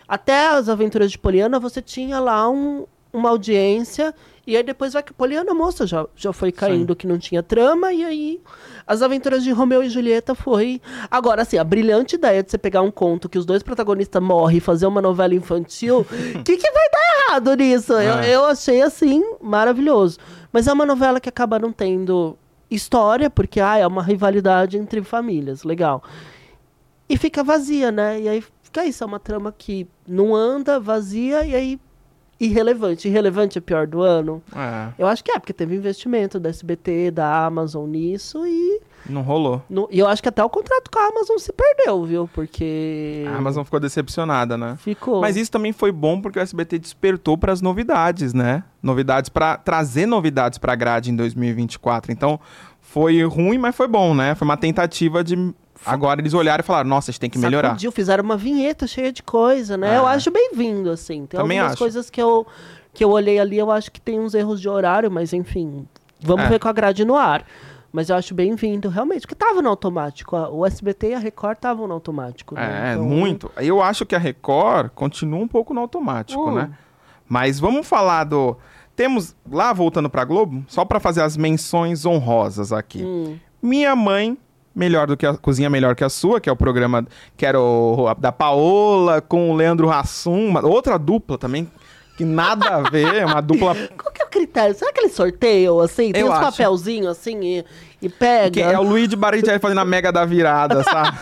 até 0.07 0.47
as 0.47 0.69
aventuras 0.69 1.11
de 1.11 1.17
Poliana 1.17 1.59
você 1.59 1.81
tinha 1.81 2.19
lá 2.19 2.49
um, 2.49 2.85
uma 3.11 3.29
audiência, 3.29 4.13
e 4.47 4.55
aí 4.55 4.63
depois 4.63 4.93
vai 4.93 5.01
que 5.01 5.13
Poliana 5.13 5.53
moça 5.53 5.87
já, 5.87 6.05
já 6.15 6.31
foi 6.31 6.51
caindo 6.51 6.95
que 6.95 7.07
não 7.07 7.17
tinha 7.17 7.41
trama, 7.41 7.91
e 7.91 8.03
aí 8.03 8.41
as 8.85 9.01
aventuras 9.01 9.43
de 9.43 9.51
Romeu 9.51 9.81
e 9.81 9.89
Julieta 9.89 10.35
foi. 10.35 10.81
Agora, 11.09 11.41
assim, 11.41 11.57
a 11.57 11.63
brilhante 11.63 12.15
ideia 12.15 12.43
de 12.43 12.51
você 12.51 12.57
pegar 12.57 12.81
um 12.81 12.91
conto 12.91 13.27
que 13.27 13.37
os 13.37 13.45
dois 13.45 13.63
protagonistas 13.63 14.21
morrem 14.21 14.57
e 14.57 14.61
fazer 14.61 14.85
uma 14.85 15.01
novela 15.01 15.33
infantil, 15.33 16.01
o 16.01 16.05
que, 16.43 16.57
que 16.57 16.71
vai 16.71 16.89
dar 16.91 17.04
errado 17.29 17.53
nisso? 17.55 17.93
Eu, 17.93 18.17
É. 18.19 18.35
eu 18.35 18.45
achei 18.45 18.81
assim 18.81 19.21
maravilhoso. 19.41 20.17
Mas 20.51 20.67
é 20.67 20.73
uma 20.73 20.85
novela 20.85 21.19
que 21.19 21.29
acaba 21.29 21.59
não 21.59 21.71
tendo 21.71 22.37
história, 22.71 23.29
porque 23.29 23.59
ah, 23.59 23.77
é 23.77 23.85
uma 23.85 24.01
rivalidade 24.03 24.77
entre 24.77 25.01
famílias, 25.03 25.63
legal. 25.63 26.03
E 27.07 27.17
fica 27.17 27.43
vazia, 27.43 27.91
né? 27.91 28.19
E 28.21 28.29
aí 28.29 28.43
fica 28.63 28.85
isso, 28.85 29.03
é 29.03 29.07
uma 29.07 29.19
trama 29.19 29.53
que 29.55 29.87
não 30.07 30.33
anda, 30.35 30.79
vazia, 30.79 31.45
e 31.45 31.53
aí 31.55 31.79
irrelevante. 32.39 33.07
Irrelevante 33.07 33.57
é 33.57 33.61
pior 33.61 33.85
do 33.87 34.01
ano? 34.01 34.41
É, 34.55 34.89
Eu 34.97 35.07
acho 35.07 35.23
que 35.23 35.31
é, 35.31 35.39
porque 35.39 35.53
teve 35.53 35.75
investimento 35.75 36.39
da 36.39 36.49
SBT, 36.49 37.11
da 37.11 37.45
Amazon 37.45 37.87
nisso, 37.89 38.45
e, 38.45 38.81
não 39.09 39.21
rolou. 39.21 39.61
no- 39.69 39.87
e 39.91 39.99
eu 39.99 40.07
acho 40.07 40.21
que 40.21 40.29
até 40.29 40.43
o 40.43 40.49
contrato 40.49 40.89
com 40.91 40.99
a 40.99 41.07
Amazon 41.07 41.37
se 41.37 41.51
perdeu, 41.53 42.03
viu? 42.05 42.29
Porque 42.33 43.23
A 43.27 43.37
Amazon 43.37 43.63
ficou 43.63 43.79
decepcionada, 43.79 44.57
né? 44.57 44.75
ficou. 44.79 45.21
Mas 45.21 45.35
isso 45.35 45.51
também 45.51 45.71
foi 45.71 45.91
bom 45.91 46.21
porque 46.21 46.39
o 46.39 46.41
SBT 46.41 46.79
despertou 46.79 47.37
para 47.37 47.51
as 47.53 47.61
novidades, 47.61 48.33
né? 48.33 48.63
Novidades 48.81 49.29
para 49.29 49.57
trazer 49.57 50.05
novidades 50.05 50.57
para 50.57 50.73
a 50.73 50.75
grade 50.75 51.11
em 51.11 51.15
2024. 51.15 52.11
Então, 52.11 52.39
foi 52.81 53.23
ruim, 53.23 53.57
mas 53.57 53.75
foi 53.75 53.87
bom, 53.87 54.13
né? 54.13 54.35
Foi 54.35 54.45
uma 54.47 54.57
tentativa 54.57 55.23
de 55.23 55.53
Agora 55.85 56.19
eles 56.19 56.33
olharam 56.33 56.61
e 56.61 56.65
falaram, 56.65 56.89
nossa, 56.89 57.11
a 57.11 57.11
gente 57.11 57.19
tem 57.19 57.29
que 57.29 57.37
melhorar. 57.37 57.67
Sacudiu, 57.69 57.91
fizeram 57.91 58.23
uma 58.23 58.37
vinheta 58.37 58.87
cheia 58.87 59.11
de 59.11 59.21
coisa, 59.21 59.77
né? 59.77 59.97
Eu 59.97 60.07
É. 60.09 60.13
acho 60.15 60.31
bem-vindo, 60.31 60.89
assim. 60.89 61.27
Tem 61.27 61.39
Também 61.39 61.59
algumas 61.59 61.73
acho. 61.73 61.79
coisas 61.79 62.09
que 62.09 62.19
eu, 62.19 62.47
que 62.91 63.03
eu 63.03 63.11
olhei 63.11 63.37
ali, 63.37 63.57
eu 63.59 63.69
acho 63.69 63.91
que 63.91 64.01
tem 64.01 64.19
uns 64.19 64.33
erros 64.33 64.59
de 64.59 64.67
horário, 64.67 65.11
mas 65.11 65.31
enfim, 65.31 65.85
vamos 66.19 66.45
É. 66.45 66.49
ver 66.49 66.59
com 66.59 66.67
a 66.67 66.71
grade 66.73 67.05
no 67.05 67.15
ar. 67.15 67.45
Mas 67.95 68.09
eu 68.09 68.17
acho 68.17 68.33
bem-vindo, 68.35 68.89
realmente, 68.89 69.21
porque 69.21 69.35
tava 69.35 69.61
no 69.61 69.69
automático. 69.69 70.35
O 70.35 70.65
SBT 70.65 71.11
e 71.11 71.13
a 71.13 71.17
Record 71.17 71.55
estavam 71.55 71.87
no 71.87 71.93
automático. 71.93 72.53
né? 72.53 72.89
É, 72.89 72.93
Então, 72.95 73.05
muito. 73.05 73.49
Eu 73.55 73.81
acho 73.81 74.05
que 74.05 74.13
a 74.13 74.19
Record 74.19 74.89
continua 74.93 75.39
um 75.39 75.47
pouco 75.47 75.73
no 75.73 75.79
automático, 75.79 76.49
Hum. 76.49 76.55
né? 76.55 76.71
Mas 77.25 77.57
vamos 77.57 77.87
falar 77.87 78.25
do. 78.25 78.57
Temos, 78.97 79.33
lá 79.49 79.71
voltando 79.71 80.09
pra 80.09 80.25
Globo, 80.25 80.65
só 80.67 80.83
pra 80.83 80.99
fazer 80.99 81.21
as 81.21 81.37
menções 81.37 82.05
honrosas 82.05 82.73
aqui. 82.73 83.01
Hum. 83.01 83.37
Minha 83.63 83.95
mãe, 83.95 84.37
melhor 84.75 85.07
do 85.07 85.15
que 85.15 85.25
a 85.25 85.37
Cozinha 85.37 85.69
Melhor 85.69 85.95
que 85.95 86.03
a 86.03 86.09
Sua, 86.09 86.41
que 86.41 86.49
é 86.49 86.51
o 86.51 86.55
programa 86.57 87.07
que 87.37 87.45
era 87.45 87.57
o, 87.61 88.13
da 88.15 88.33
Paola 88.33 89.21
com 89.21 89.51
o 89.51 89.55
Leandro 89.55 89.89
Hassum, 89.89 90.53
outra 90.65 90.99
dupla 90.99 91.37
também, 91.37 91.71
que 92.17 92.25
nada 92.25 92.75
a 92.75 92.81
ver, 92.89 93.25
uma 93.25 93.39
dupla 93.41 93.73
Qual 94.55 94.63
que 94.63 94.69
é 94.69 94.71
o 94.71 94.73
critério? 94.73 94.75
Será 94.75 94.93
que 94.93 94.99
eles 95.01 95.13
sorteiam, 95.13 95.79
assim? 95.79 96.11
Tem 96.11 96.21
Eu 96.21 96.27
uns 96.27 96.33
acho. 96.33 96.51
papelzinhos, 96.51 97.07
assim, 97.07 97.39
e, 97.43 97.65
e 98.01 98.09
pega? 98.09 98.51
Que 98.51 98.61
é 98.61 98.79
o 98.79 98.83
Luigi 98.83 99.15
Barrichelli 99.15 99.59
fazendo 99.59 99.79
a 99.79 99.85
mega 99.85 100.11
da 100.11 100.23
virada, 100.25 100.81
sabe? 100.85 101.17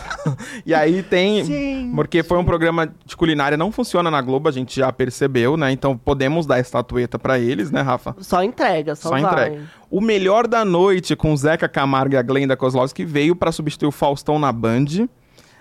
e 0.64 0.72
aí 0.74 1.02
tem. 1.02 1.44
Gente. 1.44 1.94
Porque 1.94 2.22
foi 2.22 2.38
um 2.38 2.44
programa 2.44 2.92
de 3.04 3.16
culinária, 3.16 3.56
não 3.56 3.72
funciona 3.72 4.10
na 4.10 4.20
Globo, 4.20 4.48
a 4.48 4.52
gente 4.52 4.76
já 4.78 4.92
percebeu, 4.92 5.56
né? 5.56 5.70
Então 5.72 5.96
podemos 5.96 6.46
dar 6.46 6.60
estatueta 6.60 7.18
pra 7.18 7.38
eles, 7.38 7.70
né, 7.70 7.80
Rafa? 7.80 8.14
Só 8.20 8.42
entrega, 8.42 8.94
só, 8.94 9.08
Só 9.10 9.18
vai. 9.18 9.22
entrega. 9.22 9.62
O 9.90 10.00
melhor 10.00 10.46
da 10.46 10.64
noite 10.64 11.14
com 11.14 11.36
Zeca 11.36 11.68
Camargo 11.68 12.14
e 12.14 12.16
a 12.16 12.22
Glenda 12.22 12.56
Kozlowski 12.56 13.04
veio 13.04 13.36
pra 13.36 13.52
substituir 13.52 13.88
o 13.88 13.92
Faustão 13.92 14.38
na 14.38 14.50
Band. 14.52 15.08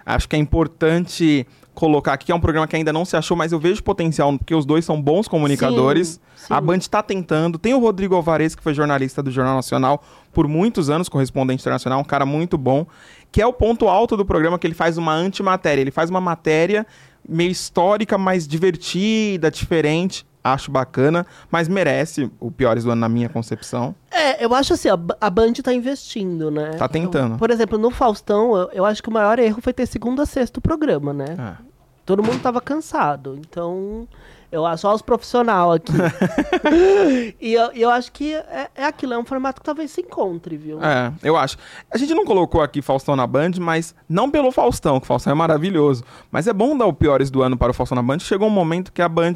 Acho 0.06 0.28
que 0.28 0.36
é 0.36 0.40
importante 0.40 1.48
colocar 1.74 2.14
aqui 2.14 2.28
que 2.28 2.32
é 2.32 2.36
um 2.36 2.40
programa 2.40 2.68
que 2.68 2.76
ainda 2.76 2.94
não 2.94 3.04
se 3.06 3.16
achou, 3.18 3.36
mas 3.36 3.52
eu 3.52 3.60
vejo 3.60 3.84
potencial, 3.84 4.38
porque 4.38 4.54
os 4.54 4.66
dois 4.66 4.86
são 4.86 5.02
bons 5.02 5.28
comunicadores. 5.28 6.20
Sim, 6.36 6.48
sim. 6.48 6.54
A 6.54 6.62
Band 6.62 6.80
tá 6.80 7.02
tentando. 7.02 7.58
Tem 7.58 7.74
o 7.74 7.80
Rodrigo 7.80 8.16
Alvarez, 8.16 8.56
que 8.56 8.64
foi 8.64 8.74
jornalista 8.74 9.24
do 9.24 9.32
Jornal 9.32 9.56
Nacional 9.56 10.04
por 10.32 10.48
muitos 10.48 10.90
anos, 10.90 11.10
correspondente 11.10 11.62
internacional, 11.62 12.00
um 12.00 12.04
cara 12.04 12.26
muito 12.26 12.58
bom, 12.58 12.86
que 13.32 13.42
é 13.42 13.48
o 13.48 13.54
ponto 13.54 13.88
alto 13.88 14.16
do 14.16 14.26
programa, 14.26 14.58
que 14.58 14.68
ele 14.68 14.74
faz 14.74 14.98
uma 14.98 15.14
antimatéria. 15.14 15.82
Ele 15.82 15.92
faz 15.92 16.10
uma 16.10 16.22
matéria 16.22 16.86
meio 17.28 17.52
histórica, 17.52 18.18
mais 18.18 18.48
divertida, 18.48 19.50
diferente. 19.50 20.26
Acho 20.44 20.70
bacana, 20.70 21.26
mas 21.50 21.70
merece 21.70 22.30
o 22.39 22.52
Piores 22.52 22.84
do 22.84 22.91
Ano 22.91 23.00
na 23.00 23.08
minha 23.08 23.30
concepção. 23.30 23.96
É, 24.12 24.44
eu 24.44 24.54
acho 24.54 24.74
assim, 24.74 24.89
a, 24.89 25.00
a 25.22 25.30
Band 25.30 25.54
tá 25.64 25.74
investindo, 25.74 26.52
né? 26.52 26.72
Tá 26.72 26.88
tentando. 26.88 27.38
Por 27.38 27.50
exemplo, 27.50 27.78
no 27.78 27.89
Faustão, 27.89 28.56
eu, 28.58 28.70
eu 28.74 28.86
acho 28.86 29.02
que 29.02 29.08
o 29.08 29.14
maior 29.14 29.39
erro 29.39 29.62
foi 29.62 29.72
ter 29.72 29.86
segundo 29.86 30.22
a 30.22 30.26
sexto 30.26 30.60
programa, 30.60 31.14
né? 31.14 31.36
Ah. 31.39 31.58
Todo 32.06 32.22
mundo 32.22 32.41
tava 32.41 32.60
cansado. 32.60 33.39
Então, 33.39 34.06
eu 34.54 34.66
acho 34.68 34.82
só 34.82 34.94
os 34.94 35.02
profissional 35.02 35.72
aqui. 35.72 35.94
e 37.41 37.54
eu, 37.54 37.72
eu 37.72 37.89
acho 37.89 38.12
que 38.12 38.36
é, 38.36 38.70
é 38.76 38.86
aquilo, 38.86 39.14
é 39.14 39.18
um 39.18 39.26
formato 39.26 39.62
que 39.62 39.66
talvez 39.66 39.89
se 39.89 40.02
encontre, 40.02 40.58
viu? 40.58 40.84
É, 40.84 41.12
eu 41.24 41.36
acho. 41.36 41.58
A 41.89 41.98
gente 41.98 42.14
não 42.14 42.24
colocou 42.24 42.62
aqui 42.62 42.82
Faustão 42.82 43.16
na 43.16 43.26
Band, 43.26 43.52
mas 43.60 43.96
não 44.08 44.30
pelo 44.30 44.52
Faustão, 44.52 45.00
que 45.00 45.06
o 45.06 45.08
Faustão 45.08 45.32
é 45.32 45.36
maravilhoso. 45.36 46.04
Mas 46.30 46.48
é 46.48 46.54
bom 46.54 46.78
dar 46.78 46.86
o 46.86 46.94
Piores 46.94 47.32
do 47.32 47.41
Ano 47.41 47.58
para 47.58 47.72
o 47.72 47.74
Faustão 47.74 47.96
na 47.96 48.04
Band. 48.04 48.20
Chegou 48.20 48.48
um 48.48 48.52
momento 48.52 48.91
que 48.91 49.02
a 49.02 49.10
Band 49.10 49.34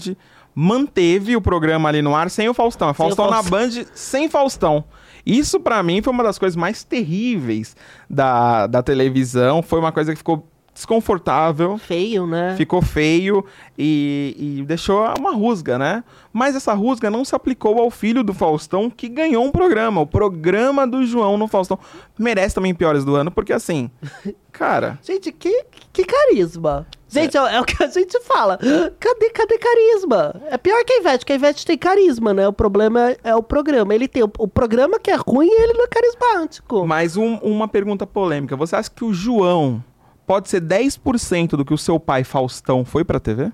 manteve 0.60 1.36
o 1.36 1.42
programa 1.42 1.88
ali 1.88 2.02
no 2.02 2.16
ar 2.16 2.32
sem 2.32 2.50
o 2.50 2.54
Faustão. 2.54 2.90
É 2.90 2.94
Sem 2.94 3.06
o 3.06 3.10
Faustão 3.10 3.30
na 3.30 3.44
Faustão. 3.44 3.84
Band 3.84 3.86
sem 3.94 4.28
Faustão. 4.28 4.84
Isso 5.24 5.60
pra 5.60 5.84
mim 5.84 6.02
foi 6.02 6.12
uma 6.12 6.24
das 6.24 6.40
coisas 6.40 6.56
mais 6.56 6.84
terríveis 6.84 7.76
da, 8.10 8.66
da 8.66 8.82
televisão. 8.82 9.62
Foi 9.62 9.78
uma 9.78 9.92
coisa 9.92 10.14
que 10.14 10.18
ficou 10.18 10.48
desconfortável. 10.74 11.78
Feio, 11.78 12.26
né? 12.26 12.56
Ficou 12.58 12.82
feio 12.82 13.46
e, 13.78 14.36
e 14.60 14.66
deixou 14.66 15.06
uma 15.20 15.32
rusga, 15.32 15.78
né? 15.78 16.04
Mas 16.34 16.56
essa 16.56 16.74
rusga 16.74 17.12
não 17.12 17.24
se 17.24 17.36
aplicou 17.36 17.80
ao 17.80 17.92
filho 17.92 18.24
do 18.24 18.34
Faustão, 18.34 18.90
que 18.90 19.08
ganhou 19.08 19.46
um 19.46 19.52
programa. 19.52 20.02
O 20.02 20.08
programa 20.08 20.88
do 20.88 21.06
João 21.06 21.38
no 21.38 21.48
Faustão. 21.48 21.78
Merece 22.18 22.56
também 22.56 22.74
piores 22.74 23.06
do 23.06 23.16
ano, 23.16 23.30
porque 23.30 23.54
assim, 23.54 23.92
cara. 24.52 24.98
Gente, 25.04 25.32
que, 25.32 25.66
que 25.94 26.04
carisma. 26.04 26.88
Gente, 27.10 27.38
é. 27.38 27.56
é 27.56 27.62
o 27.62 27.64
que 27.64 27.82
a 27.84 27.88
gente 27.88 28.20
fala. 28.22 28.58
Cadê, 29.00 29.30
cadê 29.30 29.58
carisma? 29.58 30.42
É 30.50 30.58
pior 30.58 30.84
que 30.84 30.94
a 30.94 30.98
Ivete, 30.98 31.26
que 31.26 31.32
a 31.32 31.36
Ivete 31.36 31.66
tem 31.66 31.78
carisma, 31.78 32.34
né? 32.34 32.48
O 32.48 32.54
problema 32.54 33.12
é, 33.12 33.18
é 33.24 33.36
o 33.36 33.42
programa. 33.42 33.96
Ele 33.96 34.08
tem 34.08 34.24
o, 34.24 34.32
o 34.38 34.48
programa 34.48 35.00
que 35.00 35.10
é 35.10 35.16
ruim 35.16 35.48
e 35.48 35.62
ele 35.64 35.74
não 35.74 35.86
é 35.86 35.88
carismático. 35.88 36.86
Mas 36.86 37.16
um- 37.16 37.38
uma 37.38 37.68
pergunta 37.68 38.06
polêmica. 38.06 38.56
Você 38.58 38.76
acha 38.76 38.92
que 38.92 39.06
o 39.06 39.14
João 39.14 39.82
pode 40.26 40.50
ser 40.50 40.60
10% 40.62 41.52
do 41.56 41.64
que 41.64 41.74
o 41.74 41.78
seu 41.78 41.98
pai 42.00 42.24
Faustão 42.26 42.84
foi 42.84 43.06
pra 43.06 43.20
TV? 43.20 43.52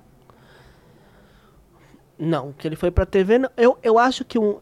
Não, 2.17 2.53
que 2.53 2.67
ele 2.67 2.75
foi 2.75 2.91
pra 2.91 3.05
TV. 3.05 3.37
não. 3.39 3.49
Eu, 3.57 3.77
eu 3.83 3.97
acho 3.99 4.23
que 4.23 4.37
um, 4.39 4.57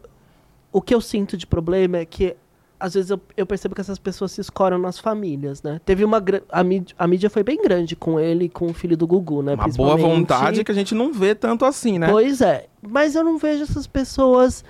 o 0.72 0.80
que 0.80 0.94
eu 0.94 1.00
sinto 1.00 1.36
de 1.36 1.46
problema 1.46 1.98
é 1.98 2.04
que 2.04 2.36
às 2.82 2.94
vezes 2.94 3.10
eu, 3.10 3.20
eu 3.36 3.46
percebo 3.46 3.76
que 3.76 3.80
essas 3.80 3.98
pessoas 3.98 4.32
se 4.32 4.40
escoram 4.40 4.76
nas 4.76 4.98
famílias, 4.98 5.62
né? 5.62 5.80
Teve 5.84 6.04
uma 6.04 6.20
a 6.50 6.64
mídia, 6.64 6.96
a 6.98 7.06
mídia 7.06 7.30
foi 7.30 7.44
bem 7.44 7.62
grande 7.62 7.94
com 7.94 8.18
ele 8.18 8.46
e 8.46 8.48
com 8.48 8.66
o 8.66 8.74
filho 8.74 8.96
do 8.96 9.06
Gugu, 9.06 9.40
né? 9.40 9.54
Uma 9.54 9.68
boa 9.68 9.96
vontade 9.96 10.64
que 10.64 10.72
a 10.72 10.74
gente 10.74 10.92
não 10.92 11.12
vê 11.12 11.32
tanto 11.32 11.64
assim, 11.64 11.96
né? 11.96 12.08
Pois 12.10 12.40
é. 12.40 12.66
Mas 12.82 13.14
eu 13.14 13.22
não 13.22 13.38
vejo 13.38 13.62
essas 13.62 13.86
pessoas 13.86 14.64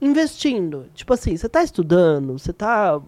investindo. 0.00 0.86
Tipo 0.94 1.14
assim, 1.14 1.36
você 1.36 1.48
tá 1.48 1.60
estudando, 1.64 2.38
você 2.38 2.52
tá. 2.52 3.00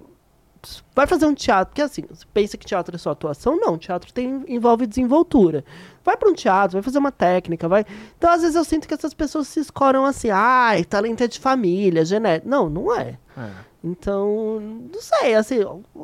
Vai 0.93 1.07
fazer 1.07 1.25
um 1.25 1.35
teatro, 1.35 1.69
porque 1.69 1.83
assim, 1.83 2.03
você 2.11 2.25
pensa 2.35 2.57
que 2.57 2.67
teatro 2.67 2.97
é 2.97 2.99
só 2.99 3.11
atuação? 3.11 3.57
Não, 3.61 3.79
teatro 3.79 4.13
tem, 4.13 4.43
envolve 4.49 4.89
desenvoltura. 4.89 5.65
Vai 6.05 6.17
para 6.17 6.29
um 6.29 6.35
teatro, 6.35 6.73
vai 6.73 6.83
fazer 6.83 6.99
uma 6.99 7.13
técnica, 7.13 7.69
vai. 7.69 7.87
Então, 8.17 8.29
às 8.29 8.41
vezes, 8.41 8.57
eu 8.57 8.65
sinto 8.65 8.89
que 8.89 8.95
essas 8.95 9.15
pessoas 9.15 9.47
se 9.47 9.61
escoram 9.61 10.05
assim, 10.05 10.31
ai, 10.31 10.83
talento 10.83 11.23
é 11.23 11.29
de 11.29 11.39
família, 11.39 12.05
genética. 12.05 12.51
Não, 12.51 12.69
não 12.69 12.93
é. 12.93 13.17
É. 13.37 13.68
Então, 13.83 14.61
não 14.93 15.01
sei, 15.01 15.35
assim, 15.35 15.59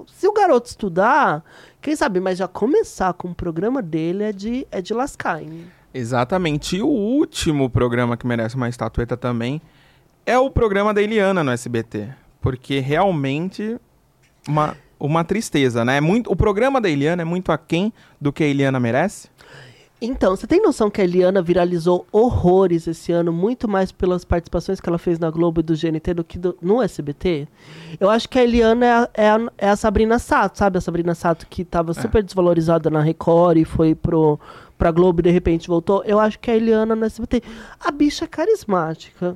se 0.07 0.29
o 0.29 0.33
garoto 0.33 0.68
estudar, 0.68 1.45
quem 1.83 1.97
sabe, 1.97 2.20
mas 2.20 2.39
já 2.39 2.47
começar 2.47 3.12
com 3.14 3.29
o 3.29 3.35
programa 3.35 3.83
dele 3.83 4.25
é 4.25 4.33
de, 4.33 4.66
é 4.70 4.81
de 4.81 4.95
lascar, 4.95 5.43
hein? 5.43 5.66
Exatamente. 5.93 6.77
E 6.77 6.83
o 6.83 6.89
último 6.89 7.68
programa 7.68 8.16
que 8.16 8.27
merece 8.27 8.57
uma 8.57 8.68
estatueta 8.68 9.16
também 9.16 9.61
é 10.27 10.39
o 10.39 10.51
programa 10.51 10.95
da 10.95 11.03
Eliana 11.03 11.45
no 11.45 11.51
SBT. 11.51 12.09
Porque 12.41 12.81
realmente 12.81 13.79
uma, 14.49 14.77
uma 14.99 15.25
tristeza, 15.25 15.85
né? 15.85 15.99
É 15.99 16.01
muito, 16.01 16.31
o 16.31 16.37
programa 16.37 16.81
da 16.81 16.89
Eliana 16.89 17.22
é 17.22 17.25
muito 17.25 17.53
aquém 17.53 17.93
do 18.20 18.33
que 18.33 18.43
a 18.43 18.47
Eliana 18.47 18.81
merece. 18.81 19.29
Então, 20.03 20.37
você 20.37 20.47
tem 20.47 20.61
noção 20.61 20.91
que 20.91 21.01
a 21.01 21.05
Eliana 21.05 21.41
viralizou 21.41 22.05
horrores 22.13 22.87
esse 22.87 23.11
ano, 23.11 23.33
muito 23.33 23.67
mais 23.67 23.91
pelas 23.91 24.23
participações 24.25 24.79
que 24.81 24.89
ela 24.89 24.99
fez 24.99 25.19
na 25.19 25.31
Globo 25.31 25.61
e 25.61 25.63
do 25.63 25.75
GNT 25.75 26.13
do 26.15 26.25
que 26.25 26.39
do- 26.39 26.57
no 26.61 26.83
SBT? 26.83 27.49
Eu 27.99 28.11
acho 28.11 28.29
que 28.29 28.39
a 28.39 28.43
Eliana 28.45 28.85
é 28.85 28.91
a, 28.93 29.09
é 29.15 29.29
a- 29.31 29.53
é 29.57 29.69
a 29.71 29.77
Sabrina 29.77 30.19
Sato, 30.19 30.59
sabe? 30.59 30.77
A 30.77 30.81
Sabrina 30.81 31.15
Sato 31.15 31.47
que 31.49 31.63
estava 31.63 31.95
super 31.95 32.23
desvalorizada 32.23 32.91
na 32.91 33.01
Record 33.01 33.57
e 33.57 33.65
foi 33.65 33.95
pro, 33.95 34.39
pra 34.77 34.91
Globo 34.91 35.21
e 35.21 35.23
de 35.23 35.31
repente 35.31 35.69
voltou. 35.69 36.03
Eu 36.05 36.19
acho 36.21 36.39
que 36.39 36.51
a 36.51 36.57
Eliana 36.57 36.95
no 36.95 37.05
SBT. 37.07 37.43
A 37.81 37.91
bicha 37.91 38.27
é 38.27 38.29
carismática, 38.29 39.35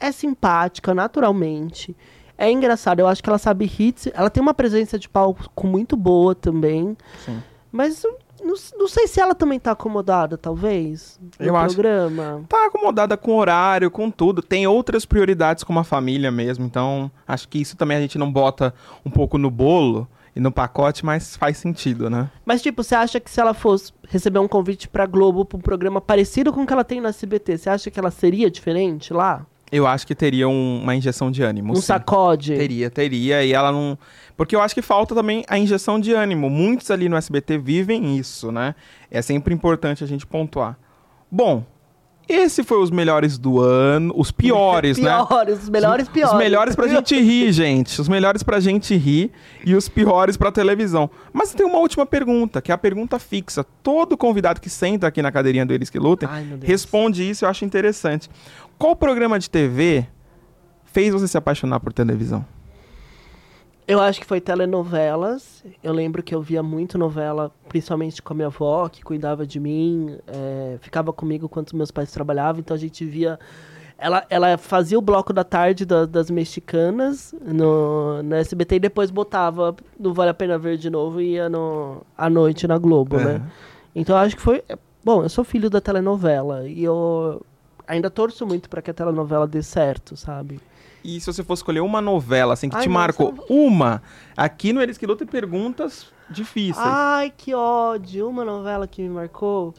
é 0.00 0.10
simpática 0.10 0.92
naturalmente. 0.94 1.94
É 2.36 2.50
engraçado, 2.50 2.98
eu 2.98 3.06
acho 3.06 3.22
que 3.22 3.28
ela 3.28 3.38
sabe 3.38 3.70
hits. 3.78 4.08
Ela 4.14 4.30
tem 4.30 4.42
uma 4.42 4.54
presença 4.54 4.98
de 4.98 5.08
palco 5.08 5.64
muito 5.64 5.96
boa 5.96 6.34
também. 6.34 6.96
Sim. 7.24 7.40
Mas 7.70 8.02
não, 8.44 8.54
não 8.78 8.88
sei 8.88 9.06
se 9.06 9.20
ela 9.20 9.34
também 9.34 9.58
tá 9.58 9.72
acomodada, 9.72 10.36
talvez, 10.38 11.18
no 11.38 11.46
Eu 11.46 11.56
acho- 11.56 11.74
programa. 11.74 12.44
Tá 12.48 12.66
acomodada 12.66 13.16
com 13.16 13.36
horário, 13.36 13.90
com 13.90 14.10
tudo. 14.10 14.42
Tem 14.42 14.66
outras 14.66 15.04
prioridades 15.04 15.64
como 15.64 15.78
a 15.78 15.84
família 15.84 16.30
mesmo. 16.30 16.64
Então, 16.64 17.10
acho 17.26 17.48
que 17.48 17.58
isso 17.60 17.76
também 17.76 17.96
a 17.96 18.00
gente 18.00 18.18
não 18.18 18.30
bota 18.30 18.74
um 19.04 19.10
pouco 19.10 19.38
no 19.38 19.50
bolo 19.50 20.06
e 20.34 20.40
no 20.40 20.50
pacote, 20.50 21.04
mas 21.04 21.36
faz 21.36 21.58
sentido, 21.58 22.08
né? 22.08 22.30
Mas, 22.44 22.62
tipo, 22.62 22.82
você 22.82 22.94
acha 22.94 23.20
que 23.20 23.30
se 23.30 23.40
ela 23.40 23.52
fosse 23.54 23.92
receber 24.08 24.38
um 24.38 24.48
convite 24.48 24.88
pra 24.88 25.04
Globo 25.06 25.44
pra 25.44 25.58
um 25.58 25.60
programa 25.60 26.00
parecido 26.00 26.52
com 26.52 26.62
o 26.62 26.66
que 26.66 26.72
ela 26.72 26.84
tem 26.84 27.00
no 27.00 27.08
SBT, 27.08 27.58
você 27.58 27.68
acha 27.70 27.90
que 27.90 28.00
ela 28.00 28.10
seria 28.10 28.50
diferente 28.50 29.12
lá? 29.12 29.44
Eu 29.70 29.86
acho 29.86 30.06
que 30.06 30.14
teria 30.14 30.46
um- 30.48 30.80
uma 30.82 30.94
injeção 30.94 31.30
de 31.30 31.42
ânimo. 31.42 31.72
Um 31.72 31.76
sim. 31.76 31.82
sacode? 31.82 32.54
Teria, 32.54 32.90
teria. 32.90 33.42
E 33.42 33.54
ela 33.54 33.72
não. 33.72 33.96
Porque 34.36 34.56
eu 34.56 34.60
acho 34.60 34.74
que 34.74 34.82
falta 34.82 35.14
também 35.14 35.44
a 35.48 35.58
injeção 35.58 36.00
de 36.00 36.12
ânimo. 36.12 36.48
Muitos 36.48 36.90
ali 36.90 37.08
no 37.08 37.16
SBT 37.16 37.58
vivem 37.58 38.16
isso, 38.16 38.50
né? 38.50 38.74
É 39.10 39.20
sempre 39.22 39.54
importante 39.54 40.02
a 40.02 40.06
gente 40.06 40.26
pontuar. 40.26 40.78
Bom, 41.30 41.64
esse 42.28 42.62
foi 42.62 42.78
os 42.78 42.90
melhores 42.90 43.36
do 43.36 43.60
ano. 43.60 44.12
Os 44.16 44.30
piores, 44.32 44.98
né? 44.98 45.10
Piores, 45.26 45.62
os 45.62 45.68
melhores 45.68 46.08
piores. 46.08 46.32
Os 46.32 46.38
melhores 46.38 46.76
pra 46.76 46.88
gente 46.88 47.20
rir, 47.20 47.52
gente. 47.52 48.00
Os 48.00 48.08
melhores 48.08 48.42
pra 48.42 48.60
gente 48.60 48.96
rir 48.96 49.30
e 49.64 49.74
os 49.74 49.88
piores 49.88 50.36
pra 50.36 50.52
televisão. 50.52 51.10
Mas 51.32 51.52
tem 51.52 51.66
uma 51.66 51.78
última 51.78 52.06
pergunta, 52.06 52.62
que 52.62 52.70
é 52.70 52.74
a 52.74 52.78
pergunta 52.78 53.18
fixa. 53.18 53.64
Todo 53.82 54.16
convidado 54.16 54.60
que 54.60 54.70
senta 54.70 55.06
aqui 55.06 55.20
na 55.20 55.32
cadeirinha 55.32 55.66
do 55.66 55.72
Eles 55.72 55.90
que 55.90 55.98
Lutem 55.98 56.28
Ai, 56.30 56.46
responde 56.62 57.28
isso, 57.28 57.44
eu 57.44 57.48
acho 57.48 57.64
interessante. 57.64 58.30
Qual 58.78 58.96
programa 58.96 59.38
de 59.38 59.50
TV 59.50 60.06
fez 60.84 61.12
você 61.12 61.28
se 61.28 61.36
apaixonar 61.36 61.80
por 61.80 61.92
televisão? 61.92 62.44
Eu 63.92 64.00
acho 64.00 64.20
que 64.20 64.26
foi 64.26 64.40
telenovelas. 64.40 65.62
Eu 65.82 65.92
lembro 65.92 66.22
que 66.22 66.34
eu 66.34 66.40
via 66.40 66.62
muito 66.62 66.96
novela, 66.96 67.50
principalmente 67.68 68.22
com 68.22 68.32
a 68.32 68.36
minha 68.36 68.46
avó, 68.48 68.88
que 68.88 69.02
cuidava 69.02 69.46
de 69.46 69.60
mim, 69.60 70.18
é, 70.26 70.78
ficava 70.80 71.12
comigo 71.12 71.48
quando 71.48 71.72
meus 71.74 71.90
pais 71.90 72.10
trabalhavam, 72.10 72.60
então 72.60 72.74
a 72.74 72.78
gente 72.78 73.04
via. 73.04 73.38
Ela, 73.98 74.24
ela 74.30 74.58
fazia 74.58 74.98
o 74.98 75.02
bloco 75.02 75.32
da 75.32 75.44
tarde 75.44 75.84
da- 75.84 76.06
das 76.06 76.28
mexicanas 76.28 77.32
no, 77.40 78.20
no 78.22 78.34
SBT 78.34 78.76
e 78.76 78.80
depois 78.80 79.10
botava 79.12 79.76
no 79.98 80.12
Vale 80.12 80.30
a 80.30 80.34
Pena 80.34 80.58
Ver 80.58 80.76
de 80.76 80.90
novo 80.90 81.20
e 81.20 81.34
ia 81.34 81.48
no, 81.48 82.02
à 82.18 82.28
noite 82.28 82.66
na 82.66 82.78
Globo, 82.78 83.16
É. 83.20 83.24
né? 83.24 83.42
Então 83.94 84.16
eu 84.16 84.22
acho 84.22 84.34
que 84.34 84.42
foi. 84.42 84.62
Bom, 85.04 85.22
eu 85.22 85.28
sou 85.28 85.44
filho 85.44 85.68
da 85.70 85.80
telenovela 85.80 86.66
e 86.66 86.82
eu 86.82 87.42
ainda 87.86 88.08
torço 88.10 88.44
muito 88.46 88.68
pra 88.68 88.80
que 88.82 88.90
a 88.90 88.94
telenovela 88.94 89.46
dê 89.46 89.62
certo, 89.62 90.16
sabe? 90.16 90.58
E 91.04 91.20
se 91.20 91.26
você 91.26 91.42
fosse 91.42 91.60
escolher 91.60 91.80
uma 91.80 92.00
novela, 92.00 92.54
assim, 92.54 92.68
que 92.68 92.76
Ai, 92.76 92.82
te 92.82 92.88
marcou, 92.88 93.34
eu 93.48 93.56
uma, 93.66 94.02
aqui 94.36 94.72
no 94.72 94.80
Eles 94.80 94.96
Que 94.96 95.06
Lutam 95.06 95.26
perguntas 95.26 96.06
difíceis. 96.30 96.86
Ai, 96.86 97.32
que 97.36 97.54
ódio. 97.54 98.28
Uma 98.28 98.44
novela 98.44 98.86
que 98.86 99.02
me 99.02 99.08
marcou. 99.08 99.74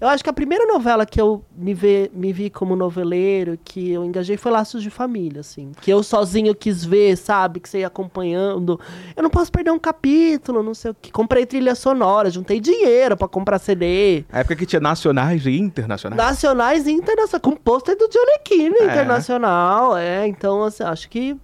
Eu 0.00 0.08
acho 0.08 0.24
que 0.24 0.30
a 0.30 0.32
primeira 0.32 0.64
novela 0.64 1.04
que 1.04 1.20
eu 1.20 1.44
me, 1.54 1.74
vê, 1.74 2.10
me 2.14 2.32
vi 2.32 2.48
como 2.48 2.74
noveleiro, 2.74 3.58
que 3.62 3.90
eu 3.92 4.02
engajei, 4.02 4.36
foi 4.38 4.50
Laços 4.50 4.82
de 4.82 4.88
Família, 4.88 5.40
assim. 5.40 5.72
Que 5.82 5.92
eu 5.92 6.02
sozinho 6.02 6.54
quis 6.54 6.82
ver, 6.84 7.16
sabe? 7.16 7.60
Que 7.60 7.68
você 7.68 7.80
ia 7.80 7.86
acompanhando. 7.86 8.80
Eu 9.14 9.22
não 9.22 9.28
posso 9.28 9.52
perder 9.52 9.70
um 9.72 9.78
capítulo, 9.78 10.62
não 10.62 10.72
sei 10.72 10.92
o 10.92 10.94
que. 10.94 11.12
Comprei 11.12 11.44
trilha 11.44 11.74
sonora, 11.74 12.30
juntei 12.30 12.60
dinheiro 12.60 13.14
pra 13.14 13.28
comprar 13.28 13.58
CD. 13.58 14.24
A 14.32 14.38
época 14.40 14.56
que 14.56 14.64
tinha 14.64 14.80
nacionais 14.80 15.44
e 15.44 15.58
internacionais. 15.58 16.16
Nacionais 16.16 16.86
e 16.86 16.92
internacionais. 16.92 17.42
Com 17.42 17.54
pôster 17.54 17.94
do 17.96 18.08
Johnny 18.08 18.38
Keane 18.42 18.76
É. 18.80 18.84
internacional. 18.86 19.96
É, 19.98 20.26
então, 20.26 20.64
assim, 20.64 20.82
acho 20.82 21.10
que. 21.10 21.36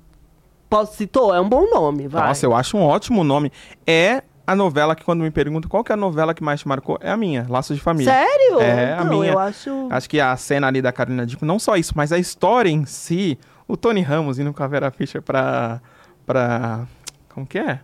Posso 0.68 0.96
citou, 0.96 1.32
é 1.34 1.40
um 1.40 1.48
bom 1.48 1.68
nome, 1.70 2.09
vai. 2.09 2.26
Nossa, 2.26 2.44
eu 2.44 2.54
acho 2.54 2.76
um 2.76 2.82
ótimo 2.82 3.22
nome. 3.22 3.52
É 3.86 4.22
a 4.47 4.55
novela 4.55 4.94
que, 4.94 5.05
quando 5.05 5.20
me 5.22 5.30
perguntam 5.30 5.68
qual 5.68 5.82
que 5.82 5.90
é 5.90 5.94
a 5.94 5.97
novela 5.97 6.32
que 6.32 6.42
mais 6.42 6.61
te 6.61 6.68
marcou, 6.68 6.99
é 7.01 7.11
a 7.11 7.16
minha, 7.16 7.47
Laços 7.49 7.76
de 7.76 7.82
Família. 7.82 8.12
Sério? 8.12 8.61
É, 8.61 8.92
a 8.94 9.05
Não, 9.05 9.18
minha. 9.20 9.32
Eu 9.32 9.38
acho. 9.38 9.88
Acho 9.90 10.09
que 10.09 10.20
a 10.20 10.36
cena 10.36 10.66
ali 10.68 10.80
da 10.80 10.92
Carolina 10.92 11.26
Dickman, 11.26 11.49
não 11.49 11.59
só 11.59 11.76
isso, 11.76 11.92
mas 11.97 12.12
a 12.12 12.18
história 12.18 12.70
em 12.70 12.84
si, 12.86 13.38
o 13.66 13.76
Tony 13.76 14.01
Ramos 14.03 14.38
indo 14.38 14.53
com 14.53 14.62
a 14.62 14.66
Vera 14.68 14.90
Fischer 14.90 15.20
pra. 15.20 15.80
pra. 16.24 16.86
Como 17.34 17.47
que 17.47 17.59
é? 17.59 17.80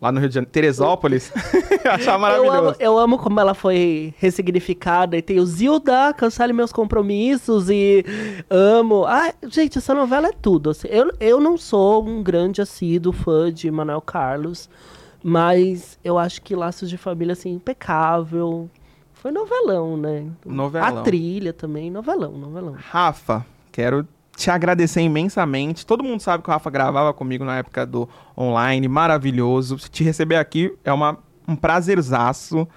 Lá 0.00 0.12
no 0.12 0.20
Rio 0.20 0.28
de 0.28 0.34
Janeiro, 0.34 0.52
Teresópolis. 0.52 1.32
eu 1.82 1.90
achava 1.90 2.16
Eu 2.16 2.20
maravilhoso. 2.20 2.58
amo, 2.58 2.76
eu 2.78 2.98
amo 2.98 3.18
como 3.18 3.40
ela 3.40 3.54
foi 3.54 4.12
ressignificada. 4.18 5.16
E 5.16 5.22
tem 5.22 5.38
o 5.40 5.46
Zilda, 5.46 6.12
cancele 6.12 6.52
meus 6.52 6.70
compromissos. 6.70 7.70
E 7.70 8.04
amo. 8.50 9.06
Ah, 9.06 9.32
gente, 9.48 9.78
essa 9.78 9.94
novela 9.94 10.28
é 10.28 10.32
tudo. 10.32 10.70
assim. 10.70 10.88
eu, 10.90 11.10
eu 11.18 11.40
não 11.40 11.56
sou 11.56 12.06
um 12.06 12.22
grande 12.22 12.60
assíduo 12.60 13.10
fã 13.12 13.50
de 13.50 13.70
Manuel 13.70 14.02
Carlos. 14.02 14.68
Mas 15.22 15.98
eu 16.04 16.18
acho 16.18 16.42
que 16.42 16.54
Laços 16.54 16.88
de 16.88 16.96
Família, 16.96 17.32
assim, 17.32 17.52
impecável. 17.52 18.70
Foi 19.12 19.30
novelão, 19.30 19.96
né? 19.96 20.26
Novelão. 20.44 20.98
A 20.98 21.02
trilha 21.02 21.52
também, 21.52 21.90
novelão, 21.90 22.32
novelão. 22.32 22.76
Rafa, 22.78 23.44
quero 23.72 24.06
te 24.36 24.50
agradecer 24.50 25.00
imensamente. 25.00 25.86
Todo 25.86 26.04
mundo 26.04 26.20
sabe 26.20 26.42
que 26.42 26.50
o 26.50 26.52
Rafa 26.52 26.70
gravava 26.70 27.12
comigo 27.12 27.44
na 27.44 27.56
época 27.58 27.86
do 27.86 28.08
online, 28.36 28.86
maravilhoso. 28.86 29.76
Te 29.76 30.04
receber 30.04 30.36
aqui 30.36 30.76
é 30.84 30.92
uma, 30.92 31.18
um 31.48 31.56
prazerzaço. 31.56 32.68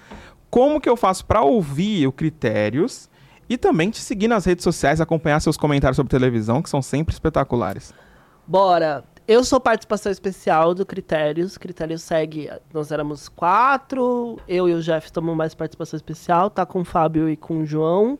Como 0.49 0.79
que 0.79 0.89
eu 0.89 0.95
faço 0.95 1.25
pra 1.25 1.41
ouvir 1.41 2.07
o 2.07 2.11
Critérios 2.11 3.09
e 3.49 3.57
também 3.57 3.89
te 3.89 3.99
seguir 3.99 4.27
nas 4.27 4.45
redes 4.45 4.63
sociais, 4.63 5.01
acompanhar 5.01 5.39
seus 5.39 5.57
comentários 5.57 5.95
sobre 5.95 6.09
televisão, 6.09 6.61
que 6.61 6.69
são 6.69 6.81
sempre 6.81 7.13
espetaculares. 7.13 7.93
Bora! 8.47 9.03
Eu 9.29 9.43
sou 9.43 9.59
participação 9.59 10.11
especial 10.11 10.73
do 10.73 10.83
Critérios. 10.83 11.55
Critérios 11.55 12.01
segue. 12.01 12.49
Nós 12.73 12.91
éramos 12.91 13.29
quatro. 13.29 14.39
Eu 14.47 14.67
e 14.67 14.73
o 14.73 14.81
Jeff 14.81 15.05
estamos 15.05 15.37
mais 15.37 15.53
participação 15.53 15.97
especial. 15.97 16.49
Tá 16.49 16.65
com 16.65 16.81
o 16.81 16.83
Fábio 16.83 17.29
e 17.29 17.37
com 17.37 17.59
o 17.59 17.65
João. 17.65 18.17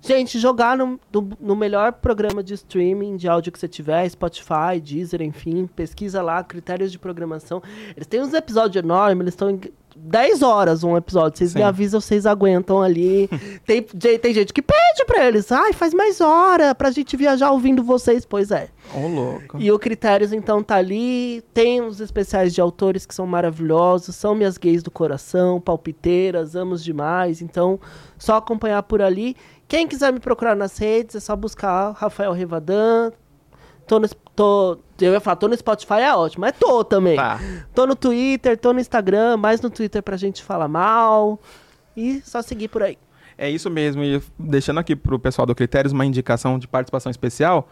Gente, 0.00 0.38
jogar 0.38 0.78
no, 0.78 0.98
no, 1.12 1.28
no 1.38 1.54
melhor 1.54 1.92
programa 1.92 2.42
de 2.42 2.54
streaming 2.54 3.18
de 3.18 3.28
áudio 3.28 3.52
que 3.52 3.58
você 3.58 3.68
tiver, 3.68 4.08
Spotify, 4.08 4.80
Deezer, 4.82 5.20
enfim, 5.20 5.66
pesquisa 5.66 6.22
lá, 6.22 6.42
critérios 6.42 6.90
de 6.90 6.98
programação. 6.98 7.62
Eles 7.94 8.06
têm 8.06 8.22
uns 8.22 8.32
episódios 8.32 8.82
enormes, 8.82 9.20
eles 9.20 9.34
estão 9.34 9.60
10 9.96 10.42
horas 10.42 10.84
um 10.84 10.96
episódio. 10.96 11.38
Vocês 11.38 11.52
Sim. 11.52 11.58
me 11.58 11.64
avisam, 11.64 12.00
vocês 12.00 12.26
aguentam 12.26 12.82
ali. 12.82 13.28
tem, 13.66 13.82
tem 13.82 14.34
gente 14.34 14.52
que 14.52 14.62
pede 14.62 15.04
pra 15.06 15.26
eles, 15.26 15.50
ai, 15.50 15.72
faz 15.72 15.94
mais 15.94 16.20
hora 16.20 16.74
pra 16.74 16.90
gente 16.90 17.16
viajar 17.16 17.50
ouvindo 17.50 17.82
vocês. 17.82 18.24
Pois 18.24 18.50
é. 18.50 18.68
Ô, 18.94 19.06
louco. 19.06 19.58
E 19.58 19.70
o 19.70 19.78
Critérios, 19.78 20.32
então, 20.32 20.62
tá 20.62 20.76
ali. 20.76 21.42
Tem 21.52 21.80
os 21.80 22.00
especiais 22.00 22.54
de 22.54 22.60
autores 22.60 23.06
que 23.06 23.14
são 23.14 23.26
maravilhosos. 23.26 24.16
São 24.16 24.34
minhas 24.34 24.56
gays 24.58 24.82
do 24.82 24.90
coração, 24.90 25.60
palpiteiras, 25.60 26.56
amos 26.56 26.82
demais. 26.82 27.42
Então, 27.42 27.78
só 28.18 28.36
acompanhar 28.36 28.82
por 28.82 29.02
ali. 29.02 29.36
Quem 29.66 29.86
quiser 29.86 30.12
me 30.12 30.20
procurar 30.20 30.56
nas 30.56 30.78
redes, 30.78 31.16
é 31.16 31.20
só 31.20 31.36
buscar 31.36 31.92
Rafael 31.92 32.32
Revadan. 32.32 33.12
Tô 33.88 33.98
no, 33.98 34.08
tô, 34.36 34.78
eu 35.00 35.12
ia 35.14 35.20
falar, 35.20 35.36
tô 35.36 35.48
no 35.48 35.56
Spotify, 35.56 35.94
é 35.94 36.14
ótimo, 36.14 36.42
mas 36.42 36.54
tô 36.58 36.84
também. 36.84 37.16
Tá. 37.16 37.40
Tô 37.74 37.86
no 37.86 37.96
Twitter, 37.96 38.56
tô 38.58 38.72
no 38.72 38.80
Instagram, 38.80 39.38
mais 39.38 39.60
no 39.62 39.70
Twitter 39.70 40.02
pra 40.02 40.16
gente 40.16 40.42
falar 40.42 40.68
mal. 40.68 41.40
E 41.96 42.20
só 42.20 42.42
seguir 42.42 42.68
por 42.68 42.82
aí. 42.82 42.98
É 43.36 43.48
isso 43.48 43.70
mesmo. 43.70 44.04
E 44.04 44.22
deixando 44.38 44.78
aqui 44.78 44.94
pro 44.94 45.18
pessoal 45.18 45.46
do 45.46 45.54
Critérios 45.54 45.92
uma 45.92 46.04
indicação 46.04 46.58
de 46.58 46.68
participação 46.68 47.10
especial. 47.10 47.68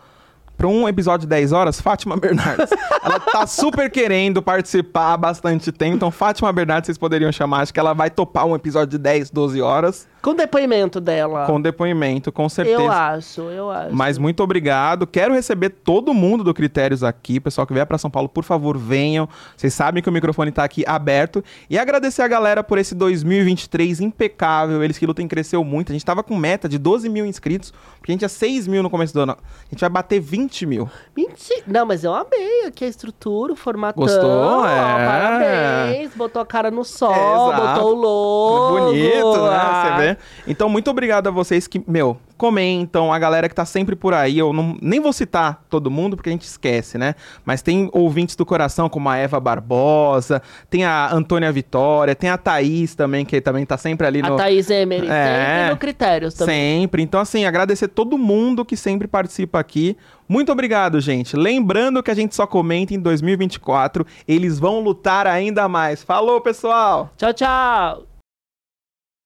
Para 0.57 0.68
um 0.68 0.88
episódio 0.88 1.20
de 1.20 1.26
10 1.26 1.52
horas, 1.52 1.80
Fátima 1.80 2.16
Bernardes. 2.16 2.70
ela 3.04 3.20
tá 3.20 3.46
super 3.46 3.90
querendo 3.90 4.40
participar 4.40 5.12
há 5.12 5.16
bastante 5.16 5.70
tempo. 5.70 5.96
Então, 5.96 6.11
Fátima 6.11 6.50
Bernardes, 6.50 6.86
vocês 6.86 6.98
poderiam 6.98 7.30
chamar. 7.30 7.61
Acho 7.61 7.74
que 7.74 7.80
ela 7.80 7.92
vai 7.92 8.09
topar 8.09 8.46
um 8.46 8.54
episódio 8.54 8.92
de 8.92 8.98
10, 8.98 9.30
12 9.30 9.61
horas. 9.61 10.09
Com 10.22 10.34
depoimento 10.34 11.00
dela. 11.00 11.46
Com 11.46 11.61
depoimento, 11.61 12.32
com 12.32 12.48
certeza. 12.48 12.82
eu 12.82 12.90
acho, 12.90 13.42
eu 13.42 13.70
acho. 13.70 13.94
Mas 13.94 14.18
muito 14.18 14.42
obrigado. 14.42 15.07
Quero 15.07 15.34
receber 15.34 15.70
todo 15.70 16.12
mundo 16.14 16.42
do 16.42 16.52
Critérios 16.54 17.04
aqui. 17.04 17.38
Pessoal 17.38 17.66
que 17.66 17.74
vier 17.74 17.86
para 17.86 17.98
São 17.98 18.11
Paulo, 18.11 18.28
por 18.28 18.42
favor, 18.42 18.76
venham. 18.78 19.28
Vocês 19.57 19.74
sabem 19.74 20.02
que 20.02 20.09
o 20.09 20.12
microfone 20.12 20.50
tá 20.50 20.64
aqui 20.64 20.82
aberto. 20.86 21.44
E 21.68 21.78
agradecer 21.78 22.22
a 22.22 22.28
galera 22.28 22.64
por 22.64 22.78
esse 22.78 22.94
2023 22.94 24.00
impecável. 24.00 24.82
Eles 24.82 24.98
que 24.98 25.07
lutem 25.07 25.28
cresceu 25.28 25.62
muito. 25.62 25.92
A 25.92 25.94
gente 25.94 26.04
tava 26.04 26.24
com 26.24 26.34
meta 26.34 26.68
de 26.68 26.78
12 26.78 27.09
mil 27.09 27.26
inscritos, 27.26 27.72
porque 27.98 28.11
a 28.11 28.12
gente 28.12 28.20
tinha 28.20 28.28
6 28.28 28.66
mil 28.66 28.82
no 28.82 28.90
começo 28.90 29.12
do 29.14 29.20
ano. 29.20 29.32
A 29.32 29.70
gente 29.70 29.80
vai 29.80 29.90
bater 29.90 30.18
20 30.18 30.45
mil. 30.66 30.88
Mentira. 31.16 31.62
Não, 31.66 31.84
mas 31.86 32.05
eu 32.05 32.14
amei 32.14 32.66
aqui 32.66 32.84
a 32.84 32.88
estrutura, 32.88 33.53
o 33.53 33.57
formatão. 33.57 34.03
Gostou? 34.03 34.30
Ó, 34.30 34.66
É. 34.66 35.07
Parabéns. 35.07 36.11
Botou 36.14 36.40
a 36.42 36.47
cara 36.47 36.70
no 36.70 36.84
sol, 36.84 37.53
É, 37.53 37.57
botou 37.57 37.92
o 37.92 37.94
logo. 37.94 38.80
Bonito, 38.86 39.32
né? 39.42 39.49
Ah. 39.51 39.97
Você 39.97 40.03
vê? 40.07 40.16
Então, 40.47 40.68
muito 40.68 40.90
obrigado 40.90 41.26
a 41.26 41.30
vocês 41.30 41.66
que, 41.66 41.82
meu, 41.86 42.16
comentam, 42.36 43.12
a 43.12 43.18
galera 43.18 43.49
que 43.49 43.55
tá 43.55 43.64
sempre 43.64 43.97
por 43.97 44.12
aí. 44.14 44.38
Eu 44.38 44.53
não, 44.53 44.76
nem 44.80 45.01
vou 45.01 45.12
citar 45.12 45.64
todo 45.70 45.90
mundo, 45.90 46.16
porque 46.16 46.28
a 46.28 46.32
gente 46.32 46.42
esquece, 46.47 46.99
né? 46.99 47.14
Mas 47.44 47.62
tem 47.62 47.88
ouvintes 47.92 48.36
do 48.36 48.44
coração, 48.44 48.88
como 48.88 49.09
a 49.09 49.16
Eva 49.16 49.40
Barbosa, 49.40 50.42
tem 50.68 50.84
a 50.84 51.12
Antônia 51.12 51.51
Vitória, 51.51 52.14
tem 52.14 52.28
a 52.30 52.36
Thaís 52.36 52.94
também, 52.94 53.24
que 53.24 53.40
também 53.40 53.64
tá 53.64 53.76
sempre 53.76 54.07
ali 54.07 54.20
A 54.22 54.28
no. 54.28 54.36
Thaís 54.36 54.68
Emery, 54.70 55.09
É. 55.09 55.55
sempre 55.57 55.70
no 55.70 55.76
Critérios 55.78 56.34
também. 56.34 56.80
Sempre. 56.82 57.03
Então, 57.03 57.20
assim, 57.20 57.44
agradecer 57.47 57.88
todo 57.88 58.18
mundo 58.18 58.64
que 58.64 58.76
sempre 58.76 59.09
participa 59.09 59.59
aqui. 59.59 59.97
Muito 60.29 60.51
obrigado, 60.51 61.01
gente. 61.01 61.37
Lembrando 61.37 62.03
que 62.03 62.11
a 62.11 62.14
gente 62.14 62.35
só 62.35 62.47
comenta 62.47 62.95
em 62.95 63.01
2024. 63.01 64.07
Eles 64.27 64.59
vão 64.59 64.81
lutar 64.81 65.27
ainda 65.27 65.68
mais. 65.68 66.03
Falou, 66.03 66.41
pessoal! 66.41 67.11
Tchau, 67.16 67.33
tchau. 67.33 68.15